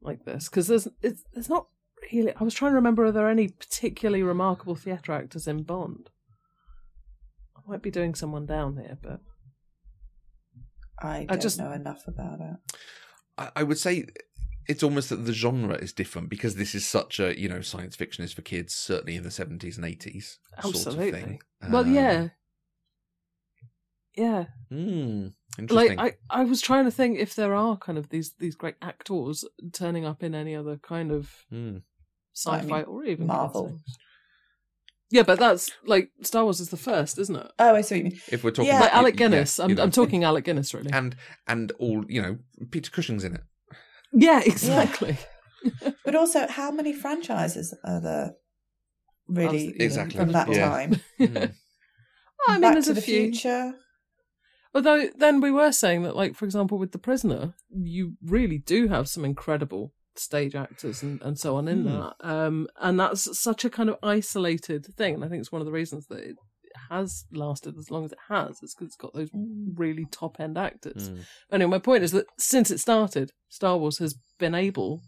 like 0.00 0.24
this? 0.24 0.48
Because 0.48 0.68
there's 0.68 0.88
it's, 1.02 1.22
there's 1.34 1.48
not 1.50 1.66
really. 2.12 2.32
I 2.38 2.44
was 2.44 2.54
trying 2.54 2.72
to 2.72 2.76
remember, 2.76 3.04
are 3.04 3.12
there 3.12 3.28
any 3.28 3.48
particularly 3.48 4.22
remarkable 4.22 4.74
theatre 4.74 5.12
actors 5.12 5.46
in 5.46 5.62
Bond? 5.62 6.10
I 7.56 7.60
might 7.70 7.82
be 7.82 7.90
doing 7.90 8.14
someone 8.14 8.46
down 8.46 8.76
here, 8.76 8.98
but 9.02 9.20
I 11.00 11.18
I 11.20 11.24
don't 11.24 11.42
just- 11.42 11.58
know 11.58 11.72
enough 11.72 12.06
about 12.06 12.40
it. 12.40 12.56
I, 13.38 13.50
I 13.56 13.62
would 13.62 13.78
say 13.78 14.06
it's 14.68 14.82
almost 14.82 15.10
that 15.10 15.26
the 15.26 15.32
genre 15.32 15.74
is 15.76 15.92
different 15.92 16.30
because 16.30 16.54
this 16.54 16.74
is 16.74 16.86
such 16.86 17.20
a 17.20 17.38
you 17.38 17.48
know 17.48 17.60
science 17.60 17.96
fiction 17.96 18.24
is 18.24 18.32
for 18.32 18.42
kids, 18.42 18.74
certainly 18.74 19.16
in 19.16 19.22
the 19.22 19.30
seventies 19.30 19.76
and 19.76 19.84
eighties. 19.86 20.38
Sort 20.62 20.74
of 20.74 20.80
Absolutely. 20.86 21.20
thing. 21.20 21.38
well, 21.70 21.82
Um, 21.84 21.94
yeah, 21.94 22.28
yeah. 24.16 24.44
Hmm. 24.70 25.28
interesting. 25.58 25.96
like 25.98 26.18
I, 26.30 26.40
I 26.40 26.44
was 26.44 26.60
trying 26.60 26.84
to 26.84 26.90
think 26.90 27.18
if 27.18 27.34
there 27.34 27.54
are 27.54 27.76
kind 27.76 27.98
of 27.98 28.10
these 28.10 28.32
these 28.38 28.54
great 28.54 28.76
actors 28.80 29.44
turning 29.72 30.04
up 30.04 30.22
in 30.22 30.34
any 30.34 30.54
other 30.54 30.76
kind 30.78 31.10
of 31.10 31.30
Hmm. 32.36 32.50
I 32.50 32.58
sci-fi 32.60 32.76
mean, 32.78 32.84
or 32.86 33.04
even 33.04 33.26
Marvel. 33.26 33.68
kids. 33.70 33.98
Yeah, 35.10 35.22
but 35.22 35.38
that's 35.38 35.70
like 35.86 36.10
Star 36.22 36.42
Wars 36.44 36.58
is 36.60 36.70
the 36.70 36.76
first, 36.76 37.18
isn't 37.18 37.36
it? 37.36 37.46
Oh, 37.58 37.74
I 37.76 37.82
see 37.82 37.94
what 37.94 37.98
you 37.98 38.04
mean. 38.10 38.20
If 38.32 38.42
we're 38.42 38.50
talking 38.50 38.66
Yeah. 38.70 38.78
about 38.78 38.84
Like 38.86 38.94
Alec 38.94 39.14
y- 39.14 39.16
yeah, 39.24 39.28
Guinness. 39.30 39.60
I'm 39.60 39.74
know, 39.74 39.82
I'm 39.82 39.90
talking 39.92 40.24
Alec 40.24 40.44
Guinness 40.44 40.74
really. 40.74 40.90
and 40.92 41.14
and 41.46 41.70
all 41.78 42.04
you 42.08 42.20
know, 42.22 42.38
Peter 42.70 42.90
Cushing's 42.90 43.22
in 43.24 43.34
it. 43.36 43.42
yeah, 44.12 44.40
exactly. 44.44 45.16
But 46.04 46.14
also, 46.14 46.46
how 46.46 46.70
many 46.70 46.92
franchises 46.92 47.74
are 47.84 47.98
there 48.00 48.34
really 49.28 49.46
Absolutely, 49.68 49.84
Exactly. 49.84 50.16
from 50.20 50.32
that 50.32 50.48
Yeah. 50.52 50.68
time? 50.68 51.00
Hmm. 51.18 51.36
I 52.48 52.52
mean, 52.52 52.60
Back 52.60 52.72
there's 52.74 52.84
to 52.86 52.90
a 52.90 52.94
the 52.94 53.00
few. 53.00 53.22
Future. 53.32 53.74
Although 54.74 55.08
then 55.16 55.40
we 55.40 55.50
were 55.50 55.72
saying 55.72 56.02
that, 56.02 56.16
like 56.16 56.34
for 56.34 56.44
example, 56.44 56.76
with 56.78 56.92
The 56.92 56.98
Prisoner, 56.98 57.54
you 57.70 58.16
really 58.22 58.58
do 58.58 58.88
have 58.88 59.08
some 59.08 59.24
incredible 59.24 59.92
stage 60.16 60.54
actors 60.54 61.02
and, 61.02 61.20
and 61.22 61.38
so 61.38 61.56
on 61.56 61.68
in 61.68 61.82
Hmm. 61.82 61.88
that. 61.88 62.14
Um, 62.20 62.68
and 62.80 62.98
that's 63.00 63.38
such 63.38 63.64
a 63.64 63.70
kind 63.70 63.88
of 63.88 63.96
isolated 64.02 64.86
thing. 64.96 65.14
And 65.14 65.24
I 65.24 65.28
think 65.28 65.40
it's 65.40 65.52
one 65.52 65.60
of 65.62 65.66
the 65.66 65.72
reasons 65.72 66.06
that 66.08 66.18
it 66.20 66.36
has 66.90 67.24
lasted 67.32 67.76
as 67.78 67.90
long 67.90 68.04
as 68.04 68.12
it 68.12 68.18
has. 68.28 68.62
Is 68.62 68.74
because 68.74 68.88
it's 68.88 68.96
got 68.96 69.14
those 69.14 69.30
really 69.74 70.06
top 70.10 70.40
end 70.40 70.58
actors. 70.58 71.08
Hmm. 71.08 71.20
Anyway, 71.52 71.70
my 71.70 71.78
point 71.78 72.04
is 72.04 72.12
that 72.12 72.26
since 72.38 72.70
it 72.70 72.78
started, 72.78 73.30
Star 73.48 73.76
Wars 73.78 73.98
has 73.98 74.14
been 74.38 74.54
able 74.54 75.00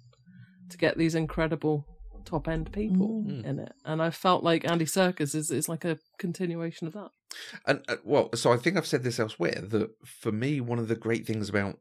to 0.70 0.76
get 0.78 0.96
these 0.98 1.14
incredible 1.14 1.84
top 2.24 2.48
end 2.48 2.72
people 2.72 3.24
Mm. 3.24 3.44
in 3.44 3.58
it. 3.60 3.72
And 3.84 4.02
I 4.02 4.10
felt 4.10 4.42
like 4.42 4.68
Andy 4.68 4.84
Serkis 4.84 5.32
is, 5.34 5.50
is 5.52 5.68
like 5.68 5.84
a 5.84 5.98
continuation 6.18 6.88
of 6.88 6.92
that. 6.94 7.10
And 7.66 7.84
uh, 7.88 7.96
well, 8.04 8.30
so 8.34 8.52
I 8.52 8.56
think 8.56 8.76
I've 8.76 8.86
said 8.86 9.04
this 9.04 9.20
elsewhere 9.20 9.62
that 9.62 9.90
for 10.04 10.32
me, 10.32 10.60
one 10.60 10.80
of 10.80 10.88
the 10.88 10.96
great 10.96 11.24
things 11.24 11.48
about 11.48 11.78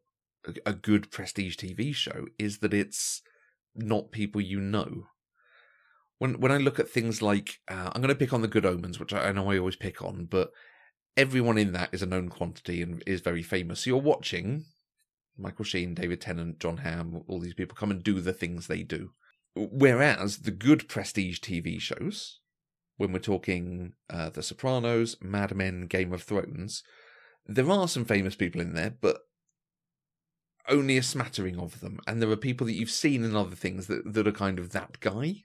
a, 0.66 0.74
good 0.74 1.12
prestige 1.12 1.56
TV 1.56 1.94
show 1.94 2.26
is 2.38 2.60
that 2.60 2.74
it's 2.74 3.22
not 3.76 4.12
people 4.12 4.42
you 4.42 4.60
know. 4.60 5.08
When 6.18 6.40
when 6.40 6.52
I 6.52 6.58
look 6.58 6.80
at 6.80 6.90
things 6.90 7.22
like, 7.22 7.60
uh, 7.68 7.92
I'm 7.94 8.02
going 8.02 8.10
to 8.10 8.16
pick 8.16 8.34
on 8.34 8.42
the 8.42 8.48
Good 8.48 8.66
Omens, 8.66 9.00
which 9.00 9.14
I, 9.14 9.28
I 9.28 9.32
know 9.32 9.52
I 9.52 9.58
always 9.58 9.76
pick 9.76 10.02
on, 10.02 10.26
but 10.26 10.52
everyone 11.18 11.58
in 11.58 11.74
that 11.74 11.90
is 11.92 12.02
a 12.02 12.06
known 12.06 12.30
quantity 12.30 12.82
and 12.82 13.04
is 13.06 13.22
very 13.22 13.44
famous. 13.44 13.82
So 13.82 13.90
you're 13.90 14.00
watching 14.00 14.66
Michael 15.38 15.66
Sheen, 15.66 15.94
David 15.94 16.22
Tennant, 16.22 16.60
John 16.60 16.78
Hamm, 16.78 17.24
all 17.28 17.40
these 17.40 17.54
people 17.54 17.76
come 17.76 17.92
and 17.92 18.04
do 18.04 18.20
the 18.20 18.34
things 18.34 18.68
they 18.68 18.84
do. 18.84 19.12
Whereas 19.56 20.40
the 20.40 20.52
good 20.52 20.88
prestige 20.88 21.40
TV 21.40 21.80
shows, 21.80 22.40
when 22.98 23.12
we're 23.12 23.20
talking 23.20 23.94
uh, 24.10 24.30
The 24.30 24.44
Sopranos, 24.44 25.18
Mad 25.22 25.56
Men, 25.56 25.88
Game 25.88 26.14
of 26.14 26.24
Thrones, 26.24 26.84
there 27.46 27.70
are 27.70 27.88
some 27.88 28.06
famous 28.06 28.36
people 28.36 28.62
in 28.62 28.74
there, 28.74 28.96
but 29.00 29.20
only 30.70 30.98
a 30.98 31.04
smattering 31.04 31.60
of 31.60 31.80
them. 31.80 32.00
And 32.08 32.22
there 32.22 32.30
are 32.30 32.38
people 32.38 32.66
that 32.68 32.74
you've 32.74 32.90
seen 32.90 33.24
in 33.24 33.36
other 33.36 33.56
things 33.56 33.88
that, 33.88 34.14
that 34.14 34.28
are 34.28 34.32
kind 34.32 34.60
of 34.60 34.72
that 34.72 35.00
guy. 35.00 35.44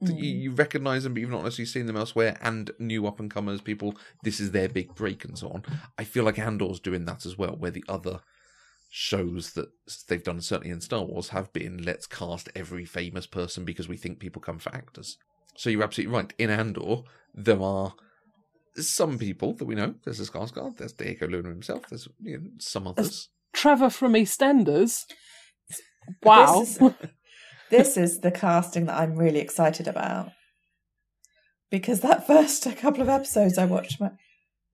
That 0.00 0.18
you, 0.18 0.34
mm. 0.34 0.40
you 0.42 0.50
recognize 0.52 1.04
them, 1.04 1.14
but 1.14 1.20
you've 1.20 1.30
not 1.30 1.42
necessarily 1.44 1.66
seen 1.66 1.86
them 1.86 1.96
elsewhere. 1.96 2.36
And 2.42 2.70
new 2.78 3.06
up 3.06 3.18
and 3.18 3.30
comers, 3.30 3.62
people, 3.62 3.96
this 4.22 4.40
is 4.40 4.50
their 4.50 4.68
big 4.68 4.94
break 4.94 5.24
and 5.24 5.38
so 5.38 5.48
on. 5.48 5.62
I 5.96 6.04
feel 6.04 6.24
like 6.24 6.38
Andor's 6.38 6.80
doing 6.80 7.06
that 7.06 7.24
as 7.24 7.38
well, 7.38 7.56
where 7.56 7.70
the 7.70 7.84
other 7.88 8.20
shows 8.90 9.52
that 9.52 9.68
they've 10.08 10.22
done, 10.22 10.40
certainly 10.40 10.70
in 10.70 10.80
Star 10.80 11.02
Wars, 11.02 11.30
have 11.30 11.52
been 11.52 11.82
let's 11.82 12.06
cast 12.06 12.50
every 12.54 12.84
famous 12.84 13.26
person 13.26 13.64
because 13.64 13.88
we 13.88 13.96
think 13.96 14.18
people 14.18 14.42
come 14.42 14.58
for 14.58 14.74
actors. 14.74 15.16
So 15.56 15.70
you're 15.70 15.82
absolutely 15.82 16.14
right. 16.14 16.32
In 16.38 16.50
Andor, 16.50 17.02
there 17.34 17.62
are 17.62 17.94
some 18.76 19.18
people 19.18 19.54
that 19.54 19.64
we 19.64 19.74
know. 19.74 19.94
There's 20.04 20.20
a 20.20 20.24
Skarsgård, 20.24 20.76
there's 20.76 20.92
Diego 20.92 21.26
Luna 21.26 21.48
himself, 21.48 21.88
there's 21.88 22.08
you 22.22 22.38
know, 22.38 22.50
some 22.58 22.86
others. 22.86 23.28
Trevor 23.56 23.90
from 23.90 24.12
EastEnders. 24.12 25.00
Wow. 26.22 26.60
This 26.60 26.80
is, 26.80 26.92
this 27.70 27.96
is 27.96 28.20
the 28.20 28.30
casting 28.30 28.86
that 28.86 28.98
I'm 29.00 29.16
really 29.16 29.40
excited 29.40 29.88
about. 29.88 30.30
Because 31.70 32.00
that 32.00 32.26
first 32.26 32.64
couple 32.78 33.02
of 33.02 33.08
episodes 33.08 33.58
I 33.58 33.64
watched, 33.64 34.00
my 34.00 34.10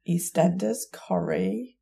EastEnders, 0.08 0.80
Corrie. 0.92 1.78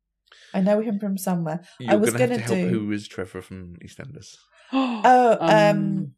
I 0.53 0.61
know 0.61 0.79
him 0.81 0.99
from 0.99 1.17
somewhere. 1.17 1.61
You're 1.79 1.91
I 1.91 1.95
was 1.95 2.11
going 2.11 2.21
to 2.21 2.27
going 2.27 2.39
have 2.39 2.49
to 2.49 2.55
help 2.55 2.69
do. 2.71 2.79
who 2.79 2.91
is 2.91 3.07
Trevor 3.07 3.41
from 3.41 3.75
EastEnders. 3.83 4.35
Oh, 4.73 5.37
um, 5.41 6.13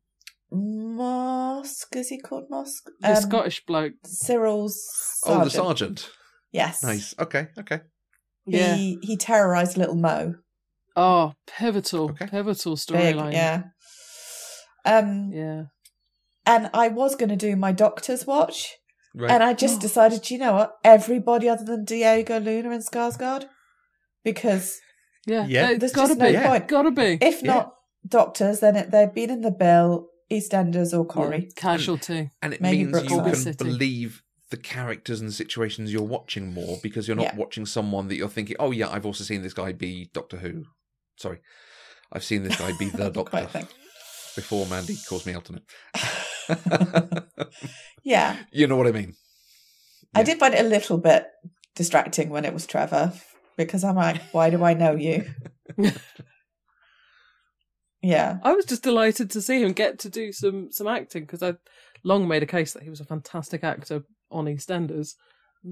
Mosk. 0.53 1.95
Is 1.95 2.10
he 2.10 2.19
called 2.19 2.43
Mosk? 2.51 2.84
the 2.99 3.10
Um, 3.10 3.15
Scottish 3.15 3.65
bloke. 3.65 3.93
Syril's. 4.05 4.80
Sergeant. 5.23 5.41
Oh, 5.41 5.43
the 5.45 5.49
sergeant. 5.49 5.99
sergeant. 5.99 6.18
Yes. 6.51 6.84
Nice. 6.84 7.15
Okay, 7.18 7.47
okay. 7.57 7.81
Yeah. 8.45 8.76
He 8.76 8.99
he 9.01 9.18
terrorized 9.18 9.76
little 9.77 9.95
Mo. 9.95 10.35
Oh, 10.95 11.33
pivotal, 11.47 12.11
Okay. 12.11 12.27
pivotal 12.27 12.75
storyline. 12.75 13.33
yeah. 13.33 13.63
Um, 14.85 15.31
Yeah. 15.33 15.63
and 16.45 16.69
I 16.73 16.89
was 16.89 17.15
going 17.15 17.29
to 17.29 17.35
do 17.35 17.55
my 17.55 17.71
doctor's 17.71 18.27
watch, 18.27 18.73
Right. 19.15 19.31
and 19.31 19.41
I 19.43 19.53
just 19.53 19.79
decided, 19.87 20.29
you 20.29 20.37
know 20.37 20.53
what? 20.53 20.73
Everybody 20.83 21.47
other 21.49 21.63
than 21.63 21.85
Diego 21.85 22.39
Luna 22.39 22.71
and 22.71 22.83
Skarsgård, 22.85 23.45
because 24.23 24.79
Yeah. 25.25 25.45
Yeah. 25.47 25.69
It's 25.69 25.79
There's 25.79 25.93
gotta 25.93 26.09
just 26.09 26.19
no 26.19 26.31
be. 26.33 26.37
point. 26.47 26.67
Gotta 26.67 26.91
be. 26.91 27.17
if 27.21 27.41
Yeah. 27.41 27.53
not 27.53 27.73
doctors, 28.05 28.59
then 28.59 28.75
it, 28.75 28.91
they've 28.91 29.13
been 29.13 29.29
in 29.29 29.39
the 29.41 29.51
bill, 29.51 30.09
EastEnders 30.29 30.91
or 30.97 31.05
Corrie. 31.05 31.43
Yeah, 31.45 31.49
Casualty. 31.55 32.29
and 32.41 32.53
it 32.53 32.59
maybe 32.59 32.83
means 32.85 33.09
you 33.09 33.21
can 33.21 33.35
City. 33.35 33.63
believe 33.63 34.21
the 34.49 34.57
characters 34.57 35.21
and 35.21 35.33
situations 35.33 35.93
you're 35.93 36.01
watching 36.03 36.53
more 36.53 36.77
because 36.83 37.07
you're 37.07 37.15
not 37.15 37.23
Yeah. 37.27 37.35
watching 37.37 37.65
someone 37.65 38.09
that 38.09 38.17
you're 38.17 38.27
thinking, 38.27 38.57
oh 38.59 38.71
yeah, 38.71 38.89
I've 38.89 39.05
also 39.05 39.23
seen 39.23 39.41
this 39.43 39.53
guy 39.53 39.71
be 39.71 40.09
Doctor 40.13 40.37
Who. 40.37 40.65
Sorry, 41.18 41.40
I've 42.11 42.23
seen 42.23 42.44
this 42.44 42.57
guy 42.57 42.72
be 42.77 42.90
the 42.90 43.10
Doctor 43.14 43.48
before 44.35 44.65
Mandy 44.68 44.98
calls 45.07 45.26
me 45.26 45.34
out 45.34 45.49
on 45.49 45.61
it. 46.49 47.23
Yeah, 48.03 48.38
you 48.52 48.68
know 48.68 48.76
what 48.76 48.88
I 48.88 48.91
mean? 48.91 49.14
I 50.15 50.23
did 50.23 50.40
find 50.40 50.53
it 50.53 50.64
a 50.65 50.68
little 50.68 50.98
bit 50.98 51.27
distracting 51.76 52.30
when 52.30 52.45
it 52.45 52.53
was 52.53 52.68
Trevor 52.68 53.14
because 53.57 53.84
I'm 53.84 53.95
like, 53.95 54.22
why 54.31 54.49
do 54.49 54.64
I 54.64 54.73
know 54.73 54.95
you? 54.95 55.26
Yeah. 58.06 58.40
I 58.44 58.52
was 58.52 58.65
just 58.65 58.84
delighted 58.84 59.31
to 59.31 59.41
see 59.41 59.61
him 59.64 59.72
get 59.72 59.98
to 59.99 60.10
do 60.10 60.34
some 60.34 60.72
some 60.72 60.88
acting 60.88 61.23
because 61.23 61.41
I 61.41 61.53
long 62.03 62.27
made 62.27 62.44
a 62.44 62.48
case 62.48 62.73
that 62.73 62.84
he 62.84 62.90
was 62.90 62.99
a 62.99 63.06
fantastic 63.06 63.64
actor 63.64 64.03
on 64.30 64.45
EastEnders. 64.45 65.14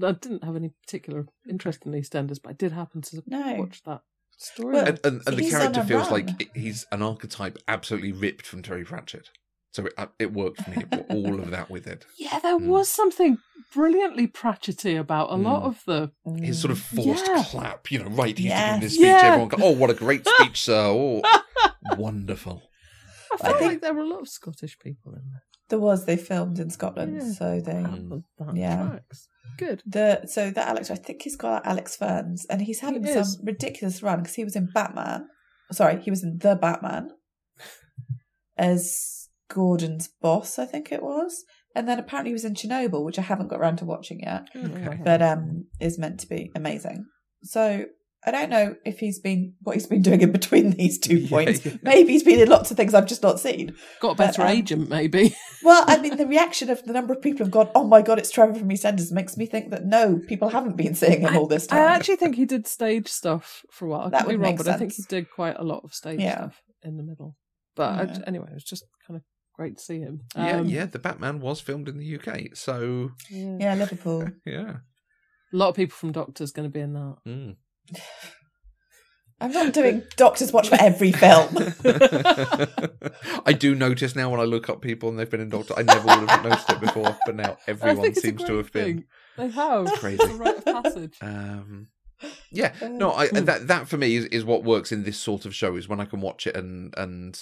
I 0.02 0.12
didn't 0.12 0.42
have 0.42 0.56
any 0.56 0.70
particular 0.86 1.26
interest 1.46 1.84
in 1.84 1.92
EastEnders, 1.92 2.40
but 2.42 2.50
I 2.50 2.54
did 2.54 2.72
happen 2.72 3.02
to 3.02 3.22
No. 3.26 3.56
watch 3.58 3.82
that 3.84 4.00
story. 4.38 4.74
Well, 4.74 4.86
and, 4.88 5.00
and, 5.04 5.22
and 5.26 5.36
the 5.36 5.48
character 5.50 5.82
feels 5.84 6.10
run. 6.10 6.26
like 6.26 6.50
he's 6.54 6.86
an 6.92 7.02
archetype 7.02 7.58
absolutely 7.68 8.12
ripped 8.12 8.46
from 8.46 8.62
Terry 8.62 8.84
Pratchett. 8.84 9.28
So 9.72 9.86
it, 9.86 9.94
uh, 9.96 10.06
it 10.18 10.32
worked 10.34 10.62
for 10.62 10.70
me. 10.70 10.76
It 10.82 10.90
brought 10.90 11.10
all 11.10 11.40
of 11.40 11.50
that 11.50 11.70
with 11.70 11.86
it. 11.86 12.04
yeah, 12.18 12.38
there 12.40 12.58
Mm. 12.58 12.66
was 12.66 12.88
something 12.90 13.38
brilliantly 13.72 14.26
Pratchetty 14.26 14.98
about 15.00 15.30
a 15.30 15.36
lot 15.36 15.62
Mm. 15.62 15.66
of 15.66 15.82
the. 15.86 16.10
His 16.44 16.60
sort 16.60 16.72
of 16.72 16.78
forced 16.78 17.26
Yeah. 17.26 17.42
clap, 17.46 17.90
you 17.90 18.00
know, 18.00 18.10
right? 18.10 18.36
He's 18.36 18.48
Yes. 18.48 18.66
giving 18.66 18.80
this 18.82 18.94
speech. 18.94 19.06
Yeah. 19.06 19.20
Everyone 19.22 19.48
go, 19.48 19.56
"Oh, 19.62 19.70
what 19.70 19.88
a 19.88 19.94
great 19.94 20.26
speech, 20.28 20.60
sir! 20.62 20.84
Oh, 20.88 21.22
wonderful." 21.96 22.62
I 23.32 23.36
felt 23.38 23.58
think- 23.58 23.70
like 23.72 23.80
there 23.80 23.94
were 23.94 24.02
a 24.02 24.08
lot 24.08 24.20
of 24.20 24.28
Scottish 24.28 24.78
people 24.78 25.14
in 25.14 25.22
there. 25.30 25.42
There 25.72 25.80
was 25.80 26.04
they 26.04 26.18
filmed 26.18 26.58
in 26.58 26.68
Scotland, 26.68 27.14
Yeah. 27.16 27.32
so 27.32 27.46
they. 27.60 27.82
That 28.38 28.54
Yeah. 28.54 28.88
tracks. 28.90 29.28
Good. 29.56 29.82
the 29.86 30.26
so 30.26 30.50
that 30.50 30.68
Alex 30.68 30.90
I 30.90 30.96
think 30.96 31.22
he's 31.22 31.36
got 31.36 31.66
Alex 31.66 31.96
Ferns 31.96 32.44
and 32.50 32.60
he's 32.60 32.80
having 32.80 33.02
He 33.04 33.12
some 33.14 33.42
ridiculous 33.42 34.02
run 34.02 34.18
because 34.20 34.34
he 34.34 34.44
was 34.44 34.54
in 34.54 34.68
Batman. 34.74 35.28
Sorry, 35.72 35.98
he 36.02 36.10
was 36.10 36.22
in 36.22 36.36
the 36.38 36.56
Batman 36.56 37.08
as 38.56 39.28
Gordon's 39.48 40.08
boss, 40.20 40.58
I 40.58 40.66
think 40.66 40.92
it 40.92 41.02
was, 41.02 41.44
and 41.74 41.88
then 41.88 41.98
apparently 41.98 42.30
he 42.30 42.34
was 42.34 42.44
in 42.44 42.54
Chernobyl, 42.54 43.02
which 43.04 43.18
I 43.18 43.22
haven't 43.22 43.48
got 43.48 43.60
around 43.60 43.76
to 43.78 43.84
watching 43.86 44.20
yet, 44.20 44.48
Okay. 44.54 44.98
but 45.02 45.22
um, 45.22 45.66
is 45.80 45.98
meant 45.98 46.20
to 46.20 46.26
be 46.28 46.52
amazing. 46.54 47.06
So 47.42 47.86
I 48.24 48.30
don't 48.30 48.50
know 48.50 48.76
if 48.84 49.00
he's 49.00 49.18
been 49.18 49.54
what 49.62 49.74
he's 49.74 49.86
been 49.88 50.00
doing 50.02 50.20
in 50.20 50.30
between 50.30 50.70
these 50.76 50.98
two 50.98 51.26
points. 51.26 51.66
yeah. 51.66 51.72
Maybe 51.82 52.12
he's 52.12 52.22
been 52.22 52.38
in 52.38 52.48
lots 52.48 52.70
of 52.70 52.76
things 52.76 52.94
I've 52.94 53.06
just 53.06 53.22
not 53.22 53.40
seen. 53.40 53.74
Got 54.00 54.10
a 54.12 54.14
But, 54.14 54.26
better 54.28 54.42
um, 54.42 54.48
agent, 54.48 54.88
maybe. 54.88 55.34
Well, 55.64 55.84
I 55.86 55.96
mean, 55.98 56.16
the 56.16 56.26
reaction 56.26 56.70
of 56.70 56.82
the 56.84 56.92
number 56.92 57.12
of 57.14 57.22
people 57.22 57.44
who've 57.44 57.52
gone, 57.52 57.70
"Oh 57.72 57.84
my 57.84 58.02
god, 58.02 58.18
it's 58.18 58.32
Trevor 58.32 58.54
from 58.58 58.68
EastEnders," 58.68 59.12
makes 59.12 59.36
me 59.36 59.46
think 59.46 59.70
that 59.70 59.84
no, 59.84 60.18
people 60.26 60.48
haven't 60.48 60.76
been 60.76 60.96
seeing 60.96 61.20
him 61.20 61.36
all 61.36 61.46
this 61.46 61.68
time. 61.68 61.78
I 61.78 61.94
actually 61.94 62.16
think 62.16 62.34
he 62.34 62.44
did 62.44 62.66
stage 62.66 63.06
stuff 63.06 63.62
for 63.70 63.86
a 63.86 63.88
while. 63.90 64.00
I 64.06 64.08
That 64.10 64.22
could 64.24 64.30
be 64.30 64.34
wrong, 64.36 64.50
make 64.50 64.58
but 64.58 64.66
I 64.66 64.76
think 64.76 64.92
he 64.94 65.04
did 65.08 65.30
quite 65.30 65.56
a 65.56 65.62
lot 65.62 65.82
of 65.84 65.94
stage 65.94 66.18
Yeah. 66.18 66.34
stuff 66.36 66.62
in 66.82 66.96
the 66.96 67.04
middle. 67.04 67.36
But 67.76 67.92
I- 68.10 68.22
anyway, 68.26 68.48
it 68.50 68.54
was 68.54 68.64
just 68.64 68.84
kind 69.06 69.16
of 69.18 69.22
great 69.54 69.76
to 69.76 69.82
see 69.84 70.00
him. 70.00 70.22
yeah, 70.36 70.56
Um, 70.58 70.66
yeah. 70.66 70.86
The 70.86 70.98
Batman 70.98 71.38
was 71.38 71.60
filmed 71.60 71.88
in 71.88 71.96
the 71.96 72.06
UK, 72.18 72.56
so 72.56 73.10
yeah. 73.30 73.56
yeah, 73.60 73.74
Liverpool. 73.76 74.28
yeah. 74.44 74.78
A 75.52 75.56
lot 75.56 75.68
of 75.68 75.76
people 75.76 75.94
from 75.94 76.10
Doctor's 76.10 76.50
going 76.50 76.68
to 76.68 76.72
be 76.72 76.80
in 76.80 76.94
that. 76.94 77.16
Mm. 77.24 77.54
I'm 79.40 79.50
not 79.50 79.72
doing 79.72 80.04
Doctor's 80.16 80.52
Watch 80.52 80.68
for 80.68 80.78
every 80.80 81.10
film. 81.10 81.56
I 83.44 83.52
do 83.52 83.74
notice 83.74 84.14
now 84.14 84.30
when 84.30 84.38
I 84.38 84.44
look 84.44 84.68
up 84.68 84.80
people 84.80 85.08
and 85.08 85.18
they've 85.18 85.28
been 85.28 85.40
in 85.40 85.48
Doctor. 85.48 85.74
I 85.76 85.82
never 85.82 86.06
would 86.06 86.28
have 86.28 86.44
noticed 86.44 86.70
it 86.70 86.80
before, 86.80 87.18
but 87.26 87.34
now 87.34 87.58
everyone 87.66 87.96
think 87.96 88.16
it's 88.16 88.18
a 88.18 88.28
seems 88.28 88.40
to 88.42 88.46
great 88.46 88.56
have 88.56 88.72
been. 88.72 88.84
thing. 88.84 89.04
They 89.36 89.48
have. 89.48 89.86
Crazy. 89.94 90.22
It's 90.22 90.32
a 90.32 90.36
rite 90.36 90.58
of 90.58 90.64
passage. 90.64 91.16
Um, 91.20 91.88
yeah, 92.52 92.72
no, 92.82 93.12
I, 93.12 93.28
that 93.28 93.66
that 93.66 93.88
for 93.88 93.96
me 93.96 94.14
is, 94.14 94.26
is 94.26 94.44
what 94.44 94.62
works 94.62 94.92
in 94.92 95.02
this 95.02 95.18
sort 95.18 95.44
of 95.44 95.56
show 95.56 95.74
is 95.74 95.88
when 95.88 95.98
I 95.98 96.04
can 96.04 96.20
watch 96.20 96.46
it 96.46 96.56
and 96.56 96.94
and 96.96 97.40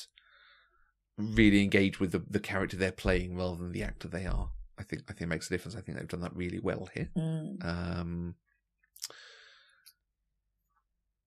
really 1.19 1.63
engage 1.63 2.01
with 2.01 2.13
the, 2.13 2.25
the 2.31 2.41
character 2.41 2.79
they're 2.79 2.93
playing 2.93 3.37
rather 3.37 3.57
than 3.57 3.73
the 3.73 3.83
actor 3.83 4.09
they 4.09 4.25
are. 4.25 4.51
I 4.79 4.85
think 4.85 5.03
I 5.09 5.13
think 5.13 5.23
it 5.23 5.27
makes 5.29 5.49
a 5.49 5.51
difference. 5.51 5.77
I 5.77 5.83
think 5.83 5.99
they've 5.99 6.09
done 6.09 6.23
that 6.23 6.35
really 6.35 6.61
well 6.61 6.89
here. 6.95 7.11
Mm. 7.17 7.63
Um, 7.63 8.35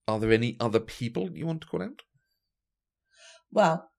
are 0.08 0.20
there 0.20 0.32
any 0.32 0.58
other 0.60 0.80
people 0.80 1.30
you 1.32 1.46
want 1.46 1.62
to 1.62 1.68
call 1.68 1.82
out? 1.84 2.02
Well, 3.52 3.90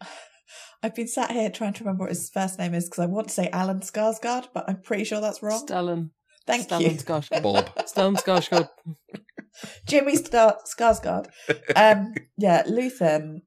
I've 0.82 0.94
been 0.94 1.08
sat 1.08 1.30
here 1.30 1.50
trying 1.50 1.74
to 1.74 1.84
remember 1.84 2.04
what 2.04 2.10
his 2.10 2.30
first 2.32 2.58
name 2.58 2.74
is 2.74 2.86
because 2.88 3.02
I 3.02 3.06
want 3.06 3.28
to 3.28 3.34
say 3.34 3.48
Alan 3.52 3.80
Skarsgård, 3.80 4.48
but 4.54 4.64
I'm 4.68 4.80
pretty 4.82 5.04
sure 5.04 5.20
that's 5.20 5.42
wrong. 5.42 5.66
Stellan. 5.66 6.10
Thank 6.46 6.68
Stellan 6.68 6.80
you, 6.82 6.90
Skarsgård. 6.98 7.42
Bob. 7.42 7.74
Stellan 7.86 8.16
Skarsgård. 8.16 8.68
Jimmy 9.86 10.16
Star- 10.16 10.56
Skarsgård. 10.66 11.26
Um, 11.76 12.14
yeah, 12.38 12.62
Luthen. 12.64 13.40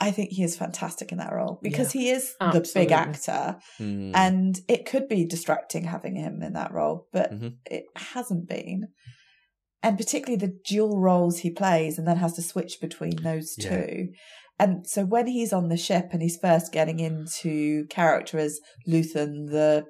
I 0.00 0.10
think 0.10 0.30
he 0.32 0.42
is 0.42 0.56
fantastic 0.56 1.12
in 1.12 1.18
that 1.18 1.32
role 1.32 1.60
because 1.62 1.92
he 1.92 2.10
is 2.10 2.34
the 2.40 2.68
big 2.74 2.90
actor, 2.90 3.56
Hmm. 3.78 4.10
and 4.12 4.58
it 4.68 4.86
could 4.86 5.06
be 5.06 5.24
distracting 5.24 5.84
having 5.84 6.16
him 6.16 6.42
in 6.42 6.54
that 6.54 6.72
role, 6.72 7.06
but 7.12 7.30
Mhm. 7.32 7.58
it 7.66 7.84
hasn't 7.94 8.48
been. 8.48 8.88
And 9.84 9.98
particularly 9.98 10.36
the 10.44 10.58
dual 10.64 10.98
roles 10.98 11.40
he 11.40 11.50
plays 11.50 11.98
and 11.98 12.08
then 12.08 12.16
has 12.16 12.32
to 12.34 12.42
switch 12.42 12.80
between 12.80 13.16
those 13.16 13.54
Yeah. 13.58 13.68
two. 13.68 14.08
And 14.58 14.86
so 14.86 15.04
when 15.04 15.26
he's 15.26 15.52
on 15.52 15.68
the 15.68 15.76
ship 15.76 16.08
and 16.12 16.22
he's 16.22 16.38
first 16.38 16.72
getting 16.72 17.00
into 17.00 17.86
character 17.88 18.38
as 18.38 18.60
Luthen, 18.88 19.50
the 19.50 19.84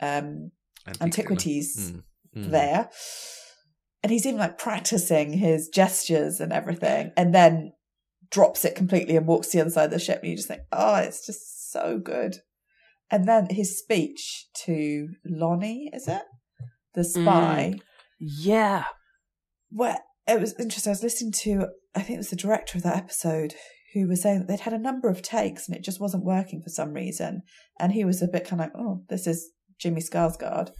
um, 0.00 0.52
antiquities 1.00 1.92
Mm, 1.92 2.02
mm. 2.36 2.50
there, 2.50 2.90
and 4.02 4.12
he's 4.12 4.26
even 4.26 4.38
like 4.38 4.58
practicing 4.58 5.32
his 5.32 5.68
gestures 5.68 6.38
and 6.40 6.52
everything, 6.52 7.10
and 7.16 7.34
then 7.34 7.72
drops 8.30 8.64
it 8.64 8.74
completely 8.76 9.16
and 9.16 9.26
walks 9.26 9.48
to 9.48 9.56
the 9.56 9.62
other 9.62 9.70
side 9.70 9.86
of 9.86 9.90
the 9.90 9.98
ship, 9.98 10.20
and 10.20 10.30
you 10.30 10.36
just 10.36 10.48
think, 10.48 10.62
oh, 10.70 10.96
it's 10.96 11.26
just 11.26 11.72
so 11.72 11.98
good. 11.98 12.36
And 13.10 13.26
then 13.26 13.48
his 13.50 13.78
speech 13.78 14.46
to 14.66 15.08
Lonnie, 15.24 15.90
is 15.92 16.06
it? 16.06 16.22
The 16.94 17.04
spy, 17.04 17.74
Yeah. 18.18 18.84
Well, 19.70 19.98
it 20.26 20.40
was 20.40 20.54
interesting. 20.58 20.90
I 20.90 20.92
was 20.92 21.02
listening 21.02 21.32
to, 21.32 21.68
I 21.94 22.00
think 22.00 22.16
it 22.16 22.18
was 22.18 22.30
the 22.30 22.36
director 22.36 22.78
of 22.78 22.84
that 22.84 22.96
episode, 22.96 23.54
who 23.94 24.06
was 24.06 24.20
saying 24.20 24.40
that 24.40 24.48
they'd 24.48 24.60
had 24.60 24.74
a 24.74 24.78
number 24.78 25.08
of 25.08 25.22
takes 25.22 25.66
and 25.66 25.76
it 25.76 25.82
just 25.82 26.00
wasn't 26.00 26.24
working 26.24 26.60
for 26.60 26.68
some 26.68 26.92
reason. 26.92 27.42
And 27.80 27.92
he 27.92 28.04
was 28.04 28.20
a 28.20 28.28
bit 28.28 28.44
kind 28.46 28.60
of 28.60 28.66
like, 28.66 28.72
oh, 28.76 29.02
this 29.08 29.26
is 29.26 29.50
Jimmy 29.78 30.02
Skarsgård. 30.02 30.70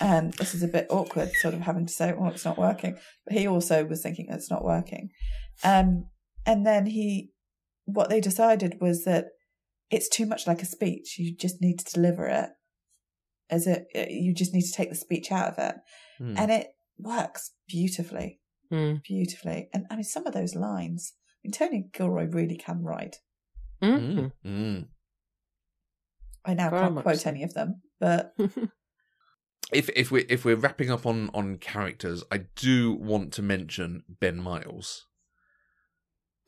And 0.00 0.32
this 0.34 0.54
is 0.54 0.62
a 0.62 0.68
bit 0.68 0.86
awkward, 0.90 1.30
sort 1.34 1.54
of 1.54 1.60
having 1.60 1.86
to 1.86 1.92
say, 1.92 2.14
oh, 2.16 2.26
it's 2.26 2.44
not 2.44 2.58
working. 2.58 2.96
But 3.24 3.36
he 3.36 3.46
also 3.46 3.84
was 3.84 4.02
thinking 4.02 4.26
it's 4.28 4.50
not 4.50 4.64
working. 4.64 5.10
Um, 5.64 6.06
and 6.46 6.66
then 6.66 6.86
he, 6.86 7.30
what 7.84 8.08
they 8.08 8.20
decided 8.20 8.78
was 8.80 9.04
that 9.04 9.26
it's 9.90 10.08
too 10.08 10.26
much 10.26 10.46
like 10.46 10.62
a 10.62 10.66
speech. 10.66 11.16
You 11.18 11.36
just 11.36 11.60
need 11.60 11.78
to 11.78 11.92
deliver 11.92 12.26
it 12.26 12.50
as 13.50 13.66
it, 13.66 13.86
you 13.94 14.34
just 14.34 14.52
need 14.52 14.62
to 14.62 14.72
take 14.72 14.90
the 14.90 14.94
speech 14.94 15.32
out 15.32 15.52
of 15.52 15.58
it. 15.58 15.74
Mm. 16.20 16.38
And 16.38 16.50
it 16.50 16.68
works 16.98 17.52
beautifully 17.68 18.40
Mm. 18.70 19.02
beautifully. 19.02 19.70
And 19.72 19.86
I 19.90 19.94
mean, 19.94 20.04
some 20.04 20.26
of 20.26 20.34
those 20.34 20.54
lines. 20.54 21.14
I 21.16 21.38
mean, 21.42 21.52
Tony 21.52 21.88
Gilroy 21.92 22.26
really 22.26 22.56
can 22.56 22.82
write. 22.82 23.16
Mm. 23.82 23.98
Mm, 24.14 24.32
mm. 24.44 24.86
I 26.44 26.52
now 26.54 26.68
Very 26.70 26.82
can't 26.82 26.96
quote 27.02 27.18
so. 27.20 27.30
any 27.30 27.42
of 27.44 27.54
them, 27.54 27.80
but 27.98 28.34
If 29.72 29.88
if 29.90 30.10
we 30.10 30.22
if 30.22 30.44
we're 30.44 30.56
wrapping 30.56 30.90
up 30.90 31.04
on 31.06 31.30
on 31.34 31.56
characters, 31.58 32.24
I 32.30 32.46
do 32.56 32.92
want 32.92 33.32
to 33.34 33.42
mention 33.42 34.02
Ben 34.08 34.36
Miles 34.38 35.06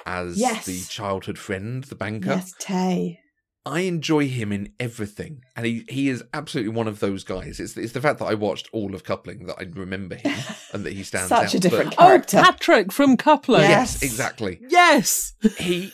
as 0.06 0.38
Yes. 0.38 0.64
the 0.66 0.80
childhood 0.88 1.38
friend, 1.38 1.84
the 1.84 1.94
banker. 1.94 2.30
yes, 2.30 2.52
Tay. 2.58 3.20
I 3.66 3.80
enjoy 3.80 4.26
him 4.28 4.52
in 4.52 4.72
everything, 4.80 5.42
and 5.54 5.66
he, 5.66 5.84
he 5.88 6.08
is 6.08 6.24
absolutely 6.32 6.72
one 6.72 6.88
of 6.88 7.00
those 7.00 7.24
guys. 7.24 7.60
It's 7.60 7.76
it's 7.76 7.92
the 7.92 8.00
fact 8.00 8.18
that 8.20 8.24
I 8.24 8.34
watched 8.34 8.68
all 8.72 8.94
of 8.94 9.04
Coupling 9.04 9.46
that 9.46 9.56
I 9.58 9.64
remember 9.64 10.14
him 10.14 10.34
and 10.72 10.84
that 10.86 10.94
he 10.94 11.02
stands 11.02 11.30
out. 11.30 11.42
Such 11.44 11.54
a 11.56 11.60
different 11.60 11.94
But- 11.96 12.32
Oh. 12.34 12.40
Patrick 12.42 12.90
from 12.90 13.16
Coupling. 13.18 13.60
Yes, 13.62 13.98
Yes. 14.00 14.02
exactly. 14.02 14.60
Yes. 14.68 15.34
He, 15.58 15.92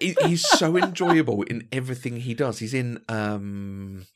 he 0.00 0.14
he's 0.26 0.46
so 0.46 0.76
enjoyable 0.76 1.42
in 1.44 1.66
everything 1.72 2.16
he 2.18 2.34
does. 2.34 2.58
He's 2.58 2.74
in 2.74 3.00
um, 3.08 4.06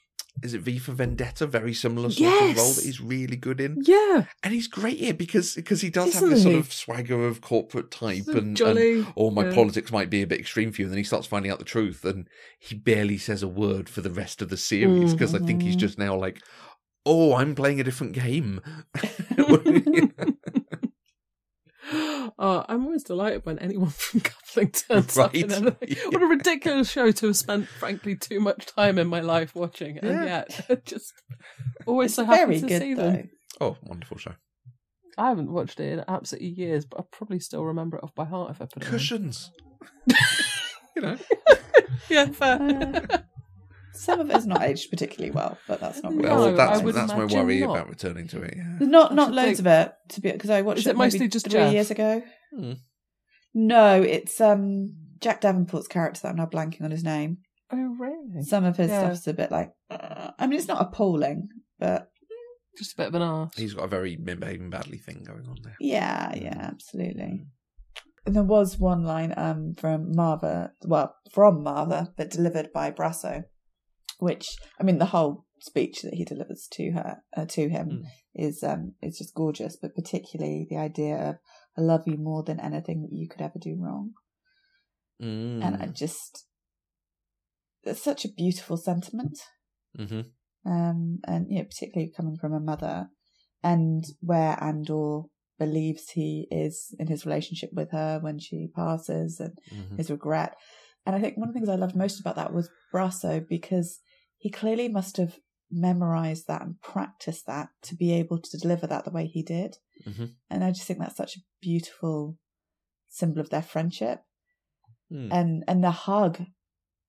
is 0.42 0.54
it 0.54 0.60
V 0.62 0.78
for 0.78 0.92
Vendetta? 0.92 1.46
Very 1.46 1.74
similar 1.74 2.10
sort 2.10 2.32
of 2.32 2.56
role 2.56 2.72
that 2.72 2.84
he's 2.84 3.00
really 3.00 3.36
good 3.36 3.60
in. 3.60 3.78
Yeah. 3.82 4.24
And 4.42 4.52
he's 4.54 4.68
great 4.68 4.98
here 4.98 5.14
because 5.14 5.54
because 5.54 5.80
he 5.80 5.90
does 5.90 6.14
have 6.14 6.22
Isn't 6.24 6.30
this 6.30 6.42
sort 6.42 6.54
of 6.56 6.72
swagger 6.72 7.26
of 7.26 7.40
corporate 7.40 7.90
type 7.90 8.24
So 8.24 8.32
and, 8.38 8.60
and 8.60 9.06
or 9.16 9.32
my 9.32 9.46
Yeah. 9.46 9.54
politics 9.54 9.92
might 9.92 10.10
be 10.10 10.22
a 10.22 10.26
bit 10.26 10.40
extreme 10.40 10.72
for 10.72 10.82
you. 10.82 10.86
And 10.86 10.92
then 10.92 10.98
he 10.98 11.04
starts 11.04 11.26
finding 11.26 11.50
out 11.52 11.58
the 11.58 11.64
truth 11.64 12.04
and 12.04 12.28
he 12.58 12.74
barely 12.74 13.18
says 13.18 13.42
a 13.42 13.48
word 13.48 13.88
for 13.88 14.00
the 14.00 14.10
rest 14.10 14.40
of 14.42 14.48
the 14.48 14.56
series 14.56 15.12
because 15.12 15.34
I 15.34 15.38
think 15.38 15.62
he's 15.62 15.76
Mhm. 15.76 15.80
just 15.80 15.98
now 15.98 16.16
like, 16.16 16.40
oh, 17.06 17.34
I'm 17.34 17.54
playing 17.54 17.80
a 17.80 17.84
different 17.84 18.12
game. 18.12 18.60
Oh, 21.92 22.64
I'm 22.68 22.84
always 22.86 23.02
delighted 23.04 23.44
when 23.44 23.58
anyone 23.58 23.88
from 23.96 24.20
Coupling 24.20 24.70
turns 24.70 25.18
up 25.18 25.34
in 25.34 25.48
Right. 25.48 25.56
anything. 25.80 25.96
What 26.12 26.22
a 26.22 26.26
ridiculous 26.26 26.90
show 26.90 27.10
to 27.10 27.26
have 27.28 27.36
spent, 27.36 27.68
frankly, 27.68 28.16
too 28.16 28.40
much 28.40 28.66
time 28.66 28.98
in 28.98 29.06
my 29.08 29.20
life 29.20 29.54
watching, 29.54 29.98
and 29.98 30.08
Yeah. 30.24 30.44
yet 30.68 30.84
just 30.86 31.12
always 31.86 32.08
It's 32.10 32.16
so 32.16 32.24
happy 32.24 32.38
very 32.44 32.60
to 32.60 32.66
good 32.68 32.82
see 32.82 32.94
though. 32.94 33.10
them. 33.12 33.30
oh, 33.60 33.76
wonderful 33.82 34.18
show. 34.18 34.34
I 35.18 35.28
haven't 35.28 35.50
watched 35.52 35.80
it 35.80 35.92
in 35.98 36.04
absolutely 36.08 36.48
years, 36.50 36.84
but 36.86 37.00
I 37.00 37.02
probably 37.10 37.40
still 37.40 37.64
remember 37.64 37.96
it 37.98 38.04
off 38.04 38.14
by 38.14 38.24
heart 38.24 38.50
if 38.52 38.62
I 38.62 38.66
put 38.66 38.82
it 38.82 38.86
on. 38.86 38.92
Cushions. 38.92 39.50
you 40.96 41.02
know, 41.02 41.16
Yeah, 42.08 42.26
fair. 42.26 43.06
Uh, 43.10 43.18
Some 43.94 44.20
of 44.20 44.30
it's 44.30 44.46
not 44.46 44.62
aged 44.62 44.88
particularly 44.90 45.30
well, 45.32 45.58
but 45.66 45.80
that's 45.80 46.02
not. 46.02 46.14
No, 46.14 46.22
well, 46.28 46.38
really 46.46 46.52
I 46.60 46.66
that's 46.66 46.82
would 46.82 46.94
that's 46.94 47.12
my 47.12 47.24
worry 47.24 47.60
not. 47.60 47.70
about 47.70 47.88
returning 47.88 48.28
to 48.28 48.40
it. 48.42 48.54
Yeah. 48.56 48.76
Not 48.86 49.14
not 49.14 49.32
loads 49.32 49.58
think- 49.58 49.60
of 49.60 49.66
it 49.66 49.92
to 50.10 50.20
be 50.20 50.32
because 50.32 50.50
I 50.50 50.62
watched 50.62 50.80
Is 50.80 50.86
it, 50.86 50.90
it 50.90 50.96
mostly 50.96 51.18
maybe 51.20 51.30
just 51.30 51.46
three 51.50 51.60
Jeff? 51.60 51.72
years 51.72 51.90
ago. 51.90 52.22
Hmm. 52.56 52.72
No, 53.54 54.00
it's 54.00 54.40
um 54.40 54.94
Jack 55.20 55.40
Davenport's 55.40 55.88
character 55.88 56.20
that 56.22 56.28
I'm 56.30 56.36
now 56.36 56.46
blanking 56.46 56.82
on 56.82 56.90
his 56.90 57.04
name. 57.04 57.38
Oh, 57.72 57.96
really? 57.98 58.42
Some 58.42 58.64
of 58.64 58.76
his 58.76 58.88
Yeah. 58.90 59.00
stuff's 59.12 59.26
a 59.26 59.32
bit 59.34 59.50
like. 59.50 59.72
uh, 59.90 60.30
I 60.38 60.46
mean, 60.46 60.58
it's 60.58 60.68
not 60.68 60.80
appalling, 60.82 61.48
but 61.78 62.10
Just 62.78 62.94
a 62.94 62.96
bit 62.96 63.08
of 63.08 63.14
an 63.16 63.22
arse. 63.22 63.52
He's 63.56 63.74
got 63.74 63.84
a 63.84 63.88
very 63.88 64.16
men 64.16 64.38
behaving 64.40 64.70
badly 64.70 64.98
thing 64.98 65.24
going 65.26 65.46
on 65.48 65.56
there. 65.62 65.76
yeah, 65.80 66.34
yeah, 66.34 66.56
absolutely. 66.72 67.40
And 68.26 68.36
there 68.36 68.42
was 68.44 68.78
one 68.78 69.02
line 69.04 69.34
um 69.36 69.74
from 69.74 70.12
Maarva, 70.14 70.70
well, 70.84 71.14
from 71.32 71.64
Maarva, 71.64 72.12
but 72.16 72.30
delivered 72.30 72.72
by 72.72 72.90
Brasso, 72.90 73.44
which 74.20 74.56
I 74.78 74.84
mean, 74.84 74.98
the 74.98 75.06
whole 75.06 75.44
speech 75.60 76.02
that 76.02 76.14
he 76.14 76.24
delivers 76.24 76.66
to 76.72 76.92
her, 76.92 77.22
uh, 77.36 77.44
to 77.46 77.68
him, 77.68 77.88
Mm. 77.88 78.04
is 78.34 78.62
um 78.62 78.94
is 79.02 79.18
just 79.18 79.34
gorgeous. 79.34 79.76
But 79.76 79.94
particularly 79.94 80.66
the 80.68 80.76
idea 80.76 81.16
of 81.16 81.36
"I 81.76 81.80
love 81.80 82.06
you 82.06 82.16
more 82.18 82.42
than 82.42 82.60
anything 82.60 83.02
that 83.02 83.12
you 83.12 83.28
could 83.28 83.42
ever 83.42 83.58
do 83.58 83.76
wrong," 83.78 84.14
Mm. 85.20 85.62
and 85.64 85.76
I 85.82 85.86
just 85.88 86.46
it's 87.82 88.02
such 88.02 88.24
a 88.24 88.32
beautiful 88.32 88.76
sentiment. 88.76 89.38
hmm 89.96 90.20
um, 90.66 91.20
and 91.26 91.50
you 91.50 91.58
know, 91.58 91.64
particularly 91.64 92.12
coming 92.14 92.36
from 92.36 92.52
a 92.52 92.60
mother, 92.60 93.08
and 93.62 94.04
where 94.20 94.62
Andor 94.62 95.22
believes 95.58 96.10
he 96.10 96.46
is 96.50 96.94
in 96.98 97.06
his 97.06 97.24
relationship 97.24 97.70
with 97.72 97.90
her 97.92 98.18
when 98.20 98.38
she 98.38 98.68
passes, 98.74 99.40
and 99.40 99.58
hmm 99.70 99.96
his 99.96 100.10
regret. 100.10 100.56
And 101.06 101.16
I 101.16 101.20
think 101.20 101.36
one 101.38 101.48
of 101.48 101.54
the 101.54 101.58
things 101.58 101.70
I 101.70 101.76
loved 101.76 101.96
most 101.96 102.20
about 102.20 102.36
that 102.36 102.52
was 102.52 102.70
Brasso 102.92 103.40
because 103.48 104.00
he 104.40 104.50
clearly 104.50 104.88
must 104.88 105.18
have 105.18 105.38
memorized 105.70 106.48
that 106.48 106.62
and 106.62 106.80
practiced 106.80 107.46
that 107.46 107.68
to 107.82 107.94
be 107.94 108.12
able 108.12 108.40
to 108.40 108.58
deliver 108.58 108.86
that 108.88 109.04
the 109.04 109.10
way 109.12 109.26
he 109.26 109.42
did. 109.42 109.76
hmm 110.04 110.24
And 110.50 110.64
I 110.64 110.70
just 110.72 110.86
think 110.86 110.98
that's 110.98 111.16
such 111.16 111.36
a 111.36 111.44
beautiful 111.60 112.36
symbol 113.08 113.40
of 113.40 113.50
their 113.50 113.62
friendship 113.62 114.22
Mm. 115.12 115.28
and 115.32 115.64
and 115.66 115.82
the 115.84 115.90
hug. 115.90 116.40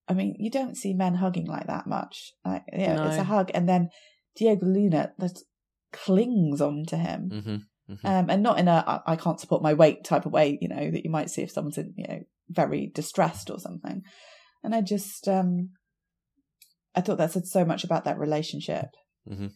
I 0.08 0.14
mean, 0.14 0.36
you 0.40 0.50
don't 0.50 0.76
see 0.76 0.94
men 0.94 1.16
hugging 1.16 1.46
like 1.46 1.68
that 1.68 1.86
much. 1.86 2.34
Like, 2.44 2.64
yeah, 2.74 2.96
No. 2.96 3.04
it's 3.04 3.18
a 3.20 3.24
hug, 3.24 3.52
and 3.54 3.70
then 3.70 3.90
Diego 4.36 4.66
Luna 4.66 5.14
that 5.20 5.38
clings 5.94 6.62
onto 6.62 6.98
him, 6.98 7.30
hmm 7.30 7.58
um, 8.04 8.30
and 8.30 8.42
not 8.42 8.58
in 8.60 8.68
a 8.68 8.84
I, 8.88 9.14
I 9.14 9.16
can't 9.16 9.40
support 9.40 9.62
my 9.62 9.76
weight 9.76 10.04
type 10.04 10.26
of 10.26 10.32
way, 10.32 10.58
you 10.60 10.68
know, 10.68 10.90
that 10.92 11.04
you 11.06 11.12
might 11.12 11.30
see 11.30 11.44
if 11.44 11.52
someone's 11.52 11.78
in, 11.78 11.94
you 11.96 12.08
know 12.08 12.22
very 12.50 12.88
distressed 12.88 13.50
or 13.50 13.60
something. 13.60 14.02
And 14.64 14.76
I 14.76 14.82
just 14.82 15.28
um, 15.28 15.70
I 16.96 17.02
thought 17.02 17.18
that 17.18 17.32
said 17.32 17.46
so 17.48 17.64
much 17.66 17.84
about 17.84 18.04
that 18.06 18.20
relationship. 18.20 18.88
Mhm. 19.30 19.52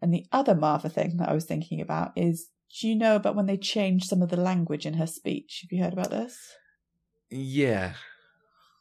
And 0.00 0.14
the 0.14 0.26
other 0.32 0.54
Maarva 0.54 0.90
thing 0.90 1.16
that 1.18 1.28
I 1.28 1.34
was 1.34 1.44
thinking 1.44 1.80
about 1.80 2.12
is, 2.16 2.48
do 2.80 2.88
you 2.88 2.94
know 2.96 3.16
about 3.16 3.36
when 3.36 3.46
they 3.46 3.56
changed 3.58 4.06
some 4.06 4.22
of 4.22 4.30
the 4.30 4.36
language 4.36 4.86
in 4.86 4.94
her 4.94 5.06
speech? 5.06 5.60
Have 5.62 5.72
you 5.76 5.82
heard 5.84 5.92
about 5.92 6.10
this? 6.10 6.38
Yeah. 7.30 7.94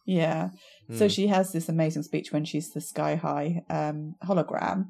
Yeah. 0.06 0.50
So 0.92 1.06
Mm. 1.06 1.12
she 1.12 1.28
has 1.28 1.52
this 1.52 1.70
amazing 1.70 2.04
speech 2.04 2.32
when 2.32 2.46
she's 2.46 2.72
the 2.72 2.82
sky 2.82 3.16
high 3.16 3.64
um, 3.70 4.16
hologram, 4.24 4.86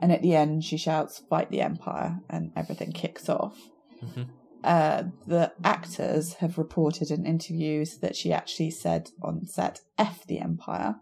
and 0.00 0.10
at 0.12 0.22
the 0.22 0.34
end 0.34 0.64
she 0.64 0.76
shouts, 0.76 1.18
"Fight 1.30 1.50
the 1.50 1.60
Empire," 1.60 2.18
and 2.28 2.52
everything 2.56 2.92
kicks 2.92 3.28
off. 3.28 3.56
Mhm. 4.02 4.28
Uh, 4.64 5.04
the 5.26 5.52
actors 5.62 6.34
have 6.34 6.58
reported 6.58 7.10
in 7.12 7.24
interviews 7.24 7.98
that 7.98 8.16
she 8.16 8.32
actually 8.32 8.70
said 8.70 9.10
on 9.22 9.44
set, 9.46 9.82
"F 9.98 10.26
the 10.26 10.40
Empire," 10.40 10.96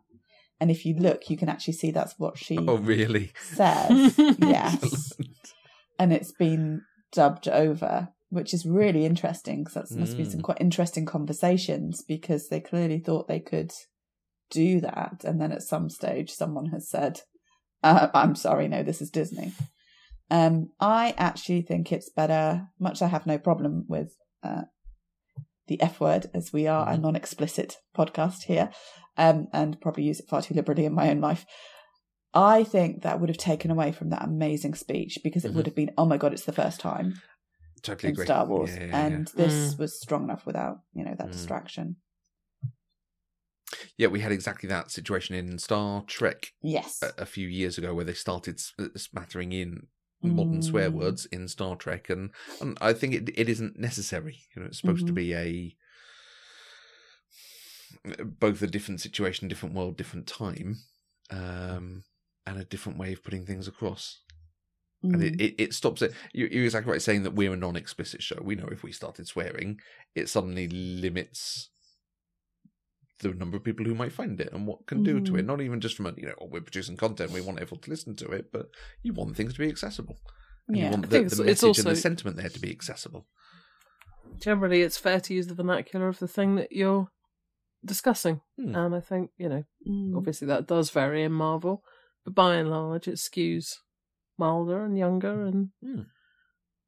and 0.61 0.71
if 0.71 0.85
you 0.87 0.95
look, 0.95 1.29
you 1.31 1.37
can 1.37 1.49
actually 1.49 1.75
see 1.75 1.91
that's 1.91 2.19
what 2.19 2.39
she 2.39 2.59
Oh, 2.69 2.77
really? 2.77 3.33
says. 3.41 4.19
yes, 4.39 5.13
and 5.99 6.13
it's 6.13 6.33
been 6.33 6.83
dubbed 7.13 7.49
over, 7.49 8.09
which 8.31 8.53
is 8.55 8.67
really 8.67 9.05
interesting 9.07 9.65
because 9.65 9.75
that 9.75 9.99
must 9.99 10.17
be 10.17 10.25
some 10.25 10.41
Mm. 10.41 10.45
quite 10.45 10.61
interesting 10.61 11.07
conversations 11.07 12.03
because 12.03 12.49
they 12.49 12.61
clearly 12.61 12.99
thought 12.99 13.29
they 13.29 13.41
could 13.41 13.73
do 14.51 14.81
that, 14.81 15.23
and 15.25 15.41
then 15.41 15.53
at 15.53 15.63
some 15.63 15.89
stage 15.89 16.31
someone 16.31 16.67
has 16.67 16.89
said, 16.89 17.21
uh, 17.83 18.09
"I'm 18.15 18.35
sorry, 18.35 18.69
no, 18.69 18.83
this 18.83 19.01
is 19.03 19.11
Disney." 19.11 19.53
Um, 20.31 20.71
I 20.81 21.15
actually 21.19 21.63
think 21.63 21.93
it's 21.93 22.11
better. 22.11 22.69
Much 22.79 23.03
I 23.03 23.09
have 23.09 23.27
no 23.27 23.39
problem 23.39 23.85
with 23.89 24.17
uh, 24.43 24.63
the 25.69 25.81
F 25.81 26.01
word, 26.01 26.31
as 26.35 26.53
we 26.53 26.67
are 26.67 26.89
a 26.89 26.97
Mhm. 26.97 27.01
non-explicit 27.03 27.77
podcast 27.97 28.45
here, 28.45 28.71
um, 29.17 29.49
and 29.53 29.81
probably 29.81 30.05
use 30.05 30.21
it 30.21 30.29
far 30.29 30.43
too 30.43 30.55
liberally 30.55 30.85
in 30.87 30.95
my 30.95 31.11
own 31.11 31.21
life. 31.21 31.47
I 32.35 32.65
think 32.65 33.03
that 33.03 33.21
would 33.21 33.29
have 33.31 33.39
taken 33.39 33.71
away 33.71 33.93
from 33.93 34.11
that 34.11 34.25
amazing 34.25 34.75
speech 34.75 35.19
because 35.25 35.45
it 35.45 35.53
Mhm. 35.53 35.55
would 35.55 35.67
have 35.67 35.75
been, 35.77 35.93
oh 35.99 36.07
my 36.07 36.17
god, 36.19 36.33
it's 36.33 36.45
the 36.47 36.53
first 36.53 36.81
time 36.81 37.23
Totally 37.83 38.11
in 38.11 38.15
agree. 38.15 38.25
Star 38.25 38.47
Wars, 38.47 38.79
Yeah, 38.79 38.85
yeah, 38.87 39.05
yeah. 39.09 39.21
and 39.21 39.29
this 39.37 39.75
Mm. 39.75 39.79
was 39.79 40.01
strong 40.01 40.25
enough 40.25 40.47
without 40.47 40.81
you 40.95 41.05
know 41.05 41.15
that 41.19 41.33
Mm. 41.33 41.33
distraction. 41.33 41.97
Yeah, 43.97 44.09
we 44.09 44.21
had 44.21 44.33
exactly 44.33 44.69
that 44.69 44.91
situation 44.91 45.35
in 45.35 45.59
Star 45.59 46.03
Trek 46.07 46.53
Yes, 46.63 47.01
a, 47.03 47.23
a 47.23 47.27
few 47.27 47.49
years 47.49 47.79
ago 47.79 47.95
where 47.95 48.05
they 48.05 48.15
started 48.15 48.57
s- 48.57 48.73
uh, 48.79 48.89
smattering 48.97 49.53
in 49.53 49.87
modern 50.23 50.63
swear 50.63 50.91
Mm. 50.91 50.95
words 50.95 51.27
in 51.27 51.49
Star 51.49 51.77
Trek, 51.77 52.09
and, 52.11 52.31
and 52.61 52.79
I 52.81 52.93
think 52.93 53.15
it 53.15 53.31
it 53.39 53.49
isn't 53.49 53.79
necessary. 53.79 54.39
You 54.55 54.63
know, 54.63 54.69
it's 54.69 54.79
supposed 54.79 55.07
to 55.09 55.13
Mhm. 55.13 55.15
be 55.15 55.35
a 55.35 55.77
both 58.41 58.63
a 58.63 58.67
different 58.67 59.01
situation, 59.01 59.49
different 59.49 59.75
world, 59.75 59.97
different 59.97 60.27
time, 60.27 60.77
um, 61.31 62.05
and 62.47 62.59
a 62.59 62.65
different 62.65 62.99
way 62.99 63.13
of 63.13 63.23
putting 63.25 63.45
things 63.47 63.67
across. 63.69 64.21
And 65.03 65.17
Mm. 65.17 65.23
it, 65.35 65.41
it, 65.41 65.55
it 65.59 65.75
stops 65.75 66.01
it. 66.01 66.13
You, 66.33 66.49
you're 66.51 66.65
exactly 66.65 66.91
right 66.93 67.03
saying 67.03 67.25
that 67.25 67.35
we're 67.35 67.53
a 67.53 67.57
non 67.57 67.77
explicit 67.77 68.23
show. 68.23 68.39
We 68.43 68.55
know 68.55 68.69
if 68.73 68.83
we 68.83 68.91
started 68.93 69.27
swearing, 69.27 69.79
it 70.15 70.29
suddenly 70.31 70.67
limits 70.69 71.69
the 73.21 73.33
number 73.35 73.57
of 73.57 73.65
people 73.65 73.85
who 73.85 73.95
might 73.95 74.13
find 74.13 74.41
it 74.41 74.53
and 74.53 74.67
what 74.67 74.87
can 74.87 75.03
do 75.03 75.21
to 75.21 75.37
it. 75.37 75.43
Mhm. 75.43 75.47
Not 75.47 75.61
even 75.61 75.81
just 75.81 75.97
from 75.97 76.07
a, 76.07 76.15
you 76.17 76.27
know, 76.27 76.35
oh, 76.41 76.47
we're 76.47 76.61
producing 76.63 76.97
content, 76.97 77.31
we 77.33 77.41
want 77.43 77.61
everyone 77.61 77.83
to 77.83 77.91
listen 77.91 78.17
to 78.17 78.29
it, 78.31 78.51
but 78.53 78.71
you 79.03 79.13
want 79.13 79.37
things 79.37 79.53
to 79.55 79.59
be 79.61 79.69
accessible. 79.69 80.19
And 80.67 80.77
Yeah. 80.77 80.85
you 80.87 80.91
want 80.91 81.03
the, 81.03 81.09
think 81.09 81.29
the 81.29 81.35
it's- 81.35 81.39
message 81.39 81.51
it's 81.51 81.63
and 81.63 81.69
also- 81.87 81.91
the 81.91 81.97
sentiment 81.97 82.37
there 82.39 82.49
to 82.49 82.59
be 82.61 82.71
accessible. 82.71 83.27
Generally, 84.41 84.83
it's 84.83 84.99
fair 84.99 85.21
to 85.21 85.35
use 85.35 85.47
the 85.47 85.55
vernacular 85.55 86.09
of 86.09 86.19
the 86.19 86.27
thing 86.29 86.57
that 86.57 86.73
you're 86.73 87.09
discussing. 87.85 88.41
Hmm. 88.59 88.75
And 88.75 88.95
I 88.95 89.01
think, 89.01 89.31
you 89.37 89.49
know, 89.49 89.65
Mm. 89.89 90.17
obviously 90.17 90.47
that 90.49 90.67
does 90.67 90.91
vary 90.91 91.23
in 91.23 91.33
Marvel, 91.33 91.83
but 92.25 92.35
by 92.35 92.57
and 92.57 92.71
large, 92.71 93.07
it 93.09 93.19
skews 93.19 93.75
milder 94.39 94.85
and 94.85 94.97
younger 94.99 95.45
and, 95.45 95.71
Hmm. 95.83 96.03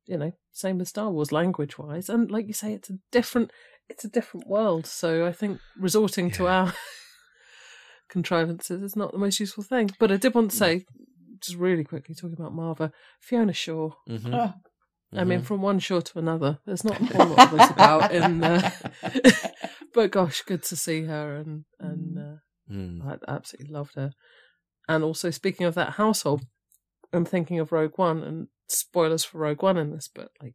you 0.07 0.17
know, 0.19 0.33
same 0.53 0.79
with 0.79 0.89
Star 0.89 1.11
Wars 1.11 1.33
language 1.33 1.79
wise. 1.79 2.09
And 2.09 2.31
like 2.31 2.47
you 2.47 2.55
say, 2.55 2.73
it's 2.75 2.91
a 2.91 2.99
different. 3.13 3.51
It's 3.89 4.05
a 4.05 4.09
different 4.09 4.49
world, 4.49 4.85
so 4.85 5.27
I 5.27 5.33
think 5.33 5.61
resorting 5.79 6.29
to 6.33 6.49
our 6.49 6.73
contrivances 8.09 8.83
is 8.83 8.97
not 8.97 9.13
the 9.13 9.19
most 9.19 9.39
useful 9.41 9.63
thing. 9.65 9.91
But 10.01 10.11
I 10.13 10.17
did 10.17 10.35
want 10.35 10.51
to 10.51 10.57
say, 10.57 10.85
just 11.41 11.57
really 11.57 11.85
quickly 11.85 12.15
talking 12.15 12.37
about 12.39 12.53
Maarva, 12.55 12.91
Fiona 13.21 13.53
Shaw. 13.53 13.91
Mm-hmm. 14.09 14.35
Oh. 14.35 14.55
I 15.13 15.23
mean, 15.25 15.43
from 15.43 15.63
one 15.63 15.79
shore 15.79 16.03
to 16.03 16.19
another, 16.19 16.59
there's 16.67 16.83
not 16.85 17.01
a 17.01 17.05
whole 17.17 17.27
lot 17.29 17.53
of 17.53 17.59
this 17.59 17.71
about 17.71 18.13
in. 18.13 18.43
Uh, 18.43 18.71
but 19.97 20.13
gosh, 20.13 20.43
good 20.43 20.63
to 20.65 20.77
see 20.77 21.05
her, 21.05 21.35
and 21.35 21.65
and 21.81 22.19
uh, 22.19 22.37
Mm. 22.71 23.07
I 23.07 23.33
absolutely 23.33 23.73
loved 23.73 23.95
her. 23.95 24.13
And 24.89 25.05
also, 25.05 25.31
speaking 25.31 25.67
of 25.67 25.75
that 25.75 25.95
household, 25.95 26.47
I'm 27.13 27.25
thinking 27.25 27.59
of 27.59 27.73
Rogue 27.73 27.97
One, 27.97 28.23
and 28.23 28.49
spoilers 28.69 29.25
for 29.25 29.39
Rogue 29.39 29.63
One 29.63 29.77
in 29.77 29.91
this, 29.91 30.09
but 30.13 30.31
like, 30.43 30.55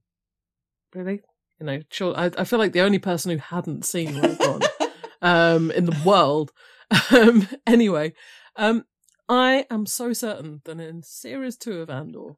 really, 0.94 1.22
you 1.60 1.66
know, 1.66 1.82
sure. 1.90 2.18
I, 2.18 2.32
I 2.38 2.44
feel 2.44 2.60
like 2.60 2.74
the 2.74 2.82
only 2.82 3.00
person 3.00 3.32
who 3.32 3.38
hadn't 3.38 3.86
seen 3.86 4.20
Rogue 4.20 4.40
One 4.40 4.62
um, 5.22 5.72
in 5.72 5.86
the 5.86 6.02
world. 6.06 6.52
Um, 7.10 7.48
anyway, 7.66 8.12
um, 8.58 8.84
I 9.30 9.66
am 9.72 9.86
so 9.86 10.12
certain 10.12 10.60
that 10.66 10.78
in 10.78 11.04
series 11.04 11.56
two 11.56 11.80
of 11.80 11.90
Andor, 11.90 12.34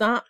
that 0.00 0.24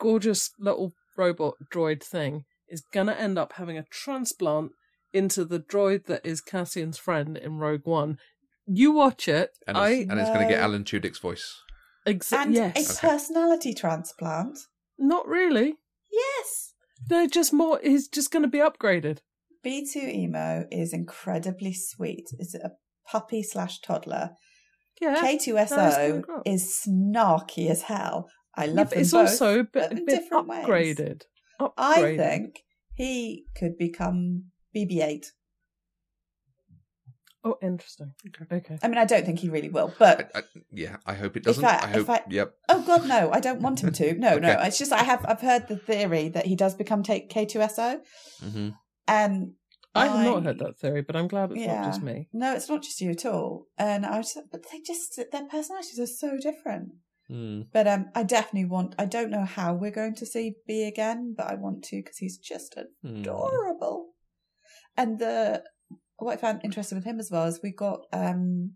gorgeous 0.00 0.50
little 0.58 0.94
robot 1.16 1.54
droid 1.72 2.02
thing 2.02 2.44
is 2.68 2.82
gonna 2.92 3.12
end 3.12 3.38
up 3.38 3.52
having 3.52 3.78
a 3.78 3.84
transplant 3.84 4.72
into 5.12 5.44
the 5.44 5.60
droid 5.60 6.06
that 6.06 6.24
is 6.24 6.40
Cassian's 6.40 6.98
friend 6.98 7.36
in 7.36 7.58
Rogue 7.58 7.84
One. 7.86 8.18
You 8.66 8.92
watch 8.92 9.28
it. 9.28 9.52
And 9.66 9.76
I 9.76 9.90
it's, 9.90 10.10
and 10.10 10.20
it's 10.20 10.28
going 10.30 10.46
to 10.46 10.52
get 10.52 10.62
Alan 10.62 10.84
Tudyk's 10.84 11.18
voice. 11.18 11.62
Exactly. 12.06 12.58
and 12.58 12.74
yes, 12.76 12.98
a 12.98 13.06
personality 13.06 13.74
transplant. 13.74 14.58
not 14.98 15.26
really. 15.26 15.74
Yes. 16.10 16.74
They're 17.08 17.28
just 17.28 17.52
more. 17.52 17.80
He's 17.82 18.08
just 18.08 18.30
going 18.30 18.42
to 18.42 18.48
be 18.48 18.58
upgraded. 18.58 19.18
B2 19.64 19.96
Emo 19.96 20.66
is 20.70 20.92
incredibly 20.92 21.72
sweet. 21.74 22.28
It's 22.38 22.54
a 22.54 22.72
puppy 23.10 23.42
slash 23.42 23.80
toddler. 23.80 24.30
Yeah, 25.00 25.14
No, 25.14 25.20
it's 25.24 25.46
gonna 25.46 25.66
K2SO 25.66 26.42
is 26.46 26.82
snarky 26.86 27.68
as 27.70 27.82
hell. 27.82 28.28
I 28.56 28.66
love 28.66 28.88
but 28.88 28.90
them 28.90 29.00
it's 29.00 29.12
both, 29.12 29.28
also 29.28 29.62
but 29.62 29.90
been, 29.90 29.98
in 29.98 30.06
been 30.06 30.16
different 30.16 30.48
ways. 30.48 30.66
upgraded. 30.66 31.22
upgraded. 31.60 31.72
I 31.78 32.16
think 32.16 32.64
he 32.94 33.44
could 33.56 33.78
become 33.78 34.46
BB-8. 34.86 35.26
Oh, 37.44 37.56
interesting. 37.62 38.14
Okay. 38.52 38.78
I 38.82 38.88
mean, 38.88 38.98
I 38.98 39.04
don't 39.04 39.24
think 39.24 39.38
he 39.38 39.48
really 39.48 39.68
will, 39.70 39.94
but 39.98 40.30
I, 40.34 40.40
I, 40.40 40.42
yeah, 40.72 40.96
I 41.06 41.14
hope 41.14 41.36
it 41.36 41.44
doesn't. 41.44 41.64
I- 41.64 41.78
I, 41.84 41.86
hope. 41.86 41.96
if 42.00 42.10
I- 42.10 42.22
Yep. 42.28 42.54
oh 42.68 42.82
god, 42.84 43.06
no, 43.06 43.30
I 43.32 43.38
don't 43.40 43.62
want 43.62 43.82
him 43.82 43.92
to. 43.92 44.14
No, 44.18 44.38
no, 44.38 44.50
Okay. 44.50 44.66
it's 44.66 44.78
just 44.78 44.92
I 44.92 45.04
have 45.04 45.24
I've 45.26 45.40
heard 45.40 45.68
the 45.68 45.76
theory 45.76 46.28
that 46.30 46.46
he 46.46 46.56
does 46.56 46.74
become 46.74 47.02
take 47.02 47.30
K2SO, 47.30 48.00
hmm 48.42 48.68
and 49.06 49.52
I 49.94 50.06
have 50.06 50.16
I- 50.16 50.24
not 50.24 50.44
heard 50.44 50.58
that 50.58 50.78
theory, 50.78 51.02
but 51.02 51.14
I'm 51.16 51.28
glad 51.28 51.52
it's 51.52 51.60
Yeah. 51.60 51.76
not 51.82 51.84
just 51.86 52.02
me. 52.02 52.28
No, 52.32 52.54
it's 52.54 52.68
not 52.68 52.82
just 52.82 53.00
you 53.00 53.10
at 53.12 53.24
all. 53.24 53.68
And 53.78 54.04
I 54.04 54.18
was, 54.18 54.36
but 54.50 54.64
they 54.70 54.80
just 54.80 55.16
their 55.16 55.46
personalities 55.46 55.98
are 56.00 56.06
so 56.06 56.36
different. 56.38 56.90
Hmm. 57.28 57.62
But 57.72 57.86
um, 57.86 58.06
I 58.16 58.24
definitely 58.24 58.68
want. 58.68 58.94
I 58.98 59.04
don't 59.04 59.30
know 59.30 59.44
how 59.44 59.74
we're 59.74 59.90
going 59.92 60.16
to 60.16 60.26
see 60.26 60.54
B 60.66 60.82
again, 60.84 61.34
but 61.36 61.46
I 61.46 61.54
want 61.54 61.84
to 61.84 61.96
because 61.96 62.18
he's 62.18 62.36
just 62.36 62.76
Hmm. 63.02 63.20
adorable. 63.20 64.07
And 64.98 65.18
the 65.18 65.62
what 66.16 66.32
I 66.34 66.36
found 66.36 66.60
interesting 66.64 66.98
with 66.98 67.04
him 67.06 67.18
as 67.20 67.30
well 67.30 67.46
is 67.46 67.60
we 67.62 67.70
got 67.72 68.00
um, 68.12 68.72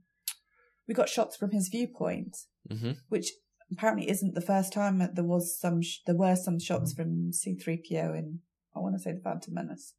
we 0.88 0.94
got 0.94 1.08
shots 1.10 1.36
from 1.36 1.50
his 1.50 1.68
viewpoint, 1.68 2.36
Mhm. 2.70 2.96
which 3.08 3.32
apparently 3.70 4.08
isn't 4.08 4.34
the 4.34 4.40
first 4.40 4.72
time 4.72 4.98
that 4.98 5.14
there 5.16 5.24
was 5.24 5.58
some. 5.58 5.82
Sh- 5.82 5.98
there 6.06 6.16
were 6.16 6.36
some 6.36 6.58
shots 6.58 6.92
from 6.94 7.32
C 7.32 7.54
three 7.56 7.76
PO 7.76 8.14
in 8.14 8.40
I 8.74 8.78
want 8.78 8.94
to 8.94 9.00
say 9.02 9.12
the 9.12 9.20
Phantom 9.20 9.52
Menace, 9.52 9.94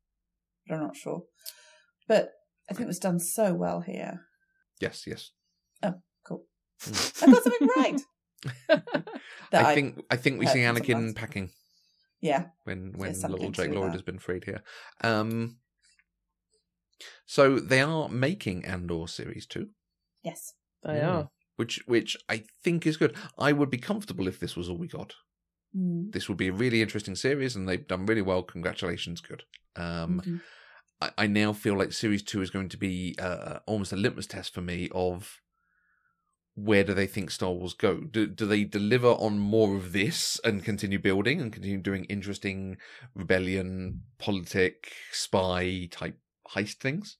but 0.66 0.76
I'm 0.76 0.82
not 0.82 0.96
sure. 0.96 1.24
But 2.08 2.32
I 2.70 2.74
think 2.74 2.86
it 2.86 2.88
was 2.88 3.00
done 3.00 3.20
so 3.20 3.54
well 3.54 3.82
here. 3.82 4.22
Yes, 4.80 5.06
yes. 5.06 5.32
Cool. 6.26 6.46
Mm. 6.84 7.24
I 7.24 7.32
got 7.34 7.44
something 7.44 7.68
right. 7.76 8.02
That 9.52 9.66
I 9.66 9.76
think 9.76 10.04
I 10.10 10.16
think 10.16 10.40
we 10.40 10.48
see 10.48 10.60
Anakin 10.60 11.16
packing 11.16 11.52
Yeah. 12.22 12.46
when 12.64 12.94
when 12.98 13.14
little 13.14 13.52
Jake 13.52 13.72
Lloyd 13.72 13.90
that. 13.90 13.94
has 13.94 14.02
been 14.02 14.20
freed 14.20 14.46
here. 14.46 14.64
Um, 15.02 15.58
so 17.26 17.60
they 17.60 17.82
are 17.82 18.10
making 18.10 18.66
Andor 18.66 19.08
series 19.08 19.46
two, 19.46 19.70
Yes. 20.24 20.54
They 20.84 21.00
Mm. 21.00 21.08
are. 21.08 21.30
which 21.56 21.84
which 21.88 22.18
I 22.30 22.46
think 22.64 22.86
is 22.88 22.98
good. 22.98 23.16
I 23.38 23.52
would 23.54 23.70
be 23.70 23.78
comfortable 23.78 24.28
if 24.28 24.40
this 24.40 24.56
was 24.56 24.70
all 24.70 24.78
we 24.78 24.88
got. 24.88 25.14
Mm. 25.76 26.12
This 26.12 26.28
would 26.28 26.38
be 26.38 26.48
a 26.50 26.54
really 26.54 26.82
interesting 26.82 27.16
series, 27.16 27.56
and 27.56 27.68
they've 27.68 27.88
done 27.88 28.06
really 28.06 28.22
well. 28.22 28.44
Congratulations, 28.44 29.22
good. 29.22 29.44
Um, 29.76 30.22
Mhm. 30.22 30.42
I, 31.02 31.12
I 31.18 31.28
now 31.28 31.54
feel 31.54 31.78
like 31.78 31.92
series 31.94 32.24
two 32.24 32.42
is 32.42 32.50
going 32.50 32.70
to 32.70 32.78
be 32.78 33.16
uh, 33.20 33.60
almost 33.66 33.92
a 33.94 33.98
litmus 33.98 34.28
test 34.28 34.54
for 34.54 34.62
me 34.62 34.90
of 34.92 35.40
where 36.56 36.84
do 36.84 36.94
they 36.94 37.08
think 37.08 37.32
Star 37.32 37.52
Wars 37.52 37.74
go? 37.74 38.02
Do 38.02 38.28
do 38.28 38.46
they 38.46 38.64
deliver 38.64 39.08
on 39.08 39.40
more 39.40 39.76
of 39.76 39.92
this 39.92 40.40
and 40.44 40.64
continue 40.64 41.00
building 41.00 41.42
and 41.42 41.52
continue 41.52 41.80
doing 41.82 42.06
interesting 42.06 42.78
rebellion, 43.16 44.04
politic, 44.20 44.92
spy 45.12 45.88
type 45.92 46.20
heist 46.52 46.76
things? 46.76 47.18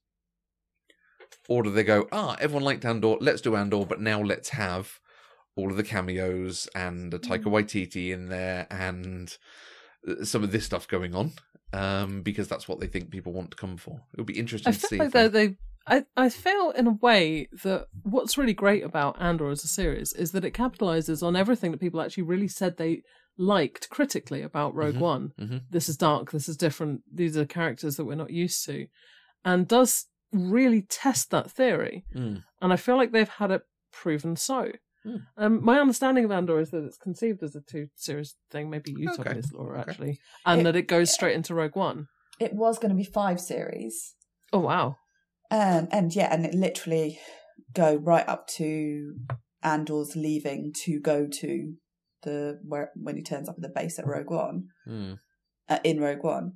Or 1.48 1.62
do 1.62 1.70
they 1.70 1.84
go, 1.84 2.08
ah, 2.12 2.36
everyone 2.40 2.64
liked 2.64 2.84
Andor, 2.84 3.16
let's 3.20 3.40
do 3.40 3.56
Andor, 3.56 3.84
but 3.84 4.00
now 4.00 4.20
let's 4.20 4.50
have 4.50 5.00
all 5.56 5.70
of 5.70 5.76
the 5.76 5.82
cameos 5.82 6.68
and 6.74 7.12
a 7.12 7.18
Taika 7.18 7.44
Waititi 7.44 8.10
in 8.10 8.28
there 8.28 8.66
and 8.70 9.36
uh, 10.08 10.24
some 10.24 10.42
of 10.42 10.52
this 10.52 10.64
stuff 10.64 10.88
going 10.88 11.14
on 11.14 11.32
um, 11.72 12.22
because 12.22 12.48
that's 12.48 12.68
what 12.68 12.80
they 12.80 12.86
think 12.86 13.10
people 13.10 13.32
want 13.32 13.50
to 13.50 13.56
come 13.56 13.76
for. 13.76 14.00
It'll 14.12 14.24
be 14.24 14.38
interesting 14.38 14.72
I 14.72 14.76
to 14.76 14.86
see. 14.86 14.98
like 14.98 15.12
they, 15.12 15.28
they 15.28 15.56
I, 15.86 16.04
I 16.16 16.28
feel 16.30 16.70
in 16.70 16.86
a 16.86 16.92
way 16.92 17.48
that 17.62 17.86
what's 18.02 18.38
really 18.38 18.54
great 18.54 18.82
about 18.84 19.20
Andor 19.20 19.50
as 19.50 19.64
a 19.64 19.68
series 19.68 20.12
is 20.14 20.32
that 20.32 20.44
it 20.44 20.54
capitalizes 20.54 21.22
on 21.22 21.36
everything 21.36 21.70
that 21.72 21.80
people 21.80 22.00
actually 22.00 22.22
really 22.24 22.48
said 22.48 22.76
they 22.76 23.02
liked 23.36 23.90
critically 23.90 24.40
about 24.42 24.74
Rogue 24.74 24.94
Mhm, 24.94 25.00
One. 25.00 25.32
mhm. 25.38 25.62
This 25.70 25.88
is 25.88 25.96
dark, 25.96 26.30
this 26.30 26.48
is 26.48 26.56
different, 26.56 27.02
these 27.12 27.36
are 27.36 27.44
characters 27.44 27.96
that 27.96 28.04
we're 28.06 28.14
not 28.14 28.30
used 28.30 28.64
to. 28.66 28.86
And 29.44 29.68
does 29.68 30.06
really 30.32 30.82
test 30.82 31.30
that 31.32 31.50
theory. 31.50 32.04
Mm. 32.14 32.42
And 32.62 32.72
I 32.72 32.76
feel 32.76 32.96
like 32.96 33.12
they've 33.12 33.28
had 33.28 33.50
it 33.50 33.62
proven 33.92 34.36
so. 34.36 34.72
Hmm. 35.02 35.16
Um, 35.36 35.62
my 35.62 35.78
understanding 35.80 36.24
of 36.24 36.30
Andor 36.32 36.58
is 36.60 36.70
that 36.70 36.82
it's 36.82 36.96
conceived 36.96 37.42
as 37.42 37.54
a 37.54 37.60
two 37.60 37.88
series 37.94 38.36
thing. 38.50 38.70
Maybe 38.70 38.92
you 38.96 39.08
told 39.08 39.20
Okay. 39.20 39.34
me 39.34 39.40
this, 39.42 39.52
Laura, 39.52 39.80
Okay. 39.82 39.90
actually. 39.90 40.18
And 40.46 40.62
It- 40.62 40.64
that 40.64 40.76
it 40.76 40.88
goes 40.88 41.12
straight 41.12 41.34
into 41.34 41.54
Rogue 41.54 41.76
One. 41.76 42.08
It 42.40 42.54
was 42.54 42.78
going 42.78 42.88
to 42.88 42.96
be 42.96 43.04
five 43.04 43.38
series. 43.38 44.14
Oh, 44.50 44.60
wow. 44.60 44.96
Um, 45.54 45.88
and 45.92 46.14
yeah, 46.14 46.28
and 46.34 46.44
it 46.44 46.54
literally 46.54 47.18
go 47.72 47.94
right 47.94 48.26
up 48.28 48.48
to 48.58 49.14
Andor's 49.62 50.16
leaving 50.16 50.72
to 50.84 50.98
go 51.00 51.26
to 51.40 51.74
the 52.24 52.58
where 52.66 52.90
when 52.96 53.16
he 53.16 53.22
turns 53.22 53.48
up 53.48 53.54
at 53.56 53.62
the 53.62 53.68
base 53.68 53.98
at 53.98 54.06
Rogue 54.06 54.30
One, 54.30 54.68
Mm. 54.88 55.18
uh, 55.68 55.78
in 55.84 56.00
Rogue 56.00 56.24
One. 56.24 56.52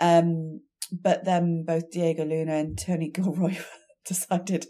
Um, 0.00 0.60
but 0.92 1.24
then 1.24 1.64
both 1.66 1.90
Diego 1.90 2.24
Luna 2.24 2.54
and 2.54 2.78
Tony 2.78 3.10
Gilroy 3.10 3.56
decided 4.06 4.66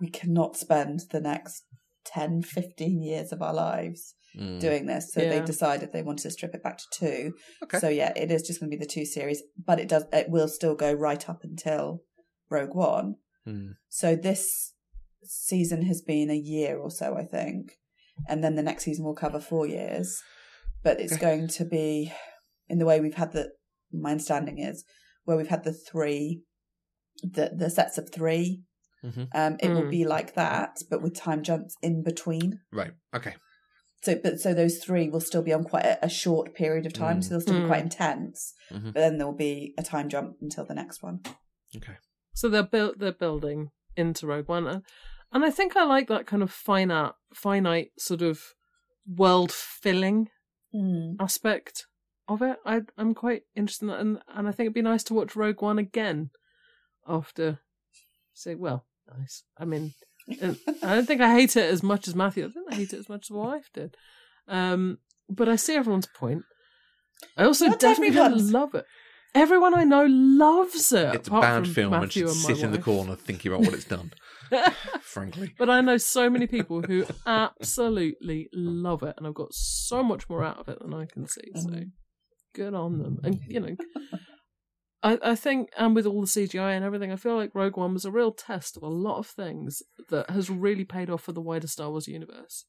we 0.00 0.10
cannot 0.10 0.56
spend 0.56 1.00
the 1.10 1.20
next 1.20 1.62
10, 2.06 2.42
15 2.42 3.02
years 3.02 3.30
of 3.32 3.40
our 3.42 3.54
lives 3.54 4.14
Mm. 4.36 4.60
doing 4.60 4.86
this. 4.86 5.12
So 5.12 5.20
they 5.20 5.42
decided 5.42 5.92
they 5.92 6.02
wanted 6.02 6.22
to 6.22 6.30
strip 6.30 6.54
it 6.54 6.62
back 6.62 6.78
to 6.78 6.84
two. 6.90 7.34
Okay. 7.64 7.78
So 7.78 7.90
yeah, 7.90 8.14
it 8.16 8.30
is 8.32 8.40
just 8.42 8.60
going 8.60 8.70
to 8.70 8.76
be 8.78 8.80
the 8.82 8.88
two 8.90 9.04
series, 9.04 9.42
but 9.62 9.78
it 9.78 9.88
does 9.88 10.06
it 10.10 10.30
will 10.30 10.48
still 10.48 10.74
go 10.74 10.90
right 10.94 11.28
up 11.28 11.40
until 11.44 12.00
Rogue 12.52 12.74
One. 12.74 13.16
Mm. 13.46 13.72
So 13.88 14.14
this 14.14 14.74
season 15.24 15.82
has 15.86 16.02
been 16.02 16.30
a 16.30 16.36
year 16.36 16.76
or 16.78 16.90
so, 16.90 17.16
I 17.16 17.24
think, 17.24 17.78
and 18.28 18.42
then 18.44 18.54
the 18.56 18.62
next 18.62 18.84
season 18.84 19.04
will 19.04 19.14
cover 19.14 19.40
four 19.40 19.66
years. 19.66 20.22
But 20.82 21.00
it's 21.00 21.12
Okay. 21.14 21.20
going 21.22 21.48
to 21.48 21.64
be 21.64 22.12
in 22.68 22.78
the 22.78 22.86
way 22.86 23.00
we've 23.00 23.14
had 23.14 23.32
the. 23.32 23.52
My 23.92 24.12
understanding 24.12 24.58
is 24.58 24.84
where 25.24 25.36
we've 25.36 25.48
had 25.48 25.64
the 25.64 25.72
three, 25.72 26.42
the 27.22 27.50
the 27.56 27.70
sets 27.70 27.98
of 27.98 28.10
3 28.10 28.64
Mhm. 29.04 29.28
Um, 29.34 29.56
it 29.60 29.68
will 29.68 29.82
Mm. 29.82 29.90
be 29.90 30.04
like 30.04 30.34
that, 30.34 30.78
but 30.88 31.02
with 31.02 31.16
time 31.16 31.42
jumps 31.42 31.74
in 31.82 32.02
between. 32.04 32.60
Right. 32.72 32.92
Okay. 33.12 33.34
So, 34.04 34.14
but 34.22 34.40
so 34.40 34.54
those 34.54 34.78
three 34.78 35.08
will 35.08 35.20
still 35.20 35.42
be 35.42 35.52
on 35.52 35.64
quite 35.64 35.84
a, 35.84 36.04
a 36.04 36.08
short 36.08 36.54
period 36.54 36.86
of 36.86 36.92
time, 36.92 37.18
Mm. 37.18 37.22
so 37.24 37.30
they'll 37.30 37.40
still 37.40 37.54
be 37.60 37.64
Mm. 37.64 37.66
quite 37.66 37.82
intense. 37.82 38.54
Mhm. 38.70 38.92
But 38.94 39.00
then 39.00 39.18
there 39.18 39.26
will 39.26 39.34
be 39.50 39.74
a 39.76 39.82
time 39.82 40.08
jump 40.08 40.36
until 40.40 40.64
the 40.64 40.74
next 40.74 41.02
one. 41.02 41.20
Okay. 41.76 41.96
So 42.34 42.48
they're 42.48 42.62
built. 42.62 42.98
They're 42.98 43.12
building 43.12 43.70
into 43.96 44.26
Rogue 44.26 44.48
One, 44.48 44.66
and, 44.66 44.82
and 45.32 45.44
I 45.44 45.50
think 45.50 45.76
I 45.76 45.84
like 45.84 46.08
that 46.08 46.26
kind 46.26 46.42
of 46.42 46.50
finite, 46.50 47.12
finite 47.34 47.90
sort 47.98 48.22
of 48.22 48.40
world 49.06 49.52
filling 49.52 50.28
Mm. 50.74 51.16
aspect 51.20 51.84
of 52.28 52.40
it. 52.40 52.56
I 52.64 52.80
I'm 52.96 53.12
quite 53.14 53.42
interested 53.54 53.84
in 53.84 53.88
that, 53.88 54.00
and 54.00 54.18
and 54.34 54.48
I 54.48 54.52
think 54.52 54.66
it'd 54.66 54.74
be 54.74 54.80
nice 54.80 55.04
to 55.04 55.14
watch 55.14 55.36
Rogue 55.36 55.60
One 55.60 55.78
again 55.78 56.30
after. 57.06 57.58
Say, 58.32 58.54
well, 58.54 58.86
nice. 59.18 59.44
I 59.58 59.66
mean, 59.66 59.92
I 60.40 60.94
don't 60.94 61.06
think 61.06 61.20
I 61.20 61.34
hate 61.34 61.56
it 61.56 61.70
as 61.70 61.82
much 61.82 62.08
as 62.08 62.14
Matthew. 62.14 62.44
I 62.44 62.48
didn't 62.48 62.72
hate 62.72 62.92
it 62.94 62.98
as 63.00 63.08
much 63.10 63.26
as 63.26 63.30
my 63.32 63.44
wife 63.44 63.68
did. 63.74 63.94
Um, 64.48 64.98
but 65.28 65.48
I 65.50 65.56
see 65.56 65.76
everyone's 65.76 66.06
point. 66.06 66.44
I 67.36 67.44
also 67.44 67.66
Not 67.66 67.78
definitely 67.80 68.16
love 68.16 68.74
it. 68.74 68.86
Everyone 69.34 69.72
I 69.74 69.84
know 69.84 70.04
loves 70.06 70.92
it. 70.92 71.14
It's 71.14 71.28
a 71.28 71.30
bad 71.30 71.64
from 71.64 71.72
film 71.74 71.92
and 71.94 72.02
Matthew 72.02 72.26
should 72.26 72.32
and 72.34 72.42
my 72.42 72.48
sit 72.54 72.62
in 72.64 72.72
the 72.72 72.78
corner 72.78 73.16
thinking 73.16 73.50
about 73.52 73.64
what 73.64 73.74
it's 73.74 73.84
done. 73.84 74.12
frankly. 75.02 75.54
But 75.58 75.70
I 75.70 75.80
know 75.80 75.96
so 75.96 76.28
many 76.28 76.46
people 76.46 76.82
who 76.82 77.06
absolutely 77.26 78.48
love 78.52 79.02
it, 79.02 79.14
and 79.16 79.26
I've 79.26 79.34
got 79.34 79.54
so 79.54 80.02
much 80.02 80.28
more 80.28 80.44
out 80.44 80.58
of 80.58 80.68
it 80.68 80.78
than 80.80 80.92
I 80.92 81.06
can 81.06 81.26
see. 81.26 81.50
So 81.54 81.68
Mhm. 81.68 81.92
good 82.54 82.74
on 82.74 82.98
them. 82.98 83.20
And 83.24 83.40
you 83.46 83.60
know, 83.60 83.76
I 85.02 85.18
I 85.22 85.34
think, 85.34 85.70
and 85.78 85.94
with 85.94 86.04
all 86.06 86.20
the 86.20 86.26
CGI 86.26 86.74
and 86.76 86.84
everything, 86.84 87.10
I 87.10 87.16
feel 87.16 87.36
like 87.36 87.54
Rogue 87.54 87.78
One 87.78 87.94
was 87.94 88.04
a 88.04 88.10
real 88.10 88.32
test 88.32 88.76
of 88.76 88.82
a 88.82 88.88
lot 88.88 89.16
of 89.18 89.26
things 89.26 89.82
that 90.10 90.28
has 90.28 90.50
really 90.50 90.84
paid 90.84 91.08
off 91.08 91.22
for 91.22 91.32
the 91.32 91.40
wider 91.40 91.66
Star 91.68 91.88
Wars 91.90 92.06
universe. 92.06 92.66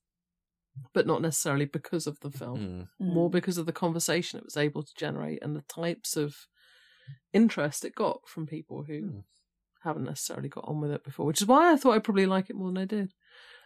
But 0.94 1.06
not 1.06 1.22
necessarily 1.22 1.66
because 1.66 2.08
of 2.08 2.20
the 2.22 2.32
film, 2.32 2.88
Mm. 3.02 3.14
more 3.14 3.30
because 3.30 3.58
of 3.60 3.66
the 3.66 3.74
conversation 3.74 4.40
it 4.40 4.46
was 4.46 4.58
able 4.58 4.82
to 4.84 4.94
generate 4.98 5.44
and 5.44 5.56
the 5.56 5.62
types 5.64 6.16
of 6.16 6.36
interest 7.34 7.86
it 7.86 7.96
got 7.96 8.28
from 8.28 8.46
people 8.48 8.84
who 8.84 9.00
Hmm. 9.02 9.20
haven't 9.84 10.06
necessarily 10.06 10.50
got 10.50 10.66
on 10.68 10.80
with 10.82 10.92
it 10.92 11.04
before, 11.04 11.26
which 11.26 11.42
is 11.42 11.48
why 11.48 11.72
I 11.74 11.76
thought 11.78 11.94
I'd 11.94 12.04
probably 12.04 12.26
like 12.26 12.50
it 12.50 12.56
more 12.56 12.68
than 12.70 12.78
I 12.78 12.86
did. 12.86 13.14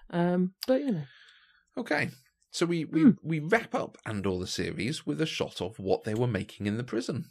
Um, 0.09 0.53
but 0.65 0.81
you 0.81 0.91
know, 0.91 1.03
Okay. 1.77 2.09
So 2.49 2.65
we, 2.65 2.85
we, 2.85 3.01
Hmm. 3.01 3.09
we 3.21 3.39
wrap 3.39 3.75
up 3.75 3.97
Andor 4.05 4.39
the 4.39 4.47
series 4.47 5.05
with 5.05 5.21
a 5.21 5.25
shot 5.27 5.61
of 5.61 5.77
what 5.77 6.05
they 6.05 6.15
were 6.15 6.27
making 6.27 6.65
in 6.65 6.77
the 6.77 6.83
prison. 6.83 7.25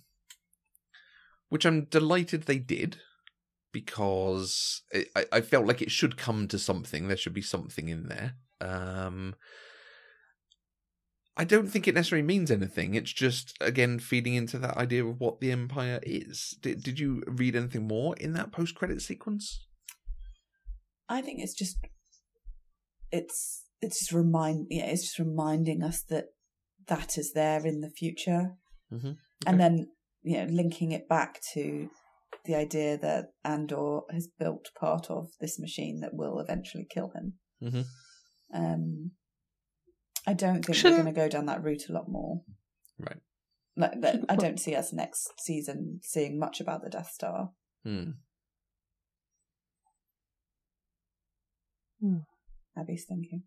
Which 1.48 1.64
I'm 1.64 1.86
delighted 1.86 2.42
they 2.42 2.58
did 2.58 2.98
because 3.72 4.82
it, 4.92 5.10
I, 5.16 5.26
I 5.32 5.40
felt 5.40 5.66
like 5.66 5.82
it 5.82 5.90
should 5.90 6.16
come 6.16 6.48
to 6.48 6.58
something. 6.58 7.08
There 7.08 7.16
should 7.16 7.34
be 7.34 7.42
something 7.42 7.88
in 7.88 8.08
there. 8.08 8.34
Um, 8.60 9.34
I 11.36 11.44
don't 11.44 11.68
think 11.68 11.86
it 11.86 11.94
necessarily 11.94 12.26
means 12.26 12.50
anything. 12.50 12.94
It's 12.94 13.12
just, 13.12 13.54
again, 13.60 13.98
feeding 13.98 14.34
into 14.34 14.58
that 14.60 14.76
idea 14.78 15.04
of 15.04 15.20
what 15.20 15.40
the 15.40 15.52
Empire 15.52 16.00
is. 16.02 16.56
Did, 16.62 16.82
did 16.82 16.98
you 16.98 17.22
read 17.26 17.54
anything 17.54 17.86
more 17.86 18.16
in 18.16 18.32
that 18.32 18.52
post 18.52 18.74
credit 18.74 19.02
sequence? 19.02 19.66
I 21.08 21.20
think 21.20 21.40
it's 21.40 21.54
just 21.54 21.76
it's 23.12 23.62
it's 23.80 24.00
just 24.00 24.12
remind 24.12 24.66
yeah 24.70 24.86
it's 24.86 25.02
just 25.02 25.18
reminding 25.20 25.82
us 25.82 26.02
that 26.08 26.24
that 26.88 27.16
is 27.16 27.32
there 27.32 27.64
in 27.64 27.80
the 27.80 27.90
future, 27.90 28.56
Mhm. 28.92 29.10
Okay. 29.10 29.16
and 29.46 29.60
then 29.60 29.86
you 30.22 30.38
know 30.38 30.52
linking 30.52 30.90
it 30.90 31.08
back 31.08 31.40
to 31.54 31.88
the 32.44 32.56
idea 32.56 32.98
that 32.98 33.26
Andor 33.44 34.00
has 34.10 34.26
built 34.38 34.70
part 34.78 35.10
of 35.10 35.30
this 35.40 35.58
machine 35.60 36.00
that 36.00 36.14
will 36.14 36.40
eventually 36.40 36.86
kill 36.88 37.10
him. 37.10 37.34
Mhm. 37.62 37.84
Um, 38.52 39.12
I 40.26 40.32
don't 40.34 40.64
think 40.64 40.76
Shouldn't- 40.76 40.98
we're 40.98 41.02
going 41.04 41.14
to 41.14 41.20
go 41.20 41.28
down 41.28 41.46
that 41.46 41.62
route 41.62 41.88
a 41.88 41.92
lot 41.92 42.08
more. 42.08 42.42
Right. 42.98 43.18
Like, 43.76 44.00
that, 44.00 44.24
I 44.28 44.36
don't 44.44 44.58
see 44.58 44.74
us 44.74 44.92
next 44.92 45.30
season 45.38 46.00
seeing 46.02 46.38
much 46.38 46.60
about 46.60 46.82
the 46.82 46.90
Death 46.90 47.10
Star. 47.12 47.50
Hmm. 47.84 48.10
Abby's 52.78 53.04
thinking. 53.08 53.44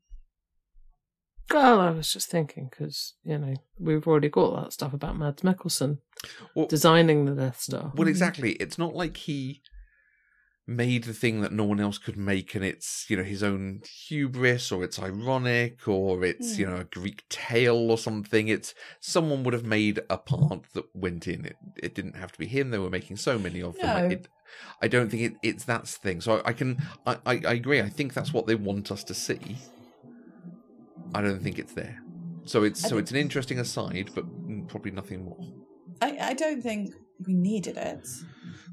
Well, 1.51 1.79
I 1.79 1.89
was 1.91 2.11
just 2.13 2.29
thinking 2.29 2.67
because 2.69 3.15
you 3.23 3.37
know 3.37 3.55
we've 3.79 4.07
already 4.07 4.29
got 4.29 4.55
that 4.63 4.73
stuff 4.73 4.93
about 4.93 5.17
Mads 5.17 5.41
Mikkelsen 5.41 5.97
Well, 6.55 6.67
designing 6.67 7.25
the 7.25 7.33
Death 7.33 7.59
Star. 7.61 7.91
well, 7.95 8.07
exactly. 8.07 8.51
It's 8.53 8.77
not 8.77 8.95
like 8.95 9.17
he 9.17 9.61
made 10.69 11.03
the 11.05 11.13
thing 11.13 11.41
that 11.41 11.51
no 11.51 11.63
one 11.63 11.79
else 11.79 11.97
could 11.97 12.17
make, 12.17 12.55
and 12.55 12.63
it's 12.63 13.05
you 13.09 13.17
know 13.17 13.23
his 13.23 13.43
own 13.43 13.81
hubris, 14.07 14.71
or 14.71 14.83
it's 14.83 14.99
ironic, 14.99 15.87
or 15.87 16.23
it's 16.23 16.57
you 16.59 16.65
know 16.65 16.77
a 16.77 16.83
Greek 16.85 17.27
tale 17.29 17.91
or 17.91 17.97
something. 17.97 18.47
It's 18.47 18.73
someone 18.99 19.43
would 19.43 19.53
have 19.53 19.65
made 19.65 19.99
a 20.09 20.17
part 20.17 20.63
that 20.73 20.85
went 20.93 21.27
in. 21.27 21.45
It 21.45 21.57
it 21.75 21.95
didn't 21.95 22.15
have 22.15 22.31
to 22.33 22.39
be 22.39 22.47
him. 22.47 22.69
They 22.69 22.77
were 22.77 22.89
making 22.89 23.17
so 23.17 23.37
many 23.39 23.61
of 23.61 23.77
them. 23.79 23.97
No. 23.97 24.15
It, 24.15 24.27
I 24.81 24.87
don't 24.87 25.09
think 25.09 25.23
it, 25.23 25.33
it's 25.41 25.65
that 25.65 25.87
thing. 25.87 26.21
So 26.21 26.37
I, 26.37 26.49
I 26.49 26.53
can 26.53 26.77
I, 27.05 27.17
I, 27.25 27.41
I 27.47 27.53
agree. 27.53 27.81
I 27.81 27.89
think 27.89 28.13
that's 28.13 28.33
what 28.33 28.47
they 28.47 28.55
want 28.55 28.91
us 28.91 29.03
to 29.05 29.13
see. 29.13 29.57
I 31.13 31.21
don't 31.21 31.41
think 31.41 31.57
it's 31.59 31.73
there. 31.73 31.99
So 32.45 32.63
it's 32.63 32.85
I 32.85 32.89
so 32.89 32.97
it's 32.97 33.11
an 33.11 33.17
interesting 33.17 33.59
aside, 33.59 34.09
but 34.15 34.25
mm, 34.49 34.67
probably 34.67 34.91
nothing 34.91 35.25
more. 35.25 35.39
I, 36.01 36.17
I 36.19 36.33
don't 36.33 36.61
think 36.61 36.93
we 37.27 37.33
needed 37.33 37.77
it, 37.77 38.07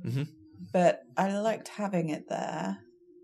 Mhm. 0.04 0.28
But 0.76 1.04
I 1.16 1.38
liked 1.38 1.68
having 1.68 2.10
it 2.10 2.28
there. 2.28 2.80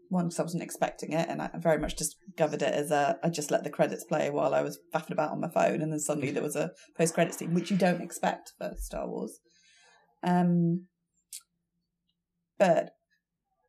One, 0.09 0.29
because 0.29 0.41
I 0.41 0.43
wasn't 0.43 0.63
expecting 0.63 1.13
it, 1.13 1.29
and 1.29 1.43
I 1.43 1.51
very 1.59 1.77
much 1.77 1.97
discovered 1.97 2.63
it 2.63 2.73
as 2.73 2.91
a. 2.91 3.19
I 3.23 3.29
just 3.29 3.51
let 3.51 3.63
the 3.63 3.69
credits 3.69 4.05
play 4.05 4.31
while 4.31 4.55
I 4.55 4.63
was 4.63 4.79
faffing 4.95 5.11
about 5.11 5.33
on 5.33 5.41
my 5.43 5.51
phone, 5.51 5.83
and 5.83 5.93
then 5.93 6.01
suddenly 6.01 6.31
there 6.31 6.43
was 6.43 6.57
a 6.57 6.71
post 6.97 7.13
credits 7.13 7.37
scene, 7.37 7.53
which 7.53 7.71
you 7.71 7.77
don't 7.77 8.01
expect 8.01 8.55
for 8.57 8.73
Star 8.79 9.07
Wars. 9.07 9.39
Um, 10.23 10.87
but 12.59 12.93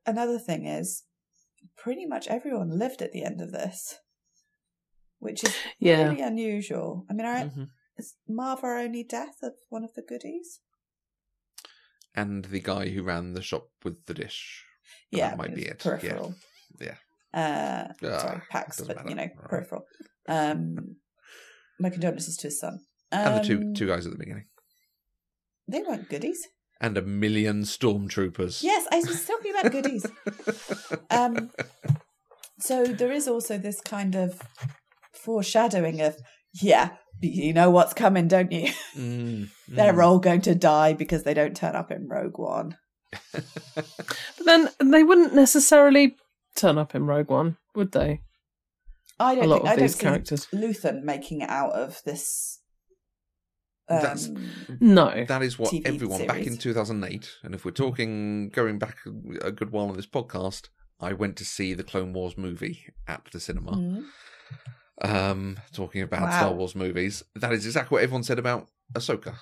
another 0.05 0.39
thing 0.39 0.65
is, 0.65 1.03
pretty 1.75 2.05
much 2.05 2.29
everyone 2.29 2.79
lived 2.79 3.01
at 3.01 3.11
the 3.11 3.25
end 3.25 3.41
of 3.41 3.51
this, 3.51 3.99
which 5.19 5.43
is 5.43 5.57
yeah, 5.79 6.03
really 6.07 6.21
unusual. 6.21 7.05
I 7.09 7.13
mean, 7.13 7.25
I, 7.25 7.43
Mhm. 7.43 7.67
is 7.97 8.15
Maarva 8.29 8.63
our 8.63 8.77
only 8.77 9.03
death 9.03 9.43
of 9.43 9.55
one 9.67 9.83
of 9.83 9.93
the 9.93 10.03
goodies? 10.03 10.61
And 12.15 12.45
the 12.45 12.59
guy 12.59 12.89
who 12.89 13.03
ran 13.03 13.33
the 13.33 13.41
shop 13.41 13.69
with 13.83 14.05
the 14.05 14.13
dish. 14.13 14.63
Yeah, 15.11 15.29
that 15.29 15.37
might 15.37 15.55
be 15.55 15.63
it. 15.65 15.79
Peripheral. 15.79 16.35
Yeah. 16.79 16.95
Uh, 17.33 17.87
Ah, 18.03 18.17
sorry, 18.19 18.41
Pax, 18.51 18.81
but 18.81 19.09
you 19.09 19.15
know, 19.15 19.23
Alright. 19.23 19.49
peripheral. 19.49 19.85
Um, 20.27 20.97
my 21.79 21.89
condolences 21.89 22.37
to 22.37 22.47
his 22.47 22.59
son. 22.59 22.79
Um, 23.11 23.19
And 23.27 23.37
the 23.37 23.47
two 23.47 23.73
two 23.73 23.87
guys 23.87 24.05
at 24.05 24.11
the 24.11 24.17
beginning. 24.19 24.45
They 25.67 25.81
weren't 25.81 26.09
goodies. 26.09 26.47
And 26.81 26.97
a 26.97 27.01
million 27.01 27.61
stormtroopers. 27.63 28.61
Yes, 28.61 28.85
I 28.91 28.97
was 28.97 29.25
talking 29.25 29.51
about 29.55 29.71
goodies. 29.71 30.05
um, 31.09 31.51
so 32.59 32.85
there 32.85 33.11
is 33.11 33.27
also 33.27 33.57
this 33.57 33.79
kind 33.81 34.15
of 34.15 34.41
foreshadowing 35.13 36.01
of, 36.01 36.17
yeah, 36.61 36.89
you 37.27 37.53
know 37.53 37.69
what's 37.69 37.93
coming, 37.93 38.27
don't 38.27 38.51
you? 38.51 38.69
Mm, 38.95 39.49
They're 39.67 39.93
mm. 39.93 40.03
all 40.03 40.19
going 40.19 40.41
to 40.41 40.53
die 40.55 40.93
because 40.93 41.23
they 41.23 41.33
don't 41.33 41.55
turn 41.57 41.75
up 41.75 41.89
in 41.91 42.07
Rogue 42.07 42.37
One. 42.37 42.77
but 43.33 43.85
then 44.45 44.69
they 44.79 45.03
wouldn't 45.03 45.33
necessarily 45.33 46.15
turn 46.55 46.77
up 46.77 46.93
in 46.95 47.05
Rogue 47.05 47.29
One, 47.29 47.57
would 47.75 47.91
they? 47.91 48.21
I 49.19 49.35
don't 49.35 49.45
A 49.45 49.47
lot 49.47 49.55
think 49.57 49.65
of 49.65 49.71
I 49.71 49.75
don't 49.75 49.81
these 49.83 49.95
characters. 49.95 50.47
Luthen 50.53 51.03
making 51.03 51.41
it 51.41 51.49
out 51.49 51.73
of 51.73 52.01
this. 52.05 52.59
That's- 53.87 54.27
Um, 54.29 54.77
No. 54.79 55.25
That 55.27 55.41
is 55.43 55.57
what 55.59 55.71
TV 55.71 55.85
everyone 55.87 56.25
back 56.25 56.45
in 56.45 56.57
2008, 56.57 57.29
and 57.43 57.53
if 57.55 57.65
we're 57.65 57.71
talking 57.71 58.49
going 58.49 58.79
back 58.79 58.97
a 59.41 59.51
good 59.51 59.71
while 59.71 59.89
on 59.89 59.95
this 59.95 60.07
podcast, 60.07 60.69
I 60.99 61.13
went 61.13 61.35
to 61.37 61.45
see 61.45 61.73
the 61.73 61.83
Clone 61.83 62.13
Wars 62.13 62.37
movie 62.37 62.85
at 63.07 63.25
the 63.31 63.39
cinema. 63.39 63.71
mhm. 63.73 64.05
Um, 65.01 65.57
talking 65.73 66.01
about 66.01 66.21
Wow. 66.23 66.29
Star 66.37 66.53
Wars 66.53 66.75
movies, 66.75 67.23
that 67.35 67.51
is 67.51 67.65
exactly 67.65 67.95
what 67.95 68.03
everyone 68.03 68.23
said 68.23 68.37
about 68.39 68.67
Ahsoka. 68.93 69.35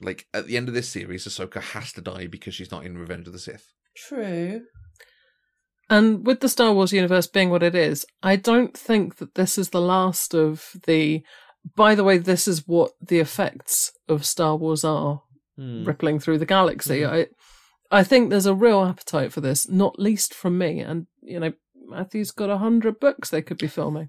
Like 0.00 0.26
at 0.34 0.46
the 0.46 0.56
end 0.56 0.68
of 0.68 0.74
this 0.74 0.88
series, 0.88 1.26
Ahsoka 1.26 1.60
has 1.60 1.92
to 1.94 2.00
die 2.00 2.26
because 2.26 2.54
she's 2.54 2.70
not 2.70 2.84
in 2.84 2.98
Revenge 2.98 3.26
of 3.26 3.32
the 3.32 3.38
Sith. 3.38 3.72
True. 3.96 4.62
And 5.88 6.24
with 6.26 6.40
the 6.40 6.48
Star 6.48 6.72
Wars 6.72 6.92
universe 6.92 7.26
being 7.26 7.50
what 7.50 7.62
it 7.62 7.74
is, 7.74 8.06
I 8.22 8.36
don't 8.36 8.76
think 8.76 9.16
that 9.16 9.34
this 9.34 9.58
is 9.58 9.70
the 9.70 9.80
last 9.80 10.34
of 10.34 10.70
the. 10.86 11.22
By 11.76 11.94
the 11.94 12.04
way, 12.04 12.16
this 12.16 12.48
is 12.48 12.66
what 12.66 12.92
the 13.02 13.18
effects 13.18 13.92
of 14.08 14.24
Star 14.24 14.56
Wars 14.56 14.84
are 14.84 15.22
rippling 15.58 16.18
through 16.18 16.38
the 16.38 16.46
galaxy. 16.46 17.00
Mhm. 17.00 17.28
I, 17.90 17.98
I 17.98 18.02
think 18.02 18.30
there's 18.30 18.46
a 18.46 18.54
real 18.54 18.82
appetite 18.82 19.30
for 19.32 19.42
this, 19.42 19.68
not 19.68 19.98
least 19.98 20.32
from 20.32 20.56
me. 20.56 20.80
And 20.80 21.06
you 21.22 21.38
know, 21.40 21.52
Matthew's 21.90 22.30
got 22.30 22.50
a 22.50 22.58
hundred 22.58 22.98
books 23.00 23.30
they 23.30 23.42
could 23.42 23.58
be 23.58 23.66
filming. 23.66 24.08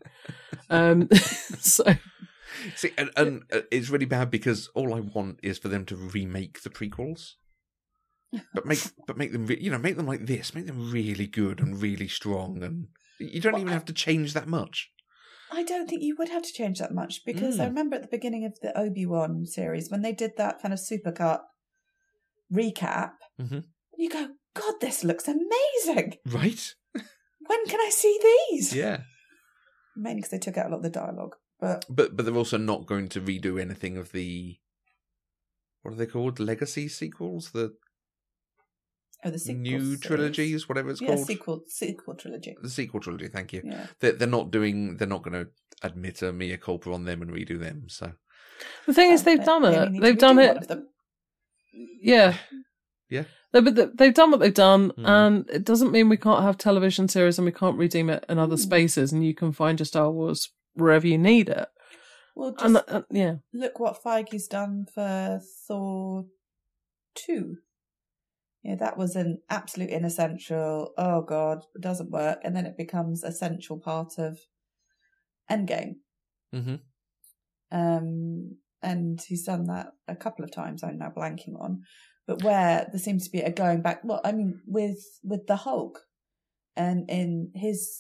um, 0.70 1.10
so 1.60 1.84
See, 2.76 2.92
and, 2.98 3.10
and 3.16 3.44
uh, 3.52 3.62
it's 3.72 3.90
really 3.90 4.06
bad 4.06 4.30
because 4.30 4.70
all 4.76 4.94
I 4.94 5.00
want 5.00 5.40
is 5.42 5.58
for 5.58 5.68
them 5.70 5.86
to 5.86 5.96
remake 5.96 6.62
the 6.64 6.70
prequels, 6.70 7.32
but 8.54 8.66
make 8.66 8.80
but 9.08 9.18
make 9.18 9.32
them 9.32 9.46
re- 9.48 9.58
you 9.60 9.72
know 9.72 9.78
make 9.80 9.96
them 9.98 10.06
like 10.06 10.26
this, 10.26 10.54
make 10.54 10.68
them 10.68 10.92
really 10.92 11.28
good 11.28 11.60
and 11.60 11.82
really 11.82 12.08
strong, 12.08 12.62
and 12.64 12.88
you 13.20 13.40
don't 13.42 13.54
Well, 13.54 13.62
even 13.62 13.72
I- 13.72 13.76
have 13.76 13.86
to 13.86 13.94
change 13.94 14.34
that 14.34 14.48
much. 14.48 14.90
I 15.54 15.64
don't 15.64 15.90
think 15.90 16.02
you 16.02 16.16
would 16.18 16.30
have 16.30 16.44
to 16.44 16.54
change 16.54 16.80
that 16.80 16.94
much 16.94 17.26
because 17.26 17.60
I 17.60 17.66
Mm. 17.66 17.70
remember 17.70 17.96
at 17.98 18.04
the 18.04 18.08
beginning 18.18 18.46
of 18.46 18.58
the 18.62 18.72
Obi 18.78 19.06
Wan 19.06 19.46
series 19.46 19.90
when 19.92 20.02
they 20.02 20.14
did 20.14 20.32
that 20.38 20.62
kind 20.62 20.74
of 20.74 20.80
supercut 20.80 21.42
recap, 22.54 23.12
Mhm. 23.40 23.64
you 23.98 24.10
go, 24.10 24.30
God, 24.54 24.76
this 24.82 25.04
looks 25.04 25.28
amazing. 25.28 26.16
Right? 26.26 26.74
When 27.52 27.66
can 27.66 27.82
I 27.82 27.90
see 27.90 28.18
these? 28.50 28.74
Yeah. 28.74 29.02
Mainly 29.98 30.22
because 30.22 30.32
they 30.32 30.40
took 30.40 30.58
out 30.58 30.68
a 30.68 30.70
lot 30.70 30.78
of 30.78 30.84
the 30.84 30.90
dialogue. 30.90 31.36
But 31.60 31.84
But 31.90 32.16
but 32.16 32.26
they're 32.26 32.38
also 32.38 32.58
not 32.58 32.88
going 32.88 33.10
to 33.10 33.20
redo 33.20 33.60
anything 33.60 33.98
of 33.98 34.14
the 34.14 34.58
what 35.82 35.94
are 35.94 35.98
they 35.98 36.06
called? 36.06 36.40
Legacy 36.40 36.88
sequels, 36.88 37.52
the 37.52 37.74
oh, 39.26 39.32
the 39.32 39.38
sequel 39.40 39.62
new 39.62 39.80
series. 39.80 40.00
trilogies, 40.00 40.70
whatever 40.70 40.92
it's 40.92 41.02
yeah, 41.02 41.16
called. 41.16 41.28
sequel 41.28 41.64
sequel 41.68 42.16
trilogy. 42.16 42.56
The 42.62 42.70
sequel 42.70 43.02
trilogy. 43.02 43.28
Thank 43.28 43.52
you. 43.52 43.64
Yeah. 43.66 43.88
They're, 44.00 44.14
they're 44.14 44.28
not 44.30 44.52
doing. 44.52 44.96
They're 44.96 45.08
not 45.08 45.24
going 45.24 45.44
to 45.44 45.52
admit 45.84 46.22
a 46.22 46.32
mea 46.32 46.56
culpa 46.56 46.94
on 46.94 47.04
them 47.04 47.22
and 47.22 47.32
redo 47.32 47.60
them. 47.60 47.90
So 47.90 48.14
the 48.88 48.94
thing 48.94 49.12
is, 49.12 49.22
uh, 49.22 49.26
they've 49.26 49.44
done 49.44 49.64
they 49.64 49.78
it. 49.78 50.02
They've 50.02 50.18
done 50.18 50.40
it. 50.40 50.70
Yeah. 52.02 52.38
Yeah. 53.10 53.26
No, 53.54 53.62
but 53.62 53.98
they've 53.98 54.14
done 54.14 54.32
what 54.32 54.40
they've 54.40 54.54
done, 54.54 54.92
Mm. 54.92 55.08
and 55.08 55.50
it 55.50 55.66
doesn't 55.66 55.92
mean 55.92 56.08
we 56.10 56.18
can't 56.18 56.44
have 56.44 56.58
television 56.58 57.08
series 57.10 57.38
and 57.38 57.46
we 57.46 57.52
can't 57.52 57.78
redeem 57.78 58.10
it 58.10 58.26
in 58.30 58.40
other 58.40 58.56
Mm. 58.56 58.60
spaces, 58.60 59.12
and 59.12 59.26
you 59.26 59.36
can 59.36 59.52
find 59.52 59.80
your 59.80 59.86
Star 59.86 60.10
Wars 60.10 60.54
wherever 60.74 61.06
you 61.06 61.18
need 61.18 61.50
it. 61.50 61.68
Well, 62.36 62.52
just 62.54 62.64
And 62.64 62.78
uh, 62.88 63.02
yeah, 63.12 63.36
look 63.54 63.80
what 63.80 64.02
Feige's 64.02 64.48
done 64.48 64.86
for 64.86 65.42
Thor 65.68 66.28
2. 67.16 67.58
Yeah, 68.64 68.76
that 68.76 68.96
was 68.98 69.16
an 69.18 69.42
absolute 69.50 69.90
inessential, 69.90 70.94
oh 70.98 71.22
god, 71.24 71.66
it 71.76 71.82
doesn't 71.82 72.12
work. 72.12 72.40
And 72.44 72.56
then 72.56 72.66
it 72.66 72.78
becomes 72.78 73.24
essential 73.24 73.80
part 73.80 74.18
of 74.18 74.40
Endgame. 75.50 75.96
hmm 76.54 76.76
Um, 77.72 78.58
and 78.82 79.22
he's 79.22 79.44
done 79.44 79.66
that 79.66 79.94
a 80.08 80.16
couple 80.16 80.46
of 80.46 80.52
times 80.52 80.84
I'm 80.84 80.98
now 81.00 81.10
blanking 81.16 81.60
on. 81.60 81.82
But 82.28 82.44
where 82.44 82.88
there 82.92 83.00
seems 83.00 83.26
to 83.26 83.32
be 83.32 83.40
a 83.42 83.52
going 83.52 83.82
back, 83.82 84.02
well, 84.04 84.22
I 84.24 84.32
mean, 84.32 84.62
with, 84.66 85.00
with 85.24 85.48
the 85.48 85.56
Hulk 85.58 86.00
and 86.76 87.10
in 87.10 87.52
his 87.56 87.98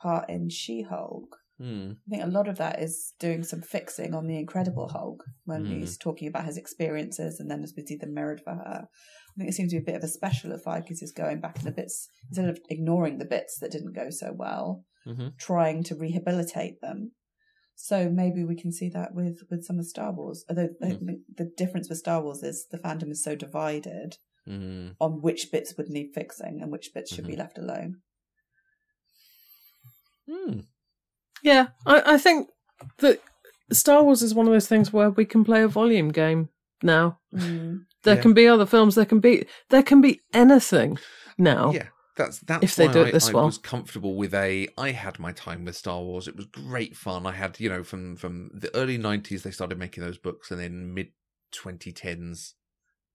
part 0.00 0.28
in 0.30 0.48
She-Hulk, 0.48 1.36
mm. 1.60 1.92
I 1.92 2.10
think 2.10 2.22
a 2.22 2.26
lot 2.28 2.48
of 2.48 2.58
that 2.58 2.80
is 2.80 3.12
doing 3.18 3.42
some 3.42 3.60
fixing 3.60 4.14
on 4.14 4.26
the 4.26 4.38
Incredible 4.38 4.88
Hulk 4.88 5.24
when 5.44 5.64
Mm. 5.64 5.78
he's 5.78 5.98
talking 5.98 6.28
about 6.28 6.44
his 6.46 6.56
experiences 6.56 7.40
and 7.40 7.50
then 7.50 7.62
as 7.62 7.74
we 7.76 7.84
see 7.84 7.96
them 7.96 8.14
mirrored 8.14 8.40
for 8.40 8.54
her. 8.54 8.88
I 8.88 9.34
think 9.36 9.50
it 9.50 9.54
seems 9.54 9.72
to 9.72 9.80
be 9.80 9.82
a 9.82 9.86
bit 9.92 9.96
of 9.96 10.04
a 10.04 10.08
special 10.08 10.52
of 10.52 10.62
Vikings 10.62 11.02
is 11.02 11.10
going 11.10 11.40
back 11.40 11.58
in 11.58 11.64
the 11.64 11.72
bits 11.72 12.08
instead 12.28 12.48
of 12.48 12.60
ignoring 12.70 13.18
the 13.18 13.24
bits 13.24 13.58
that 13.58 13.72
didn't 13.72 13.94
go 13.94 14.10
so 14.10 14.32
well, 14.32 14.84
hmm 15.04 15.28
trying 15.38 15.82
to 15.84 15.96
rehabilitate 15.96 16.80
them. 16.80 17.12
So 17.76 18.08
maybe 18.08 18.44
we 18.44 18.54
can 18.54 18.72
see 18.72 18.88
that 18.90 19.14
with 19.14 19.42
with 19.50 19.64
some 19.64 19.78
of 19.78 19.86
Star 19.86 20.12
Wars. 20.12 20.44
Although 20.48 20.68
Mm. 20.68 20.78
think 20.78 21.20
the 21.36 21.44
difference 21.56 21.88
with 21.88 21.98
Star 21.98 22.22
Wars 22.22 22.42
is 22.42 22.66
the 22.70 22.78
fandom 22.78 23.10
is 23.10 23.22
so 23.22 23.34
divided 23.36 24.16
Mm. 24.46 24.94
on 25.00 25.22
which 25.22 25.50
bits 25.50 25.76
would 25.76 25.88
need 25.88 26.12
fixing 26.14 26.60
and 26.60 26.70
which 26.70 26.92
bits 26.92 27.14
should 27.14 27.26
be 27.26 27.32
Mhm. 27.34 27.38
left 27.38 27.58
alone. 27.58 28.02
Mm. 30.28 30.66
yeah. 31.42 31.68
I, 31.86 32.14
I 32.14 32.18
think 32.18 32.48
that 32.98 33.20
Star 33.72 34.02
Wars 34.02 34.22
is 34.22 34.34
one 34.34 34.46
of 34.46 34.52
those 34.52 34.68
things 34.68 34.92
where 34.92 35.10
we 35.10 35.24
can 35.24 35.44
play 35.44 35.62
a 35.62 35.68
volume 35.68 36.10
game 36.10 36.48
now. 36.82 37.18
Mm. 37.34 37.86
There 38.02 38.16
Yeah. 38.16 38.22
can 38.22 38.34
be 38.34 38.46
other 38.46 38.66
films. 38.66 38.94
There 38.94 39.04
can 39.06 39.20
be 39.20 39.46
there 39.70 39.82
can 39.82 40.00
be 40.00 40.20
anything 40.32 40.98
now. 41.38 41.72
Yeah, 41.72 41.88
that's 42.16 42.38
that's 42.40 42.62
If 42.62 42.76
they 42.76 42.86
why 42.86 42.92
do 42.92 43.02
it 43.02 43.08
I, 43.08 43.10
this 43.10 43.28
I 43.28 43.32
well. 43.32 43.46
was 43.46 43.58
comfortable 43.58 44.14
with 44.16 44.34
a. 44.34 44.68
I 44.78 44.92
had 44.92 45.18
my 45.18 45.32
time 45.32 45.64
with 45.64 45.76
Star 45.76 46.00
Wars. 46.00 46.28
It 46.28 46.36
was 46.36 46.46
great 46.46 46.96
fun. 46.96 47.26
I 47.26 47.32
had 47.32 47.58
you 47.60 47.68
know 47.68 47.82
from 47.82 48.16
from 48.16 48.50
the 48.54 48.74
early 48.74 48.98
'90s 48.98 49.42
they 49.42 49.50
started 49.50 49.78
making 49.78 50.02
those 50.04 50.18
books, 50.18 50.50
and 50.50 50.60
then 50.60 50.94
mid 50.94 51.08
2010s 51.52 52.54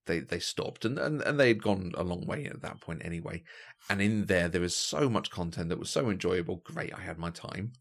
they 0.05 0.19
they 0.19 0.39
stopped, 0.39 0.85
and 0.85 0.99
and, 0.99 1.21
and 1.21 1.39
they 1.39 1.47
had 1.49 1.63
gone 1.63 1.93
a 1.95 2.03
long 2.03 2.25
way 2.25 2.45
at 2.45 2.61
that 2.61 2.81
point 2.81 3.03
anyway. 3.05 3.43
And 3.89 4.01
in 4.01 4.25
there, 4.25 4.49
there 4.49 4.61
was 4.61 4.75
so 4.75 5.09
much 5.09 5.29
content 5.31 5.69
that 5.69 5.79
was 5.79 5.89
so 5.89 6.09
enjoyable. 6.09 6.57
Great, 6.57 6.93
I 6.93 7.01
had 7.01 7.17
my 7.17 7.29
time. 7.29 7.73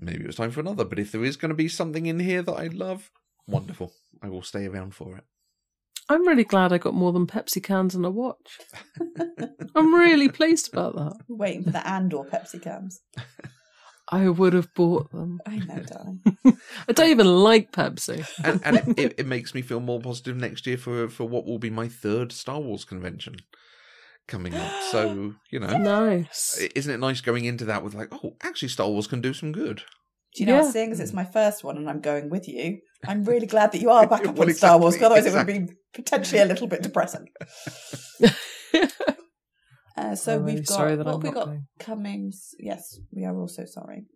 Maybe 0.00 0.24
it 0.24 0.26
was 0.26 0.36
time 0.36 0.50
for 0.50 0.60
another, 0.60 0.84
but 0.84 0.98
if 0.98 1.12
there 1.12 1.24
is 1.24 1.36
going 1.36 1.50
to 1.50 1.54
be 1.54 1.68
something 1.68 2.06
in 2.06 2.18
here 2.18 2.42
that 2.42 2.52
I 2.52 2.66
love, 2.66 3.10
wonderful. 3.46 3.92
I 4.22 4.28
will 4.28 4.42
stay 4.42 4.66
around 4.66 4.94
for 4.94 5.16
it. 5.16 5.24
I'm 6.08 6.26
really 6.26 6.44
glad 6.44 6.72
I 6.72 6.78
got 6.78 6.94
more 6.94 7.12
than 7.12 7.26
Pepsi 7.26 7.62
cans 7.62 7.94
and 7.94 8.04
a 8.04 8.10
watch. 8.10 8.58
I'm 9.74 9.94
really 9.94 10.28
pleased 10.28 10.72
about 10.72 10.94
that. 10.96 11.14
Waiting 11.28 11.64
for 11.64 11.70
the 11.70 11.86
Andor 11.86 12.24
Pepsi 12.30 12.60
cans. 12.62 13.00
I 14.10 14.28
would 14.28 14.52
have 14.52 14.72
bought 14.74 15.10
them. 15.12 15.40
I 15.46 15.56
know, 15.56 15.82
darling. 15.82 16.20
I 16.88 16.92
don't 16.92 17.08
even 17.08 17.26
like 17.26 17.72
Pepsi. 17.72 18.26
and, 18.44 18.60
and 18.64 18.76
it, 18.76 18.84
it, 18.98 19.14
it 19.20 19.26
makes 19.26 19.54
me 19.54 19.62
feel 19.62 19.80
more 19.80 19.98
positive 20.00 20.36
next 20.36 20.66
year 20.66 20.76
for 20.76 21.08
for 21.08 21.24
what 21.26 21.46
will 21.46 21.58
be 21.58 21.70
my 21.70 21.88
third 21.88 22.30
Star 22.30 22.60
Wars 22.60 22.84
convention 22.84 23.36
coming 24.28 24.54
up. 24.54 24.72
So 24.90 25.34
you 25.50 25.58
know, 25.58 25.76
Nice. 25.78 26.58
isn't 26.76 26.92
it 26.92 26.98
nice 26.98 27.22
going 27.22 27.46
into 27.46 27.64
that 27.64 27.82
with 27.82 27.94
like, 27.94 28.08
oh, 28.12 28.36
actually, 28.42 28.68
Star 28.68 28.88
Wars 28.90 29.06
can 29.06 29.22
do 29.22 29.32
some 29.32 29.52
good. 29.52 29.82
Do 30.36 30.42
you 30.42 30.46
know, 30.46 30.56
what, 30.56 30.64
Yeah. 30.66 30.70
seeing 30.72 30.92
as 30.92 31.00
it's 31.00 31.12
my 31.14 31.24
first 31.24 31.64
one 31.64 31.76
and 31.78 31.88
I'm 31.88 32.00
going 32.00 32.28
with 32.28 32.46
you, 32.46 32.80
I'm 33.06 33.24
really 33.24 33.46
glad 33.46 33.72
that 33.72 33.80
you 33.80 33.90
are 33.90 34.06
back 34.06 34.20
up 34.26 34.36
Well, 34.36 34.48
on 34.48 34.54
Star 34.54 34.78
Wars, 34.78 34.96
'cause 34.96 35.16
exactly, 35.16 35.30
otherwise 35.30 35.48
it 35.48 35.60
would 35.62 35.66
be 35.68 35.74
potentially 35.94 36.40
a 36.40 36.46
little 36.46 36.66
bit 36.66 36.82
depressing. 36.82 37.26
Uh, 39.96 40.16
so 40.16 40.34
I'm 40.34 40.40
we've 40.44 40.54
really 40.54 40.64
got 40.64 40.74
sorry 40.74 40.96
that 40.96 41.06
what 41.06 41.14
I'm 41.14 41.20
have 41.22 41.22
we 41.22 41.30
got 41.34 41.46
going. 41.46 41.66
coming? 41.78 42.32
Yes, 42.58 42.98
we 43.12 43.24
are 43.24 43.38
also 43.38 43.64
sorry. 43.64 44.06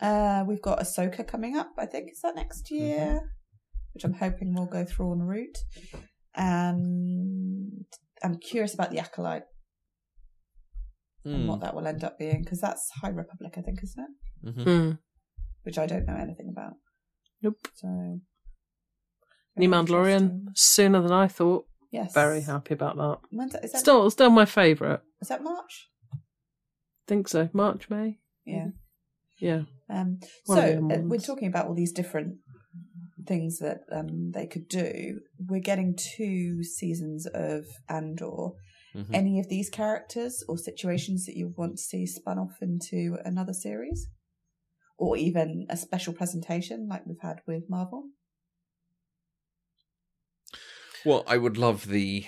Uh, 0.00 0.42
we've 0.48 0.60
got 0.60 0.80
Ahsoka 0.80 1.24
coming 1.24 1.56
up. 1.56 1.70
I 1.78 1.86
think 1.86 2.10
is 2.10 2.20
that 2.22 2.34
next 2.34 2.72
year, 2.72 3.20
which 3.94 4.02
I'm 4.02 4.14
hoping 4.14 4.52
will 4.52 4.66
go 4.66 4.84
through 4.84 5.12
en 5.12 5.20
route. 5.20 5.58
And 6.34 7.84
I'm 8.24 8.38
curious 8.38 8.74
about 8.74 8.90
the 8.90 8.98
acolyte 8.98 9.44
and 11.24 11.42
Hmm. 11.42 11.46
what 11.48 11.60
that 11.60 11.74
will 11.76 11.86
end 11.86 12.02
up 12.02 12.18
being 12.18 12.42
because 12.42 12.60
that's 12.60 12.90
High 13.00 13.10
Republic, 13.10 13.54
I 13.58 13.60
think, 13.62 13.80
isn't 13.84 14.04
it? 14.04 14.56
Mhm. 14.56 14.64
Mm. 14.64 14.98
Which 15.62 15.78
I 15.78 15.86
don't 15.86 16.06
know 16.06 16.16
anything 16.16 16.48
about. 16.50 16.72
Nope. 17.42 17.58
So 17.76 18.20
New 19.60 19.68
Mandalorian 19.70 20.46
sooner 20.54 21.00
than 21.02 21.12
I 21.12 21.28
thought. 21.28 21.66
Yes. 21.92 22.12
Very 22.14 22.40
happy 22.42 22.74
about 22.74 22.96
that. 22.96 23.18
When's 23.30 23.52
that, 23.52 23.64
is 23.64 23.72
that, 23.72 23.78
Still, 23.78 24.10
still 24.10 24.30
my 24.30 24.44
favourite. 24.44 25.00
is 25.20 25.28
that 25.28 25.42
March? 25.42 25.88
Think 27.06 27.28
so. 27.28 27.48
March, 27.52 27.90
May. 27.90 28.18
Yeah. 28.44 28.68
Yeah. 29.40 29.62
Um, 29.88 30.20
so 30.44 30.54
uh, 30.92 30.98
we're 31.02 31.18
talking 31.18 31.48
about 31.48 31.66
all 31.66 31.74
these 31.74 31.92
different 31.92 32.36
things 33.26 33.58
that 33.58 33.80
um, 33.92 34.30
they 34.32 34.46
could 34.46 34.68
do. 34.68 35.20
We're 35.38 35.60
getting 35.60 35.96
two 36.16 36.62
seasons 36.62 37.26
of 37.32 37.64
Andor. 37.88 38.50
Mhm. 38.94 39.06
Any 39.12 39.38
of 39.40 39.48
these 39.48 39.70
characters 39.70 40.42
or 40.48 40.58
situations 40.58 41.24
that 41.26 41.36
you 41.36 41.54
want 41.56 41.76
to 41.76 41.82
see 41.82 42.06
spun 42.06 42.38
off 42.38 42.56
into 42.60 43.16
another 43.24 43.52
series, 43.52 44.08
or 44.98 45.16
even 45.16 45.66
a 45.70 45.76
special 45.76 46.12
presentation 46.12 46.88
like 46.88 47.06
we've 47.06 47.20
had 47.22 47.40
with 47.46 47.64
Marvel? 47.68 48.08
Well, 51.04 51.24
I 51.26 51.38
would 51.38 51.56
love 51.56 51.86
the 51.86 52.26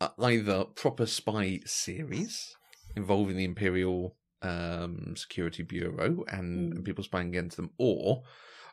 uh, 0.00 0.08
either 0.18 0.64
proper 0.64 1.04
spy 1.04 1.60
series 1.66 2.56
involving 2.96 3.36
the 3.36 3.44
Imperial 3.44 4.16
um, 4.40 5.14
Security 5.14 5.62
Bureau 5.62 6.24
and, 6.28 6.72
and 6.72 6.84
people 6.84 7.04
spying 7.04 7.28
against 7.28 7.58
them, 7.58 7.70
or 7.76 8.22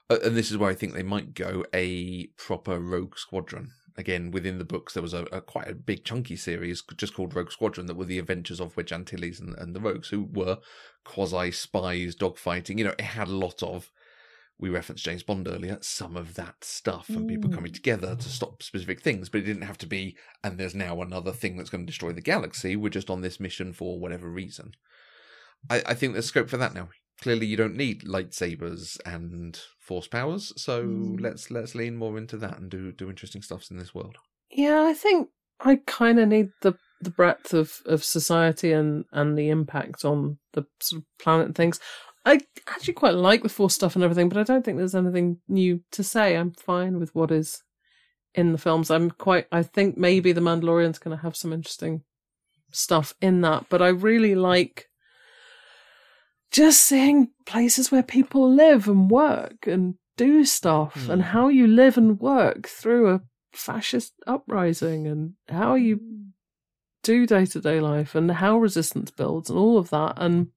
uh, 0.09 0.19
and 0.23 0.37
this 0.37 0.51
is 0.51 0.57
where 0.57 0.69
I 0.69 0.75
think 0.75 0.93
they 0.93 1.03
might 1.03 1.33
go 1.33 1.65
a 1.73 2.27
proper 2.37 2.79
Rogue 2.79 3.17
Squadron. 3.17 3.71
Again, 3.97 4.31
within 4.31 4.57
the 4.57 4.63
books, 4.63 4.93
there 4.93 5.03
was 5.03 5.13
a, 5.13 5.23
a 5.33 5.41
quite 5.41 5.67
a 5.67 5.75
big 5.75 6.05
chunky 6.05 6.37
series 6.37 6.81
just 6.95 7.13
called 7.13 7.35
Rogue 7.35 7.51
Squadron 7.51 7.87
that 7.87 7.97
were 7.97 8.05
the 8.05 8.19
adventures 8.19 8.61
of 8.61 8.77
Wedge 8.77 8.93
Antilles 8.93 9.41
and, 9.41 9.53
and 9.57 9.75
the 9.75 9.81
Rogues, 9.81 10.09
who 10.09 10.29
were 10.31 10.59
quasi 11.03 11.51
spies, 11.51 12.15
dogfighting. 12.15 12.77
You 12.77 12.85
know, 12.85 12.95
it 12.97 13.01
had 13.01 13.27
a 13.27 13.31
lot 13.31 13.61
of 13.61 13.91
we 14.59 14.69
referenced 14.69 15.05
James 15.05 15.23
Bond 15.23 15.47
earlier, 15.47 15.77
some 15.81 16.17
of 16.17 16.33
that 16.35 16.63
stuff 16.63 17.07
and 17.09 17.27
people 17.27 17.49
Mm. 17.49 17.53
coming 17.55 17.71
together 17.71 18.15
to 18.15 18.29
stop 18.29 18.61
specific 18.61 19.01
things, 19.01 19.29
but 19.29 19.39
it 19.41 19.45
didn't 19.45 19.63
have 19.63 19.77
to 19.79 19.87
be, 19.87 20.17
and 20.43 20.57
there's 20.57 20.75
now 20.75 21.01
another 21.01 21.31
thing 21.31 21.55
that's 21.57 21.69
going 21.69 21.85
to 21.85 21.89
destroy 21.91 22.11
the 22.11 22.21
galaxy. 22.21 22.75
We're 22.75 22.89
just 22.89 23.09
on 23.09 23.21
this 23.21 23.39
mission 23.39 23.71
for 23.73 23.99
whatever 23.99 24.29
reason. 24.29 24.73
I, 25.69 25.81
I 25.85 25.93
think 25.93 26.13
there's 26.13 26.25
scope 26.27 26.49
for 26.49 26.57
that 26.57 26.73
now. 26.73 26.89
Clearly, 27.21 27.45
you 27.47 27.57
don't 27.57 27.75
need 27.75 28.03
lightsabers 28.03 28.97
and 29.05 29.59
force 29.79 30.07
powers, 30.07 30.53
so 30.61 30.85
Mm. 30.85 31.19
let's 31.21 31.51
let's 31.51 31.75
lean 31.75 31.95
more 31.97 32.17
into 32.17 32.37
that 32.37 32.57
and 32.59 32.69
do 32.69 32.91
do 32.91 33.09
interesting 33.09 33.41
stuffs 33.41 33.69
in 33.71 33.77
this 33.77 33.93
world. 33.95 34.17
Yeah, 34.51 34.83
I 34.83 34.93
think 34.93 35.29
I 35.59 35.77
kind 35.85 36.19
of 36.19 36.27
need 36.29 36.49
the 36.61 36.73
the 37.01 37.09
breadth 37.11 37.53
of, 37.53 37.79
of 37.85 38.03
society 38.03 38.73
and, 38.73 39.05
and 39.13 39.37
the 39.37 39.47
impact 39.47 40.03
on 40.03 40.37
the 40.51 40.65
sort 40.81 41.01
of 41.01 41.05
planet 41.17 41.45
and 41.45 41.55
things. 41.55 41.79
I 42.25 42.39
actually 42.67 42.93
quite 42.93 43.15
like 43.15 43.43
the 43.43 43.49
Force 43.49 43.73
stuff 43.75 43.95
and 43.95 44.03
everything, 44.03 44.29
but 44.29 44.37
I 44.37 44.43
don't 44.43 44.63
think 44.63 44.77
there's 44.77 44.95
anything 44.95 45.37
new 45.47 45.81
to 45.91 46.03
say. 46.03 46.35
I'm 46.35 46.51
fine 46.51 46.99
with 46.99 47.13
what 47.15 47.31
is 47.31 47.63
in 48.35 48.51
the 48.51 48.57
films. 48.57 48.91
I'm 48.91 49.09
quite. 49.11 49.47
I 49.51 49.63
think 49.63 49.97
maybe 49.97 50.31
the 50.31 50.41
Mandalorian's 50.41 50.99
going 50.99 51.15
to 51.17 51.23
have 51.23 51.35
some 51.35 51.53
interesting 51.53 52.03
stuff 52.71 53.15
in 53.21 53.41
that, 53.41 53.65
but 53.69 53.81
I 53.81 53.87
really 53.87 54.35
like 54.35 54.87
just 56.51 56.81
seeing 56.81 57.29
places 57.45 57.91
where 57.91 58.03
people 58.03 58.51
live 58.53 58.87
and 58.87 59.09
work 59.09 59.67
and 59.67 59.95
do 60.17 60.43
stuff 60.43 61.05
Hmm. 61.05 61.11
and 61.11 61.21
how 61.21 61.47
you 61.47 61.67
live 61.67 61.97
and 61.97 62.19
work 62.19 62.67
through 62.67 63.09
a 63.09 63.21
fascist 63.53 64.13
uprising 64.27 65.07
and 65.07 65.33
how 65.47 65.75
you 65.75 65.99
do 67.03 67.25
day 67.25 67.45
to 67.45 67.61
day 67.61 67.79
life 67.79 68.13
and 68.15 68.29
how 68.29 68.57
resistance 68.57 69.09
builds 69.11 69.49
and 69.49 69.57
all 69.57 69.77
of 69.77 69.89
that 69.91 70.13
and 70.17 70.47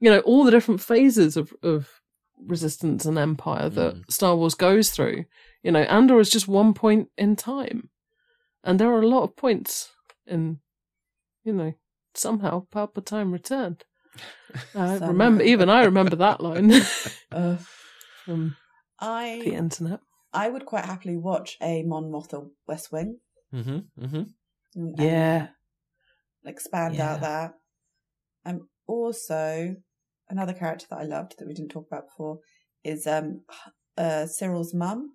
you 0.00 0.10
know 0.10 0.20
all 0.20 0.44
the 0.44 0.50
different 0.50 0.80
phases 0.80 1.36
of 1.36 1.52
of 1.62 2.00
resistance 2.38 3.04
and 3.06 3.18
empire 3.18 3.68
that 3.70 3.94
Mm. 3.94 4.10
Star 4.10 4.36
Wars 4.36 4.54
goes 4.54 4.90
through. 4.90 5.24
You 5.62 5.72
know, 5.72 5.82
Andor 5.82 6.20
is 6.20 6.30
just 6.30 6.46
one 6.48 6.74
point 6.74 7.08
in 7.16 7.34
time, 7.36 7.88
and 8.62 8.78
there 8.78 8.90
are 8.92 9.00
a 9.02 9.08
lot 9.08 9.22
of 9.24 9.36
points 9.36 9.90
in. 10.26 10.60
You 11.44 11.52
know, 11.52 11.74
somehow 12.14 12.66
Palpatine 12.72 13.32
returned. 13.32 13.84
I 14.74 14.96
remember, 14.98 15.42
even 15.44 15.68
I 15.70 15.84
remember 15.84 16.16
that 16.16 16.40
line 16.40 16.70
Uh, 17.32 17.56
from 18.24 18.56
the 19.00 19.52
internet. 19.54 20.00
I 20.32 20.48
would 20.48 20.66
quite 20.66 20.84
happily 20.84 21.16
watch 21.16 21.56
a 21.62 21.82
Mon 21.84 22.10
Mothma 22.10 22.50
West 22.66 22.90
Wing. 22.92 23.18
Mm-hmm. 23.54 23.78
Mm-hmm. 24.04 24.16
and- 24.16 24.34
and 24.74 24.98
Yeah, 24.98 25.48
expand 26.44 26.94
Yeah. 26.96 27.12
out 27.14 27.20
that. 27.20 27.54
And 28.44 28.62
also 28.86 29.76
another 30.28 30.52
character 30.52 30.86
that 30.90 30.98
I 30.98 31.04
loved 31.04 31.34
that 31.38 31.46
we 31.48 31.54
didn't 31.54 31.70
talk 31.70 31.86
about 31.86 32.06
before 32.08 32.40
is 32.84 33.06
um 33.06 33.42
uh 33.96 34.26
Syril's 34.26 34.74
mum. 34.74 35.12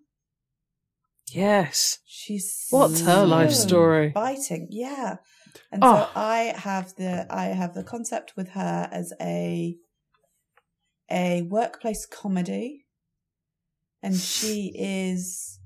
yes. 1.31 1.99
She's 2.05 2.67
What's 2.69 3.01
her 3.01 3.25
life 3.25 3.51
story? 3.53 4.09
Biting, 4.09 4.67
yeah. 4.71 5.17
And 5.71 5.83
Oh. 5.83 6.03
so 6.03 6.19
I 6.19 6.53
have 6.57 6.95
the 6.95 7.25
I 7.29 7.45
have 7.47 7.73
the 7.73 7.83
concept 7.83 8.33
with 8.37 8.49
her 8.49 8.89
as 8.91 9.13
a 9.21 9.77
a 11.09 11.41
workplace 11.43 12.05
comedy, 12.05 12.85
and 14.01 14.15
she 14.15 14.71
is 14.77 15.59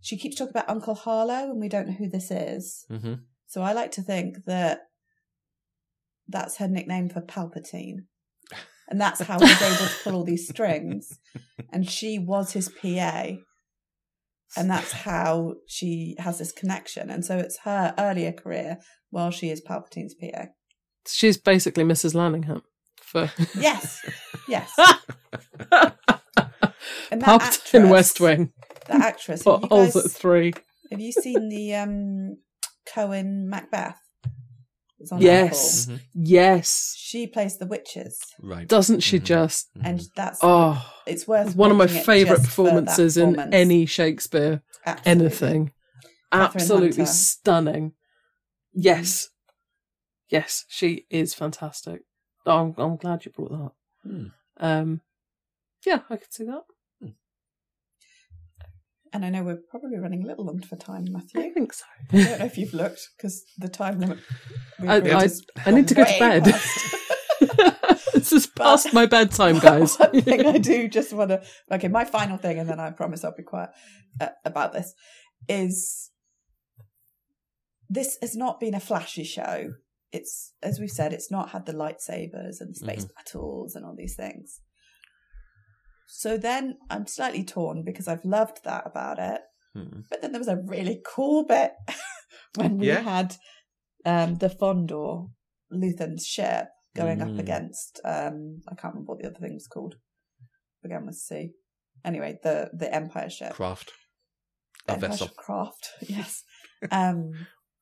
she 0.00 0.16
keeps 0.18 0.36
talking 0.36 0.50
about 0.50 0.68
Uncle 0.68 0.94
Harlow, 0.94 1.50
and 1.50 1.60
we 1.60 1.68
don't 1.68 1.86
know 1.88 1.94
who 1.94 2.08
this 2.08 2.30
is. 2.30 2.84
Mm-hmm. 2.90 3.14
So 3.46 3.62
I 3.62 3.72
like 3.72 3.90
to 3.92 4.02
think 4.02 4.44
that 4.46 4.80
that's 6.28 6.56
her 6.58 6.68
nickname 6.68 7.08
for 7.10 7.20
Palpatine. 7.20 8.06
And 8.88 9.00
that's 9.00 9.20
how 9.22 9.38
he's 9.38 9.62
able 9.62 9.76
to 9.76 9.90
pull 10.02 10.14
all 10.14 10.24
these 10.24 10.48
strings. 10.48 11.18
And 11.72 11.88
she 11.88 12.18
was 12.18 12.52
his 12.52 12.68
PA. 12.68 13.32
And 14.56 14.70
that's 14.70 14.92
how 14.92 15.54
she 15.66 16.14
has 16.18 16.38
this 16.38 16.52
connection. 16.52 17.10
And 17.10 17.24
so 17.24 17.38
it's 17.38 17.58
her 17.64 17.94
earlier 17.98 18.32
career 18.32 18.78
while 19.10 19.30
she 19.30 19.50
is 19.50 19.60
Palpatine's 19.60 20.14
PA. 20.14 20.46
She's 21.08 21.36
basically 21.38 21.84
Mrs. 21.84 22.14
Landingham. 22.14 22.62
For 23.00 23.30
Yes. 23.58 24.00
Yes. 24.48 24.72
And 27.10 27.22
that 27.22 27.40
Palpatine 27.40 27.42
actress, 27.42 27.90
West 27.90 28.20
Wing. 28.20 28.52
The 28.86 28.94
actress. 28.94 29.44
Have 29.44 29.62
you, 29.62 29.68
Potholes 29.68 29.94
guys, 29.94 30.04
at 30.04 30.10
three. 30.10 30.52
have 30.90 31.00
you 31.00 31.12
seen 31.12 31.48
the 31.48 31.74
um, 31.74 32.36
Coen 32.88 33.46
Macbeth? 33.46 33.98
It's 35.04 35.12
on 35.12 35.20
Yes. 35.20 35.84
Apple. 35.84 35.96
Mm-hmm. 35.98 36.04
Yes. 36.24 36.94
She 36.96 37.26
plays 37.26 37.58
the 37.58 37.66
witches. 37.66 38.18
Right. 38.40 38.66
Doesn't 38.66 39.00
she 39.00 39.20
Mhm. 39.20 39.24
just? 39.24 39.68
And 39.82 40.00
that's 40.16 40.38
Oh, 40.42 40.82
it's 41.06 41.28
worth 41.28 41.54
one 41.54 41.70
of 41.70 41.76
my 41.76 41.84
watching 41.84 41.98
it 41.98 42.06
favourite 42.06 42.40
just 42.40 42.50
for 42.52 42.62
that 42.64 42.70
performances 42.70 43.16
in 43.18 43.34
performance. 43.34 43.54
any 43.54 43.84
Shakespeare 43.86 44.62
Absolutely. 44.86 45.10
anything. 45.26 45.66
Kathryn 46.32 46.44
Absolutely 46.54 46.96
Hunter. 47.04 47.12
stunning. 47.12 47.92
Yes. 48.72 49.28
Yes, 50.30 50.64
she 50.68 51.04
is 51.10 51.34
fantastic. 51.34 52.00
Oh, 52.46 52.58
I'm, 52.58 52.74
I'm 52.78 52.96
glad 52.96 53.24
you 53.26 53.30
brought 53.30 53.50
that. 53.52 53.72
Hmm. 54.10 54.26
Um, 54.56 55.00
yeah, 55.86 56.00
I 56.08 56.16
could 56.16 56.32
see 56.32 56.44
that. 56.44 56.62
And 59.14 59.24
I 59.24 59.30
know 59.30 59.44
we're 59.44 59.60
probably 59.70 59.96
running 59.96 60.24
a 60.24 60.26
little 60.26 60.44
long 60.44 60.60
for 60.60 60.74
time, 60.74 61.06
Matthew. 61.08 61.40
I 61.40 61.50
think 61.50 61.72
so. 61.72 61.84
I 62.12 62.24
don't 62.24 62.38
know 62.40 62.46
if 62.46 62.58
you've 62.58 62.74
looked 62.74 63.10
because 63.16 63.44
the 63.58 63.68
time 63.68 64.00
limit. 64.00 64.18
I, 64.80 64.96
I, 64.96 65.28
I 65.64 65.70
need 65.70 65.86
to 65.86 65.94
go 65.94 66.04
to 66.04 66.18
bed. 66.18 66.44
this 68.12 68.32
is 68.32 68.48
past 68.48 68.92
my 68.92 69.06
bedtime, 69.06 69.58
guys. 69.60 69.96
One 69.98 70.20
thing 70.20 70.44
I 70.44 70.58
do 70.58 70.88
just 70.88 71.12
want 71.12 71.30
to. 71.30 71.44
Okay, 71.70 71.86
my 71.86 72.04
final 72.04 72.36
thing, 72.38 72.58
and 72.58 72.68
then 72.68 72.80
I 72.80 72.90
promise 72.90 73.24
I'll 73.24 73.36
be 73.36 73.44
quiet 73.44 73.70
uh, 74.20 74.30
about 74.44 74.72
this. 74.72 74.92
Is 75.48 76.10
this 77.88 78.18
has 78.20 78.34
not 78.34 78.58
been 78.58 78.74
a 78.74 78.80
flashy 78.80 79.22
show. 79.22 79.74
It's 80.10 80.54
as 80.60 80.80
we've 80.80 80.90
said, 80.90 81.12
it's 81.12 81.30
not 81.30 81.50
had 81.50 81.66
the 81.66 81.72
lightsabers 81.72 82.60
and 82.60 82.74
the 82.74 82.80
space 82.80 83.06
battles 83.16 83.76
and 83.76 83.84
all 83.84 83.94
these 83.96 84.16
things. 84.16 84.60
So 86.06 86.36
then 86.36 86.76
I'm 86.90 87.06
slightly 87.06 87.44
torn 87.44 87.82
because 87.84 88.08
I've 88.08 88.24
loved 88.24 88.64
that 88.64 88.86
about 88.86 89.18
it. 89.18 89.40
Hmm. 89.74 90.00
But 90.10 90.22
then 90.22 90.32
there 90.32 90.38
was 90.40 90.48
a 90.48 90.56
really 90.64 91.00
cool 91.06 91.44
bit 91.44 91.72
when 92.56 92.78
we 92.78 92.88
Yeah. 92.88 93.00
had 93.00 93.36
um, 94.04 94.36
the 94.36 94.48
Fondor 94.48 95.30
Luthen's 95.72 96.26
ship 96.26 96.68
going 96.94 97.18
Mm. 97.18 97.32
up 97.34 97.38
against 97.40 98.00
um, 98.04 98.60
I 98.68 98.74
can't 98.76 98.94
remember 98.94 99.12
what 99.12 99.22
the 99.22 99.28
other 99.28 99.40
thing 99.40 99.54
was 99.54 99.66
called. 99.66 99.96
Began 100.82 101.06
with 101.06 101.16
C. 101.16 101.50
Anyway, 102.04 102.38
the 102.42 102.70
the 102.72 102.92
Empire 102.94 103.30
ship. 103.30 103.54
Craft. 103.54 103.90
A 104.88 104.92
Empire 104.92 105.08
vessel. 105.10 105.28
Craft, 105.36 105.88
yes. 106.02 106.42
um, 106.90 107.32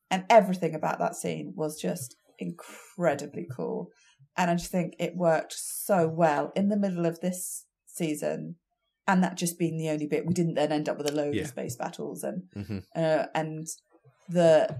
and 0.09 0.23
everything 0.29 0.73
about 0.73 0.99
that 0.99 1.15
scene 1.15 1.53
was 1.55 1.79
just 1.79 2.15
incredibly 2.39 3.45
cool. 3.55 3.89
And 4.37 4.49
I 4.49 4.55
just 4.55 4.71
think 4.71 4.95
it 4.99 5.15
worked 5.15 5.53
so 5.53 6.07
well 6.07 6.51
in 6.55 6.69
the 6.69 6.77
middle 6.77 7.05
of 7.05 7.19
this 7.19 7.65
season. 7.95 8.55
And 9.05 9.21
that 9.23 9.35
just 9.35 9.59
being 9.59 9.77
the 9.77 9.89
only 9.89 10.07
bit, 10.07 10.25
we 10.25 10.33
didn't 10.33 10.53
then 10.53 10.71
end 10.71 10.87
up 10.87 10.97
with 10.97 11.09
a 11.09 11.13
load 11.15 11.35
Yeah. 11.35 11.41
of 11.41 11.47
space 11.47 11.75
battles 11.75 12.23
and 12.23 12.43
hmm 12.53 12.79
uh, 12.95 13.25
and 13.33 13.67
the 14.29 14.79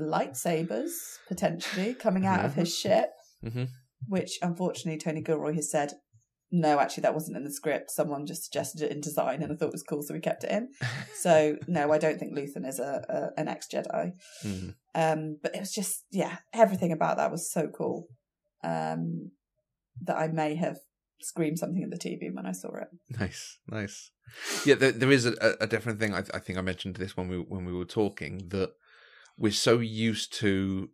lightsabers 0.00 0.90
potentially 1.26 1.94
coming 1.94 2.24
out 2.26 2.44
of 2.44 2.54
his 2.54 2.74
ship, 2.76 3.10
hmm 3.42 3.64
which 4.06 4.38
unfortunately 4.42 4.98
Tony 4.98 5.20
Gilroy 5.20 5.54
has 5.54 5.70
said, 5.70 5.92
no, 6.50 6.78
actually 6.78 7.02
that 7.02 7.12
wasn't 7.14 7.36
in 7.36 7.44
the 7.44 7.52
script. 7.52 7.90
Someone 7.90 8.24
just 8.24 8.44
suggested 8.44 8.80
it 8.80 8.90
in 8.92 9.00
design, 9.02 9.42
and 9.42 9.52
I 9.52 9.56
thought 9.56 9.66
it 9.66 9.72
was 9.72 9.82
cool, 9.82 10.02
so 10.02 10.14
we 10.14 10.20
kept 10.20 10.44
it 10.44 10.50
in. 10.50 10.68
So 11.20 11.56
no, 11.66 11.92
I 11.92 11.98
don't 11.98 12.18
think 12.18 12.32
Luthen 12.32 12.66
is 12.66 12.78
a, 12.78 13.04
a 13.36 13.40
an 13.40 13.48
ex 13.48 13.66
Jedi. 13.66 14.12
hmm 14.42 14.68
Um, 14.94 15.38
but 15.42 15.54
it 15.54 15.58
was 15.60 15.72
just 15.72 16.04
yeah, 16.10 16.38
everything 16.54 16.92
about 16.92 17.16
that 17.18 17.30
was 17.32 17.52
so 17.52 17.68
cool. 17.76 18.06
Um, 18.64 19.32
that 20.02 20.16
I 20.16 20.28
may 20.28 20.54
have 20.54 20.78
screamed 21.20 21.58
something 21.58 21.82
at 21.82 21.90
the 21.90 21.96
TV 21.98 22.32
when 22.34 22.46
I 22.46 22.52
saw 22.52 22.74
it. 22.76 22.88
Nice, 23.18 23.58
nice. 23.68 24.10
Yeah, 24.64 24.74
there, 24.74 24.92
there 24.92 25.10
is 25.10 25.24
a, 25.26 25.56
a 25.60 25.66
different 25.66 25.98
thing. 26.00 26.14
I, 26.14 26.22
I 26.34 26.38
think 26.38 26.58
I 26.58 26.62
mentioned 26.62 26.96
this 26.96 27.16
when 27.16 27.28
we 27.28 27.38
when 27.38 27.64
we 27.64 27.72
were 27.72 27.84
talking 27.84 28.48
that 28.48 28.72
we're 29.40 29.52
so 29.52 29.78
used 29.78 30.32
to, 30.40 30.90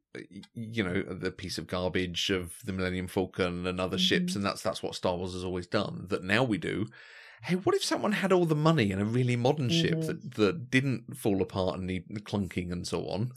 you 0.52 0.84
know, 0.84 1.02
the 1.02 1.30
piece 1.30 1.56
of 1.58 1.66
garbage 1.66 2.28
of 2.30 2.54
the 2.64 2.72
Millennium 2.72 3.08
Falcon 3.08 3.66
and 3.66 3.80
other 3.80 3.98
ships, 3.98 4.32
Mhm. 4.32 4.36
and 4.36 4.44
that's 4.44 4.62
that's 4.62 4.82
what 4.82 4.94
Star 4.94 5.16
Wars 5.16 5.32
has 5.32 5.44
always 5.44 5.66
done. 5.66 6.06
That 6.10 6.22
now 6.24 6.44
we 6.44 6.58
do. 6.58 6.86
Hey, 7.42 7.56
what 7.56 7.74
if 7.74 7.84
someone 7.84 8.12
had 8.12 8.32
all 8.32 8.46
the 8.46 8.54
money 8.54 8.90
and 8.92 9.02
a 9.02 9.04
really 9.04 9.36
modern 9.36 9.68
ship 9.68 9.98
Mhm. 9.98 10.06
that, 10.06 10.34
that 10.36 10.70
didn't 10.70 11.16
fall 11.16 11.42
apart 11.42 11.76
and 11.78 11.86
need 11.86 12.06
clunking 12.24 12.70
and 12.72 12.86
so 12.86 13.06
on, 13.08 13.32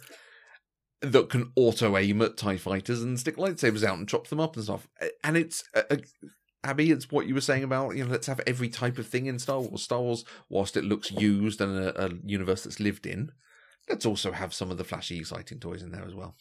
that 1.01 1.29
can 1.29 1.51
auto 1.55 1.97
aim 1.97 2.21
at 2.21 2.37
Tie 2.37 2.57
fighters 2.57 3.01
and 3.03 3.19
stick 3.19 3.35
lightsabers 3.37 3.83
out 3.83 3.97
and 3.97 4.07
chop 4.07 4.27
them 4.27 4.39
up 4.39 4.55
and 4.55 4.63
stuff? 4.65 4.87
And 5.23 5.37
it's 5.37 5.63
uh, 5.75 5.97
Abby, 6.67 6.91
it's 6.91 7.11
what 7.11 7.27
you 7.27 7.33
were 7.33 7.41
saying 7.41 7.63
about 7.63 7.95
you 7.95 8.03
know 8.03 8.11
let's 8.11 8.27
have 8.27 8.41
every 8.45 8.69
type 8.69 8.97
of 8.97 9.07
thing 9.07 9.25
in 9.25 9.39
Star 9.39 9.59
Wars. 9.59 9.83
Star 9.83 10.01
Wars, 10.01 10.25
whilst 10.49 10.75
it 10.75 10.83
looks 10.83 11.11
used 11.11 11.61
and 11.61 11.77
a, 11.77 12.05
a 12.05 12.09
universe 12.25 12.63
that's 12.63 12.79
lived 12.79 13.07
in, 13.07 13.31
let's 13.89 14.05
also 14.05 14.31
have 14.31 14.53
some 14.53 14.69
of 14.69 14.77
the 14.77 14.83
flashy, 14.83 15.17
exciting 15.17 15.59
toys 15.59 15.81
in 15.81 15.91
there 15.91 16.05
as 16.05 16.13
well. 16.13 16.35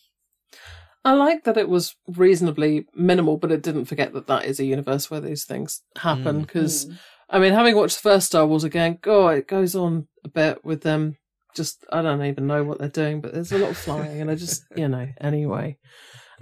I 1.04 1.12
like 1.12 1.44
that 1.44 1.56
it 1.56 1.68
was 1.68 1.94
reasonably 2.08 2.86
minimal, 2.92 3.36
but 3.36 3.52
it 3.52 3.62
didn't 3.62 3.84
forget 3.84 4.12
that 4.14 4.26
that 4.26 4.44
is 4.44 4.58
a 4.58 4.64
universe 4.64 5.08
where 5.08 5.20
these 5.20 5.44
things 5.44 5.82
happen. 5.96 6.38
Mm. 6.38 6.40
Because 6.40 6.86
Mm. 6.86 6.98
I 7.28 7.38
mean, 7.38 7.52
having 7.52 7.76
watched 7.76 7.96
the 7.96 8.08
first 8.08 8.26
Star 8.26 8.46
Wars 8.46 8.64
again, 8.64 8.98
God, 9.00 9.38
it 9.38 9.48
goes 9.48 9.74
on 9.74 10.06
a 10.24 10.28
bit 10.28 10.64
with 10.64 10.82
them. 10.82 11.16
Just 11.54 11.84
I 11.92 12.02
don't 12.02 12.24
even 12.24 12.46
know 12.46 12.64
what 12.64 12.78
they're 12.78 12.88
doing, 12.88 13.20
but 13.20 13.32
there's 13.32 13.52
a 13.52 13.58
lot 13.58 13.70
of 13.70 13.76
flying, 13.76 14.20
and 14.20 14.30
I 14.30 14.34
just 14.34 14.64
you 14.76 14.88
know 14.88 15.08
anyway. 15.20 15.78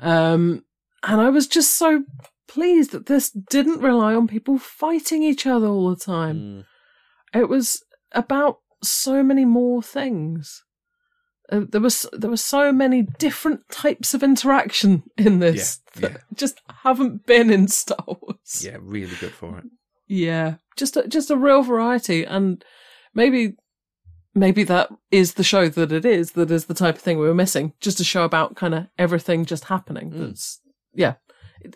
Um, 0.01 0.65
and 1.03 1.21
I 1.21 1.29
was 1.29 1.47
just 1.47 1.77
so 1.79 2.03
pleased 2.47 2.93
that 2.93 3.07
this 3.07 3.31
didn't 3.31 3.81
rely 3.81 4.15
on 4.15 4.29
people 4.29 4.59
fighting 4.59 5.23
each 5.23 5.47
other 5.47 5.67
all 5.67 5.91
the 5.91 5.97
time. 5.97 6.37
Mm. 6.37 7.41
It 7.41 7.49
was 7.49 7.83
about 8.13 8.59
so 8.83 9.23
many 9.23 9.45
more 9.45 9.83
things. 9.83 10.63
Uh, 11.51 11.63
there 11.69 11.81
was 11.81 12.07
there 12.13 12.31
were 12.31 12.37
so 12.37 12.73
many 12.73 13.03
different 13.03 13.69
types 13.71 14.15
of 14.15 14.23
interaction 14.23 15.03
in 15.19 15.41
this 15.41 15.81
Yeah, 15.97 16.01
that 16.01 16.13
yeah. 16.13 16.19
just 16.35 16.61
haven't 16.83 17.27
been 17.27 17.51
in 17.51 17.69
Star 17.69 18.05
Wars. 18.07 18.65
Yeah, 18.65 18.79
really 18.81 19.17
good 19.17 19.33
for 19.33 19.59
it. 19.59 19.65
Yeah, 20.07 20.57
just 20.77 20.97
a, 20.97 21.07
just 21.07 21.31
a 21.31 21.37
real 21.37 21.63
variety, 21.63 22.25
and 22.25 22.65
maybe 23.15 23.57
maybe 24.35 24.65
that 24.65 24.89
is 25.11 25.35
the 25.35 25.45
show 25.45 25.69
that 25.69 25.93
it 25.93 26.05
is. 26.05 26.33
That 26.33 26.51
is 26.51 26.65
the 26.65 26.75
type 26.75 26.97
of 26.97 27.03
thing 27.03 27.19
we 27.19 27.27
were 27.27 27.35
missing. 27.35 27.75
Just 27.81 28.01
a 28.01 28.05
show 28.05 28.25
about 28.25 28.57
kind 28.57 28.75
of 28.75 28.87
everything 28.99 29.45
just 29.45 29.65
happening. 29.65 30.13
Mm. 30.13 30.27
That's 30.29 30.61
yeah. 30.95 31.15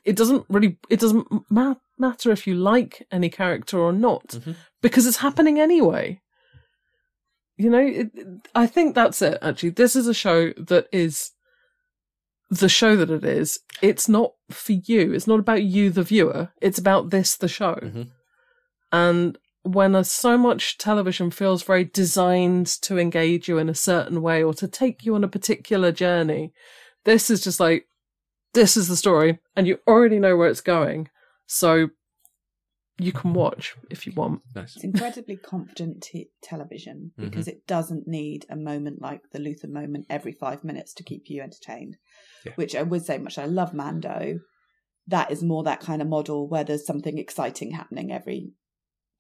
It, 0.05 0.17
doesn't 0.17 0.45
really. 0.49 0.79
It 0.91 1.01
doesn't 1.01 1.27
ma- 1.51 1.75
matter 1.99 2.31
if 2.31 2.47
you 2.47 2.55
like 2.55 3.07
any 3.11 3.29
character 3.29 3.79
or 3.79 3.93
not 3.93 4.27
Mhm. 4.29 4.57
because 4.83 5.07
it's 5.07 5.19
happening 5.19 5.59
anyway. 5.61 6.21
You 7.57 7.71
know, 7.71 7.85
it, 7.85 8.11
I 8.55 8.67
think 8.67 8.95
that's 8.95 9.21
it. 9.23 9.39
Actually, 9.43 9.71
this 9.71 9.97
is 9.97 10.07
a 10.07 10.15
show 10.15 10.53
that 10.57 10.87
is 10.93 11.33
the 12.51 12.69
show 12.69 12.97
that 12.97 13.11
it 13.11 13.25
is. 13.25 13.61
It's 13.83 14.09
not 14.09 14.33
for 14.51 14.73
you. 14.73 15.13
It's 15.13 15.27
not 15.27 15.41
about 15.41 15.63
you, 15.65 15.91
the 15.91 16.03
viewer. 16.03 16.51
It's 16.63 16.79
about 16.79 17.11
this, 17.11 17.37
the 17.37 17.49
show. 17.49 17.75
Mhm. 17.83 18.11
And 18.93 19.39
when 19.63 19.95
a, 19.95 20.05
so 20.05 20.39
much 20.39 20.79
television 20.79 21.31
feels 21.31 21.63
very 21.63 21.85
designed 21.85 22.69
to 22.83 22.97
engage 22.99 23.49
you 23.49 23.59
in 23.59 23.69
a 23.69 23.75
certain 23.75 24.23
way 24.23 24.43
or 24.43 24.55
to 24.55 24.69
take 24.69 25.05
you 25.05 25.15
on 25.15 25.25
a 25.25 25.29
particular 25.29 25.93
journey, 25.93 26.53
this 27.05 27.29
is 27.29 27.43
just 27.43 27.61
like, 27.61 27.87
this 28.55 28.77
is 28.77 28.89
the 28.89 28.97
story, 28.97 29.39
and 29.57 29.67
you 29.67 29.79
already 29.87 30.19
know 30.19 30.37
where 30.37 30.49
it's 30.49 30.61
going. 30.61 31.09
So 31.47 31.89
you 33.01 33.13
can 33.13 33.33
watch 33.33 33.77
if 33.91 34.07
you 34.07 34.13
want. 34.17 34.41
Nice. 34.57 34.75
It's 34.75 34.85
incredibly 34.85 35.37
confident 35.37 36.03
t- 36.03 36.31
television 36.43 37.13
because 37.17 37.47
it 37.47 37.67
doesn't 37.67 38.09
need 38.09 38.45
a 38.51 38.57
moment 38.57 39.01
like 39.01 39.23
the 39.33 39.39
Luthen 39.39 39.71
moment 39.71 40.07
every 40.11 40.33
five 40.33 40.65
minutes 40.65 40.93
to 40.95 41.05
keep 41.05 41.25
you 41.31 41.41
entertained. 41.43 41.97
Yeah. 42.45 42.53
Which 42.57 42.75
I 42.75 42.83
would 42.83 43.05
say 43.05 43.19
much. 43.19 43.39
I 43.39 43.45
love 43.47 43.73
Mando. 43.73 44.41
That 45.07 45.31
is 45.31 45.43
more 45.45 45.63
that 45.63 45.81
kind 45.81 46.03
of 46.03 46.09
model 46.09 46.49
where 46.49 46.65
there's 46.65 46.85
something 46.87 47.19
exciting 47.19 47.71
happening 47.71 48.13
every 48.13 48.53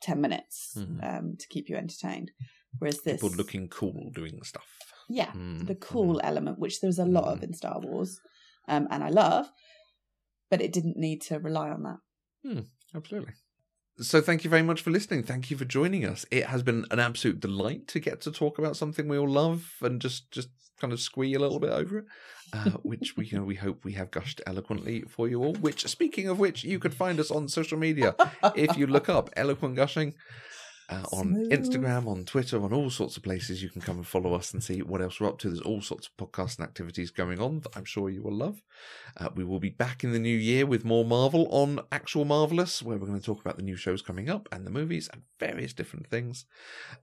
ten 0.02 0.20
minutes 0.20 0.74
Mhm. 0.76 1.02
um, 1.18 1.36
to 1.38 1.46
keep 1.48 1.68
you 1.68 1.76
entertained. 1.76 2.30
Whereas 2.78 3.00
this, 3.02 3.20
People 3.22 3.36
looking 3.36 3.68
cool 3.68 4.10
doing 4.12 4.42
stuff. 4.42 4.66
yeah, 5.08 5.30
Mm, 5.32 5.66
the 5.66 5.74
cool 5.76 6.20
element, 6.22 6.58
which 6.58 6.80
there's 6.80 6.98
a 6.98 7.06
lot 7.06 7.24
of 7.24 7.38
Mhm. 7.40 7.44
in 7.44 7.52
Star 7.54 7.80
Wars, 7.80 8.20
um, 8.68 8.88
and 8.90 9.02
I 9.02 9.08
love, 9.08 9.50
but 10.50 10.60
it 10.60 10.72
didn't 10.72 10.96
need 10.96 11.22
to 11.22 11.38
rely 11.38 11.70
on 11.70 11.82
that. 11.82 11.98
Absolutely. 12.94 13.34
So 14.00 14.20
thank 14.20 14.44
you 14.44 14.50
very 14.50 14.62
much 14.62 14.80
for 14.80 14.90
listening. 14.90 15.24
Thank 15.24 15.50
you 15.50 15.56
for 15.56 15.64
joining 15.64 16.04
us. 16.04 16.24
It 16.30 16.46
has 16.46 16.62
been 16.62 16.86
an 16.92 17.00
absolute 17.00 17.40
delight 17.40 17.88
to 17.88 17.98
get 17.98 18.20
to 18.22 18.30
talk 18.30 18.58
about 18.58 18.76
something 18.76 19.08
we 19.08 19.18
all 19.18 19.28
love 19.28 19.72
and 19.80 20.00
just 20.00 20.30
just 20.30 20.50
kind 20.80 20.92
of 20.92 21.00
squee 21.00 21.34
a 21.34 21.38
little 21.40 21.58
bit 21.58 21.70
over 21.70 21.98
it, 21.98 22.04
uh, 22.52 22.70
which 22.82 23.16
we 23.16 23.26
you 23.26 23.38
know 23.38 23.44
we 23.44 23.56
hope 23.56 23.84
we 23.84 23.94
have 23.94 24.12
gushed 24.12 24.40
eloquently 24.46 25.02
for 25.02 25.28
you 25.28 25.42
all. 25.42 25.54
Which, 25.54 25.84
speaking 25.88 26.28
of 26.28 26.38
which, 26.38 26.62
you 26.62 26.78
could 26.78 26.94
find 26.94 27.18
us 27.18 27.30
on 27.30 27.48
social 27.48 27.78
media 27.78 28.14
if 28.54 28.76
you 28.76 28.86
look 28.86 29.08
up 29.08 29.30
eloquent 29.36 29.74
gushing. 29.74 30.14
Uh, 30.90 31.04
on 31.12 31.34
Smooth. 31.34 31.50
Instagram, 31.50 32.06
on 32.06 32.24
Twitter, 32.24 32.62
on 32.62 32.72
all 32.72 32.88
sorts 32.88 33.18
of 33.18 33.22
places, 33.22 33.62
you 33.62 33.68
can 33.68 33.82
come 33.82 33.96
and 33.98 34.06
follow 34.06 34.32
us 34.32 34.54
and 34.54 34.64
see 34.64 34.80
what 34.80 35.02
else 35.02 35.20
we're 35.20 35.28
up 35.28 35.38
to. 35.38 35.48
There's 35.48 35.60
all 35.60 35.82
sorts 35.82 36.08
of 36.08 36.16
podcasts 36.16 36.58
and 36.58 36.66
activities 36.66 37.10
going 37.10 37.40
on 37.40 37.60
that 37.60 37.76
I'm 37.76 37.84
sure 37.84 38.08
you 38.08 38.22
will 38.22 38.34
love. 38.34 38.62
Uh, 39.18 39.28
we 39.34 39.44
will 39.44 39.60
be 39.60 39.68
back 39.68 40.02
in 40.02 40.12
the 40.12 40.18
new 40.18 40.34
year 40.34 40.64
with 40.64 40.86
more 40.86 41.04
Marvel 41.04 41.46
on 41.50 41.80
Actual 41.92 42.24
Marvelous, 42.24 42.82
where 42.82 42.96
we're 42.96 43.06
going 43.06 43.20
to 43.20 43.24
talk 43.24 43.42
about 43.42 43.58
the 43.58 43.62
new 43.62 43.76
shows 43.76 44.00
coming 44.00 44.30
up 44.30 44.48
and 44.50 44.66
the 44.66 44.70
movies 44.70 45.10
and 45.12 45.24
various 45.38 45.74
different 45.74 46.06
things. 46.06 46.46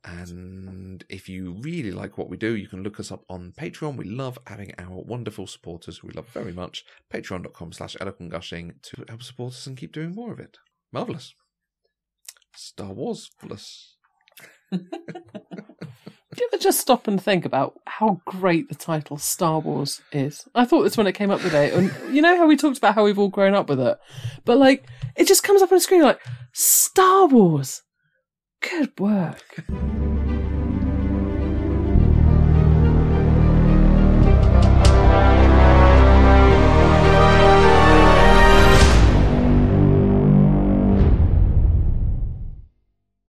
And 0.03 1.05
if 1.07 1.29
you 1.29 1.55
really 1.61 1.91
like 1.91 2.17
what 2.17 2.29
we 2.29 2.37
do, 2.37 2.55
you 2.55 2.67
can 2.67 2.81
look 2.81 2.99
us 2.99 3.11
up 3.11 3.23
on 3.29 3.53
Patreon. 3.55 3.97
We 3.97 4.05
love 4.05 4.39
having 4.47 4.73
our 4.79 5.03
wonderful 5.03 5.45
supporters 5.45 5.99
who 5.99 6.07
we 6.07 6.13
love 6.13 6.29
very 6.29 6.53
much. 6.53 6.85
Patreon.com 7.13 7.71
slash 7.73 7.95
eloquent 8.01 8.31
gushing 8.31 8.73
to 8.81 9.05
help 9.07 9.21
support 9.21 9.53
us 9.53 9.67
and 9.67 9.77
keep 9.77 9.91
doing 9.91 10.15
more 10.15 10.33
of 10.33 10.39
it. 10.39 10.57
Marvelous. 10.91 11.35
Star 12.55 12.91
Wars 12.91 13.29
plus. 13.39 13.95
Do 14.71 16.41
you 16.43 16.49
ever 16.51 16.61
just 16.61 16.81
stop 16.81 17.07
and 17.07 17.21
think 17.21 17.45
about 17.45 17.79
how 17.85 18.19
great 18.25 18.67
the 18.67 18.75
title 18.75 19.17
Star 19.17 19.59
Wars 19.59 20.01
is? 20.11 20.45
I 20.53 20.65
thought 20.65 20.83
this 20.83 20.97
when 20.97 21.07
it 21.07 21.13
came 21.13 21.31
up 21.31 21.39
today, 21.39 21.71
and 21.71 21.93
you 22.13 22.21
know 22.21 22.35
how 22.35 22.45
we 22.45 22.57
talked 22.57 22.77
about 22.77 22.95
how 22.95 23.05
we've 23.05 23.19
all 23.19 23.29
grown 23.29 23.53
up 23.53 23.69
with 23.69 23.79
it, 23.79 23.97
but 24.43 24.57
like 24.57 24.85
it 25.15 25.27
just 25.27 25.43
comes 25.43 25.61
up 25.61 25.71
on 25.71 25.77
the 25.77 25.81
screen 25.81 26.01
like 26.01 26.19
Star 26.51 27.27
Wars. 27.27 27.83
Good 28.61 28.99
work. 28.99 29.63